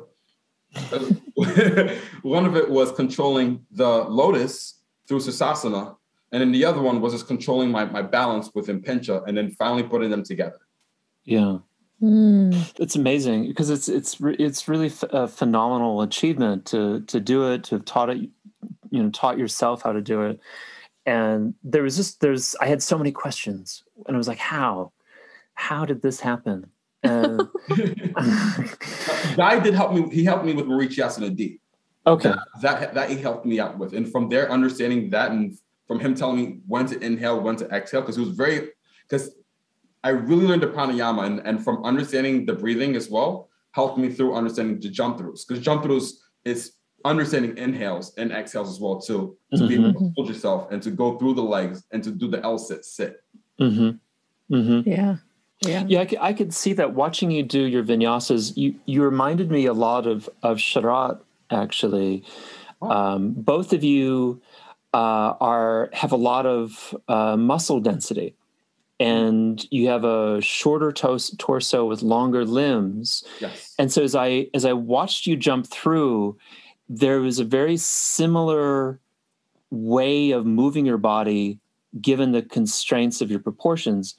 one 2.22 2.46
of 2.46 2.56
it 2.56 2.70
was 2.70 2.92
controlling 2.92 3.64
the 3.70 3.86
lotus 3.88 4.80
through 5.08 5.20
Sirsasana. 5.20 5.96
And 6.32 6.40
then 6.40 6.52
the 6.52 6.64
other 6.64 6.82
one 6.82 7.00
was 7.00 7.12
just 7.12 7.26
controlling 7.26 7.70
my, 7.70 7.84
my 7.84 8.02
balance 8.02 8.50
within 8.54 8.82
pincha 8.82 9.26
and 9.26 9.36
then 9.36 9.50
finally 9.52 9.82
putting 9.84 10.10
them 10.10 10.22
together. 10.22 10.58
yeah 11.24 11.58
Mm. 12.02 12.74
it's 12.78 12.94
amazing 12.94 13.48
because 13.48 13.70
it's 13.70 13.88
it's 13.88 14.18
it's 14.20 14.68
really 14.68 14.92
a 15.12 15.26
phenomenal 15.26 16.02
achievement 16.02 16.66
to 16.66 17.00
to 17.06 17.20
do 17.20 17.50
it 17.50 17.64
to 17.64 17.76
have 17.76 17.86
taught 17.86 18.10
it 18.10 18.18
you 18.90 19.02
know 19.02 19.08
taught 19.08 19.38
yourself 19.38 19.80
how 19.80 19.92
to 19.92 20.02
do 20.02 20.20
it 20.20 20.38
and 21.06 21.54
there 21.64 21.82
was 21.82 21.96
just 21.96 22.20
there's 22.20 22.54
i 22.60 22.66
had 22.66 22.82
so 22.82 22.98
many 22.98 23.10
questions 23.10 23.82
and 24.06 24.14
i 24.14 24.18
was 24.18 24.28
like 24.28 24.36
how 24.36 24.92
how 25.54 25.86
did 25.86 26.02
this 26.02 26.20
happen 26.20 26.70
and 27.02 27.48
Guy 29.36 29.60
did 29.60 29.74
help 29.74 29.92
me. 29.92 30.08
He 30.10 30.24
helped 30.24 30.44
me 30.44 30.54
with 30.54 30.66
Marichyasana 30.66 31.36
D. 31.36 31.60
okay 32.06 32.34
That 32.62 32.94
that 32.94 33.10
he 33.10 33.16
helped 33.16 33.46
me 33.46 33.60
out 33.60 33.78
with, 33.78 33.94
and 33.94 34.10
from 34.10 34.28
there 34.28 34.50
understanding 34.50 35.10
that, 35.10 35.30
and 35.30 35.56
from 35.86 36.00
him 36.00 36.14
telling 36.14 36.36
me 36.36 36.58
when 36.66 36.86
to 36.86 36.98
inhale, 37.04 37.40
when 37.40 37.56
to 37.56 37.66
exhale, 37.68 38.00
because 38.00 38.16
it 38.16 38.20
was 38.20 38.30
very 38.30 38.70
because 39.08 39.36
I 40.02 40.10
really 40.10 40.46
learned 40.46 40.62
the 40.62 40.68
pranayama, 40.68 41.26
and, 41.26 41.40
and 41.40 41.62
from 41.62 41.84
understanding 41.84 42.46
the 42.46 42.54
breathing 42.54 42.96
as 42.96 43.10
well 43.10 43.48
helped 43.72 43.98
me 43.98 44.08
through 44.08 44.34
understanding 44.34 44.80
the 44.80 44.88
jump 44.88 45.18
throughs. 45.18 45.46
Because 45.46 45.62
jump 45.62 45.84
throughs 45.84 46.12
is 46.44 46.72
understanding 47.04 47.56
inhales 47.58 48.14
and 48.16 48.32
exhales 48.32 48.70
as 48.70 48.80
well 48.80 49.00
too, 49.00 49.36
to 49.54 49.66
be 49.68 49.74
able 49.74 49.92
to 49.92 50.12
hold 50.16 50.28
yourself 50.28 50.70
and 50.70 50.82
to 50.82 50.90
go 50.90 51.18
through 51.18 51.34
the 51.34 51.42
legs 51.42 51.84
and 51.92 52.02
to 52.02 52.10
do 52.10 52.28
the 52.28 52.42
L 52.42 52.58
sit 52.58 52.84
sit. 52.84 53.22
mm-hmm. 53.60 54.54
Mm-hmm. 54.54 54.88
Yeah. 54.88 55.16
Yeah. 55.60 55.84
Yeah, 55.86 56.00
I 56.00 56.04
could, 56.04 56.18
I 56.20 56.32
could 56.32 56.52
see 56.52 56.72
that 56.74 56.94
watching 56.94 57.30
you 57.30 57.42
do 57.42 57.64
your 57.64 57.82
vinyasas. 57.82 58.56
You 58.56 58.74
you 58.84 59.02
reminded 59.02 59.50
me 59.50 59.66
a 59.66 59.72
lot 59.72 60.06
of 60.06 60.28
of 60.42 60.58
Sharath 60.58 61.20
actually. 61.50 62.24
Oh. 62.82 62.90
Um, 62.90 63.32
both 63.32 63.72
of 63.72 63.82
you 63.82 64.40
uh, 64.92 65.34
are 65.40 65.90
have 65.92 66.12
a 66.12 66.16
lot 66.16 66.46
of 66.46 66.94
uh, 67.08 67.36
muscle 67.36 67.80
density, 67.80 68.34
and 69.00 69.66
you 69.70 69.88
have 69.88 70.04
a 70.04 70.40
shorter 70.42 70.92
tos- 70.92 71.34
torso 71.38 71.86
with 71.86 72.02
longer 72.02 72.44
limbs. 72.44 73.24
Yes. 73.40 73.74
And 73.78 73.90
so 73.90 74.02
as 74.02 74.14
I 74.14 74.48
as 74.52 74.64
I 74.66 74.74
watched 74.74 75.26
you 75.26 75.36
jump 75.36 75.66
through, 75.66 76.36
there 76.88 77.20
was 77.20 77.38
a 77.38 77.44
very 77.44 77.78
similar 77.78 79.00
way 79.70 80.30
of 80.30 80.44
moving 80.46 80.86
your 80.86 80.98
body 80.98 81.58
given 82.00 82.32
the 82.32 82.42
constraints 82.42 83.20
of 83.22 83.30
your 83.30 83.40
proportions 83.40 84.16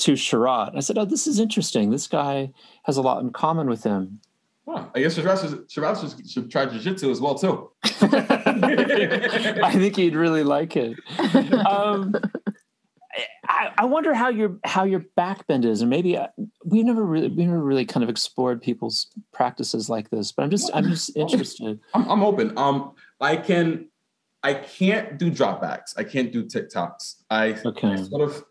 to 0.00 0.12
Sharath. 0.12 0.76
I 0.76 0.80
said, 0.80 0.98
"Oh, 0.98 1.04
this 1.04 1.26
is 1.26 1.38
interesting. 1.38 1.90
This 1.90 2.06
guy 2.06 2.52
has 2.84 2.96
a 2.96 3.02
lot 3.02 3.22
in 3.22 3.30
common 3.30 3.68
with 3.68 3.84
him." 3.84 4.20
Huh. 4.68 4.86
I 4.94 5.00
guess 5.00 5.16
Sharath 5.18 5.40
should, 5.40 5.68
Sharath 5.68 6.16
should, 6.16 6.30
should 6.30 6.50
try 6.50 6.66
jujitsu 6.66 7.10
as 7.10 7.20
well 7.20 7.34
too. 7.34 7.70
I 7.84 9.72
think 9.72 9.96
he'd 9.96 10.14
really 10.14 10.44
like 10.44 10.76
it. 10.76 10.96
Um, 11.66 12.14
I, 13.48 13.72
I 13.78 13.84
wonder 13.84 14.14
how 14.14 14.28
your 14.28 14.58
how 14.64 14.84
your 14.84 15.00
back 15.16 15.46
bend 15.46 15.64
is, 15.64 15.80
and 15.80 15.90
maybe 15.90 16.16
uh, 16.16 16.28
we 16.64 16.82
never 16.82 17.04
really 17.04 17.28
we 17.28 17.44
never 17.44 17.60
really 17.60 17.84
kind 17.84 18.04
of 18.04 18.10
explored 18.10 18.62
people's 18.62 19.08
practices 19.32 19.88
like 19.90 20.10
this. 20.10 20.30
But 20.30 20.44
I'm 20.44 20.50
just 20.50 20.70
I'm 20.72 20.84
just 20.84 21.16
interested. 21.16 21.80
I'm, 21.94 22.08
I'm 22.08 22.22
open. 22.22 22.56
Um, 22.56 22.92
I 23.20 23.36
can, 23.36 23.88
I 24.42 24.54
can't 24.54 25.18
do 25.18 25.30
dropbacks. 25.30 25.94
I 25.96 26.04
can't 26.04 26.32
do 26.32 26.44
TikToks. 26.44 27.16
I, 27.28 27.58
Okay. 27.64 27.88
I 27.88 27.96
sort 27.96 28.22
of, 28.22 28.44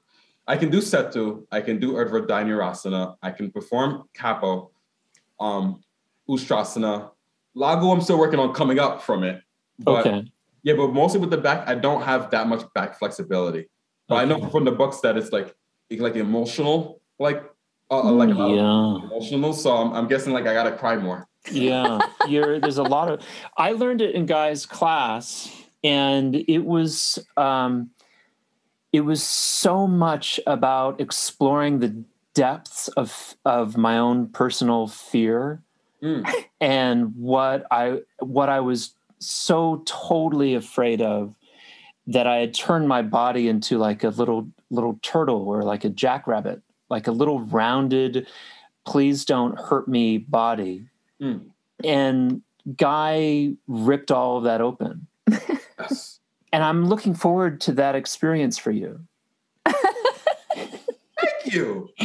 I 0.50 0.58
can 0.58 0.70
do 0.72 0.80
setu. 0.80 1.46
I 1.52 1.62
can 1.62 1.80
do 1.80 1.94
Urdhva 1.94 2.26
Dhanurasana. 2.28 3.16
I 3.22 3.30
can 3.30 3.52
perform 3.52 4.10
capo, 4.16 4.72
um, 5.40 5.82
Ustrasana. 6.28 7.12
Laghu, 7.56 7.94
I'm 7.94 8.02
still 8.02 8.18
working 8.18 8.40
on 8.40 8.52
coming 8.54 8.80
up 8.80 9.04
from 9.04 9.24
it. 9.24 9.44
But 9.78 10.08
okay. 10.08 10.26
yeah, 10.64 10.74
but 10.76 10.88
mostly 10.92 11.20
with 11.20 11.30
the 11.30 11.38
back, 11.38 11.68
I 11.68 11.76
don't 11.76 12.02
have 12.02 12.32
that 12.32 12.48
much 12.48 12.64
back 12.74 12.98
flexibility. 12.98 13.70
But 14.08 14.16
I 14.16 14.26
know 14.26 14.50
from 14.50 14.66
the 14.66 14.72
books 14.72 15.02
that 15.02 15.18
it's 15.18 15.32
like, 15.32 15.56
like 15.92 16.16
emotional, 16.16 17.00
like, 17.20 17.44
uh, 17.92 18.12
like 18.12 18.30
a 18.30 18.34
lot 18.34 18.50
of 18.50 18.56
Yeah. 18.58 19.06
emotional. 19.06 19.54
So 19.54 19.78
I'm, 19.78 19.94
I'm 19.94 20.08
guessing 20.08 20.34
like 20.34 20.48
I 20.48 20.54
gotta 20.54 20.76
cry 20.76 20.98
more. 20.98 21.28
yeah 21.52 22.00
you're 22.28 22.60
there's 22.60 22.80
a 22.80 22.84
lot 22.84 23.10
of 23.10 23.22
i 23.56 23.72
learned 23.72 24.02
it 24.02 24.14
in 24.14 24.26
guys 24.26 24.66
class 24.66 25.50
and 25.86 26.36
it 26.36 26.66
was 26.66 27.18
um 27.38 27.90
it 28.92 29.02
was 29.02 29.22
so 29.24 29.86
much 29.88 30.40
about 30.48 31.00
exploring 31.00 31.80
the 31.80 32.04
depths 32.34 32.88
of 32.90 33.36
of 33.46 33.78
my 33.78 33.98
own 33.98 34.28
personal 34.28 34.88
fear 34.88 35.62
Mm. 36.02 36.26
and 36.62 37.14
what 37.18 37.66
i 37.72 38.00
what 38.20 38.48
i 38.48 38.62
was 38.62 38.94
so 39.20 39.84
totally 39.86 40.56
afraid 40.56 41.02
of 41.02 41.36
that 42.08 42.26
i 42.26 42.38
had 42.38 42.54
turned 42.54 42.88
my 42.88 43.02
body 43.02 43.50
into 43.50 43.78
like 43.78 44.06
a 44.06 44.10
little 44.10 44.48
little 44.70 44.98
turtle 45.02 45.46
or 45.50 45.64
like 45.64 45.84
a 45.84 45.90
jackrabbit 45.90 46.62
like 46.90 47.08
a 47.08 47.12
little 47.12 47.42
rounded 47.42 48.28
please 48.86 49.26
don't 49.26 49.60
hurt 49.60 49.88
me 49.90 50.18
body 50.18 50.86
Mm. 51.22 51.48
and 51.84 52.42
guy 52.78 53.52
ripped 53.68 54.10
all 54.10 54.38
of 54.38 54.46
that 54.46 54.62
open 54.62 55.06
Yes. 55.78 56.22
And 56.52 56.64
i'm 56.64 56.86
looking 56.88 57.14
forward 57.14 57.60
to 57.62 57.72
that 57.72 57.96
experience 57.96 58.58
for 58.58 58.72
you 58.72 59.00
Thank 61.20 61.54
you. 61.54 61.90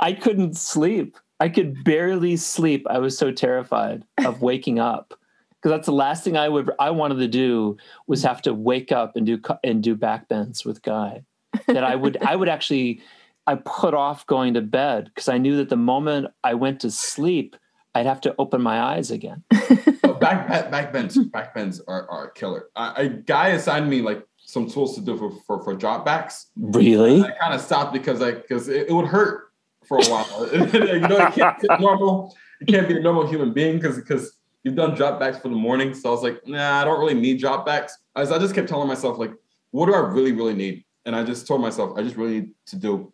I 0.00 0.16
couldn't 0.20 0.56
sleep. 0.56 1.16
I 1.40 1.48
could 1.48 1.82
barely 1.84 2.36
sleep. 2.36 2.86
I 2.88 2.98
was 2.98 3.16
so 3.16 3.32
terrified 3.32 4.04
of 4.24 4.42
waking 4.42 4.78
up 4.78 5.14
because 5.54 5.76
that's 5.76 5.86
the 5.86 5.92
last 5.92 6.22
thing 6.22 6.36
I 6.36 6.48
would 6.48 6.70
I 6.78 6.90
wanted 6.90 7.16
to 7.18 7.28
do 7.28 7.76
was 8.06 8.22
have 8.22 8.42
to 8.42 8.54
wake 8.54 8.92
up 8.92 9.16
and 9.16 9.26
do 9.26 9.40
and 9.64 9.82
do 9.82 9.94
back 9.94 10.28
bends 10.28 10.64
with 10.64 10.82
Guy. 10.82 11.24
That 11.66 11.84
I 11.84 11.96
would 11.96 12.18
I 12.22 12.36
would 12.36 12.48
actually 12.48 13.00
I 13.46 13.56
put 13.56 13.94
off 13.94 14.26
going 14.26 14.54
to 14.54 14.60
bed 14.60 15.06
because 15.06 15.28
I 15.28 15.38
knew 15.38 15.56
that 15.56 15.70
the 15.70 15.76
moment 15.76 16.28
I 16.44 16.54
went 16.54 16.80
to 16.80 16.90
sleep, 16.90 17.56
I'd 17.94 18.06
have 18.06 18.20
to 18.22 18.34
open 18.38 18.62
my 18.62 18.80
eyes 18.80 19.10
again. 19.10 19.42
back, 20.20 20.70
back 20.70 20.92
bends 20.92 21.18
back 21.26 21.54
bends 21.54 21.80
are, 21.88 22.08
are 22.08 22.30
killer. 22.30 22.68
I, 22.76 23.02
a 23.02 23.08
guy 23.08 23.48
assigned 23.48 23.88
me 23.88 24.02
like 24.02 24.24
some 24.36 24.68
tools 24.68 24.94
to 24.96 25.00
do 25.00 25.16
for 25.16 25.32
for, 25.46 25.62
for 25.64 25.74
drop 25.74 26.04
backs. 26.04 26.46
Really? 26.56 27.22
I 27.22 27.30
kind 27.40 27.54
of 27.54 27.60
stopped 27.60 27.92
because 27.92 28.20
like 28.20 28.42
because 28.42 28.68
it, 28.68 28.88
it, 28.88 28.92
would 28.92 29.06
hurt 29.06 29.52
for 29.86 29.98
a 29.98 30.06
while. 30.06 30.48
you 30.52 31.00
know, 31.00 31.18
you 31.26 31.32
can't 31.32 31.60
be 31.60 31.68
normal. 31.78 32.36
You 32.60 32.66
can't 32.66 32.88
be 32.88 32.96
a 32.96 33.00
normal 33.00 33.26
human 33.26 33.52
being 33.52 33.76
because 33.76 33.96
because 33.96 34.32
you've 34.62 34.76
done 34.76 34.94
drop 34.94 35.18
backs 35.18 35.38
for 35.38 35.48
the 35.48 35.56
morning. 35.56 35.94
So 35.94 36.10
I 36.10 36.12
was 36.12 36.22
like, 36.22 36.46
nah, 36.46 36.80
I 36.80 36.84
don't 36.84 37.00
really 37.00 37.14
need 37.14 37.40
drop 37.40 37.64
backs. 37.64 37.96
As 38.16 38.30
I 38.30 38.38
just 38.38 38.54
kept 38.54 38.68
telling 38.68 38.88
myself 38.88 39.18
like, 39.18 39.32
what 39.70 39.86
do 39.86 39.94
I 39.94 40.00
really 40.00 40.32
really 40.32 40.54
need? 40.54 40.84
And 41.06 41.16
I 41.16 41.24
just 41.24 41.46
told 41.46 41.60
myself 41.60 41.96
I 41.96 42.02
just 42.02 42.16
really 42.16 42.40
need 42.40 42.50
to 42.66 42.76
do 42.76 43.12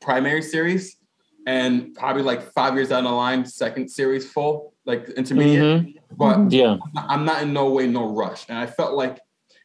primary 0.00 0.42
series 0.42 0.96
and 1.46 1.94
probably 1.94 2.22
like 2.22 2.52
five 2.52 2.74
years 2.74 2.90
down 2.90 3.04
the 3.04 3.10
line, 3.10 3.44
second 3.46 3.88
series 3.88 4.30
full, 4.30 4.74
like 4.86 5.08
intermediate. 5.10 5.62
Mm-hmm. 5.62 6.16
But 6.16 6.52
yeah, 6.52 6.76
I'm 6.96 7.24
not 7.24 7.42
in 7.42 7.52
no 7.52 7.70
way 7.70 7.86
no 7.86 8.14
rush. 8.14 8.46
And 8.48 8.56
I 8.56 8.66
felt 8.66 8.94
like 8.94 9.18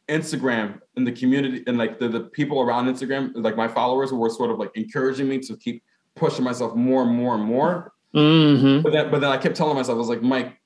Instagram 0.08 0.80
and 0.96 1.06
the 1.06 1.12
community 1.12 1.62
and 1.66 1.78
like 1.78 1.98
the, 1.98 2.08
the 2.08 2.20
people 2.20 2.60
around 2.60 2.92
Instagram, 2.92 3.32
like 3.34 3.56
my 3.56 3.68
followers 3.68 4.12
were 4.12 4.28
sort 4.28 4.50
of 4.50 4.58
like 4.58 4.70
encouraging 4.74 5.28
me 5.28 5.38
to 5.38 5.56
keep 5.56 5.82
pushing 6.14 6.44
myself 6.44 6.74
more 6.74 7.02
and 7.02 7.16
more 7.16 7.34
and 7.34 7.44
more. 7.44 7.92
Mm-hmm. 8.14 8.82
But 8.82 8.92
then 8.92 9.10
but 9.10 9.20
then 9.20 9.30
I 9.30 9.38
kept 9.38 9.56
telling 9.56 9.76
myself, 9.76 9.96
I 9.96 9.98
was 9.98 10.08
like, 10.08 10.22
Mike, 10.22 10.58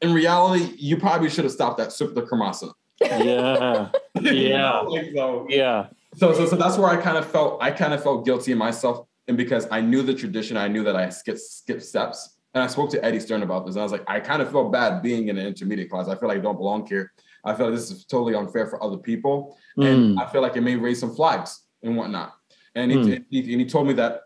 in 0.00 0.12
reality, 0.12 0.74
you 0.78 0.96
probably 0.96 1.28
should 1.28 1.44
have 1.44 1.52
stopped 1.52 1.78
that 1.78 1.88
Supta 1.88 2.26
Kurmasana. 2.26 2.72
Yeah. 3.00 3.88
yeah. 4.20 4.78
like, 4.80 5.10
so, 5.14 5.46
yeah. 5.48 5.88
So, 6.16 6.32
so 6.32 6.46
so 6.46 6.56
that's 6.56 6.78
where 6.78 6.88
I 6.88 6.96
kind 6.96 7.18
of 7.18 7.30
felt 7.30 7.62
I 7.62 7.70
kind 7.70 7.92
of 7.92 8.02
felt 8.02 8.24
guilty 8.24 8.52
in 8.52 8.58
myself. 8.58 9.06
And 9.26 9.36
because 9.36 9.66
I 9.70 9.82
knew 9.82 10.02
the 10.02 10.14
tradition, 10.14 10.56
I 10.56 10.68
knew 10.68 10.82
that 10.84 10.96
I 10.96 11.10
skipped 11.10 11.40
skip 11.40 11.82
steps. 11.82 12.37
And 12.54 12.62
I 12.62 12.66
spoke 12.66 12.90
to 12.90 13.04
Eddie 13.04 13.20
Stern 13.20 13.42
about 13.42 13.66
this. 13.66 13.74
And 13.74 13.80
I 13.80 13.84
was 13.84 13.92
like, 13.92 14.04
I 14.06 14.20
kind 14.20 14.42
of 14.42 14.50
felt 14.50 14.72
bad 14.72 15.02
being 15.02 15.28
in 15.28 15.36
an 15.38 15.46
intermediate 15.46 15.90
class. 15.90 16.08
I 16.08 16.16
feel 16.16 16.28
like 16.28 16.38
I 16.38 16.42
don't 16.42 16.56
belong 16.56 16.86
here. 16.86 17.12
I 17.44 17.54
feel 17.54 17.66
like 17.66 17.74
this 17.74 17.90
is 17.90 18.04
totally 18.04 18.34
unfair 18.34 18.66
for 18.66 18.82
other 18.82 18.96
people. 18.96 19.56
Mm. 19.78 19.86
And 19.86 20.20
I 20.20 20.26
feel 20.26 20.42
like 20.42 20.56
it 20.56 20.62
may 20.62 20.76
raise 20.76 21.00
some 21.00 21.14
flags 21.14 21.66
and 21.82 21.96
whatnot. 21.96 22.34
And, 22.74 22.90
mm. 22.90 23.24
he, 23.30 23.42
he, 23.42 23.52
and 23.52 23.60
he 23.60 23.66
told 23.66 23.86
me 23.86 23.92
that 23.94 24.22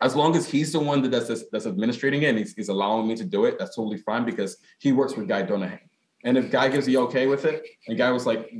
as 0.00 0.14
long 0.14 0.36
as 0.36 0.48
he's 0.48 0.72
the 0.72 0.78
one 0.78 1.02
that 1.02 1.10
does 1.10 1.44
that's 1.50 1.66
administrating 1.66 2.22
it 2.22 2.28
and 2.28 2.38
he's, 2.38 2.54
he's, 2.54 2.68
allowing 2.68 3.08
me 3.08 3.16
to 3.16 3.24
do 3.24 3.44
it, 3.46 3.58
that's 3.58 3.74
totally 3.74 3.98
fine 3.98 4.24
because 4.24 4.58
he 4.78 4.92
works 4.92 5.16
with 5.16 5.26
Guy 5.26 5.42
Donahaye. 5.42 5.80
And 6.24 6.38
if 6.38 6.50
Guy 6.50 6.68
gives 6.68 6.86
the 6.86 6.96
okay 6.98 7.26
with 7.26 7.44
it, 7.44 7.64
and 7.88 7.98
Guy 7.98 8.10
was 8.10 8.24
like, 8.24 8.52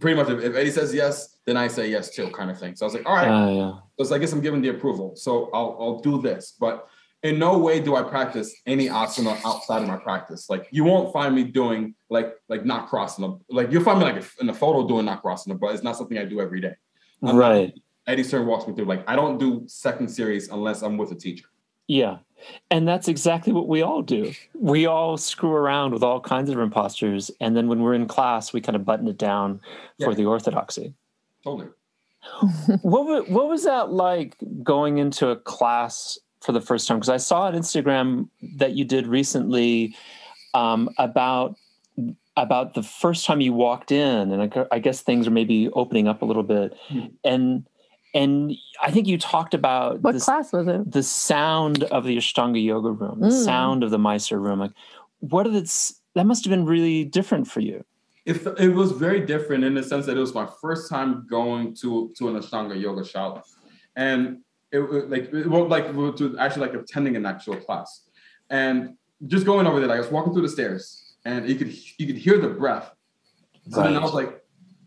pretty 0.00 0.16
much 0.16 0.28
if, 0.28 0.54
Eddie 0.54 0.70
says 0.70 0.92
yes, 0.92 1.38
then 1.46 1.56
I 1.56 1.68
say 1.68 1.90
yes 1.90 2.14
too, 2.14 2.28
kind 2.30 2.50
of 2.50 2.58
thing. 2.58 2.76
So 2.76 2.84
I 2.84 2.86
was 2.86 2.94
like, 2.94 3.06
all 3.06 3.14
right. 3.14 3.28
Uh, 3.28 3.50
yeah. 3.98 4.04
So 4.04 4.14
I 4.14 4.18
guess 4.18 4.32
I'm 4.32 4.40
giving 4.40 4.60
the 4.60 4.68
approval. 4.68 5.16
So 5.16 5.50
I'll, 5.54 5.76
I'll 5.80 5.98
do 6.00 6.20
this. 6.20 6.54
But 6.58 6.86
in 7.24 7.38
no 7.38 7.58
way 7.58 7.80
do 7.80 7.96
I 7.96 8.02
practice 8.02 8.54
any 8.66 8.86
asana 8.86 9.40
outside 9.44 9.82
of 9.82 9.88
my 9.88 9.96
practice. 9.96 10.50
Like 10.50 10.68
you 10.70 10.84
won't 10.84 11.12
find 11.12 11.34
me 11.34 11.42
doing 11.42 11.94
like 12.10 12.34
like 12.48 12.64
not 12.64 12.88
crossing 12.88 13.22
them. 13.22 13.40
Like 13.48 13.72
you'll 13.72 13.82
find 13.82 13.98
me 13.98 14.04
like 14.04 14.22
in 14.40 14.48
a 14.50 14.54
photo 14.54 14.86
doing 14.86 15.06
not 15.06 15.22
crossing 15.22 15.50
them, 15.50 15.58
but 15.58 15.74
it's 15.74 15.82
not 15.82 15.96
something 15.96 16.18
I 16.18 16.26
do 16.26 16.40
every 16.40 16.60
day. 16.60 16.74
I'm 17.22 17.36
right. 17.36 17.74
Not, 17.74 18.12
Eddie 18.12 18.22
Stern 18.22 18.46
walks 18.46 18.68
me 18.68 18.74
through. 18.74 18.84
Like 18.84 19.08
I 19.08 19.16
don't 19.16 19.38
do 19.38 19.64
second 19.66 20.08
series 20.08 20.50
unless 20.50 20.82
I'm 20.82 20.98
with 20.98 21.12
a 21.12 21.14
teacher. 21.14 21.46
Yeah. 21.88 22.18
And 22.70 22.86
that's 22.86 23.08
exactly 23.08 23.54
what 23.54 23.68
we 23.68 23.80
all 23.80 24.02
do. 24.02 24.32
We 24.52 24.84
all 24.84 25.16
screw 25.16 25.52
around 25.52 25.92
with 25.92 26.02
all 26.02 26.20
kinds 26.20 26.50
of 26.50 26.58
imposters. 26.58 27.30
And 27.40 27.56
then 27.56 27.68
when 27.68 27.80
we're 27.80 27.94
in 27.94 28.06
class, 28.06 28.52
we 28.52 28.60
kind 28.60 28.76
of 28.76 28.84
button 28.84 29.08
it 29.08 29.16
down 29.16 29.60
yeah. 29.96 30.06
for 30.06 30.14
the 30.14 30.26
orthodoxy. 30.26 30.92
Totally. 31.42 31.68
what, 32.82 33.06
was, 33.06 33.28
what 33.28 33.48
was 33.48 33.64
that 33.64 33.92
like 33.92 34.36
going 34.62 34.98
into 34.98 35.28
a 35.28 35.36
class 35.36 36.18
for 36.44 36.52
the 36.52 36.60
first 36.60 36.86
time 36.86 36.98
because 36.98 37.08
I 37.08 37.16
saw 37.16 37.42
on 37.42 37.54
Instagram 37.54 38.28
that 38.56 38.72
you 38.72 38.84
did 38.84 39.06
recently 39.06 39.96
um, 40.52 40.90
about 40.98 41.56
about 42.36 42.74
the 42.74 42.82
first 42.82 43.24
time 43.24 43.40
you 43.40 43.52
walked 43.52 43.92
in, 43.92 44.32
and 44.32 44.42
I, 44.42 44.66
I, 44.72 44.78
guess 44.80 45.00
things 45.00 45.26
are 45.28 45.30
maybe 45.30 45.68
opening 45.70 46.08
up 46.08 46.22
a 46.22 46.24
little 46.24 46.42
bit, 46.42 46.76
mm. 46.90 47.12
and 47.24 47.64
and 48.12 48.52
I 48.82 48.90
think 48.90 49.06
you 49.06 49.18
talked 49.18 49.54
about 49.54 50.00
what 50.00 50.12
this, 50.12 50.24
class 50.24 50.52
was 50.52 50.68
it? 50.68 50.90
The 50.90 51.02
sound 51.02 51.84
of 51.84 52.04
the 52.04 52.16
Ashtanga 52.16 52.62
yoga 52.62 52.90
room, 52.90 53.20
the 53.20 53.28
mm. 53.28 53.44
sound 53.44 53.82
of 53.82 53.90
the 53.90 53.98
Mysore 53.98 54.38
room. 54.38 54.60
Like, 54.60 54.72
what 55.20 55.44
did 55.44 55.54
it? 55.54 55.92
That 56.14 56.26
must 56.26 56.44
have 56.44 56.50
been 56.50 56.66
really 56.66 57.04
different 57.04 57.48
for 57.48 57.60
you. 57.60 57.84
It, 58.24 58.46
it 58.58 58.74
was 58.74 58.92
very 58.92 59.20
different 59.20 59.64
in 59.64 59.74
the 59.74 59.82
sense 59.82 60.06
that 60.06 60.16
it 60.16 60.20
was 60.20 60.34
my 60.34 60.48
first 60.60 60.90
time 60.90 61.26
going 61.28 61.74
to 61.76 62.12
to 62.18 62.28
an 62.28 62.36
Ashtanga 62.36 62.80
yoga 62.80 63.02
shala, 63.02 63.42
and 63.96 64.38
it, 64.74 65.10
like 65.10 65.32
it, 65.32 65.46
well, 65.48 65.68
like 65.68 65.92
to 66.16 66.36
actually 66.38 66.68
like 66.68 66.74
attending 66.74 67.16
an 67.16 67.26
actual 67.26 67.56
class, 67.56 68.02
and 68.50 68.96
just 69.26 69.46
going 69.46 69.66
over 69.66 69.78
there, 69.78 69.88
like 69.88 69.96
I 69.96 70.00
was 70.00 70.10
walking 70.10 70.32
through 70.32 70.42
the 70.42 70.48
stairs, 70.48 71.14
and 71.24 71.48
you 71.48 71.56
could 71.56 71.72
you 71.98 72.06
could 72.06 72.16
hear 72.16 72.38
the 72.38 72.48
breath. 72.48 72.92
So 73.70 73.80
right. 73.80 73.88
then 73.88 73.96
I 73.96 74.00
was 74.00 74.12
like, 74.12 74.42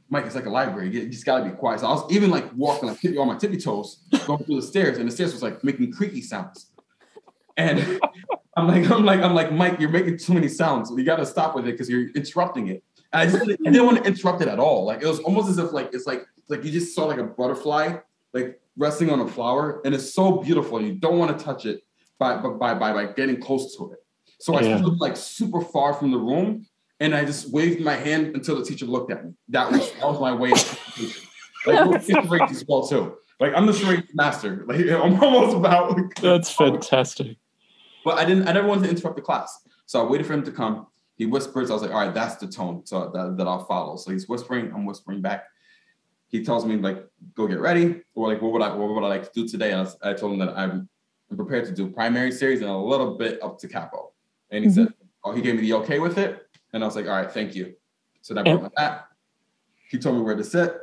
Mike, 0.09 0.25
it's 0.25 0.35
like 0.35 0.45
a 0.45 0.49
library. 0.49 0.89
You 0.89 1.09
just 1.09 1.25
gotta 1.25 1.45
be 1.45 1.51
quiet. 1.51 1.79
So 1.79 1.87
I 1.87 1.91
was 1.91 2.11
even 2.11 2.29
like 2.29 2.53
walking 2.53 2.89
like 2.89 2.99
on 3.17 3.27
my 3.27 3.37
tippy 3.37 3.57
toes, 3.57 4.03
going 4.25 4.43
through 4.43 4.57
the 4.57 4.67
stairs, 4.67 4.97
and 4.97 5.07
the 5.07 5.11
stairs 5.11 5.33
was 5.33 5.41
like 5.41 5.63
making 5.63 5.91
creaky 5.91 6.21
sounds. 6.21 6.71
And 7.55 7.99
I'm 8.57 8.67
like, 8.67 8.89
I'm 8.89 9.05
like, 9.05 9.21
I'm 9.21 9.33
like, 9.33 9.51
Mike, 9.51 9.79
you're 9.79 9.89
making 9.89 10.17
too 10.17 10.33
many 10.33 10.47
sounds. 10.47 10.91
You 10.91 11.03
gotta 11.03 11.25
stop 11.25 11.55
with 11.55 11.67
it 11.67 11.71
because 11.71 11.89
you're 11.89 12.09
interrupting 12.09 12.67
it. 12.67 12.83
And 13.13 13.21
I 13.21 13.25
just 13.25 13.41
I 13.41 13.71
didn't 13.71 13.85
want 13.85 13.97
to 13.97 14.03
interrupt 14.03 14.41
it 14.41 14.47
at 14.47 14.59
all. 14.59 14.85
Like 14.85 15.01
it 15.01 15.07
was 15.07 15.19
almost 15.19 15.49
as 15.49 15.57
if 15.57 15.71
like 15.71 15.93
it's 15.93 16.05
like 16.05 16.25
like 16.49 16.63
you 16.63 16.71
just 16.71 16.93
saw 16.93 17.05
like 17.05 17.19
a 17.19 17.23
butterfly 17.23 17.97
like 18.33 18.59
resting 18.77 19.09
on 19.09 19.19
a 19.19 19.27
flower, 19.27 19.81
and 19.83 19.93
it's 19.93 20.13
so 20.13 20.37
beautiful. 20.37 20.81
You 20.81 20.93
don't 20.93 21.17
want 21.17 21.37
to 21.37 21.43
touch 21.43 21.65
it 21.65 21.81
by 22.19 22.37
by 22.37 22.73
by 22.73 22.93
by 22.93 23.11
getting 23.13 23.41
close 23.41 23.75
to 23.77 23.91
it. 23.91 23.99
So 24.39 24.55
I 24.55 24.61
yeah. 24.61 24.77
stood 24.77 24.99
like 24.99 25.17
super 25.17 25.61
far 25.61 25.93
from 25.93 26.11
the 26.11 26.17
room, 26.17 26.65
and 26.99 27.13
I 27.13 27.25
just 27.25 27.51
waved 27.51 27.81
my 27.81 27.95
hand 27.95 28.35
until 28.35 28.55
the 28.55 28.63
teacher 28.63 28.85
looked 28.85 29.11
at 29.11 29.25
me. 29.25 29.33
That 29.49 29.71
was 29.71 29.91
that 29.93 30.03
was 30.03 30.19
my 30.19 30.33
way 30.33 30.51
of 30.51 30.79
Like 31.65 32.01
fifth 32.01 32.27
grade 32.27 32.43
as 32.49 32.63
well 32.67 32.87
too. 32.87 33.17
Like 33.39 33.53
I'm 33.55 33.65
the 33.65 33.73
charade 33.73 34.07
master. 34.13 34.63
Like 34.67 34.79
I'm 34.89 35.21
almost 35.21 35.55
about. 35.55 35.99
That's 36.21 36.51
fantastic. 36.51 37.37
But 38.05 38.17
I 38.17 38.25
didn't. 38.25 38.47
I 38.47 38.53
never 38.53 38.67
wanted 38.67 38.83
to 38.83 38.89
interrupt 38.89 39.17
the 39.17 39.21
class, 39.21 39.59
so 39.85 40.05
I 40.05 40.09
waited 40.09 40.25
for 40.25 40.33
him 40.33 40.43
to 40.43 40.51
come. 40.51 40.87
He 41.15 41.25
whispers. 41.25 41.71
I 41.71 41.73
was 41.73 41.81
like, 41.81 41.91
all 41.91 42.05
right, 42.05 42.13
that's 42.13 42.35
the 42.35 42.47
tone. 42.47 42.85
So 42.85 43.11
that, 43.13 43.37
that 43.37 43.47
I'll 43.47 43.65
follow. 43.65 43.97
So 43.97 44.11
he's 44.11 44.29
whispering. 44.29 44.71
I'm 44.73 44.85
whispering 44.85 45.19
back 45.19 45.45
he 46.27 46.43
tells 46.43 46.65
me 46.65 46.75
like 46.77 47.05
go 47.35 47.47
get 47.47 47.59
ready 47.59 48.01
or 48.15 48.27
like 48.27 48.41
what 48.41 48.51
would 48.51 48.61
I 48.61 48.73
what 48.75 48.89
would 48.89 49.03
I 49.03 49.07
like 49.07 49.31
to 49.31 49.41
do 49.41 49.47
today? 49.47 49.71
And 49.71 49.87
I, 50.03 50.11
I 50.11 50.13
told 50.13 50.33
him 50.33 50.39
that 50.39 50.57
I'm, 50.57 50.89
I'm 51.29 51.37
prepared 51.37 51.65
to 51.65 51.71
do 51.71 51.89
primary 51.89 52.31
series 52.31 52.61
and 52.61 52.69
a 52.69 52.77
little 52.77 53.17
bit 53.17 53.41
up 53.41 53.57
to 53.59 53.67
capo. 53.67 54.11
And 54.51 54.63
he 54.63 54.69
mm-hmm. 54.69 54.85
said, 54.85 54.93
oh, 55.23 55.31
he 55.33 55.41
gave 55.41 55.55
me 55.55 55.61
the 55.61 55.73
okay 55.73 55.99
with 55.99 56.17
it. 56.17 56.47
And 56.73 56.83
I 56.83 56.87
was 56.87 56.95
like, 56.95 57.05
all 57.05 57.11
right, 57.11 57.31
thank 57.31 57.55
you. 57.55 57.73
So 58.21 58.33
then 58.33 58.47
I 58.47 58.55
brought 58.55 58.73
my 58.75 58.81
mat. 58.81 59.07
He 59.89 59.97
told 59.97 60.17
me 60.17 60.21
where 60.21 60.35
to 60.35 60.43
sit. 60.43 60.75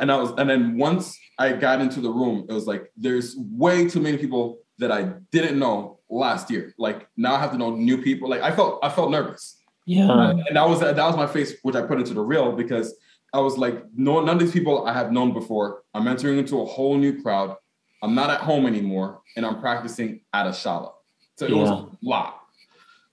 And 0.00 0.10
I 0.10 0.16
was, 0.16 0.32
and 0.38 0.50
then 0.50 0.76
once 0.76 1.16
I 1.38 1.52
got 1.52 1.80
into 1.80 2.00
the 2.00 2.10
room, 2.10 2.46
it 2.48 2.52
was 2.52 2.66
like 2.66 2.90
there's 2.96 3.36
way 3.38 3.88
too 3.88 4.00
many 4.00 4.18
people 4.18 4.58
that 4.78 4.90
I 4.90 5.02
didn't 5.30 5.58
know 5.58 6.00
last 6.08 6.50
year. 6.50 6.74
Like 6.78 7.08
now 7.16 7.36
I 7.36 7.38
have 7.38 7.52
to 7.52 7.58
know 7.58 7.70
new 7.70 8.02
people. 8.02 8.28
Like 8.28 8.42
I 8.42 8.54
felt 8.54 8.80
I 8.82 8.88
felt 8.88 9.10
nervous. 9.10 9.56
Yeah. 9.86 10.30
And 10.30 10.56
that 10.56 10.68
was 10.68 10.80
that 10.80 10.96
was 10.96 11.16
my 11.16 11.28
face, 11.28 11.54
which 11.62 11.76
I 11.76 11.82
put 11.82 11.98
into 11.98 12.14
the 12.14 12.22
reel 12.22 12.52
because 12.52 12.96
I 13.34 13.40
was 13.40 13.58
like, 13.58 13.82
no, 13.96 14.20
none 14.20 14.36
of 14.36 14.40
these 14.40 14.52
people 14.52 14.86
I 14.86 14.92
have 14.92 15.10
known 15.10 15.32
before. 15.32 15.82
I'm 15.92 16.06
entering 16.06 16.38
into 16.38 16.62
a 16.62 16.64
whole 16.64 16.96
new 16.96 17.20
crowd. 17.20 17.56
I'm 18.00 18.14
not 18.14 18.30
at 18.30 18.40
home 18.40 18.64
anymore, 18.64 19.22
and 19.36 19.44
I'm 19.44 19.60
practicing 19.60 20.20
at 20.32 20.46
a 20.46 20.50
shala. 20.50 20.92
So 21.36 21.46
it 21.46 21.50
yeah. 21.50 21.56
was 21.56 21.70
a 21.70 21.88
lot. 22.00 22.40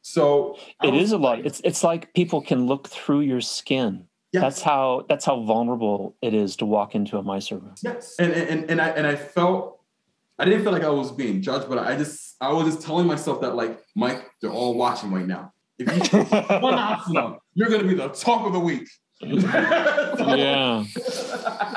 So 0.04 0.58
it 0.84 0.94
is 0.94 1.12
a 1.12 1.18
lot. 1.18 1.40
It's 1.44 1.60
it's 1.64 1.84
like 1.84 2.14
people 2.14 2.40
can 2.42 2.68
look 2.68 2.88
through 2.88 3.22
your 3.22 3.42
skin. 3.42 4.06
Yes. 4.32 4.42
That's 4.44 4.62
how 4.62 5.06
that's 5.10 5.26
how 5.26 5.42
vulnerable 5.42 6.16
it 6.22 6.36
is 6.36 6.56
to 6.58 6.66
walk 6.66 6.94
into 6.94 7.18
a 7.18 7.24
Mysore 7.24 7.58
room. 7.58 7.76
Yes. 7.82 8.16
And, 8.20 8.32
and 8.32 8.70
and 8.70 8.80
I 8.80 8.90
and 8.90 9.08
I 9.08 9.16
felt 9.16 9.80
I 10.38 10.46
didn't 10.46 10.64
feel 10.64 10.72
like 10.72 10.84
I 10.84 10.90
was 10.90 11.12
being 11.12 11.42
judged, 11.42 11.68
but 11.68 11.80
I 11.80 11.96
just 11.98 12.36
I 12.40 12.52
was 12.54 12.66
just 12.66 12.86
telling 12.86 13.08
myself 13.08 13.42
that 13.42 13.56
like 13.56 13.80
Mike, 13.96 14.24
they're 14.40 14.52
all 14.52 14.76
watching 14.76 15.12
right 15.12 15.26
now. 15.26 15.52
If 15.80 15.88
you 15.88 16.20
one 16.60 16.76
asana, 16.76 17.38
you're 17.56 17.70
gonna 17.70 17.88
be 17.88 17.96
the 17.96 18.10
talk 18.10 18.46
of 18.46 18.54
the 18.54 18.60
week 18.60 18.88
yeah. 19.24 20.84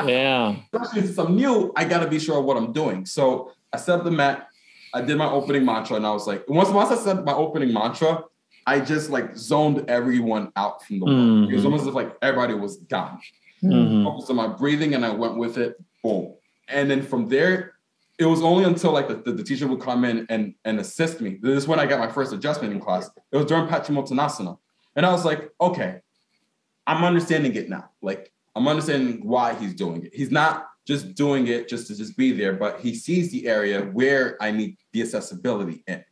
Yeah. 0.04 0.56
Especially 0.72 1.02
since 1.02 1.18
I'm 1.18 1.36
new, 1.36 1.72
I 1.76 1.84
gotta 1.84 2.08
be 2.08 2.18
sure 2.18 2.38
of 2.38 2.44
what 2.44 2.56
I'm 2.56 2.72
doing. 2.72 3.06
So 3.06 3.52
I 3.72 3.76
set 3.76 3.98
up 3.98 4.04
the 4.04 4.10
mat, 4.10 4.48
I 4.92 5.00
did 5.02 5.16
my 5.16 5.30
opening 5.30 5.64
mantra, 5.64 5.96
and 5.96 6.06
I 6.06 6.12
was 6.12 6.26
like, 6.26 6.48
once 6.48 6.70
once 6.70 6.90
I 6.90 6.96
said 6.96 7.24
my 7.24 7.34
opening 7.34 7.72
mantra, 7.72 8.24
I 8.66 8.80
just 8.80 9.10
like 9.10 9.36
zoned 9.36 9.84
everyone 9.88 10.52
out 10.56 10.84
from 10.84 11.00
the 11.00 11.06
world. 11.06 11.18
Mm-hmm. 11.18 11.52
It 11.52 11.56
was 11.56 11.64
almost 11.64 11.82
as 11.82 11.88
if 11.88 11.94
like 11.94 12.16
everybody 12.22 12.54
was 12.54 12.78
gone. 12.78 13.20
Mm-hmm. 13.62 14.04
Focused 14.04 14.30
on 14.30 14.36
my 14.36 14.48
breathing 14.48 14.94
and 14.94 15.04
I 15.04 15.10
went 15.10 15.36
with 15.36 15.58
it. 15.58 15.76
boom. 16.02 16.34
And 16.68 16.90
then 16.90 17.02
from 17.02 17.28
there, 17.28 17.74
it 18.18 18.26
was 18.26 18.42
only 18.42 18.64
until 18.64 18.92
like 18.92 19.08
the, 19.08 19.16
the, 19.16 19.32
the, 19.32 19.42
teacher 19.42 19.66
would 19.66 19.80
come 19.80 20.04
in 20.04 20.26
and, 20.28 20.54
and 20.64 20.78
assist 20.78 21.20
me. 21.20 21.38
This 21.42 21.58
is 21.58 21.68
when 21.68 21.80
I 21.80 21.86
got 21.86 21.98
my 21.98 22.10
first 22.10 22.32
adjustment 22.32 22.72
in 22.72 22.80
class. 22.80 23.10
It 23.32 23.36
was 23.36 23.46
during 23.46 23.66
Paschimottanasana. 23.66 24.56
And 24.96 25.04
I 25.04 25.10
was 25.10 25.24
like, 25.24 25.50
okay, 25.60 26.00
I'm 26.86 27.04
understanding 27.04 27.54
it 27.54 27.68
now. 27.68 27.90
Like 28.02 28.32
I'm 28.54 28.68
understanding 28.68 29.26
why 29.26 29.54
he's 29.54 29.74
doing 29.74 30.04
it. 30.04 30.14
He's 30.14 30.30
not 30.30 30.68
just 30.86 31.14
doing 31.14 31.48
it 31.48 31.68
just 31.68 31.86
to 31.88 31.96
just 31.96 32.16
be 32.16 32.32
there, 32.32 32.52
but 32.52 32.80
he 32.80 32.94
sees 32.94 33.30
the 33.32 33.48
area 33.48 33.82
where 33.82 34.36
I 34.42 34.50
need 34.50 34.76
the 34.92 35.02
accessibility 35.02 35.82
in. 35.86 36.04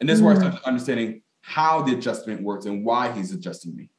And 0.00 0.08
this 0.08 0.16
is 0.16 0.22
where 0.22 0.34
I 0.34 0.38
started 0.38 0.60
understanding 0.64 1.22
how 1.42 1.82
the 1.82 1.92
adjustment 1.92 2.42
works 2.42 2.64
and 2.64 2.84
why 2.84 3.12
he's 3.12 3.32
adjusting 3.32 3.76
me. 3.76 3.90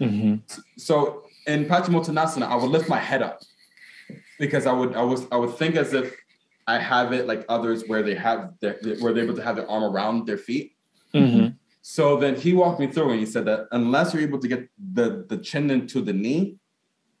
Mm-hmm. 0.00 0.36
So 0.78 1.24
in 1.46 1.66
Paschimottanasana, 1.66 2.46
I 2.46 2.56
would 2.56 2.70
lift 2.70 2.88
my 2.88 2.98
head 2.98 3.22
up 3.22 3.40
because 4.38 4.66
I 4.66 4.72
would 4.72 4.94
I 4.94 5.02
was 5.02 5.26
I 5.30 5.36
would 5.36 5.54
think 5.56 5.76
as 5.76 5.92
if 5.92 6.16
I 6.66 6.78
have 6.78 7.12
it 7.12 7.26
like 7.26 7.44
others 7.48 7.84
where 7.86 8.02
they 8.02 8.14
have 8.14 8.54
their 8.60 8.78
where 9.00 9.12
they're 9.12 9.24
able 9.24 9.36
to 9.36 9.42
have 9.42 9.56
their 9.56 9.70
arm 9.70 9.84
around 9.84 10.26
their 10.26 10.38
feet. 10.38 10.76
Mm-hmm. 11.12 11.53
So 11.86 12.16
then 12.16 12.34
he 12.34 12.54
walked 12.54 12.80
me 12.80 12.86
through 12.86 13.10
and 13.10 13.20
he 13.20 13.26
said 13.26 13.44
that 13.44 13.68
unless 13.70 14.14
you're 14.14 14.22
able 14.22 14.38
to 14.38 14.48
get 14.48 14.70
the 14.94 15.26
the 15.28 15.36
chin 15.36 15.70
into 15.70 16.00
the 16.00 16.14
knee, 16.14 16.56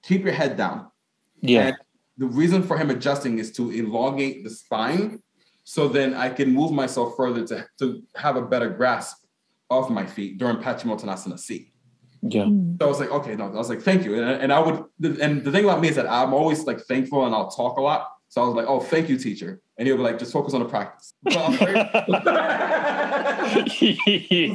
keep 0.02 0.24
your 0.24 0.32
head 0.32 0.56
down. 0.56 0.90
Yeah. 1.42 1.66
And 1.66 1.76
the 2.16 2.26
reason 2.26 2.62
for 2.62 2.78
him 2.78 2.88
adjusting 2.88 3.38
is 3.38 3.52
to 3.52 3.70
elongate 3.70 4.42
the 4.42 4.48
spine 4.48 5.22
so 5.64 5.86
then 5.86 6.14
I 6.14 6.30
can 6.30 6.50
move 6.50 6.72
myself 6.72 7.14
further 7.14 7.46
to, 7.48 7.66
to 7.80 8.02
have 8.16 8.36
a 8.36 8.42
better 8.42 8.70
grasp 8.70 9.26
of 9.68 9.90
my 9.90 10.06
feet 10.06 10.38
during 10.38 10.56
Paschimottanasana 10.56 11.38
C. 11.38 11.70
Yeah. 12.22 12.44
Mm. 12.44 12.78
So 12.80 12.86
I 12.86 12.88
was 12.88 13.00
like, 13.00 13.10
okay, 13.10 13.36
no, 13.36 13.44
I 13.44 13.48
was 13.50 13.68
like, 13.68 13.82
thank 13.82 14.06
you. 14.06 14.14
And, 14.14 14.42
and 14.44 14.50
I 14.50 14.60
would, 14.60 14.82
and 15.20 15.44
the 15.44 15.52
thing 15.52 15.64
about 15.64 15.82
me 15.82 15.88
is 15.88 15.96
that 15.96 16.10
I'm 16.10 16.32
always 16.32 16.64
like 16.64 16.80
thankful 16.80 17.26
and 17.26 17.34
I'll 17.34 17.50
talk 17.50 17.76
a 17.76 17.82
lot. 17.82 18.08
So 18.28 18.42
I 18.42 18.46
was 18.46 18.54
like, 18.54 18.66
oh, 18.66 18.80
thank 18.80 19.10
you, 19.10 19.18
teacher. 19.18 19.60
And 19.76 19.88
he'll 19.88 19.96
be 19.96 20.02
like, 20.02 20.18
just 20.18 20.32
focus 20.32 20.54
on 20.54 20.60
the 20.60 20.68
practice. 20.68 21.14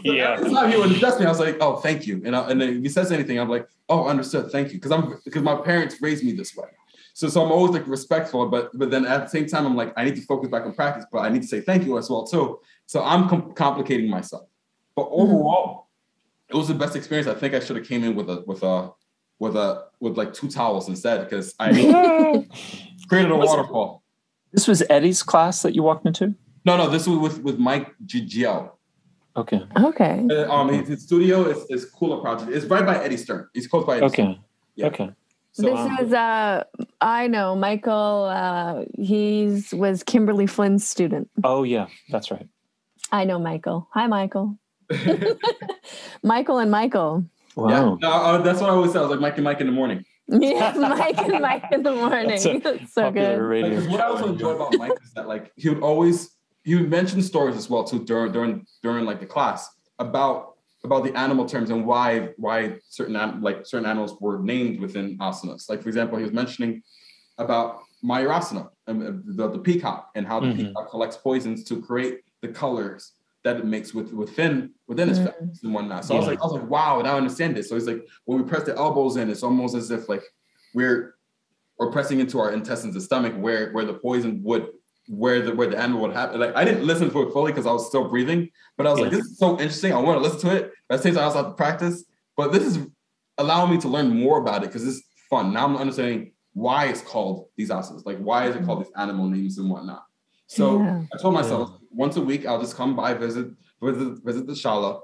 Yeah. 0.03 0.35
Every 0.37 0.51
time 0.51 0.71
he 0.71 0.77
would 0.77 0.91
address 0.91 1.19
me, 1.19 1.25
I 1.25 1.29
was 1.29 1.39
like, 1.39 1.57
oh, 1.61 1.77
thank 1.77 2.07
you. 2.07 2.21
And, 2.25 2.35
I, 2.35 2.49
and 2.49 2.59
then 2.59 2.77
if 2.77 2.83
he 2.83 2.89
says 2.89 3.11
anything, 3.11 3.39
I'm 3.39 3.49
like, 3.49 3.67
oh, 3.89 4.07
understood, 4.07 4.51
thank 4.51 4.69
you. 4.69 4.75
Because 4.75 4.91
I'm 4.91 5.19
because 5.23 5.43
my 5.43 5.55
parents 5.55 6.01
raised 6.01 6.23
me 6.23 6.31
this 6.31 6.55
way. 6.55 6.67
So, 7.13 7.27
so 7.27 7.43
I'm 7.43 7.51
always 7.51 7.71
like 7.73 7.87
respectful, 7.87 8.47
but 8.47 8.71
but 8.77 8.91
then 8.91 9.05
at 9.05 9.23
the 9.23 9.27
same 9.27 9.45
time, 9.45 9.65
I'm 9.65 9.75
like, 9.75 9.93
I 9.97 10.05
need 10.05 10.15
to 10.15 10.21
focus 10.21 10.49
back 10.49 10.65
on 10.65 10.73
practice, 10.73 11.05
but 11.11 11.19
I 11.19 11.29
need 11.29 11.41
to 11.41 11.47
say 11.47 11.59
thank 11.61 11.85
you 11.85 11.97
as 11.97 12.09
well 12.09 12.25
too. 12.25 12.59
So 12.85 13.03
I'm 13.03 13.27
com- 13.27 13.53
complicating 13.53 14.09
myself. 14.09 14.47
But 14.95 15.05
mm-hmm. 15.05 15.21
overall, 15.21 15.87
it 16.49 16.55
was 16.55 16.67
the 16.67 16.73
best 16.73 16.95
experience. 16.95 17.27
I 17.27 17.33
think 17.35 17.53
I 17.53 17.59
should 17.59 17.75
have 17.75 17.85
came 17.87 18.03
in 18.03 18.15
with 18.15 18.29
a 18.29 18.43
with 18.47 18.63
a 18.63 18.91
with 19.37 19.55
a 19.55 19.85
with 19.99 20.17
like 20.17 20.33
two 20.33 20.47
towels 20.49 20.87
instead 20.87 21.23
because 21.23 21.53
I 21.59 21.71
created 23.09 23.31
a 23.31 23.35
waterfall. 23.35 24.03
It, 24.49 24.53
this 24.53 24.67
was 24.67 24.83
Eddie's 24.89 25.23
class 25.23 25.61
that 25.61 25.75
you 25.75 25.83
walked 25.83 26.05
into. 26.05 26.35
No, 26.65 26.77
no, 26.77 26.89
this 26.89 27.07
was 27.07 27.17
with 27.17 27.43
with 27.43 27.57
Mike 27.57 27.93
Gigio. 28.05 28.71
Okay. 29.35 29.61
Okay. 29.77 30.27
Uh, 30.29 30.51
um, 30.51 30.69
his, 30.73 30.87
his, 30.87 31.03
studio 31.03 31.47
is, 31.49 31.65
is 31.69 31.85
Cooler 31.85 32.17
Project. 32.17 32.51
It's 32.51 32.65
right 32.65 32.85
by 32.85 33.01
Eddie 33.01 33.15
Stern. 33.15 33.47
He's 33.53 33.67
close 33.67 33.85
by. 33.85 33.97
Eddie 33.97 34.05
okay. 34.07 34.23
Stern. 34.23 34.39
Yeah. 34.75 34.87
Okay. 34.87 35.11
So, 35.51 35.63
this 35.63 35.79
um, 35.79 35.97
is 35.99 36.13
uh 36.13 36.63
I 37.01 37.27
know 37.27 37.55
Michael 37.55 38.25
uh 38.25 38.83
he's 38.97 39.73
was 39.73 40.03
Kimberly 40.03 40.45
Flynn's 40.45 40.87
student. 40.87 41.29
Oh 41.43 41.63
yeah, 41.63 41.87
that's 42.09 42.31
right. 42.31 42.47
I 43.11 43.25
know 43.25 43.39
Michael. 43.39 43.87
Hi 43.93 44.07
Michael. 44.07 44.57
Michael 46.23 46.59
and 46.59 46.71
Michael. 46.71 47.25
Wow. 47.55 47.69
Yeah, 47.69 48.07
no, 48.07 48.11
uh, 48.11 48.37
that's 48.41 48.61
what 48.61 48.69
I 48.69 48.73
always 48.73 48.93
say. 48.93 48.99
I 48.99 49.01
was 49.01 49.11
like 49.11 49.19
Mike 49.19 49.35
and 49.35 49.43
Mike 49.43 49.59
in 49.59 49.67
the 49.67 49.73
morning. 49.73 50.05
Yeah, 50.29 50.73
Mike 50.77 51.17
and 51.17 51.41
Mike 51.41 51.65
in 51.71 51.83
the 51.83 51.93
morning. 51.93 52.27
That's, 52.27 52.43
that's 52.43 52.93
so 52.93 53.11
good. 53.11 53.39
Radio. 53.39 53.79
Like, 53.79 53.89
what 53.89 54.01
I 54.01 54.05
also 54.05 54.27
enjoy 54.29 54.51
about 54.51 54.77
Mike 54.77 54.91
is 55.03 55.13
that 55.13 55.27
like 55.27 55.51
he 55.55 55.69
would 55.69 55.81
always 55.81 56.35
he 56.63 56.75
would 56.75 56.89
mention 56.89 57.21
stories 57.21 57.55
as 57.55 57.69
well 57.69 57.83
too 57.83 58.03
during 58.05 58.31
during 58.31 58.65
during 58.83 59.05
like 59.05 59.19
the 59.19 59.25
class 59.25 59.69
about 59.97 60.53
about 60.83 61.03
the 61.03 61.17
animal 61.17 61.45
terms 61.45 61.69
and 61.71 61.85
why 61.85 62.29
why 62.37 62.75
certain 62.89 63.41
like 63.41 63.65
certain 63.65 63.87
animals 63.87 64.15
were 64.21 64.39
named 64.39 64.79
within 64.79 65.17
asanas. 65.17 65.69
Like 65.69 65.81
for 65.81 65.89
example, 65.89 66.17
he 66.17 66.23
was 66.23 66.33
mentioning 66.33 66.83
about 67.37 67.79
Mayurasana, 68.03 68.69
um, 68.87 69.23
the, 69.25 69.49
the 69.49 69.59
peacock, 69.59 70.11
and 70.15 70.25
how 70.25 70.39
the 70.39 70.47
mm-hmm. 70.47 70.67
peacock 70.67 70.89
collects 70.89 71.17
poisons 71.17 71.63
to 71.65 71.81
create 71.81 72.19
the 72.41 72.47
colors 72.47 73.13
that 73.43 73.57
it 73.57 73.65
makes 73.65 73.93
with 73.93 74.11
within 74.11 74.71
within 74.87 75.07
his 75.07 75.19
mm-hmm. 75.19 75.27
feathers 75.27 75.59
and 75.63 75.73
whatnot. 75.73 76.05
So 76.05 76.13
yeah. 76.13 76.17
I 76.17 76.19
was 76.19 76.27
like, 76.27 76.41
I 76.41 76.45
was 76.45 76.53
like, 76.53 76.69
wow, 76.69 77.01
now 77.01 77.13
I 77.13 77.17
understand 77.17 77.55
this. 77.55 77.69
So 77.69 77.75
he's 77.75 77.87
like, 77.87 78.05
when 78.25 78.41
we 78.41 78.47
press 78.47 78.63
the 78.63 78.75
elbows 78.75 79.17
in, 79.17 79.29
it's 79.29 79.43
almost 79.43 79.75
as 79.75 79.91
if 79.91 80.09
like 80.09 80.23
we're 80.73 81.15
we're 81.77 81.91
pressing 81.91 82.19
into 82.19 82.39
our 82.39 82.51
intestines, 82.51 82.93
the 82.93 83.01
stomach, 83.01 83.33
where 83.37 83.71
where 83.71 83.85
the 83.85 83.93
poison 83.93 84.41
would 84.43 84.67
where 85.07 85.41
the 85.41 85.55
where 85.55 85.67
the 85.67 85.77
animal 85.77 86.01
would 86.01 86.13
happen. 86.13 86.39
Like 86.39 86.55
I 86.55 86.65
didn't 86.65 86.85
listen 86.85 87.09
to 87.09 87.21
it 87.23 87.31
fully 87.31 87.51
because 87.51 87.65
I 87.65 87.71
was 87.71 87.87
still 87.87 88.09
breathing, 88.09 88.49
but 88.77 88.85
I 88.85 88.91
was 88.91 88.99
yeah. 88.99 89.05
like, 89.05 89.13
this 89.13 89.25
is 89.25 89.37
so 89.37 89.51
interesting. 89.53 89.93
I 89.93 89.99
want 89.99 90.21
to 90.21 90.23
listen 90.23 90.49
to 90.49 90.55
it. 90.55 90.71
But 90.87 90.95
at 90.95 90.97
the 90.97 91.03
same 91.03 91.15
time, 91.15 91.23
I 91.23 91.25
also 91.25 91.43
have 91.43 91.51
to 91.51 91.53
practice. 91.53 92.05
But 92.35 92.51
this 92.51 92.63
is 92.63 92.79
allowing 93.37 93.71
me 93.71 93.77
to 93.79 93.87
learn 93.87 94.09
more 94.09 94.39
about 94.39 94.63
it 94.63 94.67
because 94.67 94.85
it's 94.87 95.01
fun. 95.29 95.53
Now 95.53 95.65
I'm 95.65 95.77
understanding 95.77 96.33
why 96.53 96.87
it's 96.87 97.01
called 97.01 97.47
these 97.55 97.69
asanas. 97.69 98.05
Like 98.05 98.17
why 98.19 98.47
is 98.47 98.55
it 98.55 98.65
called 98.65 98.81
these 98.81 98.91
animal 98.95 99.27
names 99.27 99.57
and 99.57 99.69
whatnot. 99.69 100.03
So 100.47 100.81
yeah. 100.81 101.03
I 101.13 101.17
told 101.17 101.33
myself 101.33 101.69
yeah. 101.71 101.78
Once 101.91 102.15
a 102.15 102.21
week 102.21 102.45
I'll 102.45 102.61
just 102.61 102.75
come 102.75 102.95
by, 102.95 103.13
visit, 103.13 103.47
visit, 103.81 104.23
visit 104.23 104.47
the 104.47 104.53
shala. 104.53 105.01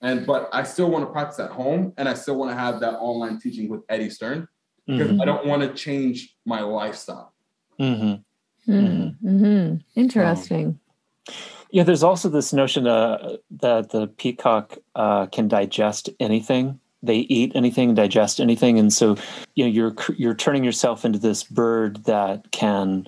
And 0.00 0.26
but 0.26 0.48
I 0.52 0.62
still 0.62 0.90
want 0.90 1.04
to 1.04 1.10
practice 1.10 1.40
at 1.40 1.50
home 1.50 1.92
and 1.96 2.08
I 2.08 2.14
still 2.14 2.36
want 2.36 2.50
to 2.50 2.56
have 2.56 2.80
that 2.80 2.94
online 2.98 3.40
teaching 3.40 3.68
with 3.68 3.80
Eddie 3.88 4.10
Stern 4.10 4.46
because 4.86 5.10
mm-hmm. 5.10 5.20
I 5.20 5.24
don't 5.24 5.46
want 5.46 5.62
to 5.62 5.74
change 5.74 6.36
my 6.46 6.60
lifestyle. 6.60 7.34
Mm-hmm. 7.80 8.72
Mm-hmm. 8.72 9.28
mm-hmm. 9.28 9.76
Interesting. 10.00 10.66
Um, 10.66 11.34
yeah, 11.70 11.82
there's 11.82 12.02
also 12.02 12.28
this 12.28 12.52
notion 12.52 12.86
uh, 12.86 13.36
that 13.50 13.90
the 13.90 14.06
peacock 14.06 14.78
uh, 14.94 15.26
can 15.26 15.48
digest 15.48 16.08
anything. 16.18 16.80
They 17.02 17.18
eat 17.18 17.52
anything, 17.54 17.94
digest 17.94 18.40
anything, 18.40 18.78
and 18.78 18.92
so 18.92 19.16
you 19.54 19.64
know 19.64 19.70
you're 19.70 19.94
you're 20.16 20.34
turning 20.34 20.64
yourself 20.64 21.04
into 21.04 21.18
this 21.18 21.44
bird 21.44 22.04
that 22.04 22.50
can 22.50 23.06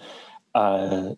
uh, 0.55 1.15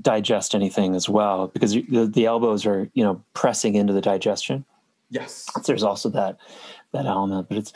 digest 0.00 0.54
anything 0.54 0.94
as 0.94 1.08
well 1.08 1.48
because 1.48 1.72
the, 1.72 2.10
the 2.12 2.26
elbows 2.26 2.66
are 2.66 2.88
you 2.94 3.04
know 3.04 3.22
pressing 3.34 3.74
into 3.74 3.92
the 3.92 4.00
digestion. 4.00 4.64
Yes. 5.10 5.48
There's 5.66 5.82
also 5.82 6.08
that 6.10 6.38
that 6.92 7.06
element 7.06 7.48
but 7.48 7.58
it's 7.58 7.72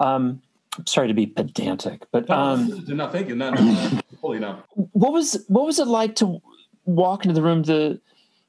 um 0.00 0.40
sorry 0.86 1.08
to 1.08 1.14
be 1.14 1.26
pedantic 1.26 2.02
but 2.12 2.28
um 2.30 2.68
no, 2.86 2.94
no 2.94 3.10
thank 3.10 3.28
you. 3.28 3.34
No, 3.34 3.50
no, 3.50 4.00
no. 4.22 4.32
no. 4.34 4.62
what 4.92 5.12
was 5.12 5.44
what 5.48 5.64
was 5.64 5.78
it 5.78 5.88
like 5.88 6.14
to 6.16 6.40
walk 6.84 7.24
into 7.24 7.34
the 7.34 7.42
room? 7.42 7.62
The 7.62 8.00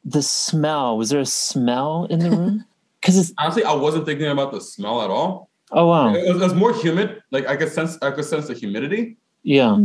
the 0.05 0.21
smell 0.21 0.97
was 0.97 1.09
there 1.09 1.19
a 1.19 1.25
smell 1.25 2.05
in 2.09 2.19
the 2.19 2.31
room? 2.31 2.65
Because 3.01 3.33
honestly 3.37 3.63
i 3.63 3.71
wasn't 3.71 4.05
thinking 4.05 4.27
about 4.27 4.51
the 4.51 4.59
smell 4.59 5.01
at 5.01 5.09
all. 5.09 5.49
Oh 5.71 5.87
wow. 5.87 6.13
It 6.13 6.33
was, 6.33 6.41
it 6.41 6.43
was 6.43 6.53
more 6.53 6.73
humid 6.73 7.23
like 7.31 7.47
i 7.47 7.55
could 7.55 7.71
sense 7.71 7.97
i 8.01 8.11
could 8.11 8.25
sense 8.25 8.47
the 8.47 8.53
humidity. 8.53 9.15
Yeah. 9.41 9.79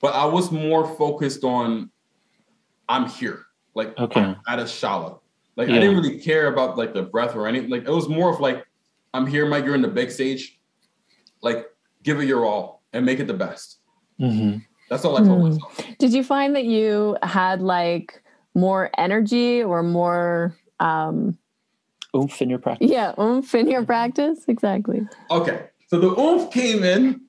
But 0.00 0.14
i 0.16 0.24
was 0.24 0.50
more 0.50 0.84
focused 0.96 1.44
on 1.44 1.90
I'm 2.88 3.08
here. 3.08 3.46
Like 3.74 3.98
okay. 3.98 4.20
I'm 4.20 4.36
at 4.48 4.58
a 4.58 4.64
shala. 4.64 5.20
Like 5.56 5.68
yeah. 5.68 5.76
I 5.76 5.80
didn't 5.80 5.96
really 5.96 6.18
care 6.18 6.52
about 6.52 6.78
like 6.78 6.94
the 6.94 7.02
breath 7.02 7.34
or 7.34 7.46
anything. 7.46 7.70
Like 7.70 7.84
it 7.84 7.90
was 7.90 8.08
more 8.08 8.32
of 8.32 8.40
like, 8.40 8.64
I'm 9.14 9.26
here, 9.26 9.46
Mike. 9.46 9.64
You're 9.64 9.74
in 9.74 9.82
the 9.82 9.88
big 9.88 10.10
stage. 10.10 10.58
Like, 11.40 11.66
give 12.02 12.20
it 12.20 12.26
your 12.26 12.44
all 12.44 12.82
and 12.92 13.04
make 13.04 13.20
it 13.20 13.26
the 13.26 13.34
best. 13.34 13.78
Mm-hmm. 14.20 14.58
That's 14.90 15.04
all 15.04 15.16
I 15.16 15.24
told 15.24 15.40
mm. 15.40 15.52
myself. 15.52 15.86
Did 15.98 16.12
you 16.12 16.24
find 16.24 16.54
that 16.56 16.64
you 16.64 17.16
had 17.22 17.60
like 17.60 18.22
more 18.54 18.90
energy 18.98 19.62
or 19.62 19.82
more 19.82 20.56
um 20.80 21.36
oomph 22.16 22.40
in 22.40 22.48
your 22.50 22.58
practice? 22.58 22.90
Yeah, 22.90 23.12
oomph 23.18 23.54
in 23.54 23.68
your 23.68 23.84
practice. 23.84 24.44
Exactly. 24.48 25.06
Okay. 25.30 25.66
So 25.88 25.98
the 25.98 26.18
oomph 26.18 26.50
came 26.50 26.84
in 26.84 27.22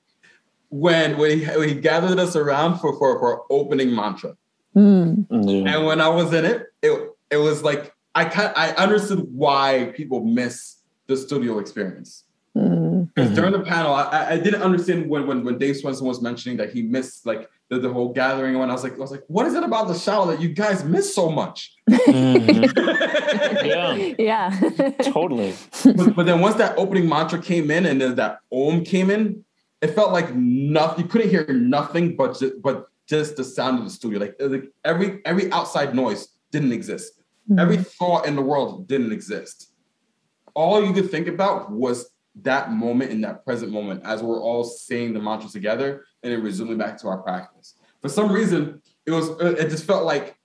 when 0.70 1.18
when 1.18 1.38
he, 1.38 1.44
when 1.46 1.68
he 1.68 1.74
gathered 1.74 2.18
us 2.18 2.36
around 2.36 2.78
for, 2.78 2.96
for, 2.98 3.18
for 3.18 3.44
opening 3.50 3.94
mantra. 3.94 4.36
Mm. 4.76 5.26
And 5.30 5.86
when 5.86 6.00
I 6.00 6.08
was 6.08 6.32
in 6.32 6.44
it, 6.44 6.66
it 6.82 7.10
it 7.30 7.36
was 7.36 7.62
like 7.62 7.94
I 8.14 8.24
kind 8.24 8.52
I 8.56 8.70
understood 8.72 9.26
why 9.32 9.92
people 9.96 10.24
miss 10.24 10.76
the 11.06 11.16
studio 11.16 11.58
experience. 11.58 12.24
Mm. 12.56 13.08
Because 13.14 13.30
mm-hmm. 13.30 13.34
during 13.36 13.52
the 13.52 13.60
panel, 13.60 13.94
I, 13.94 14.30
I 14.30 14.38
didn't 14.38 14.62
understand 14.62 15.08
when, 15.08 15.26
when 15.26 15.44
when 15.44 15.58
Dave 15.58 15.76
Swenson 15.76 16.06
was 16.06 16.20
mentioning 16.20 16.56
that 16.58 16.72
he 16.72 16.82
missed 16.82 17.26
like 17.26 17.48
the, 17.68 17.78
the 17.78 17.92
whole 17.92 18.12
gathering. 18.12 18.58
When 18.58 18.68
I 18.68 18.72
was 18.72 18.82
like, 18.82 18.94
I 18.94 18.98
was 18.98 19.10
like, 19.10 19.24
what 19.28 19.46
is 19.46 19.54
it 19.54 19.62
about 19.62 19.88
the 19.88 19.94
show 19.94 20.26
that 20.26 20.40
you 20.40 20.48
guys 20.48 20.84
miss 20.84 21.14
so 21.14 21.30
much? 21.30 21.72
Mm-hmm. 21.88 23.66
yeah, 23.66 24.14
yeah, 24.18 24.90
totally. 25.12 25.54
But, 25.84 26.16
but, 26.16 26.26
then 26.26 26.40
once 26.40 26.56
that 26.56 26.76
opening 26.76 27.08
mantra 27.08 27.40
came 27.40 27.70
in 27.70 27.86
and 27.86 28.00
then 28.00 28.16
that 28.16 28.40
Om 28.52 28.84
came 28.84 29.10
in, 29.10 29.44
it 29.80 29.94
felt 29.94 30.12
like 30.12 30.34
nothing. 30.34 31.04
You 31.04 31.10
couldn't 31.10 31.30
hear 31.30 31.46
nothing 31.46 32.16
but 32.16 32.42
but 32.62 32.89
just 33.10 33.36
the 33.36 33.44
sound 33.44 33.78
of 33.78 33.84
the 33.84 33.90
studio. 33.90 34.20
Like, 34.20 34.36
like 34.38 34.70
every 34.84 35.20
every 35.24 35.50
outside 35.52 35.94
noise 35.94 36.28
didn't 36.52 36.72
exist. 36.72 37.20
Mm-hmm. 37.50 37.58
Every 37.58 37.76
thought 37.78 38.26
in 38.26 38.36
the 38.36 38.42
world 38.42 38.86
didn't 38.86 39.12
exist. 39.12 39.72
All 40.54 40.84
you 40.84 40.92
could 40.92 41.10
think 41.10 41.26
about 41.26 41.70
was 41.72 42.10
that 42.42 42.70
moment 42.70 43.10
in 43.10 43.20
that 43.22 43.44
present 43.44 43.72
moment 43.72 44.02
as 44.04 44.22
we're 44.22 44.40
all 44.40 44.62
saying 44.62 45.12
the 45.12 45.20
mantra 45.20 45.50
together 45.50 46.04
and 46.22 46.32
then 46.32 46.42
resuming 46.42 46.78
back 46.78 46.96
to 46.98 47.08
our 47.08 47.18
practice. 47.18 47.74
for 48.00 48.08
some 48.08 48.30
reason, 48.30 48.80
it 49.04 49.10
was 49.10 49.28
it 49.40 49.68
just 49.68 49.84
felt 49.84 50.04
like 50.04 50.36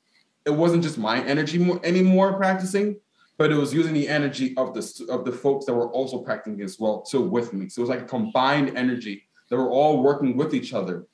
it 0.45 0.51
wasn't 0.51 0.83
just 0.83 0.97
my 0.97 1.23
energy 1.23 1.57
more, 1.59 1.79
anymore 1.83 2.33
practicing, 2.33 2.99
but 3.37 3.51
it 3.51 3.55
was 3.55 3.73
using 3.73 3.93
the 3.93 4.07
energy 4.07 4.57
of 4.57 4.73
the 4.73 5.05
of 5.09 5.23
the 5.23 5.31
folks 5.31 5.65
that 5.65 5.75
were 5.75 5.91
also 5.91 6.17
practicing 6.17 6.59
as 6.61 6.79
well 6.79 7.03
too 7.03 7.21
with 7.21 7.53
me. 7.53 7.69
So 7.69 7.79
it 7.79 7.83
was 7.83 7.89
like 7.89 8.01
a 8.01 8.11
combined 8.17 8.75
energy 8.75 9.23
that 9.49 9.57
were 9.57 9.69
all 9.69 10.01
working 10.01 10.35
with 10.35 10.55
each 10.55 10.73
other 10.73 11.05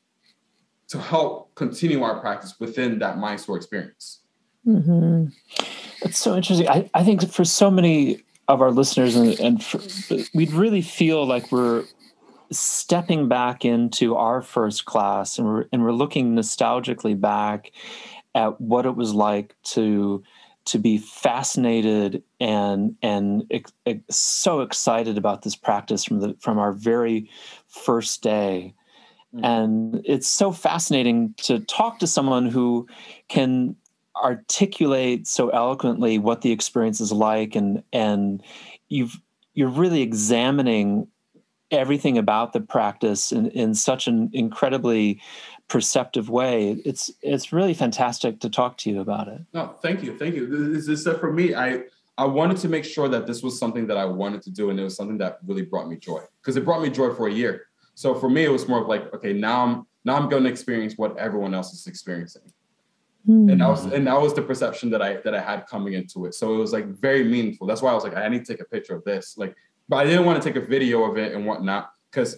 to 0.91 0.99
help 0.99 1.55
continue 1.55 2.03
our 2.03 2.19
practice 2.19 2.59
within 2.59 2.99
that 2.99 3.17
Mysore 3.17 3.55
experience. 3.55 4.19
Mm-hmm. 4.67 5.27
It's 6.01 6.17
so 6.17 6.35
interesting. 6.35 6.67
I, 6.67 6.89
I 6.93 7.03
think 7.05 7.31
for 7.31 7.45
so 7.45 7.71
many 7.71 8.23
of 8.49 8.61
our 8.61 8.71
listeners, 8.71 9.15
and, 9.15 9.39
and 9.39 9.63
for, 9.63 9.79
we'd 10.33 10.51
really 10.51 10.81
feel 10.81 11.25
like 11.25 11.49
we're 11.49 11.85
stepping 12.51 13.29
back 13.29 13.63
into 13.63 14.17
our 14.17 14.41
first 14.41 14.83
class 14.83 15.37
and 15.37 15.47
we're, 15.47 15.65
and 15.71 15.81
we're 15.81 15.93
looking 15.93 16.35
nostalgically 16.35 17.19
back 17.19 17.71
at 18.35 18.59
what 18.59 18.85
it 18.85 18.95
was 18.95 19.13
like 19.13 19.55
to 19.63 20.21
to 20.63 20.77
be 20.77 20.97
fascinated 20.97 22.21
and 22.39 22.95
and 23.01 23.45
ex, 23.49 23.71
ex, 23.85 24.15
so 24.15 24.59
excited 24.59 25.17
about 25.17 25.41
this 25.41 25.55
practice 25.55 26.03
from 26.03 26.19
the 26.19 26.35
from 26.39 26.59
our 26.59 26.73
very 26.73 27.29
first 27.67 28.21
day 28.21 28.73
mm-hmm. 29.33 29.43
and 29.43 30.01
it's 30.05 30.27
so 30.27 30.51
fascinating 30.51 31.33
to 31.37 31.59
talk 31.59 31.99
to 31.99 32.07
someone 32.07 32.47
who 32.47 32.87
can 33.27 33.75
articulate 34.15 35.27
so 35.27 35.49
eloquently 35.49 36.19
what 36.19 36.41
the 36.41 36.51
experience 36.51 36.99
is 36.99 37.11
like 37.11 37.55
and 37.55 37.81
and 37.93 38.43
you've 38.89 39.19
you're 39.53 39.69
really 39.69 40.01
examining 40.01 41.07
everything 41.71 42.17
about 42.17 42.53
the 42.53 42.59
practice 42.59 43.31
in, 43.31 43.47
in 43.51 43.73
such 43.73 44.07
an 44.07 44.29
incredibly 44.33 45.21
perceptive 45.67 46.29
way. 46.29 46.71
It's 46.85 47.09
it's 47.21 47.53
really 47.53 47.73
fantastic 47.73 48.39
to 48.41 48.49
talk 48.49 48.77
to 48.79 48.89
you 48.89 48.99
about 48.99 49.27
it. 49.27 49.41
No, 49.53 49.75
thank 49.81 50.03
you, 50.03 50.17
thank 50.17 50.35
you. 50.35 50.45
This 50.73 50.87
is 50.87 51.07
for 51.19 51.31
me. 51.31 51.55
I 51.55 51.83
I 52.17 52.25
wanted 52.25 52.57
to 52.57 52.69
make 52.69 52.83
sure 52.83 53.07
that 53.07 53.25
this 53.25 53.41
was 53.41 53.57
something 53.57 53.87
that 53.87 53.97
I 53.97 54.05
wanted 54.05 54.41
to 54.43 54.51
do, 54.51 54.69
and 54.69 54.79
it 54.79 54.83
was 54.83 54.95
something 54.95 55.17
that 55.19 55.39
really 55.45 55.63
brought 55.63 55.87
me 55.87 55.95
joy 55.95 56.21
because 56.41 56.57
it 56.57 56.65
brought 56.65 56.81
me 56.81 56.89
joy 56.89 57.13
for 57.13 57.27
a 57.27 57.33
year. 57.33 57.67
So 57.95 58.15
for 58.15 58.29
me, 58.29 58.45
it 58.45 58.51
was 58.51 58.67
more 58.67 58.81
of 58.81 58.87
like, 58.87 59.13
okay, 59.13 59.33
now 59.33 59.65
I'm 59.65 59.87
now 60.03 60.15
I'm 60.15 60.29
going 60.29 60.43
to 60.43 60.49
experience 60.49 60.97
what 60.97 61.17
everyone 61.17 61.53
else 61.53 61.73
is 61.73 61.85
experiencing. 61.87 62.43
Mm. 63.27 63.51
And 63.51 63.61
that 63.61 63.69
was 63.69 63.85
and 63.85 64.07
that 64.07 64.19
was 64.19 64.33
the 64.33 64.41
perception 64.41 64.89
that 64.91 65.01
I 65.01 65.17
that 65.17 65.35
I 65.35 65.41
had 65.41 65.67
coming 65.67 65.93
into 65.93 66.25
it. 66.25 66.33
So 66.33 66.55
it 66.55 66.57
was 66.57 66.73
like 66.73 66.87
very 66.87 67.23
meaningful. 67.23 67.67
That's 67.67 67.81
why 67.81 67.91
I 67.91 67.93
was 67.93 68.03
like, 68.03 68.15
I 68.15 68.27
need 68.27 68.45
to 68.45 68.53
take 68.53 68.61
a 68.61 68.65
picture 68.65 68.95
of 68.95 69.03
this. 69.03 69.37
Like 69.37 69.55
but 69.91 69.97
I 69.97 70.05
didn't 70.05 70.25
want 70.25 70.41
to 70.41 70.47
take 70.47 70.61
a 70.61 70.65
video 70.65 71.03
of 71.03 71.17
it 71.17 71.33
and 71.33 71.45
whatnot 71.45 71.91
because 72.09 72.37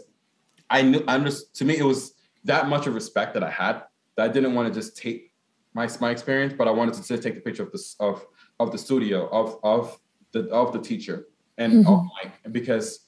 I 0.72 0.82
knew 0.82 1.04
I'm 1.08 1.24
just 1.24 1.56
to 1.58 1.66
me 1.66 1.78
it 1.78 1.84
was 1.84 2.16
that 2.46 2.68
much 2.68 2.88
of 2.88 2.96
respect 2.96 3.36
that 3.36 3.44
I 3.44 3.50
had 3.52 3.84
that 4.16 4.30
I 4.30 4.34
didn't 4.34 4.56
want 4.56 4.74
to 4.74 4.80
just 4.80 4.98
take 4.98 5.34
my 5.74 5.88
my 6.02 6.10
experience, 6.12 6.54
but 6.58 6.68
I 6.68 6.72
wanted 6.72 6.96
to 6.96 7.08
just 7.08 7.24
take 7.24 7.38
a 7.38 7.42
picture 7.42 7.64
of 7.64 7.72
this 7.72 7.96
of 8.00 8.26
of 8.60 8.72
the 8.72 8.78
studio 8.78 9.30
of 9.30 9.60
of 9.64 10.00
the 10.32 10.50
of 10.50 10.74
the 10.74 10.80
teacher 10.80 11.28
and 11.58 11.86
mm-hmm. 11.86 12.08
Mike 12.16 12.34
because 12.52 13.08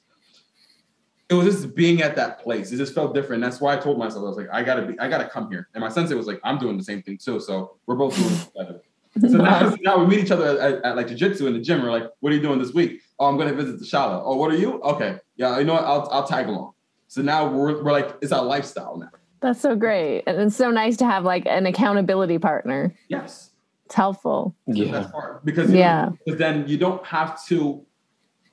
it 1.30 1.34
was 1.34 1.45
just 1.45 1.76
being 1.76 2.02
at 2.02 2.15
that 2.15 2.39
place. 2.39 2.72
It 2.72 2.77
just 2.77 2.93
felt 2.93 3.15
different. 3.15 3.41
That's 3.41 3.60
why 3.60 3.73
I 3.73 3.77
told 3.77 3.97
myself 3.97 4.23
I 4.23 4.27
was 4.27 4.38
like, 4.38 4.49
I 4.52 4.64
gotta 4.64 4.84
be, 4.84 4.99
I 4.99 5.07
gotta 5.07 5.27
come 5.27 5.49
here. 5.49 5.68
And 5.73 5.81
my 5.81 5.89
sensei 5.89 6.14
was 6.15 6.27
like, 6.27 6.39
I'm 6.43 6.60
doing 6.60 6.77
the 6.77 6.84
same 6.84 7.02
thing 7.02 7.18
too. 7.18 7.39
So 7.39 7.77
we're 7.88 7.95
both 7.95 8.15
doing 8.15 8.34
it 8.34 8.47
together. 8.53 8.81
So 9.22 9.38
now, 9.38 9.73
now 9.80 9.97
we 9.97 10.07
meet 10.07 10.26
each 10.26 10.31
other 10.31 10.60
at, 10.60 10.73
at, 10.73 10.84
at 10.84 10.95
like 10.97 11.07
jujitsu 11.07 11.47
in 11.47 11.53
the 11.53 11.61
gym. 11.61 11.81
We're 11.81 11.89
like, 11.89 12.10
what 12.19 12.34
are 12.34 12.35
you 12.35 12.41
doing 12.41 12.60
this 12.60 12.73
week? 12.73 12.99
Oh, 13.18 13.27
I'm 13.27 13.38
going 13.38 13.47
to 13.47 13.56
visit 13.56 13.80
the 13.80 13.85
Shala. 13.85 14.22
Oh, 14.22 14.35
what 14.35 14.52
are 14.52 14.57
you? 14.57 14.81
Okay. 14.81 15.19
Yeah, 15.38 15.57
you 15.57 15.64
know 15.64 15.76
what? 15.76 15.85
I'll, 15.85 16.10
I'll 16.11 16.27
tag 16.27 16.49
along. 16.49 16.73
So 17.07 17.22
now 17.22 17.47
we're, 17.49 17.81
we're 17.81 17.93
like, 17.93 18.14
it's 18.22 18.34
our 18.34 18.43
lifestyle 18.43 18.97
now. 18.97 19.11
That's 19.39 19.61
so 19.61 19.73
great. 19.73 20.23
And 20.27 20.38
it's 20.41 20.57
so 20.57 20.69
nice 20.69 20.97
to 20.97 21.06
have 21.06 21.23
like 21.23 21.45
an 21.45 21.65
accountability 21.65 22.39
partner. 22.39 22.93
Yes. 23.07 23.52
It's 23.85 23.95
helpful. 23.95 24.53
Yeah. 24.68 24.91
That's 24.91 25.11
hard 25.11 25.45
because, 25.45 25.72
yeah. 25.72 26.10
Know, 26.27 26.35
then 26.35 26.68
you 26.68 26.77
don't 26.77 27.06
have 27.06 27.41
to, 27.45 27.85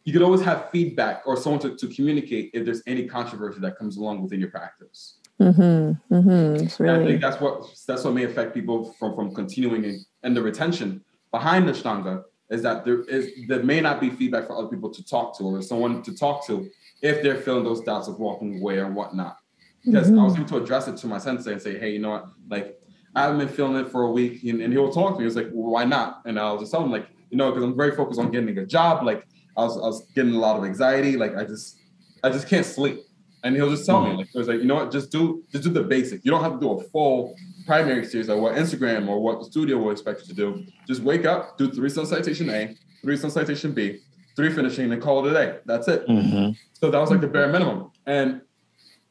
you 0.05 0.13
could 0.13 0.23
always 0.23 0.43
have 0.43 0.71
feedback 0.71 1.23
or 1.27 1.37
someone 1.37 1.61
to, 1.61 1.77
to 1.77 1.87
communicate 1.89 2.51
if 2.55 2.65
there's 2.65 2.83
any 2.87 3.07
controversy 3.07 3.61
that 3.61 3.79
comes 3.79 3.97
along 3.97 4.23
within 4.23 4.41
your 4.41 4.51
practice. 4.51 5.19
Mm-hmm. 5.41 6.15
Mm-hmm. 6.15 6.83
Really... 6.83 7.05
I 7.05 7.07
think 7.07 7.21
that's 7.21 7.41
what 7.41 7.67
that's 7.87 8.05
what 8.05 8.15
may 8.15 8.25
affect 8.25 8.55
people 8.55 8.93
from 8.99 9.15
from 9.15 9.35
continuing 9.35 9.85
in, 9.85 10.05
and 10.23 10.37
the 10.37 10.43
retention 10.43 11.05
behind 11.31 11.67
the 11.67 11.73
Ashtanga 11.73 12.25
is 12.51 12.63
that 12.63 12.85
there 12.85 13.03
is 13.03 13.31
there 13.49 13.63
may 13.63 13.81
not 13.81 14.01
be 14.01 14.11
feedback 14.11 14.47
for 14.47 14.57
other 14.57 14.69
people 14.69 14.91
to 14.91 15.05
talk 15.05 15.37
to 15.39 15.45
or 15.45 15.63
someone 15.63 16.03
to 16.03 16.15
talk 16.15 16.47
to 16.47 16.69
if 17.01 17.23
they're 17.23 17.41
feeling 17.41 17.65
those 17.65 17.81
doubts 17.81 18.09
of 18.09 18.21
walking 18.21 18.61
away 18.61 18.79
or 18.79 18.91
whatnot. 18.93 19.39
Because 19.85 20.09
mm-hmm. 20.09 20.21
I 20.21 20.25
was 20.25 20.37
able 20.37 20.47
to 20.47 20.59
address 20.59 20.87
it 20.87 20.97
to 20.99 21.07
my 21.09 21.19
sensei 21.19 21.53
and 21.53 21.61
say, 21.61 21.77
hey, 21.77 21.91
you 21.91 21.99
know 21.99 22.11
what, 22.11 22.27
like 22.49 22.79
I 23.17 23.23
haven't 23.23 23.39
been 23.39 23.49
feeling 23.49 23.77
it 23.85 23.91
for 23.91 24.03
a 24.03 24.11
week, 24.11 24.45
and, 24.45 24.61
and 24.63 24.73
he'll 24.73 24.93
talk 24.93 25.15
to 25.15 25.19
me. 25.19 25.25
He's 25.25 25.35
like, 25.35 25.49
well, 25.53 25.73
why 25.73 25.85
not? 25.85 26.23
And 26.25 26.39
I 26.39 26.53
was 26.53 26.61
just 26.61 26.73
telling 26.73 26.87
him 26.87 26.93
like, 26.93 27.09
you 27.31 27.37
know, 27.37 27.51
because 27.51 27.65
I'm 27.65 27.77
very 27.77 27.97
focused 27.97 28.21
on 28.21 28.31
getting 28.31 28.57
a 28.59 28.67
job. 28.67 29.05
Like 29.05 29.27
I 29.57 29.65
was, 29.65 29.77
I 29.77 29.81
was 29.81 30.07
getting 30.15 30.35
a 30.35 30.39
lot 30.39 30.57
of 30.57 30.65
anxiety. 30.65 31.17
Like 31.17 31.37
I 31.37 31.45
just, 31.45 31.79
I 32.23 32.31
just 32.31 32.49
can't 32.49 32.67
sleep. 32.67 33.01
And 33.45 33.57
he'll 33.57 33.71
just 33.71 33.85
tell 33.85 34.03
me, 34.03 34.11
mm-hmm. 34.11 34.19
like, 34.19 34.29
he 34.29 34.39
was 34.39 34.47
like, 34.47 34.61
you 34.61 34.67
know 34.67 34.77
what, 34.77 34.93
just 34.93 35.11
do, 35.11 35.43
just 35.51 35.65
do 35.65 35.71
the 35.71 35.83
basic. 35.83 36.25
You 36.25 36.31
don't 36.31 36.43
have 36.43 36.55
to 36.55 36.61
do 36.61 36.71
a 36.79 36.83
full 36.85 37.35
primary 37.67 38.05
series 38.05 38.29
like 38.29 38.39
what 38.39 38.55
Instagram 38.55 39.09
or 39.09 39.21
what 39.21 39.41
the 39.41 39.45
studio 39.47 39.79
will 39.79 39.91
expect 39.91 40.23
you 40.23 40.29
to 40.29 40.35
do. 40.35 40.65
Just 40.87 41.03
wake 41.03 41.25
up, 41.25 41.59
do 41.59 41.71
three 41.71 41.89
sun 41.89 42.07
citation 42.07 42.49
A, 42.51 42.77
three 43.03 43.17
sun 43.17 43.31
citation 43.31 43.73
B, 43.73 44.01
three 44.37 44.53
finishing, 44.53 44.93
and 44.93 45.03
call 45.03 45.27
it 45.27 45.31
a 45.31 45.35
day. 45.35 45.59
That's 45.67 45.89
it. 45.89 46.07
Mm-hmm. 46.07 46.53
So 46.75 46.91
that 46.91 46.99
was 46.99 47.11
like 47.11 47.21
the 47.21 47.27
bare 47.27 47.49
minimum. 47.49 47.91
And 48.07 48.43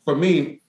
for 0.06 0.16
me, 0.16 0.62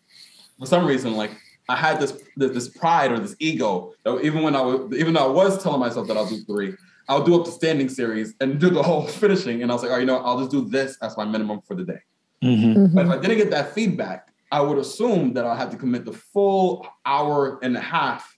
for 0.58 0.66
some 0.66 0.84
reason, 0.84 1.14
like 1.16 1.30
I 1.68 1.76
had 1.76 2.00
this 2.00 2.20
this 2.36 2.68
pride 2.68 3.12
or 3.12 3.18
this 3.18 3.36
ego 3.38 3.92
that 4.04 4.20
even 4.22 4.42
when 4.42 4.56
I 4.56 4.60
was 4.60 4.92
even 4.98 5.14
though 5.14 5.26
I 5.26 5.30
was 5.30 5.62
telling 5.62 5.80
myself 5.80 6.08
that 6.08 6.16
I'll 6.16 6.28
do 6.28 6.42
three, 6.44 6.74
I'll 7.08 7.24
do 7.24 7.38
up 7.38 7.44
the 7.44 7.50
standing 7.50 7.88
series 7.88 8.34
and 8.40 8.58
do 8.58 8.70
the 8.70 8.82
whole 8.82 9.06
finishing. 9.22 9.62
And 9.62 9.70
I 9.70 9.74
was 9.74 9.82
like, 9.82 9.92
oh, 9.92 9.98
you 9.98 10.06
know, 10.06 10.18
I'll 10.18 10.38
just 10.38 10.50
do 10.50 10.68
this 10.68 10.96
as 11.02 11.16
my 11.16 11.24
minimum 11.24 11.60
for 11.62 11.74
the 11.74 11.84
day. 11.84 12.00
Mm-hmm. 12.42 12.78
Mm-hmm. 12.78 12.94
But 12.94 13.06
if 13.06 13.12
I 13.12 13.18
didn't 13.18 13.38
get 13.38 13.50
that 13.50 13.74
feedback, 13.74 14.28
I 14.50 14.60
would 14.60 14.78
assume 14.78 15.32
that 15.34 15.44
I'll 15.44 15.56
have 15.56 15.70
to 15.70 15.76
commit 15.76 16.04
the 16.04 16.12
full 16.12 16.86
hour 17.06 17.58
and 17.62 17.76
a 17.76 17.80
half. 17.80 18.36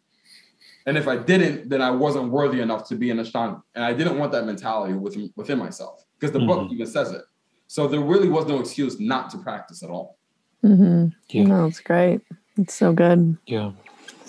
And 0.86 0.98
if 0.98 1.08
I 1.08 1.16
didn't, 1.16 1.68
then 1.70 1.80
I 1.80 1.90
wasn't 1.90 2.30
worthy 2.30 2.60
enough 2.60 2.86
to 2.88 2.94
be 2.94 3.10
an 3.10 3.18
Ashtanga. 3.18 3.62
And 3.74 3.84
I 3.84 3.94
didn't 3.94 4.18
want 4.18 4.32
that 4.32 4.44
mentality 4.44 4.94
within, 4.94 5.32
within 5.34 5.58
myself 5.58 6.04
because 6.18 6.32
the 6.32 6.38
mm-hmm. 6.38 6.48
book 6.48 6.72
even 6.72 6.86
says 6.86 7.10
it. 7.10 7.22
So 7.66 7.88
there 7.88 8.00
really 8.00 8.28
was 8.28 8.46
no 8.46 8.60
excuse 8.60 9.00
not 9.00 9.30
to 9.30 9.38
practice 9.38 9.82
at 9.82 9.90
all. 9.90 10.18
Mm-hmm. 10.62 11.08
Yeah. 11.30 11.44
No, 11.44 11.66
it's 11.66 11.80
great. 11.80 12.20
It's 12.56 12.74
so 12.74 12.92
good. 12.92 13.36
Yeah. 13.46 13.72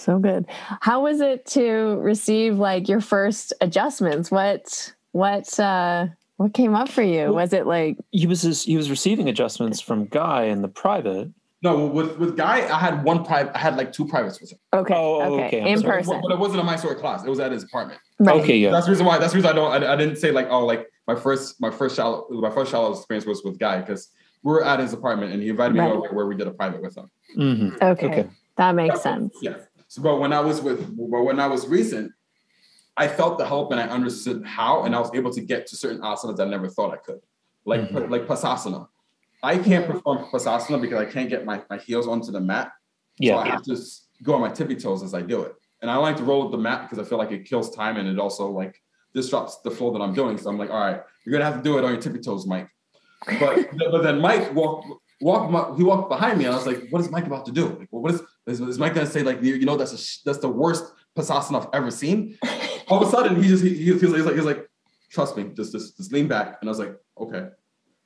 So 0.06 0.19
good. 0.19 0.45
How 0.82 1.02
was 1.02 1.19
it 1.19 1.45
to 1.48 1.98
receive 1.99 2.60
like 2.60 2.88
your 2.88 3.02
first 3.02 3.53
adjustments? 3.60 4.30
What, 4.30 4.94
what, 5.14 5.60
uh, 5.60 6.07
what 6.38 6.53
came 6.53 6.76
up 6.76 6.90
for 6.90 7.02
you? 7.02 7.23
Well, 7.23 7.36
was 7.36 7.53
it 7.53 7.65
like 7.65 7.98
he 8.11 8.27
was 8.27 8.44
his, 8.44 8.64
he 8.64 8.77
was 8.77 8.90
receiving 8.90 9.30
adjustments 9.30 9.82
from 9.82 10.06
Guy 10.06 10.44
in 10.44 10.61
the 10.61 10.68
private, 10.68 11.32
no, 11.65 11.88
with 11.88 12.19
with 12.19 12.38
Guy, 12.38 12.57
I 12.72 12.77
had 12.77 13.03
one 13.03 13.26
private. 13.26 13.56
I 13.56 13.60
had 13.60 13.76
like 13.76 13.91
two 13.91 14.06
privates 14.06 14.40
with 14.40 14.52
him. 14.52 14.60
Okay, 14.72 14.94
oh, 14.94 15.34
okay, 15.34 15.48
okay. 15.48 15.72
in 15.72 15.80
sorry. 15.80 15.98
person. 15.98 16.22
But 16.22 16.32
it 16.32 16.38
wasn't 16.38 16.60
a 16.60 16.64
Mysore 16.64 16.94
class. 16.94 17.23
It 17.23 17.30
was 17.30 17.40
at 17.40 17.52
his 17.52 17.64
apartment. 17.64 17.99
Right. 18.19 18.40
Okay, 18.40 18.57
yeah. 18.57 18.69
That's 18.69 18.86
the 18.86 18.91
reason 18.91 19.07
why. 19.07 19.18
That's 19.18 19.34
the 19.34 19.38
reason 19.38 19.49
I 19.49 19.53
don't. 19.53 19.84
I, 19.84 19.94
I 19.94 19.95
didn't 19.95 20.18
say 20.18 20.30
like, 20.30 20.48
oh, 20.52 20.64
like 20.64 20.88
my 21.07 21.15
first, 21.15 21.60
my 21.60 21.72
first 21.72 21.98
shala, 21.98 22.30
my 22.30 22.52
first 22.52 22.72
shala 22.72 22.95
experience 22.95 23.26
was 23.26 23.44
with 23.44 23.57
Guy 23.57 23.80
because 23.80 24.10
we 24.44 24.52
were 24.52 24.64
at 24.64 24.80
his 24.80 24.94
apartment 24.94 25.34
and 25.34 25.41
he 25.41 25.49
invited 25.49 25.76
right. 25.76 25.90
me 25.90 25.98
over 25.98 26.10
where 26.10 26.27
we 26.27 26.36
did 26.36 26.48
a 26.48 26.52
private 26.52 26.84
with 26.84 26.95
him. 26.95 27.10
Mm-hmm. 27.36 27.84
Okay. 27.84 28.07
okay, 28.07 28.30
that 28.57 28.76
makes 28.76 29.02
sense. 29.02 29.36
Yeah. 29.41 29.56
So, 29.95 30.01
but 30.01 30.17
when 30.17 30.34
I 30.34 30.41
was 30.41 30.59
with, 30.59 30.93
but 30.97 31.23
when 31.23 31.39
I 31.39 31.47
was 31.47 31.67
recent, 31.67 32.11
I 32.97 33.07
felt 33.07 33.38
the 33.38 33.45
help 33.45 33.72
and 33.72 33.80
I 33.80 33.85
understood 33.85 34.45
how, 34.45 34.84
and 34.84 34.93
I 34.93 34.99
was 34.99 35.09
able 35.13 35.31
to 35.31 35.39
get 35.39 35.67
to 35.67 35.77
certain 35.77 36.01
asanas 36.01 36.38
I 36.38 36.43
never 36.43 36.67
thought 36.67 36.93
I 36.93 36.97
could, 36.97 37.22
like 37.63 37.80
mm-hmm. 37.80 38.11
like 38.11 38.27
pasasana. 38.27 38.89
I 39.41 39.57
can't 39.57 39.88
perform 39.88 40.26
Pasasana 40.26 40.81
because 40.81 40.99
I 40.99 41.05
can't 41.05 41.30
get 41.30 41.45
my, 41.45 41.61
my 41.69 41.77
heels 41.77 42.09
onto 42.09 42.30
the 42.34 42.41
mat. 42.41 42.73
Yeah. 43.19 43.35
So 43.35 43.38
I 43.38 43.47
have 43.47 43.63
to 43.63 43.77
go 44.22 44.34
on 44.34 44.41
my 44.41 44.49
tippy 44.49 44.76
toes 44.76 45.01
as 45.01 45.13
I 45.13 45.22
do 45.22 45.43
it. 45.43 45.53
And 45.81 45.89
I 45.89 45.95
like 45.95 46.17
to 46.17 46.23
roll 46.23 46.41
with 46.41 46.51
the 46.51 46.57
mat 46.57 46.89
because 46.89 46.99
I 46.99 47.07
feel 47.07 47.17
like 47.17 47.31
it 47.31 47.45
kills 47.45 47.73
time 47.73 47.95
and 47.95 48.09
it 48.09 48.19
also 48.19 48.49
like 48.49 48.81
disrupts 49.13 49.61
the 49.61 49.72
flow 49.72 49.93
that 49.93 50.01
I'm 50.01 50.13
doing. 50.13 50.38
So 50.38 50.49
I'm 50.49 50.57
like, 50.57 50.72
all 50.72 50.80
right, 50.80 50.99
you're 51.26 51.31
gonna 51.31 51.45
have 51.45 51.61
to 51.61 51.63
do 51.63 51.77
it 51.77 51.85
on 51.85 51.91
your 51.91 52.01
tippy 52.01 52.19
toes, 52.19 52.45
Mike. 52.45 52.67
But 53.39 53.67
but 53.91 54.01
then 54.03 54.19
Mike 54.19 54.53
walked 54.53 54.88
walked 55.22 55.77
he 55.77 55.84
walked 55.84 56.09
behind 56.09 56.38
me 56.38 56.45
and 56.45 56.53
I 56.53 56.57
was 56.57 56.67
like, 56.67 56.89
what 56.89 57.01
is 57.01 57.09
Mike 57.09 57.27
about 57.27 57.45
to 57.45 57.53
do? 57.53 57.67
Like, 57.80 57.88
well, 57.91 58.01
what 58.01 58.13
is, 58.15 58.22
is, 58.47 58.61
is 58.61 58.80
Mike 58.80 58.93
gonna 58.93 59.07
say? 59.07 59.23
Like, 59.23 59.41
you 59.41 59.65
know, 59.65 59.76
that's 59.76 59.93
a, 59.93 60.22
that's 60.26 60.39
the 60.39 60.49
worst 60.49 60.93
Pasasana 61.17 61.61
I've 61.61 61.69
ever 61.73 61.91
seen. 61.91 62.38
All 62.88 63.01
of 63.01 63.07
a 63.07 63.11
sudden, 63.11 63.41
he 63.41 63.47
just 63.47 63.63
he, 63.63 63.76
he 63.76 63.97
feels 63.97 64.13
like 64.13 64.17
he's 64.17 64.26
like 64.26 64.35
he's 64.35 64.45
like, 64.45 64.69
trust 65.09 65.38
me, 65.38 65.49
just 65.55 65.72
just 65.72 65.97
just 65.97 66.11
lean 66.11 66.27
back. 66.27 66.57
And 66.61 66.69
I 66.69 66.72
was 66.72 66.80
like, 66.80 66.95
okay. 67.19 67.47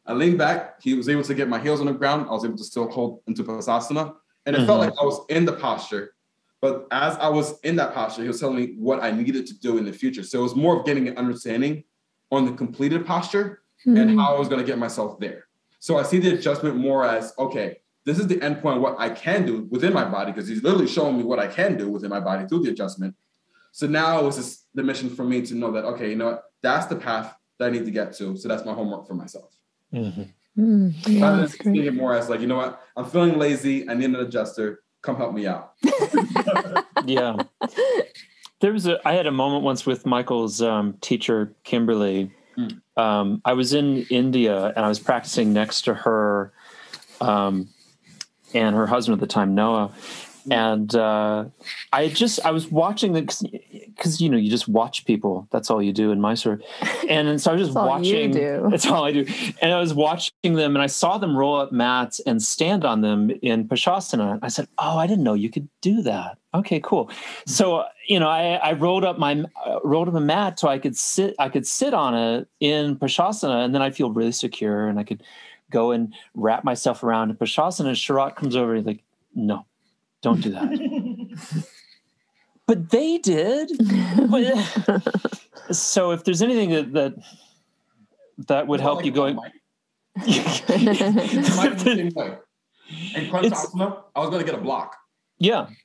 I 0.05 0.13
leaned 0.13 0.39
back. 0.39 0.81
He 0.81 0.95
was 0.95 1.07
able 1.07 1.23
to 1.23 1.33
get 1.35 1.47
my 1.47 1.59
heels 1.59 1.81
on 1.81 1.85
the 1.85 1.93
ground. 1.93 2.27
I 2.29 2.31
was 2.31 2.43
able 2.43 2.57
to 2.57 2.63
still 2.63 2.89
hold 2.89 3.21
into 3.27 3.43
Pasasana. 3.43 4.15
And 4.45 4.55
it 4.55 4.59
mm-hmm. 4.59 4.67
felt 4.67 4.79
like 4.79 4.93
I 4.99 5.03
was 5.03 5.23
in 5.29 5.45
the 5.45 5.53
posture. 5.53 6.15
But 6.61 6.87
as 6.91 7.15
I 7.17 7.29
was 7.29 7.59
in 7.61 7.75
that 7.75 7.93
posture, 7.93 8.23
he 8.23 8.27
was 8.27 8.39
telling 8.39 8.55
me 8.55 8.73
what 8.77 9.03
I 9.03 9.11
needed 9.11 9.45
to 9.47 9.59
do 9.59 9.77
in 9.77 9.85
the 9.85 9.93
future. 9.93 10.23
So 10.23 10.39
it 10.39 10.43
was 10.43 10.55
more 10.55 10.79
of 10.79 10.85
getting 10.85 11.07
an 11.07 11.17
understanding 11.17 11.83
on 12.31 12.45
the 12.45 12.51
completed 12.53 13.05
posture 13.05 13.61
mm-hmm. 13.85 13.97
and 13.97 14.19
how 14.19 14.35
I 14.35 14.39
was 14.39 14.47
going 14.49 14.59
to 14.59 14.65
get 14.65 14.77
myself 14.77 15.19
there. 15.19 15.45
So 15.79 15.97
I 15.97 16.03
see 16.03 16.19
the 16.19 16.33
adjustment 16.33 16.75
more 16.75 17.05
as 17.05 17.33
okay, 17.37 17.79
this 18.09 18.19
is 18.19 18.27
the 18.27 18.41
end 18.41 18.61
point 18.61 18.81
what 18.81 18.95
I 18.99 19.09
can 19.09 19.45
do 19.45 19.67
within 19.69 19.93
my 19.93 20.05
body 20.05 20.31
because 20.31 20.47
he's 20.47 20.63
literally 20.63 20.87
showing 20.87 21.17
me 21.17 21.23
what 21.23 21.39
I 21.39 21.47
can 21.47 21.77
do 21.77 21.89
within 21.89 22.09
my 22.09 22.19
body 22.19 22.47
through 22.47 22.63
the 22.63 22.71
adjustment. 22.71 23.15
So 23.71 23.85
now 23.87 24.19
it 24.19 24.23
was 24.25 24.37
just 24.37 24.65
the 24.73 24.83
mission 24.83 25.09
for 25.09 25.23
me 25.23 25.41
to 25.43 25.53
know 25.55 25.71
that 25.71 25.85
okay, 25.85 26.09
you 26.09 26.15
know 26.15 26.25
what, 26.31 26.43
that's 26.61 26.87
the 26.87 26.95
path 26.95 27.35
that 27.57 27.67
I 27.67 27.71
need 27.71 27.85
to 27.85 27.91
get 27.91 28.13
to. 28.19 28.35
So 28.37 28.47
that's 28.47 28.65
my 28.65 28.73
homework 28.73 29.07
for 29.07 29.13
myself. 29.13 29.51
Mm-hmm. 29.93 30.23
Mm, 30.57 30.93
yeah, 31.07 31.21
Rather 31.23 31.41
that's 31.41 31.57
than 31.57 31.63
great. 31.73 31.75
seeing 31.75 31.87
it 31.87 31.95
more 31.95 32.15
as 32.15 32.29
like, 32.29 32.41
you 32.41 32.47
know 32.47 32.57
what, 32.57 32.81
I'm 32.97 33.05
feeling 33.05 33.37
lazy. 33.37 33.87
I 33.89 33.93
need 33.93 34.05
an 34.05 34.15
adjuster. 34.15 34.81
Come 35.01 35.15
help 35.15 35.33
me 35.33 35.47
out. 35.47 35.73
yeah 37.05 37.37
there 38.59 38.73
was 38.73 38.85
a 38.87 38.99
i 39.07 39.13
had 39.13 39.25
a 39.25 39.31
moment 39.31 39.63
once 39.63 39.85
with 39.85 40.05
michael's 40.05 40.61
um, 40.61 40.93
teacher 41.01 41.53
kimberly 41.63 42.31
Mm. 42.57 42.81
um, 42.97 43.41
i 43.45 43.53
was 43.53 43.73
in 43.73 44.05
india 44.09 44.73
and 44.75 44.83
i 44.85 44.89
was 44.89 44.99
practicing 44.99 45.53
next 45.53 45.83
to 45.83 45.93
her 45.93 46.51
um, 47.21 47.69
and 48.53 48.75
her 48.75 48.87
husband 48.87 49.13
at 49.13 49.19
the 49.19 49.31
time 49.31 49.55
noah. 49.55 49.91
And 50.51 50.95
uh, 50.95 51.45
i 51.93 52.07
just 52.07 52.43
i 52.45 52.51
was 52.51 52.67
watching 52.71 53.13
the 53.13 53.21
because 53.95 54.19
you 54.21 54.29
know 54.29 54.37
you 54.37 54.49
just 54.49 54.67
watch 54.67 55.05
people. 55.05 55.47
That's 55.51 55.69
all 55.69 55.81
you 55.83 55.93
do 55.93 56.11
in 56.11 56.21
mysore. 56.21 56.59
And, 57.09 57.27
and 57.27 57.41
so 57.41 57.51
i 57.51 57.55
was 57.55 57.63
just 57.63 57.73
That's 57.73 57.87
watching 57.87 58.31
that's 58.69 58.85
all 58.85 59.03
i 59.03 59.11
do. 59.11 59.25
And 59.61 59.73
i 59.73 59.79
was 59.79 59.93
watching 59.93 60.53
them 60.53 60.75
and 60.75 60.81
i 60.81 60.87
saw 60.87 61.17
them 61.17 61.35
roll 61.35 61.57
up 61.57 61.71
mats 61.71 62.19
and 62.21 62.41
stand 62.41 62.85
on 62.85 63.01
them 63.01 63.31
in 63.41 63.67
pashasana 63.67 64.39
i 64.41 64.47
said 64.47 64.67
oh 64.77 64.97
i 64.97 65.07
didn't 65.07 65.23
know 65.23 65.33
you 65.33 65.49
could 65.49 65.67
do 65.81 66.01
that. 66.03 66.37
Okay 66.53 66.79
cool. 66.79 67.11
So 67.45 67.77
uh, 67.77 67.89
you 68.07 68.19
know 68.19 68.27
i, 68.27 68.55
I 68.55 68.73
rolled 68.73 69.05
up 69.05 69.17
my 69.17 69.43
uh, 69.65 69.79
rolled 69.83 70.09
up 70.09 70.15
a 70.15 70.19
mat 70.19 70.59
so 70.59 70.67
i 70.67 70.79
could 70.79 70.97
sit 70.97 71.35
i 71.39 71.47
could 71.47 71.65
sit 71.65 71.93
on 71.93 72.15
it 72.15 72.47
in 72.59 72.95
pashasana 72.95 73.63
and 73.63 73.73
then 73.73 73.81
i 73.81 73.91
feel 73.91 74.11
really 74.11 74.31
secure 74.31 74.87
and 74.87 74.99
i 74.99 75.03
could 75.03 75.23
go 75.71 75.91
and 75.91 76.13
wrap 76.35 76.63
myself 76.63 77.03
around 77.03 77.29
in 77.29 77.35
pashasana 77.37 77.87
and 77.87 77.95
Sharath 77.97 78.35
comes 78.35 78.55
over 78.55 78.73
and 78.75 78.79
he's 78.79 78.87
like 78.87 79.03
no 79.35 79.65
don't 80.21 80.41
do 80.41 80.51
that 80.51 81.65
but 82.65 82.89
they 82.89 83.17
did 83.19 83.69
so 85.75 86.11
if 86.11 86.23
there's 86.23 86.41
anything 86.41 86.69
that 86.71 86.93
that, 86.93 87.13
that 88.47 88.67
would 88.67 88.79
help 88.81 89.03
you 89.05 89.11
going 89.11 89.35
Mike. 89.35 89.53
Mike 90.17 90.27
is 90.27 90.61
the 90.65 91.77
same 91.83 92.09
way. 92.15 92.37
And 93.15 93.29
crunch 93.29 93.45
It's- 93.45 93.67
asana, 93.67 94.01
I 94.15 94.19
was 94.19 94.29
gonna 94.29 94.43
get 94.43 94.55
a 94.55 94.59
block. 94.61 94.95
yeah 95.37 95.65
And 95.67 95.75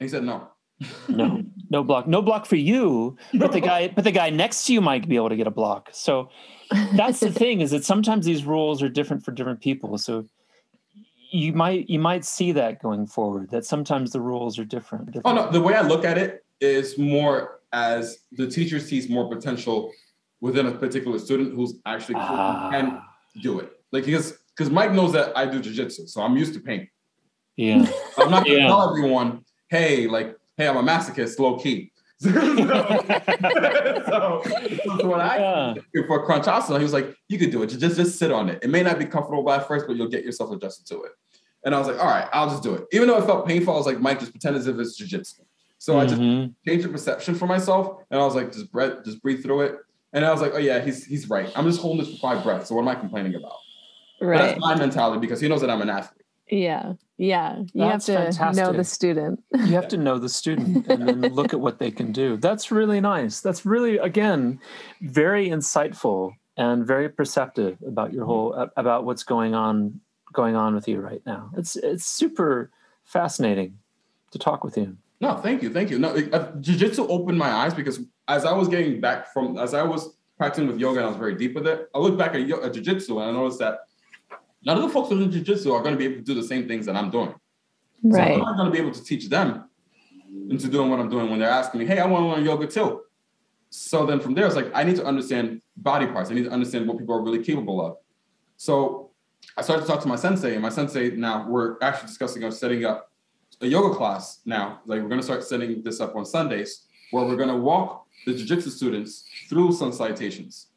he 0.00 0.08
said 0.08 0.24
no. 0.24 0.48
No 1.08 1.42
no 1.70 1.82
block 1.84 2.06
no 2.06 2.22
block 2.22 2.46
for 2.46 2.56
you 2.56 3.16
but 3.34 3.52
the 3.52 3.60
guy 3.60 3.88
but 3.88 4.04
the 4.04 4.10
guy 4.12 4.30
next 4.30 4.66
to 4.66 4.72
you 4.72 4.80
might 4.80 5.08
be 5.08 5.16
able 5.16 5.28
to 5.28 5.36
get 5.36 5.46
a 5.46 5.50
block 5.50 5.88
so 5.92 6.28
that's 6.96 7.20
the 7.20 7.30
thing 7.30 7.60
is 7.60 7.70
that 7.70 7.84
sometimes 7.84 8.24
these 8.26 8.44
rules 8.44 8.82
are 8.82 8.88
different 8.88 9.24
for 9.24 9.32
different 9.32 9.60
people 9.60 9.98
so 9.98 10.24
you 11.30 11.52
might 11.52 11.88
you 11.88 11.98
might 11.98 12.24
see 12.24 12.52
that 12.52 12.80
going 12.82 13.06
forward 13.06 13.50
that 13.50 13.64
sometimes 13.64 14.12
the 14.12 14.20
rules 14.20 14.58
are 14.58 14.64
different, 14.64 15.16
Oh 15.24 15.34
no, 15.34 15.50
the 15.50 15.60
way 15.60 15.74
I 15.74 15.80
look 15.80 16.04
at 16.04 16.18
it 16.18 16.44
is 16.60 16.98
more 16.98 17.60
as 17.72 18.18
the 18.32 18.46
teacher 18.46 18.78
sees 18.78 19.08
more 19.08 19.28
potential 19.28 19.90
within 20.42 20.66
a 20.66 20.72
particular 20.72 21.18
student 21.18 21.54
who's 21.54 21.74
actually 21.86 22.16
who 22.16 22.20
can 22.70 22.86
Ah, 22.92 23.08
do 23.40 23.60
it. 23.60 23.72
Like 23.92 24.04
because 24.04 24.36
because 24.54 24.70
Mike 24.70 24.92
knows 24.92 25.12
that 25.12 25.34
I 25.34 25.46
do 25.46 25.60
jujitsu, 25.60 26.06
so 26.08 26.20
I'm 26.20 26.36
used 26.36 26.52
to 26.54 26.60
pain. 26.60 26.86
yeah 27.56 27.90
I'm 28.18 28.30
not 28.30 28.44
gonna 28.44 28.58
Yeah. 28.58 28.66
tell 28.66 28.90
everyone, 28.90 29.44
hey, 29.70 30.06
like, 30.08 30.36
hey, 30.56 30.68
I'm 30.68 30.76
a 30.76 30.82
masochist, 30.82 31.38
low 31.38 31.58
key. 31.58 31.92
so, 32.22 32.30
so, 34.06 34.42
so 35.00 35.08
when 35.08 35.20
I 35.20 35.36
yeah 35.38 35.74
for 36.06 36.26
Krounchasana, 36.26 36.78
he 36.78 36.82
was 36.84 36.92
like, 36.92 37.14
you 37.28 37.38
could 37.38 37.50
do 37.50 37.62
it. 37.62 37.66
Just 37.68 37.96
just 37.96 38.18
sit 38.18 38.30
on 38.30 38.48
it. 38.48 38.62
It 38.62 38.70
may 38.70 38.82
not 38.82 38.98
be 38.98 39.06
comfortable 39.06 39.50
at 39.50 39.66
first, 39.66 39.86
but 39.86 39.96
you'll 39.96 40.08
get 40.08 40.24
yourself 40.24 40.52
adjusted 40.52 40.86
to 40.94 41.02
it. 41.02 41.12
And 41.64 41.74
I 41.74 41.78
was 41.78 41.86
like, 41.88 41.98
all 41.98 42.06
right, 42.06 42.28
I'll 42.32 42.48
just 42.48 42.62
do 42.62 42.74
it. 42.74 42.84
Even 42.92 43.08
though 43.08 43.18
it 43.18 43.24
felt 43.26 43.46
painful, 43.46 43.74
I 43.74 43.76
was 43.76 43.86
like, 43.86 44.00
Mike, 44.00 44.20
just 44.20 44.32
pretend 44.32 44.56
as 44.56 44.66
if 44.66 44.78
it's 44.78 45.00
jujitsu. 45.00 45.40
So 45.78 45.98
I 45.98 46.06
just 46.06 46.20
Mhm. 46.20 46.54
changed 46.66 46.84
the 46.84 46.90
perception 46.90 47.34
for 47.34 47.46
myself, 47.46 48.02
and 48.10 48.20
I 48.20 48.24
was 48.24 48.36
like, 48.36 48.52
just 48.52 48.70
breath, 48.70 49.04
just 49.04 49.20
breathe 49.20 49.42
through 49.42 49.62
it. 49.62 49.76
And 50.12 50.24
I 50.24 50.30
was 50.30 50.40
like, 50.40 50.52
oh 50.54 50.58
yeah, 50.58 50.80
he's 50.80 51.04
he's 51.04 51.28
right. 51.28 51.50
I'm 51.56 51.64
just 51.66 51.80
holding 51.80 52.04
this 52.04 52.12
for 52.14 52.20
five 52.20 52.44
breaths. 52.44 52.68
So 52.68 52.74
what 52.76 52.82
am 52.82 52.88
I 52.88 52.94
complaining 52.94 53.34
about? 53.34 53.56
But 54.20 54.26
right. 54.26 54.38
that's 54.38 54.60
my 54.60 54.76
mentality 54.76 55.18
because 55.20 55.40
he 55.40 55.48
knows 55.48 55.60
that 55.62 55.70
I'm 55.70 55.82
an 55.82 55.90
athlete. 55.90 56.24
Yeah. 56.48 56.92
Yeah. 57.22 57.58
You 57.72 57.84
That's 57.88 58.08
have 58.08 58.36
to 58.36 58.52
know 58.60 58.72
the 58.72 58.82
student. 58.84 59.42
you 59.68 59.74
have 59.80 59.86
to 59.94 59.96
know 60.06 60.18
the 60.18 60.28
student 60.28 60.86
and 60.88 61.00
then 61.08 61.20
look 61.38 61.52
at 61.56 61.60
what 61.60 61.78
they 61.78 61.90
can 61.98 62.10
do 62.12 62.36
that's 62.36 62.70
really 62.78 63.00
nice 63.00 63.40
that's 63.46 63.62
really 63.74 63.94
again 63.98 64.58
very 65.00 65.44
insightful 65.48 66.20
and 66.56 66.84
very 66.94 67.08
perceptive 67.08 67.74
about 67.86 68.12
your 68.12 68.24
whole 68.30 68.48
about 68.76 69.04
what's 69.06 69.22
going 69.34 69.54
on 69.54 70.00
going 70.32 70.56
on 70.56 70.74
with 70.74 70.86
you 70.88 70.98
right 71.10 71.22
now 71.24 71.42
it's 71.56 71.76
it's 71.76 72.04
super 72.22 72.70
fascinating 73.04 73.78
to 74.32 74.38
talk 74.38 74.64
with 74.64 74.76
you 74.76 74.96
No, 75.20 75.36
thank 75.46 75.62
you, 75.62 75.70
thank 75.76 75.88
you. 75.90 75.98
No, 76.04 76.08
it- 76.20 76.34
uh, 76.34 76.50
jujitsu 76.66 77.02
opened 77.16 77.38
my 77.46 77.50
eyes 77.62 77.72
because 77.80 77.96
as 78.26 78.42
I 78.44 78.52
was 78.60 78.66
getting 78.74 79.00
back 79.00 79.32
from, 79.32 79.46
as 79.64 79.72
I 79.80 79.84
was 79.92 80.02
practicing 80.40 80.66
with 80.70 80.78
yoga 80.84 80.98
and 81.00 81.06
I 81.06 81.10
was 81.14 81.20
very 81.26 81.36
deep 81.42 81.52
with 81.54 81.66
it, 81.72 81.78
I 81.94 81.98
looked 82.04 82.18
back 82.22 82.32
at, 82.34 82.42
yo- 82.50 82.62
at 82.66 82.72
jujitsu 82.76 83.12
and 83.20 83.26
I 83.30 83.32
noticed 83.40 83.60
that 83.64 83.74
none 84.64 84.76
of 84.76 84.82
the 84.82 84.88
folks 84.88 85.10
within 85.10 85.30
jujitsu 85.30 85.72
are 85.72 85.82
going 85.82 85.94
to 85.94 85.98
be 85.98 86.04
able 86.04 86.16
to 86.16 86.22
do 86.22 86.34
the 86.34 86.42
same 86.42 86.66
things 86.68 86.86
that 86.86 86.96
I'm 86.96 87.10
doing. 87.10 87.34
Right. 88.02 88.34
So. 88.34 88.34
I'm 88.34 88.40
not 88.40 88.56
going 88.56 88.66
to 88.66 88.72
be 88.72 88.78
able 88.78 88.92
to 88.92 89.04
teach 89.04 89.28
them 89.28 89.68
into 90.48 90.68
doing 90.68 90.90
what 90.90 90.98
I'm 90.98 91.08
doing 91.08 91.30
when 91.30 91.38
they're 91.38 91.48
asking 91.48 91.80
me, 91.80 91.86
hey, 91.86 91.98
I 91.98 92.06
want 92.06 92.22
to 92.24 92.28
learn 92.28 92.44
yoga 92.44 92.66
too. 92.66 93.02
So 93.70 94.04
then 94.04 94.20
from 94.20 94.34
there, 94.34 94.46
it's 94.46 94.56
like, 94.56 94.70
I 94.74 94.82
need 94.84 94.96
to 94.96 95.04
understand 95.04 95.62
body 95.76 96.06
parts. 96.06 96.30
I 96.30 96.34
need 96.34 96.44
to 96.44 96.50
understand 96.50 96.86
what 96.86 96.98
people 96.98 97.14
are 97.14 97.22
really 97.22 97.42
capable 97.42 97.84
of. 97.84 97.96
So 98.56 99.10
I 99.56 99.62
started 99.62 99.82
to 99.82 99.88
talk 99.88 100.00
to 100.02 100.08
my 100.08 100.16
sensei, 100.16 100.52
and 100.52 100.62
my 100.62 100.68
sensei 100.68 101.10
now 101.10 101.48
we're 101.48 101.76
actually 101.82 102.08
discussing 102.08 102.44
of 102.44 102.54
setting 102.54 102.84
up 102.84 103.10
a 103.60 103.66
yoga 103.66 103.94
class 103.94 104.40
now. 104.44 104.80
Like 104.86 105.00
we're 105.00 105.08
going 105.08 105.20
to 105.20 105.24
start 105.24 105.42
setting 105.44 105.82
this 105.82 106.00
up 106.00 106.16
on 106.16 106.24
Sundays, 106.24 106.86
where 107.10 107.24
we're 107.24 107.36
going 107.36 107.48
to 107.48 107.56
walk 107.56 108.06
the 108.26 108.34
jiu-jitsu 108.34 108.70
students 108.70 109.24
through 109.48 109.72
sun 109.72 109.92
salutations. 109.92 110.68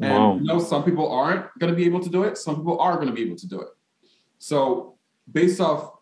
And 0.00 0.12
Wow. 0.12 0.36
you 0.36 0.44
know, 0.44 0.58
some 0.58 0.84
people 0.84 1.10
aren't 1.10 1.46
going 1.58 1.72
to 1.72 1.76
be 1.76 1.84
able 1.84 2.00
to 2.00 2.10
do 2.10 2.22
it. 2.24 2.36
Some 2.36 2.56
people 2.56 2.78
are 2.80 2.96
going 2.96 3.08
to 3.08 3.14
be 3.14 3.22
able 3.22 3.36
to 3.36 3.48
do 3.48 3.60
it. 3.60 3.68
So 4.38 4.96
based 5.30 5.60
off 5.60 5.92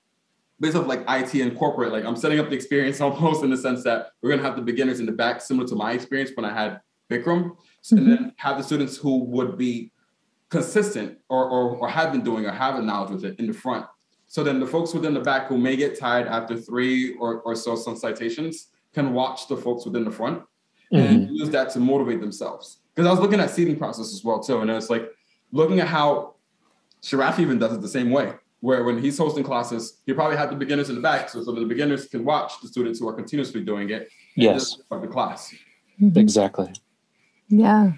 based 0.61 0.77
off 0.77 0.87
like 0.87 1.05
IT 1.09 1.35
and 1.35 1.59
corporate, 1.59 1.93
like 1.93 2.05
I'm 2.05 2.17
setting 2.17 2.39
up 2.39 2.49
the 2.49 2.55
experience 2.55 3.01
almost 3.07 3.43
in 3.43 3.51
the 3.51 3.57
sense 3.57 3.83
that 3.85 4.13
we're 4.23 4.31
going 4.31 4.41
to 4.41 4.47
have 4.47 4.57
the 4.57 4.63
beginners 4.63 5.01
in 5.01 5.07
the 5.07 5.13
back, 5.13 5.41
similar 5.41 5.67
to 5.69 5.75
my 5.75 5.93
experience 5.93 6.31
when 6.35 6.45
I 6.45 6.55
had 6.55 6.81
Bikram, 7.11 7.57
So- 7.83 7.97
and 7.97 8.11
then 8.11 8.33
have 8.37 8.57
the 8.57 8.63
students 8.63 8.97
who 8.97 9.25
would 9.25 9.59
be 9.59 9.93
consistent 10.49 11.19
or, 11.29 11.45
or, 11.49 11.77
or 11.77 11.89
have 11.89 12.13
been 12.13 12.23
doing 12.23 12.47
or 12.47 12.53
have 12.53 12.77
a 12.77 12.83
knowledge 12.83 13.11
with 13.11 13.25
it 13.25 13.39
in 13.41 13.47
the 13.47 13.53
front. 13.53 13.87
So 14.27 14.43
then 14.43 14.61
the 14.61 14.67
folks 14.67 14.95
within 14.95 15.15
the 15.15 15.21
back 15.21 15.49
who 15.49 15.59
may 15.59 15.77
get 15.77 15.99
tired 15.99 16.29
after 16.29 16.57
three 16.57 17.15
or, 17.15 17.41
or 17.41 17.55
so 17.55 17.75
some 17.77 17.97
citations 17.97 18.69
can 18.93 19.13
watch 19.13 19.49
the 19.49 19.57
folks 19.57 19.85
within 19.85 20.05
the 20.05 20.11
front 20.11 20.43
and 20.93 21.23
mm-hmm. 21.23 21.35
use 21.35 21.51
that 21.51 21.71
to 21.71 21.81
motivate 21.81 22.21
themselves. 22.21 22.79
Because 22.95 23.09
I 23.09 23.11
was 23.11 23.21
looking 23.21 23.41
at 23.41 23.51
seating 23.51 23.77
process 23.77 24.13
as 24.13 24.23
well 24.23 24.41
too, 24.41 24.61
and 24.61 24.71
it's 24.71 24.91
like 24.91 25.11
looking 25.53 25.81
at 25.81 25.89
how 25.89 26.35
Sharath 27.03 27.39
even 27.39 27.59
does 27.59 27.73
it 27.73 27.81
the 27.81 27.89
same 27.89 28.11
way. 28.11 28.33
Where 28.61 28.83
when 28.85 28.99
he's 28.99 29.19
hosting 29.19 29.45
classes, 29.45 30.01
he 30.07 30.15
probably 30.15 30.37
had 30.39 30.51
the 30.51 30.57
beginners 30.57 30.89
in 30.89 30.95
the 30.95 31.03
back, 31.03 31.29
so, 31.29 31.43
so 31.43 31.53
the 31.53 31.67
beginners 31.67 32.07
can 32.07 32.25
watch 32.25 32.53
the 32.63 32.69
students 32.69 32.99
who 32.99 33.09
are 33.09 33.13
continuously 33.13 33.63
doing 33.63 33.91
it. 33.91 34.03
and 34.03 34.45
Yes. 34.45 34.71
just 34.71 34.85
start 34.87 35.03
the 35.03 35.09
class. 35.09 35.55
exactly 36.17 36.73
Yeah. 37.49 37.93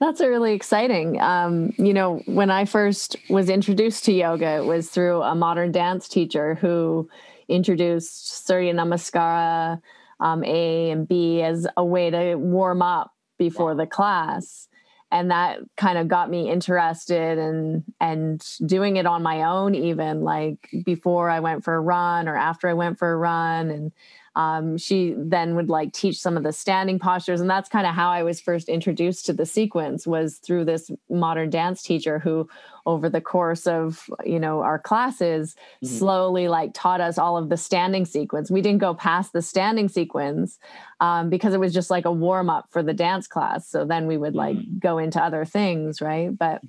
That's 0.00 0.20
really 0.20 0.54
exciting. 0.54 1.20
Um, 1.20 1.74
you 1.76 1.92
know, 1.92 2.22
when 2.24 2.50
I 2.50 2.64
first 2.64 3.16
was 3.28 3.50
introduced 3.50 4.04
to 4.06 4.12
yoga, 4.12 4.56
it 4.56 4.64
was 4.64 4.88
through 4.88 5.20
a 5.22 5.34
modern 5.34 5.72
dance 5.72 6.08
teacher 6.08 6.54
who 6.54 7.08
introduced 7.48 8.46
Surya 8.46 8.72
Namaskara 8.72 9.80
um, 10.20 10.42
A 10.44 10.90
and 10.90 11.06
B 11.06 11.42
as 11.42 11.66
a 11.76 11.84
way 11.84 12.08
to 12.10 12.36
warm 12.36 12.80
up 12.80 13.12
before 13.40 13.74
the 13.74 13.86
class. 13.86 14.68
And 15.10 15.32
that 15.32 15.58
kind 15.76 15.98
of 15.98 16.06
got 16.06 16.30
me 16.30 16.48
interested 16.48 17.36
and 17.38 17.82
and 18.00 18.46
doing 18.64 18.96
it 18.96 19.06
on 19.06 19.24
my 19.24 19.42
own, 19.42 19.74
even 19.74 20.22
like 20.22 20.70
before 20.84 21.28
I 21.28 21.40
went 21.40 21.64
for 21.64 21.74
a 21.74 21.80
run 21.80 22.28
or 22.28 22.36
after 22.36 22.68
I 22.68 22.74
went 22.74 22.98
for 22.98 23.10
a 23.10 23.16
run. 23.16 23.70
And 23.70 23.92
um, 24.36 24.78
she 24.78 25.14
then 25.18 25.56
would 25.56 25.68
like 25.68 25.92
teach 25.92 26.18
some 26.20 26.36
of 26.36 26.42
the 26.42 26.52
standing 26.52 26.98
postures 26.98 27.40
and 27.40 27.50
that's 27.50 27.68
kind 27.68 27.86
of 27.86 27.94
how 27.94 28.10
i 28.10 28.22
was 28.22 28.40
first 28.40 28.68
introduced 28.68 29.26
to 29.26 29.32
the 29.32 29.44
sequence 29.46 30.06
was 30.06 30.38
through 30.38 30.64
this 30.64 30.90
modern 31.08 31.50
dance 31.50 31.82
teacher 31.82 32.18
who 32.18 32.48
over 32.86 33.08
the 33.10 33.20
course 33.20 33.66
of 33.66 34.08
you 34.24 34.38
know 34.40 34.60
our 34.60 34.78
classes 34.78 35.54
Mhm. 35.82 35.88
slowly 35.98 36.48
like 36.48 36.70
taught 36.74 37.00
us 37.00 37.18
all 37.18 37.36
of 37.36 37.48
the 37.48 37.56
standing 37.56 38.04
sequence. 38.06 38.50
We 38.50 38.62
didn't 38.62 38.80
go 38.80 38.94
past 38.94 39.32
the 39.32 39.42
standing 39.42 39.88
sequence 39.88 40.58
um, 41.00 41.28
because 41.30 41.52
it 41.54 41.60
was 41.60 41.72
just 41.74 41.90
like 41.90 42.04
a 42.04 42.12
warm 42.12 42.48
up 42.50 42.66
for 42.70 42.82
the 42.82 42.94
dance 42.94 43.26
class 43.26 43.66
so 43.66 43.84
then 43.84 44.06
we 44.06 44.16
would 44.16 44.34
like 44.34 44.56
go 44.78 44.98
into 44.98 45.22
other 45.22 45.44
things 45.44 46.00
right? 46.00 46.36
But 46.36 46.62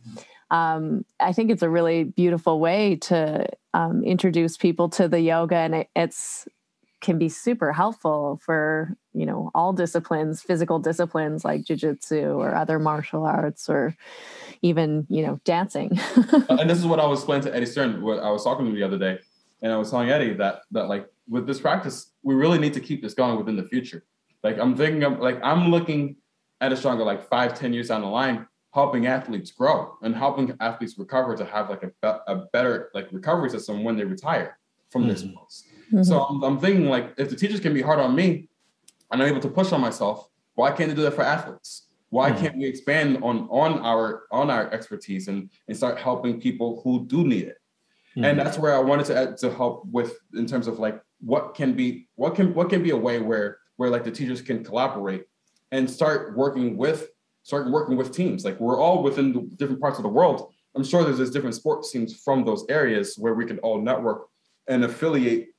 um, 0.50 1.06
I 1.20 1.32
think 1.32 1.50
it's 1.50 1.64
a 1.64 1.70
really 1.70 2.04
beautiful 2.04 2.60
way 2.60 2.98
to 3.04 3.48
um, 3.74 4.04
introduce 4.04 4.58
people 4.58 4.90
to 4.90 5.08
the 5.08 5.22
yoga, 5.22 5.56
and 5.56 5.76
it, 5.76 5.90
it's 5.96 6.46
can 7.02 7.18
be 7.18 7.28
super 7.28 7.74
helpful 7.74 8.40
for 8.44 8.96
you 9.14 9.26
know 9.26 9.52
all 9.54 9.74
disciplines 9.74 10.42
physical 10.42 10.80
disciplines 10.80 11.44
like 11.44 11.66
jiu-jitsu 11.66 12.40
or 12.40 12.56
other 12.56 12.80
martial 12.80 13.26
arts 13.26 13.68
or 13.70 13.96
even 14.62 15.06
you 15.10 15.26
know 15.26 15.40
dancing. 15.44 16.00
And 16.50 16.70
this 16.70 16.78
is 16.78 16.86
what 16.86 17.00
i 17.00 17.06
was 17.06 17.20
explaining 17.20 17.46
to 17.46 17.56
eddie 17.56 17.66
stern 17.66 18.02
what 18.02 18.20
i 18.20 18.30
was 18.30 18.44
talking 18.44 18.66
to 18.68 18.72
the 18.72 18.84
other 18.84 18.98
day 18.98 19.20
and 19.62 19.74
i 19.74 19.78
was 19.78 19.90
telling 19.90 20.10
eddie 20.10 20.34
that 20.36 20.62
that 20.72 20.88
like 20.88 21.08
with 21.28 21.48
this 21.48 21.60
practice 21.60 22.12
we 22.24 22.36
really 22.36 22.60
need 22.60 22.74
to 22.74 22.80
keep 22.80 23.02
this 23.02 23.14
going 23.14 23.38
within 23.38 23.56
the 23.56 23.68
future. 23.68 24.04
Like 24.44 24.58
i'm 24.60 24.76
thinking 24.76 25.04
of 25.04 25.20
like 25.20 25.40
i'm 25.44 25.70
looking 25.70 26.18
at 26.62 26.72
a 26.72 26.78
stronger 26.78 27.04
like 27.04 27.28
five 27.28 27.58
ten 27.58 27.74
years 27.74 27.90
down 27.90 28.02
the 28.02 28.08
line 28.08 28.48
helping 28.74 29.06
athletes 29.06 29.52
grow 29.52 29.98
and 30.02 30.16
helping 30.16 30.56
athletes 30.62 30.98
recover 30.98 31.36
to 31.36 31.46
have 31.46 31.70
like 31.70 31.84
a, 31.84 32.20
a 32.28 32.36
better 32.54 32.90
like 32.94 33.08
recovery 33.12 33.50
system 33.50 33.84
when 33.84 33.98
they 33.98 34.06
retire 34.06 34.58
from 34.92 35.04
mm-hmm. 35.04 35.12
this 35.12 35.24
post. 35.24 35.66
Mm-hmm. 35.88 36.04
So 36.04 36.22
I'm, 36.22 36.44
I'm, 36.44 36.60
thinking 36.60 36.86
like 36.86 37.14
if 37.18 37.30
the 37.30 37.36
teachers 37.36 37.60
can 37.60 37.74
be 37.74 37.82
hard 37.82 38.00
on 38.00 38.16
me 38.16 38.48
and 39.12 39.22
I'm 39.22 39.28
able 39.28 39.42
to 39.42 39.50
push 39.50 39.72
on 39.72 39.82
myself, 39.82 40.30
why 40.56 40.72
can't 40.72 40.90
they 40.90 40.96
do 40.96 41.02
that 41.04 41.14
for 41.14 41.24
athletes? 41.24 41.88
Why 42.10 42.32
mm-hmm. 42.32 42.42
can't 42.42 42.58
we 42.58 42.66
expand 42.66 43.24
on 43.24 43.48
on 43.50 43.80
our 43.80 44.24
on 44.32 44.50
our 44.50 44.72
expertise 44.72 45.28
and 45.28 45.50
and 45.68 45.76
start 45.76 45.98
helping 45.98 46.40
people 46.40 46.82
who 46.84 47.06
do 47.06 47.26
need 47.26 47.46
it? 47.46 47.58
And 48.16 48.26
mm-hmm. 48.26 48.38
that's 48.38 48.58
where 48.58 48.76
I 48.76 48.80
wanted 48.80 49.06
to 49.08 49.36
to 49.38 49.54
help 49.54 49.86
with 49.86 50.20
in 50.34 50.46
terms 50.46 50.68
of 50.68 50.80
like 50.80 51.02
what 51.20 51.56
can 51.56 51.74
be 51.74 52.08
what 52.16 52.36
can 52.36 52.54
what 52.54 52.70
can 52.70 52.84
be 52.84 52.92
a 52.92 52.98
way 52.98 53.20
where 53.20 53.60
where 53.78 53.90
like 53.90 54.04
the 54.04 54.12
teachers 54.12 54.42
can 54.42 54.64
collaborate 54.64 55.26
and 55.72 55.90
start 55.90 56.36
working 56.36 56.76
with 56.76 57.08
start 57.44 57.72
working 57.72 57.98
with 57.98 58.14
teams. 58.14 58.46
Like 58.46 58.60
we're 58.60 58.80
all 58.80 59.02
within 59.02 59.34
the 59.34 59.42
different 59.56 59.82
parts 59.82 59.98
of 59.98 60.04
the 60.04 60.10
world. 60.10 60.54
I'm 60.76 60.84
sure 60.84 61.04
there's 61.04 61.18
this 61.18 61.32
different 61.32 61.56
sports 61.56 61.92
teams 61.92 62.16
from 62.16 62.46
those 62.46 62.66
areas 62.70 63.16
where 63.18 63.34
we 63.34 63.46
can 63.46 63.60
all 63.60 63.82
network 63.82 64.28
and 64.68 64.84
affiliate 64.84 65.50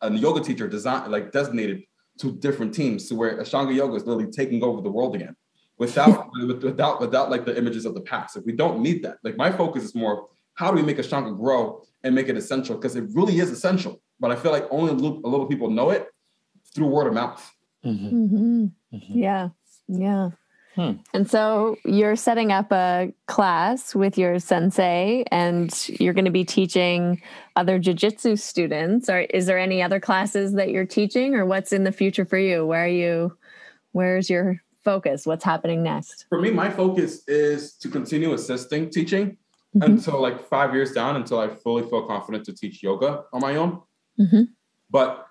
a 0.00 0.12
yoga 0.12 0.40
teacher 0.40 0.68
design 0.68 1.10
like 1.10 1.32
designated 1.32 1.82
to 2.18 2.32
different 2.32 2.74
teams 2.74 3.08
to 3.08 3.14
where 3.14 3.38
Ashtanga 3.38 3.74
yoga 3.74 3.94
is 3.94 4.06
literally 4.06 4.30
taking 4.30 4.62
over 4.62 4.80
the 4.80 4.90
world 4.90 5.14
again 5.14 5.34
without 5.78 6.30
without 6.62 7.00
without 7.00 7.30
like 7.30 7.44
the 7.44 7.56
images 7.56 7.84
of 7.84 7.94
the 7.94 8.00
past. 8.00 8.36
Like 8.36 8.46
we 8.46 8.52
don't 8.52 8.80
need 8.80 9.02
that. 9.04 9.18
Like 9.24 9.36
my 9.36 9.50
focus 9.50 9.84
is 9.84 9.94
more 9.94 10.28
how 10.54 10.70
do 10.70 10.76
we 10.76 10.82
make 10.82 10.98
Ashtanga 10.98 11.36
grow 11.36 11.82
and 12.04 12.14
make 12.14 12.28
it 12.28 12.36
essential 12.36 12.76
because 12.76 12.96
it 12.96 13.04
really 13.12 13.38
is 13.40 13.50
essential. 13.50 14.00
But 14.20 14.30
I 14.30 14.36
feel 14.36 14.52
like 14.52 14.66
only 14.70 14.92
a 14.92 14.94
little, 14.94 15.20
a 15.24 15.28
little 15.28 15.46
people 15.46 15.70
know 15.70 15.90
it 15.90 16.06
through 16.74 16.86
word 16.86 17.08
of 17.08 17.14
mouth. 17.14 17.52
Mm-hmm. 17.84 18.06
Mm-hmm. 18.06 18.64
Mm-hmm. 18.96 19.18
Yeah, 19.18 19.48
yeah. 19.88 20.30
Hmm. 20.74 20.92
And 21.12 21.30
so 21.30 21.76
you're 21.84 22.16
setting 22.16 22.50
up 22.50 22.72
a 22.72 23.12
class 23.26 23.94
with 23.94 24.18
your 24.18 24.38
sensei 24.40 25.24
and 25.30 25.72
you're 26.00 26.14
going 26.14 26.24
to 26.24 26.32
be 26.32 26.44
teaching 26.44 27.22
other 27.54 27.78
jiu-jitsu 27.78 28.36
students 28.36 29.08
or 29.08 29.20
is 29.20 29.46
there 29.46 29.58
any 29.58 29.82
other 29.82 30.00
classes 30.00 30.54
that 30.54 30.70
you're 30.70 30.86
teaching 30.86 31.36
or 31.36 31.46
what's 31.46 31.72
in 31.72 31.84
the 31.84 31.92
future 31.92 32.24
for 32.24 32.38
you? 32.38 32.66
Where 32.66 32.84
are 32.84 32.88
you 32.88 33.36
where's 33.92 34.28
your 34.28 34.60
focus? 34.82 35.26
What's 35.26 35.44
happening 35.44 35.82
next? 35.84 36.26
For 36.28 36.40
me, 36.40 36.50
my 36.50 36.70
focus 36.70 37.26
is 37.28 37.74
to 37.74 37.88
continue 37.88 38.32
assisting 38.32 38.90
teaching 38.90 39.36
mm-hmm. 39.76 39.82
until 39.82 40.20
like 40.20 40.48
5 40.48 40.74
years 40.74 40.90
down 40.90 41.14
until 41.14 41.38
I 41.38 41.48
fully 41.48 41.88
feel 41.88 42.06
confident 42.06 42.44
to 42.46 42.52
teach 42.52 42.82
yoga 42.82 43.22
on 43.32 43.40
my 43.40 43.54
own. 43.56 43.80
Mm-hmm. 44.18 44.42
But 44.90 45.24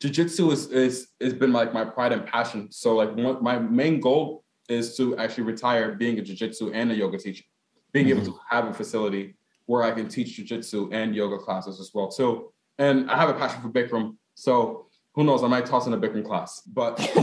jiu-jitsu 0.00 0.50
is, 0.50 0.66
is 0.66 1.08
has 1.22 1.32
been 1.32 1.54
like 1.54 1.72
my 1.72 1.86
pride 1.86 2.12
and 2.12 2.26
passion. 2.26 2.70
So 2.70 2.96
like 2.96 3.16
one, 3.16 3.42
my 3.42 3.58
main 3.58 4.00
goal 4.00 4.44
is 4.70 4.96
to 4.96 5.16
actually 5.16 5.44
retire 5.44 5.92
being 5.92 6.18
a 6.18 6.22
jiu-jitsu 6.22 6.72
and 6.72 6.90
a 6.92 6.94
yoga 6.94 7.18
teacher, 7.18 7.44
being 7.92 8.06
mm-hmm. 8.06 8.20
able 8.20 8.32
to 8.32 8.38
have 8.48 8.66
a 8.66 8.72
facility 8.72 9.34
where 9.66 9.82
I 9.82 9.90
can 9.90 10.08
teach 10.08 10.36
jiu-jitsu 10.36 10.90
and 10.92 11.14
yoga 11.14 11.38
classes 11.38 11.80
as 11.80 11.90
well 11.94 12.08
too. 12.08 12.52
And 12.78 13.10
I 13.10 13.16
have 13.16 13.28
a 13.28 13.34
passion 13.34 13.60
for 13.60 13.68
Bikram, 13.68 14.16
so 14.34 14.86
who 15.14 15.24
knows? 15.24 15.42
I 15.42 15.48
might 15.48 15.66
toss 15.66 15.86
in 15.86 15.92
a 15.92 15.98
Bikram 15.98 16.24
class, 16.24 16.62
but 16.62 16.96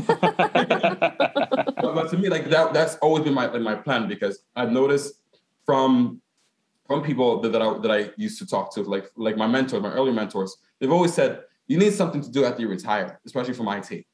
but, 1.81 1.95
but, 1.95 2.09
to 2.09 2.17
me, 2.17 2.29
like 2.29 2.49
that, 2.49 2.73
that's 2.73 2.95
always 2.97 3.23
been 3.23 3.33
my 3.33 3.47
like 3.47 3.61
my 3.61 3.75
plan 3.75 4.07
because 4.07 4.43
I've 4.55 4.71
noticed 4.71 5.15
from 5.65 6.21
from 6.85 7.01
people 7.01 7.41
that, 7.41 7.51
that 7.53 7.61
I 7.61 7.77
that 7.79 7.91
I 7.91 8.11
used 8.17 8.39
to 8.39 8.45
talk 8.45 8.73
to, 8.75 8.81
like 8.81 9.09
like 9.15 9.37
my 9.37 9.47
mentor, 9.47 9.79
my 9.79 9.91
early 9.91 10.11
mentors, 10.11 10.57
they've 10.79 10.91
always 10.91 11.13
said 11.13 11.41
you 11.67 11.77
need 11.77 11.93
something 11.93 12.21
to 12.21 12.29
do 12.29 12.45
after 12.45 12.61
you 12.61 12.69
retire, 12.69 13.19
especially 13.25 13.53
from 13.53 13.67
IT. 13.69 14.05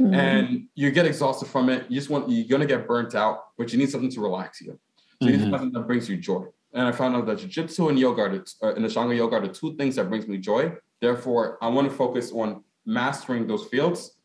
Mm-hmm. 0.00 0.14
And 0.14 0.66
you 0.74 0.90
get 0.90 1.06
exhausted 1.06 1.48
from 1.48 1.68
it. 1.68 1.86
You 1.88 1.96
just 1.96 2.10
want 2.10 2.28
you're 2.30 2.46
gonna 2.46 2.66
get 2.66 2.86
burnt 2.86 3.14
out, 3.14 3.56
but 3.56 3.72
you 3.72 3.78
need 3.78 3.90
something 3.90 4.10
to 4.10 4.20
relax 4.20 4.60
you. 4.60 4.78
So 5.20 5.26
mm-hmm. 5.26 5.26
you 5.26 5.32
need 5.32 5.42
mm-hmm. 5.42 5.52
something 5.52 5.72
that 5.72 5.86
brings 5.86 6.08
you 6.08 6.16
joy. 6.16 6.44
And 6.72 6.86
I 6.86 6.92
found 6.92 7.16
out 7.16 7.26
that 7.26 7.38
jiu-jitsu 7.38 7.88
and 7.88 7.98
yoga 7.98 8.22
are 8.22 8.28
the, 8.28 8.54
uh, 8.62 8.74
and 8.74 8.84
Ashtanga 8.84 9.16
yoga 9.16 9.36
are 9.36 9.46
the 9.46 9.52
two 9.52 9.74
things 9.76 9.96
that 9.96 10.08
brings 10.08 10.28
me 10.28 10.38
joy. 10.38 10.72
Therefore, 11.00 11.58
I 11.62 11.68
want 11.68 11.88
to 11.88 11.96
focus 11.96 12.30
on 12.30 12.62
mastering 12.84 13.46
those 13.46 13.64
fields 13.64 14.16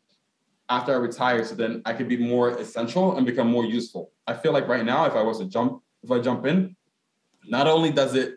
after 0.68 0.92
I 0.92 0.96
retire, 0.96 1.44
so 1.44 1.54
then 1.54 1.82
I 1.84 1.92
could 1.92 2.08
be 2.08 2.16
more 2.16 2.50
essential 2.58 3.16
and 3.16 3.26
become 3.26 3.48
more 3.48 3.64
useful. 3.64 4.12
I 4.26 4.34
feel 4.34 4.52
like 4.52 4.68
right 4.68 4.84
now, 4.84 5.04
if 5.06 5.14
I 5.14 5.22
was 5.22 5.38
to 5.38 5.46
jump, 5.46 5.82
if 6.02 6.10
I 6.10 6.18
jump 6.20 6.46
in, 6.46 6.76
not 7.46 7.66
only 7.66 7.90
does 7.90 8.14
it 8.14 8.36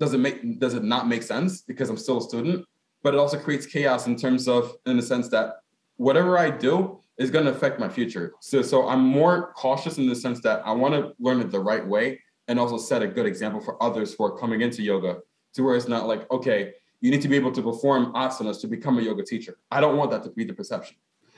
does 0.00 0.14
it 0.14 0.18
make 0.18 0.58
does 0.58 0.74
it 0.74 0.82
not 0.82 1.06
make 1.08 1.22
sense 1.22 1.60
because 1.60 1.88
I'm 1.88 1.96
still 1.96 2.18
a 2.18 2.22
student, 2.22 2.64
but 3.02 3.14
it 3.14 3.20
also 3.20 3.38
creates 3.38 3.66
chaos 3.66 4.06
in 4.06 4.16
terms 4.16 4.48
of 4.48 4.76
in 4.86 4.96
the 4.96 5.02
sense 5.02 5.28
that 5.28 5.60
whatever 5.96 6.38
I 6.38 6.50
do 6.50 7.00
is 7.18 7.30
going 7.30 7.44
to 7.44 7.52
affect 7.52 7.78
my 7.78 7.88
future. 7.88 8.32
So, 8.40 8.62
so 8.62 8.88
I'm 8.88 9.00
more 9.00 9.52
cautious 9.52 9.98
in 9.98 10.08
the 10.08 10.16
sense 10.16 10.40
that 10.40 10.62
I 10.66 10.72
want 10.72 10.94
to 10.94 11.12
learn 11.18 11.40
it 11.40 11.50
the 11.50 11.60
right 11.60 11.86
way 11.86 12.20
and 12.48 12.58
also 12.58 12.76
set 12.76 13.02
a 13.02 13.06
good 13.06 13.26
example 13.26 13.60
for 13.60 13.80
others 13.82 14.14
who 14.14 14.24
are 14.24 14.36
coming 14.36 14.60
into 14.60 14.82
yoga 14.82 15.18
to 15.54 15.62
where 15.62 15.76
it's 15.76 15.88
not 15.88 16.06
like, 16.06 16.30
okay, 16.30 16.72
you 17.00 17.10
need 17.10 17.22
to 17.22 17.28
be 17.28 17.36
able 17.36 17.52
to 17.52 17.62
perform 17.62 18.12
asanas 18.14 18.60
to 18.62 18.66
become 18.66 18.98
a 18.98 19.02
yoga 19.02 19.22
teacher. 19.22 19.56
I 19.70 19.80
don't 19.80 19.96
want 19.96 20.10
that 20.10 20.22
to 20.24 20.30
be 20.30 20.44
the 20.44 20.54
perception. 20.54 20.96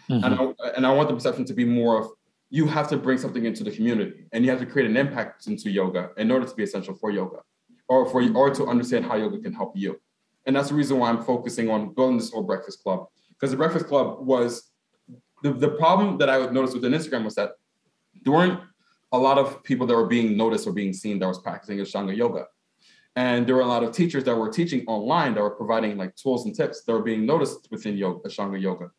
Mm-hmm. 0.08 0.24
And, 0.24 0.54
I, 0.60 0.68
and 0.76 0.86
I 0.86 0.92
want 0.92 1.08
the 1.08 1.14
perception 1.14 1.44
to 1.46 1.54
be 1.54 1.64
more 1.64 2.00
of 2.00 2.08
you 2.48 2.66
have 2.66 2.88
to 2.88 2.96
bring 2.96 3.18
something 3.18 3.44
into 3.44 3.64
the 3.64 3.70
community 3.70 4.26
and 4.32 4.44
you 4.44 4.50
have 4.50 4.60
to 4.60 4.66
create 4.66 4.88
an 4.88 4.96
impact 4.96 5.48
into 5.48 5.70
yoga 5.70 6.10
in 6.16 6.30
order 6.30 6.46
to 6.46 6.54
be 6.54 6.62
essential 6.62 6.94
for 6.94 7.10
yoga 7.10 7.38
or 7.88 8.08
for 8.08 8.22
or 8.36 8.50
to 8.50 8.66
understand 8.66 9.04
how 9.04 9.16
yoga 9.16 9.38
can 9.38 9.52
help 9.52 9.76
you. 9.76 10.00
And 10.46 10.54
that's 10.54 10.68
the 10.68 10.74
reason 10.74 10.98
why 10.98 11.08
I'm 11.08 11.24
focusing 11.24 11.68
on 11.68 11.92
building 11.92 12.18
this 12.18 12.30
whole 12.30 12.44
breakfast 12.44 12.82
club 12.82 13.08
because 13.38 13.50
the 13.50 13.56
Breakfast 13.56 13.86
Club 13.86 14.18
was 14.20 14.70
the, 15.42 15.52
the 15.52 15.68
problem 15.68 16.18
that 16.18 16.28
I 16.28 16.38
would 16.38 16.52
notice 16.52 16.74
within 16.74 16.92
Instagram 16.92 17.24
was 17.24 17.34
that 17.34 17.52
there 18.22 18.32
weren't 18.32 18.60
a 19.12 19.18
lot 19.18 19.38
of 19.38 19.62
people 19.62 19.86
that 19.86 19.94
were 19.94 20.06
being 20.06 20.36
noticed 20.36 20.66
or 20.66 20.72
being 20.72 20.92
seen 20.92 21.18
that 21.18 21.26
was 21.26 21.38
practicing 21.38 21.78
Ashtanga 21.78 22.16
yoga. 22.16 22.46
And 23.14 23.46
there 23.46 23.54
were 23.54 23.62
a 23.62 23.66
lot 23.66 23.82
of 23.82 23.92
teachers 23.92 24.24
that 24.24 24.36
were 24.36 24.50
teaching 24.50 24.84
online 24.86 25.34
that 25.34 25.40
were 25.40 25.50
providing 25.50 25.96
like 25.96 26.14
tools 26.16 26.44
and 26.44 26.54
tips 26.54 26.82
that 26.84 26.92
were 26.92 27.02
being 27.02 27.24
noticed 27.24 27.68
within 27.70 27.96
yoga, 27.96 28.28
Ashtanga 28.28 28.60
yoga. 28.60 28.90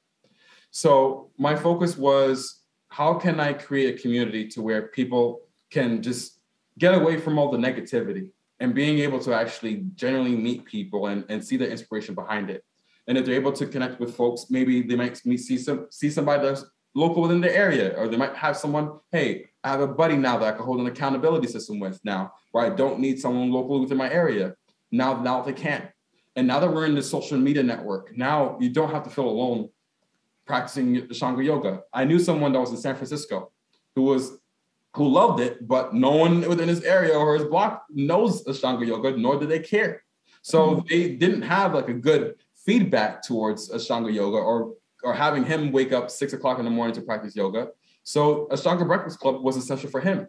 So 0.72 1.32
my 1.38 1.56
focus 1.56 1.98
was 1.98 2.64
how 2.90 3.16
can 3.16 3.40
I 3.40 3.54
create 3.54 3.96
a 3.96 4.02
community 4.02 4.48
to 4.50 4.62
where 4.62 4.88
people 4.88 5.42
can 5.70 6.02
just 6.02 6.40
get 6.78 6.96
away 6.96 7.18
from 7.18 7.38
all 7.38 7.52
the 7.52 7.58
negativity 7.58 8.30
and 8.60 8.74
being 8.74 9.00
able 9.00 9.20
to 9.20 9.34
actually 9.34 9.86
generally 9.96 10.36
meet 10.36 10.66
people 10.66 11.08
and, 11.08 11.26
and 11.30 11.44
see 11.44 11.58
the 11.58 11.70
inspiration 11.70 12.16
behind 12.16 12.50
it 12.50 12.64
and 13.08 13.18
if 13.18 13.26
they're 13.26 13.36
able 13.36 13.54
to 13.54 13.66
connect 13.66 14.00
with 14.00 14.16
folks, 14.16 14.48
maybe 14.50 14.82
they 14.82 14.96
might 14.96 15.18
see 15.18 15.58
some 15.58 15.88
see 15.90 16.10
somebody 16.10 16.44
that's 16.44 16.66
local 16.94 17.22
within 17.22 17.42
the 17.42 17.56
area, 17.56 17.96
or 17.98 18.08
they 18.08 18.18
might 18.18 18.36
have 18.36 18.58
someone, 18.58 19.00
hey, 19.12 19.50
I 19.64 19.70
have 19.70 19.82
a 19.82 19.88
buddy 19.88 20.18
now 20.18 20.38
that 20.40 20.54
I 20.54 20.58
can 20.58 20.66
hold 20.66 20.80
an 20.80 20.88
accountability 20.88 21.48
system 21.48 21.80
with 21.80 22.00
now, 22.04 22.34
where 22.52 22.66
I 22.66 22.76
don't 22.76 23.00
need 23.00 23.20
someone 23.20 23.52
local 23.52 23.80
within 23.80 23.98
my 23.98 24.12
area. 24.12 24.56
Now, 24.92 25.22
now 25.22 25.42
they 25.42 25.54
can. 25.54 25.90
And 26.36 26.48
now 26.48 26.60
that 26.60 26.72
we're 26.72 26.86
in 26.86 26.96
the 26.96 27.04
social 27.04 27.38
media 27.38 27.64
network, 27.64 28.16
now 28.18 28.58
you 28.60 28.70
don't 28.70 28.92
have 28.92 29.04
to 29.04 29.10
feel 29.10 29.30
alone 29.30 29.70
practicing 30.46 30.94
the 30.94 31.02
Ashtanga 31.02 31.44
yoga. 31.44 31.82
I 31.94 32.04
knew 32.06 32.20
someone 32.20 32.52
that 32.54 32.60
was 32.60 32.72
in 32.72 32.78
San 32.78 32.96
Francisco 32.96 33.52
who 33.96 34.04
was 34.04 34.38
who 34.96 35.08
loved 35.08 35.40
it, 35.40 35.68
but 35.68 35.94
no 35.94 36.12
one 36.12 36.42
within 36.48 36.68
his 36.68 36.82
area 36.84 37.14
or 37.14 37.36
his 37.36 37.46
block 37.46 37.86
knows 37.90 38.44
Ashtanga 38.46 38.88
yoga, 38.88 39.16
nor 39.16 39.40
do 39.40 39.46
they 39.46 39.60
care. 39.60 40.04
So 40.42 40.60
mm-hmm. 40.68 40.88
they 40.90 41.16
didn't 41.16 41.44
have 41.44 41.76
like 41.76 41.90
a 41.90 41.94
good 41.94 42.36
feedback 42.68 43.24
towards 43.24 43.72
Ashtanga 43.72 44.14
yoga 44.14 44.38
or 44.38 44.74
or 45.04 45.14
having 45.14 45.44
him 45.46 45.72
wake 45.72 45.94
up 45.94 46.12
six 46.12 46.34
o'clock 46.34 46.60
in 46.60 46.66
the 46.66 46.72
morning 46.72 46.94
to 46.96 47.02
practice 47.02 47.36
yoga. 47.36 47.70
So 48.04 48.48
Ashtanga 48.52 48.86
Breakfast 48.86 49.20
Club 49.20 49.44
was 49.44 49.56
essential 49.56 49.90
for 49.90 50.02
him. 50.02 50.28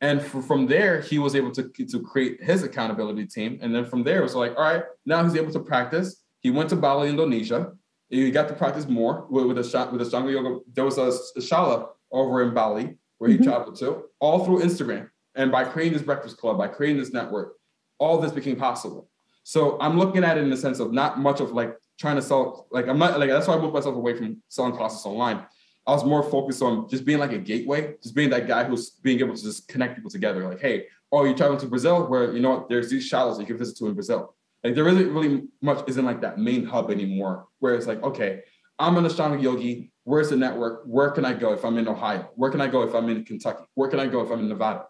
And 0.00 0.20
from 0.22 0.66
there, 0.66 1.00
he 1.00 1.18
was 1.18 1.34
able 1.34 1.52
to, 1.52 1.70
to 1.92 2.00
create 2.00 2.42
his 2.42 2.62
accountability 2.62 3.26
team. 3.26 3.58
And 3.62 3.74
then 3.74 3.84
from 3.84 4.02
there, 4.02 4.18
it 4.18 4.22
was 4.22 4.34
like, 4.34 4.54
all 4.56 4.64
right, 4.64 4.82
now 5.06 5.22
he's 5.24 5.36
able 5.36 5.52
to 5.52 5.60
practice. 5.60 6.22
He 6.40 6.50
went 6.50 6.68
to 6.70 6.76
Bali, 6.76 7.08
Indonesia. 7.08 7.72
He 8.10 8.30
got 8.30 8.48
to 8.48 8.54
practice 8.54 8.86
more 8.86 9.26
with, 9.30 9.46
with, 9.46 9.58
a, 9.58 9.88
with 9.90 10.02
Ashtanga 10.02 10.32
yoga. 10.32 10.58
There 10.74 10.84
was 10.84 10.98
a, 10.98 11.06
a 11.38 11.40
shala 11.40 11.88
over 12.12 12.42
in 12.42 12.52
Bali 12.52 12.96
where 13.18 13.30
he 13.30 13.36
mm-hmm. 13.36 13.44
traveled 13.44 13.78
to, 13.78 14.04
all 14.20 14.44
through 14.44 14.60
Instagram. 14.60 15.08
And 15.34 15.50
by 15.50 15.64
creating 15.64 15.94
this 15.94 16.02
breakfast 16.02 16.36
club, 16.36 16.58
by 16.58 16.68
creating 16.68 16.98
this 16.98 17.12
network, 17.12 17.54
all 17.98 18.18
this 18.18 18.32
became 18.32 18.56
possible. 18.56 19.08
So 19.44 19.78
I'm 19.78 19.98
looking 19.98 20.24
at 20.24 20.38
it 20.38 20.42
in 20.42 20.50
the 20.50 20.56
sense 20.56 20.80
of 20.80 20.92
not 20.92 21.18
much 21.18 21.40
of 21.40 21.52
like 21.52 21.76
trying 21.98 22.16
to 22.16 22.22
sell, 22.22 22.66
like 22.70 22.88
I'm 22.88 22.98
not 22.98 23.20
like 23.20 23.28
that's 23.28 23.46
why 23.46 23.54
I 23.54 23.60
moved 23.60 23.74
myself 23.74 23.94
away 23.94 24.16
from 24.16 24.42
selling 24.48 24.74
classes 24.74 25.04
online. 25.06 25.44
I 25.86 25.92
was 25.92 26.02
more 26.02 26.22
focused 26.22 26.62
on 26.62 26.88
just 26.88 27.04
being 27.04 27.18
like 27.18 27.32
a 27.32 27.38
gateway, 27.38 27.94
just 28.02 28.14
being 28.14 28.30
that 28.30 28.48
guy 28.48 28.64
who's 28.64 28.90
being 28.90 29.20
able 29.20 29.36
to 29.36 29.42
just 29.42 29.68
connect 29.68 29.96
people 29.96 30.10
together. 30.10 30.48
Like, 30.48 30.60
hey, 30.60 30.86
oh, 31.12 31.24
you're 31.24 31.36
traveling 31.36 31.60
to 31.60 31.66
Brazil, 31.66 32.06
where 32.06 32.32
you 32.32 32.40
know 32.40 32.66
there's 32.70 32.88
these 32.88 33.10
shalas 33.10 33.38
you 33.38 33.44
can 33.44 33.58
visit 33.58 33.76
to 33.78 33.86
in 33.86 33.94
Brazil. 33.94 34.34
Like 34.64 34.74
there 34.74 34.88
isn't 34.88 35.12
really 35.12 35.42
much 35.60 35.84
isn't 35.86 36.04
like 36.06 36.22
that 36.22 36.38
main 36.38 36.64
hub 36.64 36.90
anymore, 36.90 37.46
where 37.58 37.74
it's 37.74 37.86
like, 37.86 38.02
okay, 38.02 38.40
I'm 38.78 38.96
an 38.96 39.04
Ashtanga 39.04 39.42
yogi. 39.42 39.92
Where's 40.04 40.30
the 40.30 40.36
network? 40.36 40.84
Where 40.86 41.10
can 41.10 41.26
I 41.26 41.34
go 41.34 41.52
if 41.52 41.64
I'm 41.64 41.76
in 41.76 41.86
Ohio? 41.86 42.30
Where 42.34 42.50
can 42.50 42.62
I 42.62 42.66
go 42.66 42.82
if 42.82 42.94
I'm 42.94 43.10
in 43.10 43.24
Kentucky? 43.24 43.64
Where 43.74 43.90
can 43.90 44.00
I 44.00 44.06
go 44.06 44.22
if 44.22 44.30
I'm 44.30 44.40
in 44.40 44.48
Nevada? 44.48 44.86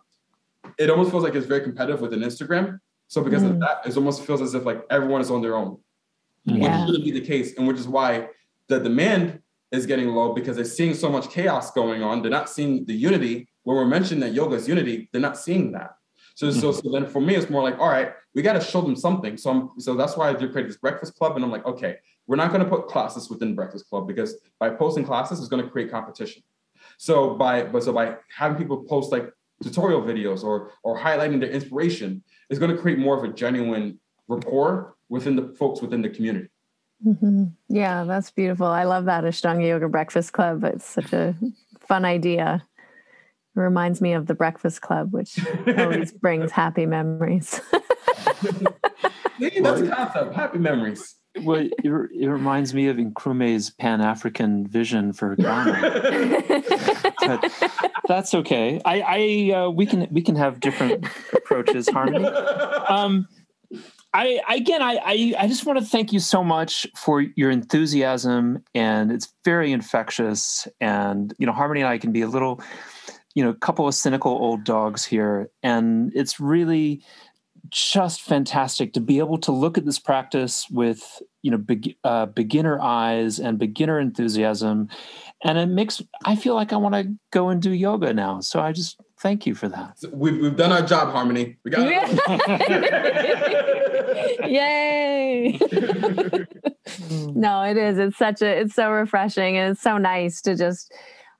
It 0.79 0.91
almost 0.91 1.11
feels 1.11 1.25
like 1.25 1.35
it's 1.35 1.47
very 1.47 1.63
competitive 1.63 2.01
with 2.01 2.13
an 2.13 2.21
Instagram. 2.21 2.79
So 3.15 3.23
because 3.23 3.45
mm. 3.45 3.51
of 3.51 3.61
that, 3.61 3.87
it 3.87 3.97
almost 3.97 4.25
feels 4.27 4.43
as 4.43 4.55
if 4.55 4.65
like 4.65 4.83
everyone 4.91 5.21
is 5.21 5.31
on 5.31 5.41
their 5.41 5.55
own, 5.55 5.79
yeah. 6.47 6.55
which 6.55 6.87
shouldn't 6.87 7.05
be 7.05 7.13
the 7.13 7.21
case, 7.21 7.57
and 7.57 7.65
which 7.65 7.77
is 7.77 7.87
why 7.87 8.27
the 8.67 8.81
demand 8.81 9.39
is 9.71 9.87
getting 9.87 10.09
low 10.09 10.33
because 10.33 10.57
they're 10.57 10.65
seeing 10.65 10.95
so 10.95 11.09
much 11.09 11.31
chaos 11.31 11.71
going 11.71 12.03
on. 12.03 12.23
They're 12.23 12.39
not 12.41 12.51
seeing 12.51 12.85
the 12.87 12.93
unity. 12.93 13.47
When 13.63 13.77
we're 13.77 13.85
mentioning 13.85 14.19
that 14.25 14.35
yoga 14.35 14.57
is 14.57 14.67
unity, 14.67 15.09
they're 15.13 15.21
not 15.21 15.39
seeing 15.39 15.71
that. 15.73 15.93
So, 16.35 16.51
so, 16.51 16.73
so 16.73 16.91
then 16.93 17.07
for 17.07 17.21
me, 17.21 17.37
it's 17.37 17.49
more 17.49 17.63
like, 17.63 17.79
all 17.79 17.89
right, 17.89 18.15
we 18.35 18.43
got 18.43 18.55
to 18.55 18.61
show 18.61 18.81
them 18.81 18.97
something. 18.97 19.37
So, 19.37 19.51
I'm, 19.53 19.71
so 19.79 19.95
that's 19.95 20.17
why 20.17 20.31
I 20.31 20.33
did 20.33 20.51
create 20.51 20.67
this 20.67 20.79
breakfast 20.79 21.15
club, 21.15 21.37
and 21.37 21.45
I'm 21.45 21.53
like, 21.53 21.65
okay, 21.67 21.99
we're 22.27 22.35
not 22.35 22.51
going 22.51 22.65
to 22.65 22.69
put 22.69 22.89
classes 22.89 23.31
within 23.31 23.55
breakfast 23.55 23.89
club 23.89 24.09
because 24.09 24.35
by 24.59 24.71
posting 24.71 25.05
classes, 25.05 25.39
it's 25.39 25.49
going 25.49 25.63
to 25.63 25.71
create 25.71 25.89
competition. 25.89 26.43
So 26.99 27.37
by, 27.37 27.63
but 27.63 27.85
so 27.85 27.93
by 27.93 28.17
having 28.37 28.59
people 28.59 28.83
post 28.83 29.13
like 29.13 29.31
tutorial 29.63 30.03
videos 30.03 30.43
or 30.43 30.73
or 30.83 30.99
highlighting 30.99 31.39
their 31.39 31.51
inspiration, 31.51 32.25
is 32.51 32.59
going 32.59 32.75
to 32.75 32.81
create 32.81 32.99
more 32.99 33.17
of 33.17 33.25
a 33.25 33.33
genuine 33.33 33.99
rapport 34.29 34.97
within 35.09 35.37
the 35.37 35.55
folks 35.59 35.81
within 35.81 36.03
the 36.03 36.09
community. 36.09 36.49
Mm-hmm. 37.07 37.45
Yeah, 37.69 38.05
that's 38.05 38.31
beautiful. 38.31 38.67
I 38.67 38.85
love 38.85 39.05
that 39.07 39.25
Ashtanga 39.25 39.67
Yoga 39.67 39.89
Breakfast 39.89 40.33
Club. 40.33 40.65
It's 40.65 40.87
such 40.87 41.13
a 41.13 41.35
fun 41.81 42.05
idea. 42.05 42.65
It 43.57 43.61
reminds 43.61 44.01
me 44.01 44.15
of 44.15 44.27
the 44.27 44.35
Breakfast 44.35 44.81
Club, 44.81 45.13
which 45.13 45.39
always 45.79 46.13
brings 46.13 46.51
happy 46.51 46.87
memories. 46.87 47.61
hey, 49.39 49.61
that's 49.61 49.81
a 49.81 49.89
concept. 49.89 50.35
Happy 50.35 50.59
memories. 50.59 51.17
Well, 51.41 51.59
it, 51.59 51.73
it 51.85 52.29
reminds 52.29 52.75
me 52.75 52.87
of 52.89 52.97
Nkrumah's 52.97 53.71
Pan 53.71 54.01
African 54.01 54.67
vision 54.67 55.13
for 55.13 55.35
Ghana. 55.37 57.03
that's 58.09 58.35
okay. 58.35 58.81
I, 58.85 59.51
I 59.53 59.55
uh, 59.55 59.71
we 59.71 59.87
can 59.87 60.07
we 60.11 60.23
can 60.23 60.37
have 60.37 60.61
different 60.61 61.07
approaches, 61.33 61.89
Harmony. 61.89 62.27
Um, 62.27 63.29
I 64.15 64.41
again, 64.49 64.81
I, 64.81 65.01
I, 65.05 65.35
I 65.41 65.49
just 65.49 65.67
want 65.67 65.81
to 65.81 65.85
thank 65.85 66.13
you 66.13 66.21
so 66.21 66.45
much 66.45 66.87
for 66.97 67.21
your 67.21 67.51
enthusiasm, 67.51 68.63
and 68.75 69.11
it's 69.11 69.35
very 69.45 69.73
infectious. 69.73 70.69
And 70.81 71.35
you 71.39 71.47
know, 71.47 71.53
Harmony 71.53 71.81
and 71.81 71.89
I 71.89 71.99
can 71.99 72.13
be 72.13 72.23
a 72.23 72.29
little, 72.29 72.61
you 73.35 73.43
know, 73.43 73.51
a 73.51 73.55
couple 73.55 73.89
of 73.89 73.95
cynical 73.95 74.31
old 74.31 74.63
dogs 74.63 75.05
here, 75.05 75.51
and 75.65 76.13
it's 76.15 76.39
really 76.39 77.03
just 77.71 78.21
fantastic 78.21 78.93
to 78.93 79.01
be 79.01 79.19
able 79.19 79.39
to 79.39 79.51
look 79.51 79.79
at 79.79 79.85
this 79.85 79.99
practice 79.99 80.69
with 80.71 81.23
you 81.43 81.51
know 81.51 81.59
be, 81.59 81.97
uh, 82.05 82.27
beginner 82.27 82.81
eyes 82.81 83.41
and 83.41 83.59
beginner 83.59 83.99
enthusiasm, 83.99 84.89
and 85.45 85.59
it 85.59 85.67
makes 85.67 86.03
I 86.25 86.35
feel 86.37 86.55
like 86.55 86.73
I 86.73 86.77
want 86.77 86.95
to 86.95 87.15
go 87.31 87.51
and 87.51 87.61
do 87.63 87.71
yoga 87.71 88.13
now. 88.15 88.41
So 88.41 88.61
I 88.61 88.73
just 88.73 88.99
thank 89.21 89.47
you 89.47 89.55
for 89.55 89.69
that. 89.69 89.99
So 89.99 90.09
we've 90.13 90.41
we've 90.41 90.57
done 90.57 90.73
our 90.73 90.83
job, 90.83 91.13
Harmony. 91.13 91.59
We 91.63 91.71
got. 91.71 91.87
it 91.87 92.01
Yay! 94.51 95.59
no, 97.35 97.63
it 97.63 97.77
is. 97.77 97.99
It's 97.99 98.17
such 98.17 98.41
a. 98.43 98.61
It's 98.61 98.75
so 98.75 98.91
refreshing, 98.91 99.59
and 99.59 99.73
it's 99.73 99.83
so 99.83 99.99
nice 99.99 100.41
to 100.43 100.57
just 100.57 100.93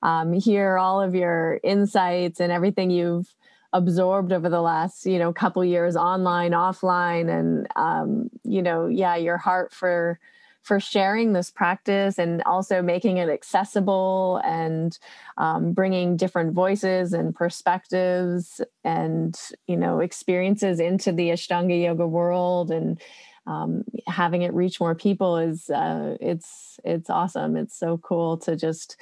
um, 0.03 0.33
hear 0.33 0.77
all 0.77 1.01
of 1.01 1.15
your 1.15 1.59
insights 1.63 2.39
and 2.39 2.51
everything 2.51 2.91
you've 2.91 3.33
absorbed 3.73 4.31
over 4.31 4.47
the 4.47 4.61
last 4.61 5.05
you 5.05 5.19
know 5.19 5.33
couple 5.33 5.65
years 5.65 5.97
online 5.97 6.51
offline 6.51 7.29
and 7.29 7.67
um, 7.75 8.29
you 8.43 8.61
know 8.61 8.87
yeah 8.87 9.17
your 9.17 9.37
heart 9.37 9.73
for 9.73 10.17
for 10.65 10.79
sharing 10.79 11.33
this 11.33 11.51
practice 11.51 12.17
and 12.17 12.41
also 12.43 12.81
making 12.81 13.17
it 13.17 13.29
accessible 13.29 14.41
and 14.43 14.97
um, 15.37 15.73
bringing 15.73 16.17
different 16.17 16.53
voices 16.53 17.13
and 17.13 17.35
perspectives 17.35 18.61
and 18.83 19.39
you 19.67 19.77
know 19.77 19.99
experiences 19.99 20.79
into 20.79 21.11
the 21.11 21.29
ashtanga 21.29 21.83
yoga 21.83 22.07
world 22.07 22.71
and 22.71 22.99
um, 23.45 23.83
having 24.07 24.41
it 24.41 24.55
reach 24.55 24.79
more 24.79 24.95
people 24.95 25.37
is 25.37 25.69
uh, 25.69 26.17
it's 26.19 26.79
it's 26.83 27.11
awesome 27.11 27.55
it's 27.55 27.77
so 27.77 27.99
cool 27.99 28.35
to 28.39 28.55
just 28.55 28.97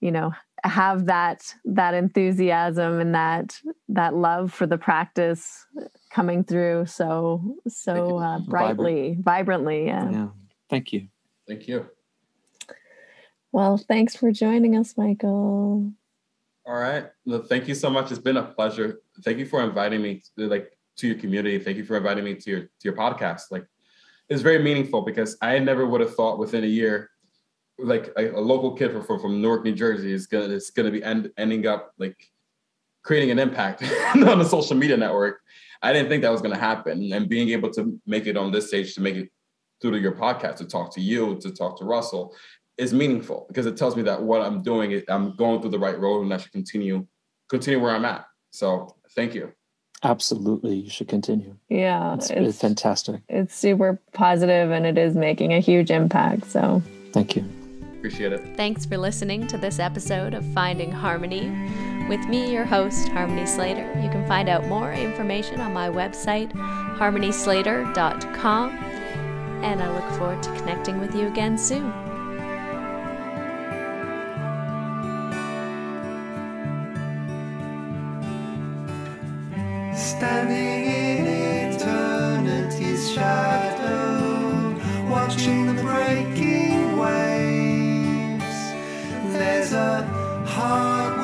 you 0.00 0.12
know 0.12 0.32
have 0.62 1.06
that 1.06 1.52
that 1.64 1.94
enthusiasm 1.94 3.00
and 3.00 3.12
that 3.16 3.60
that 3.88 4.14
love 4.14 4.52
for 4.52 4.66
the 4.68 4.78
practice 4.78 5.66
coming 6.10 6.44
through 6.44 6.86
so 6.86 7.56
so 7.66 8.18
uh, 8.18 8.38
brightly 8.38 9.16
Vibrant. 9.18 9.24
vibrantly 9.24 9.86
yeah. 9.86 10.10
yeah 10.10 10.28
thank 10.68 10.92
you. 10.92 11.08
Thank 11.46 11.68
you. 11.68 11.86
Well 13.52 13.78
thanks 13.78 14.14
for 14.16 14.30
joining 14.32 14.76
us 14.76 14.96
michael. 14.96 15.92
All 16.66 16.74
right. 16.74 17.06
Well, 17.24 17.42
thank 17.42 17.66
you 17.66 17.74
so 17.74 17.88
much. 17.88 18.10
It's 18.10 18.20
been 18.20 18.36
a 18.36 18.42
pleasure. 18.42 19.00
Thank 19.24 19.38
you 19.38 19.46
for 19.46 19.64
inviting 19.64 20.02
me 20.02 20.22
to, 20.36 20.48
like 20.48 20.76
to 20.98 21.06
your 21.06 21.16
community. 21.16 21.58
Thank 21.58 21.78
you 21.78 21.84
for 21.84 21.96
inviting 21.96 22.24
me 22.24 22.34
to 22.34 22.50
your 22.50 22.60
to 22.60 22.84
your 22.84 22.92
podcast. 22.92 23.44
Like 23.50 23.64
it's 24.28 24.42
very 24.42 24.62
meaningful 24.62 25.00
because 25.02 25.38
i 25.40 25.58
never 25.58 25.86
would 25.86 26.02
have 26.02 26.14
thought 26.14 26.38
within 26.38 26.64
a 26.64 26.66
year 26.66 27.10
like 27.78 28.12
a, 28.16 28.30
a, 28.30 28.40
local 28.40 28.72
kid 28.72 28.90
from, 28.90 29.20
from 29.20 29.40
Newark, 29.40 29.64
New 29.64 29.74
Jersey 29.74 30.12
is 30.12 30.26
gonna 30.26 30.46
is 30.46 30.70
gonna 30.70 30.90
be 30.90 31.02
end, 31.02 31.30
ending 31.38 31.66
up 31.66 31.92
like 31.98 32.28
creating 33.02 33.30
an 33.30 33.38
impact 33.38 33.84
on 34.14 34.40
a 34.40 34.44
social 34.44 34.76
media 34.76 34.96
network. 34.96 35.40
I 35.80 35.92
didn't 35.92 36.08
think 36.08 36.22
that 36.22 36.32
was 36.32 36.42
gonna 36.42 36.58
happen, 36.58 37.12
and 37.12 37.28
being 37.28 37.50
able 37.50 37.70
to 37.74 38.00
make 38.04 38.26
it 38.26 38.36
on 38.36 38.50
this 38.50 38.68
stage, 38.68 38.94
to 38.96 39.00
make 39.00 39.14
it 39.14 39.30
through 39.80 39.92
to 39.92 39.98
your 39.98 40.12
podcast, 40.12 40.56
to 40.56 40.64
talk 40.64 40.94
to 40.94 41.00
you, 41.00 41.38
to 41.40 41.50
talk 41.50 41.78
to 41.78 41.84
Russell, 41.84 42.34
is 42.76 42.94
meaningful 42.94 43.46
because 43.48 43.66
it 43.66 43.76
tells 43.76 43.96
me 43.96 44.02
that 44.02 44.22
what 44.22 44.42
I'm 44.42 44.62
doing, 44.62 44.92
is 44.92 45.02
I'm 45.08 45.34
going 45.36 45.60
through 45.60 45.70
the 45.70 45.78
right 45.78 45.98
road, 45.98 46.22
and 46.22 46.32
I 46.32 46.38
should 46.38 46.52
continue 46.52 47.06
continue 47.48 47.80
where 47.80 47.94
I'm 47.94 48.04
at. 48.04 48.26
So 48.50 48.96
thank 49.14 49.34
you. 49.34 49.52
Absolutely, 50.04 50.76
you 50.76 50.90
should 50.90 51.08
continue. 51.08 51.56
Yeah, 51.68 52.14
it's, 52.14 52.30
it's, 52.30 52.50
it's 52.50 52.60
fantastic. 52.60 53.20
It's 53.28 53.54
super 53.54 54.00
positive, 54.12 54.70
and 54.70 54.86
it 54.86 54.96
is 54.96 55.16
making 55.16 55.52
a 55.52 55.60
huge 55.60 55.90
impact. 55.90 56.46
So 56.46 56.82
thank 57.12 57.34
you. 57.34 57.44
Appreciate 57.98 58.32
it. 58.32 58.56
Thanks 58.56 58.86
for 58.86 58.96
listening 58.96 59.48
to 59.48 59.58
this 59.58 59.80
episode 59.80 60.34
of 60.34 60.44
Finding 60.54 60.92
Harmony. 60.92 61.50
With 62.08 62.24
me, 62.28 62.52
your 62.52 62.64
host, 62.64 63.08
Harmony 63.08 63.44
Slater. 63.44 63.92
You 64.00 64.08
can 64.08 64.24
find 64.28 64.48
out 64.48 64.64
more 64.66 64.92
information 64.92 65.60
on 65.60 65.74
my 65.74 65.90
website, 65.90 66.52
harmonyslater.com 66.52 68.87
and 69.62 69.82
I 69.82 69.88
look 69.92 70.18
forward 70.18 70.42
to 70.42 70.50
connecting 70.54 71.00
with 71.00 71.14
you 71.14 71.26
again 71.26 71.58
soon. 71.58 71.92
standing 80.18 80.84
in 80.84 81.74
eternity's 81.74 83.12
shadow, 83.12 84.74
watching 85.10 85.66
the 85.66 85.82
breaking 85.82 86.96
waves. 86.96 88.58
There's 89.32 89.72
a 89.72 90.02
heart. 90.46 91.17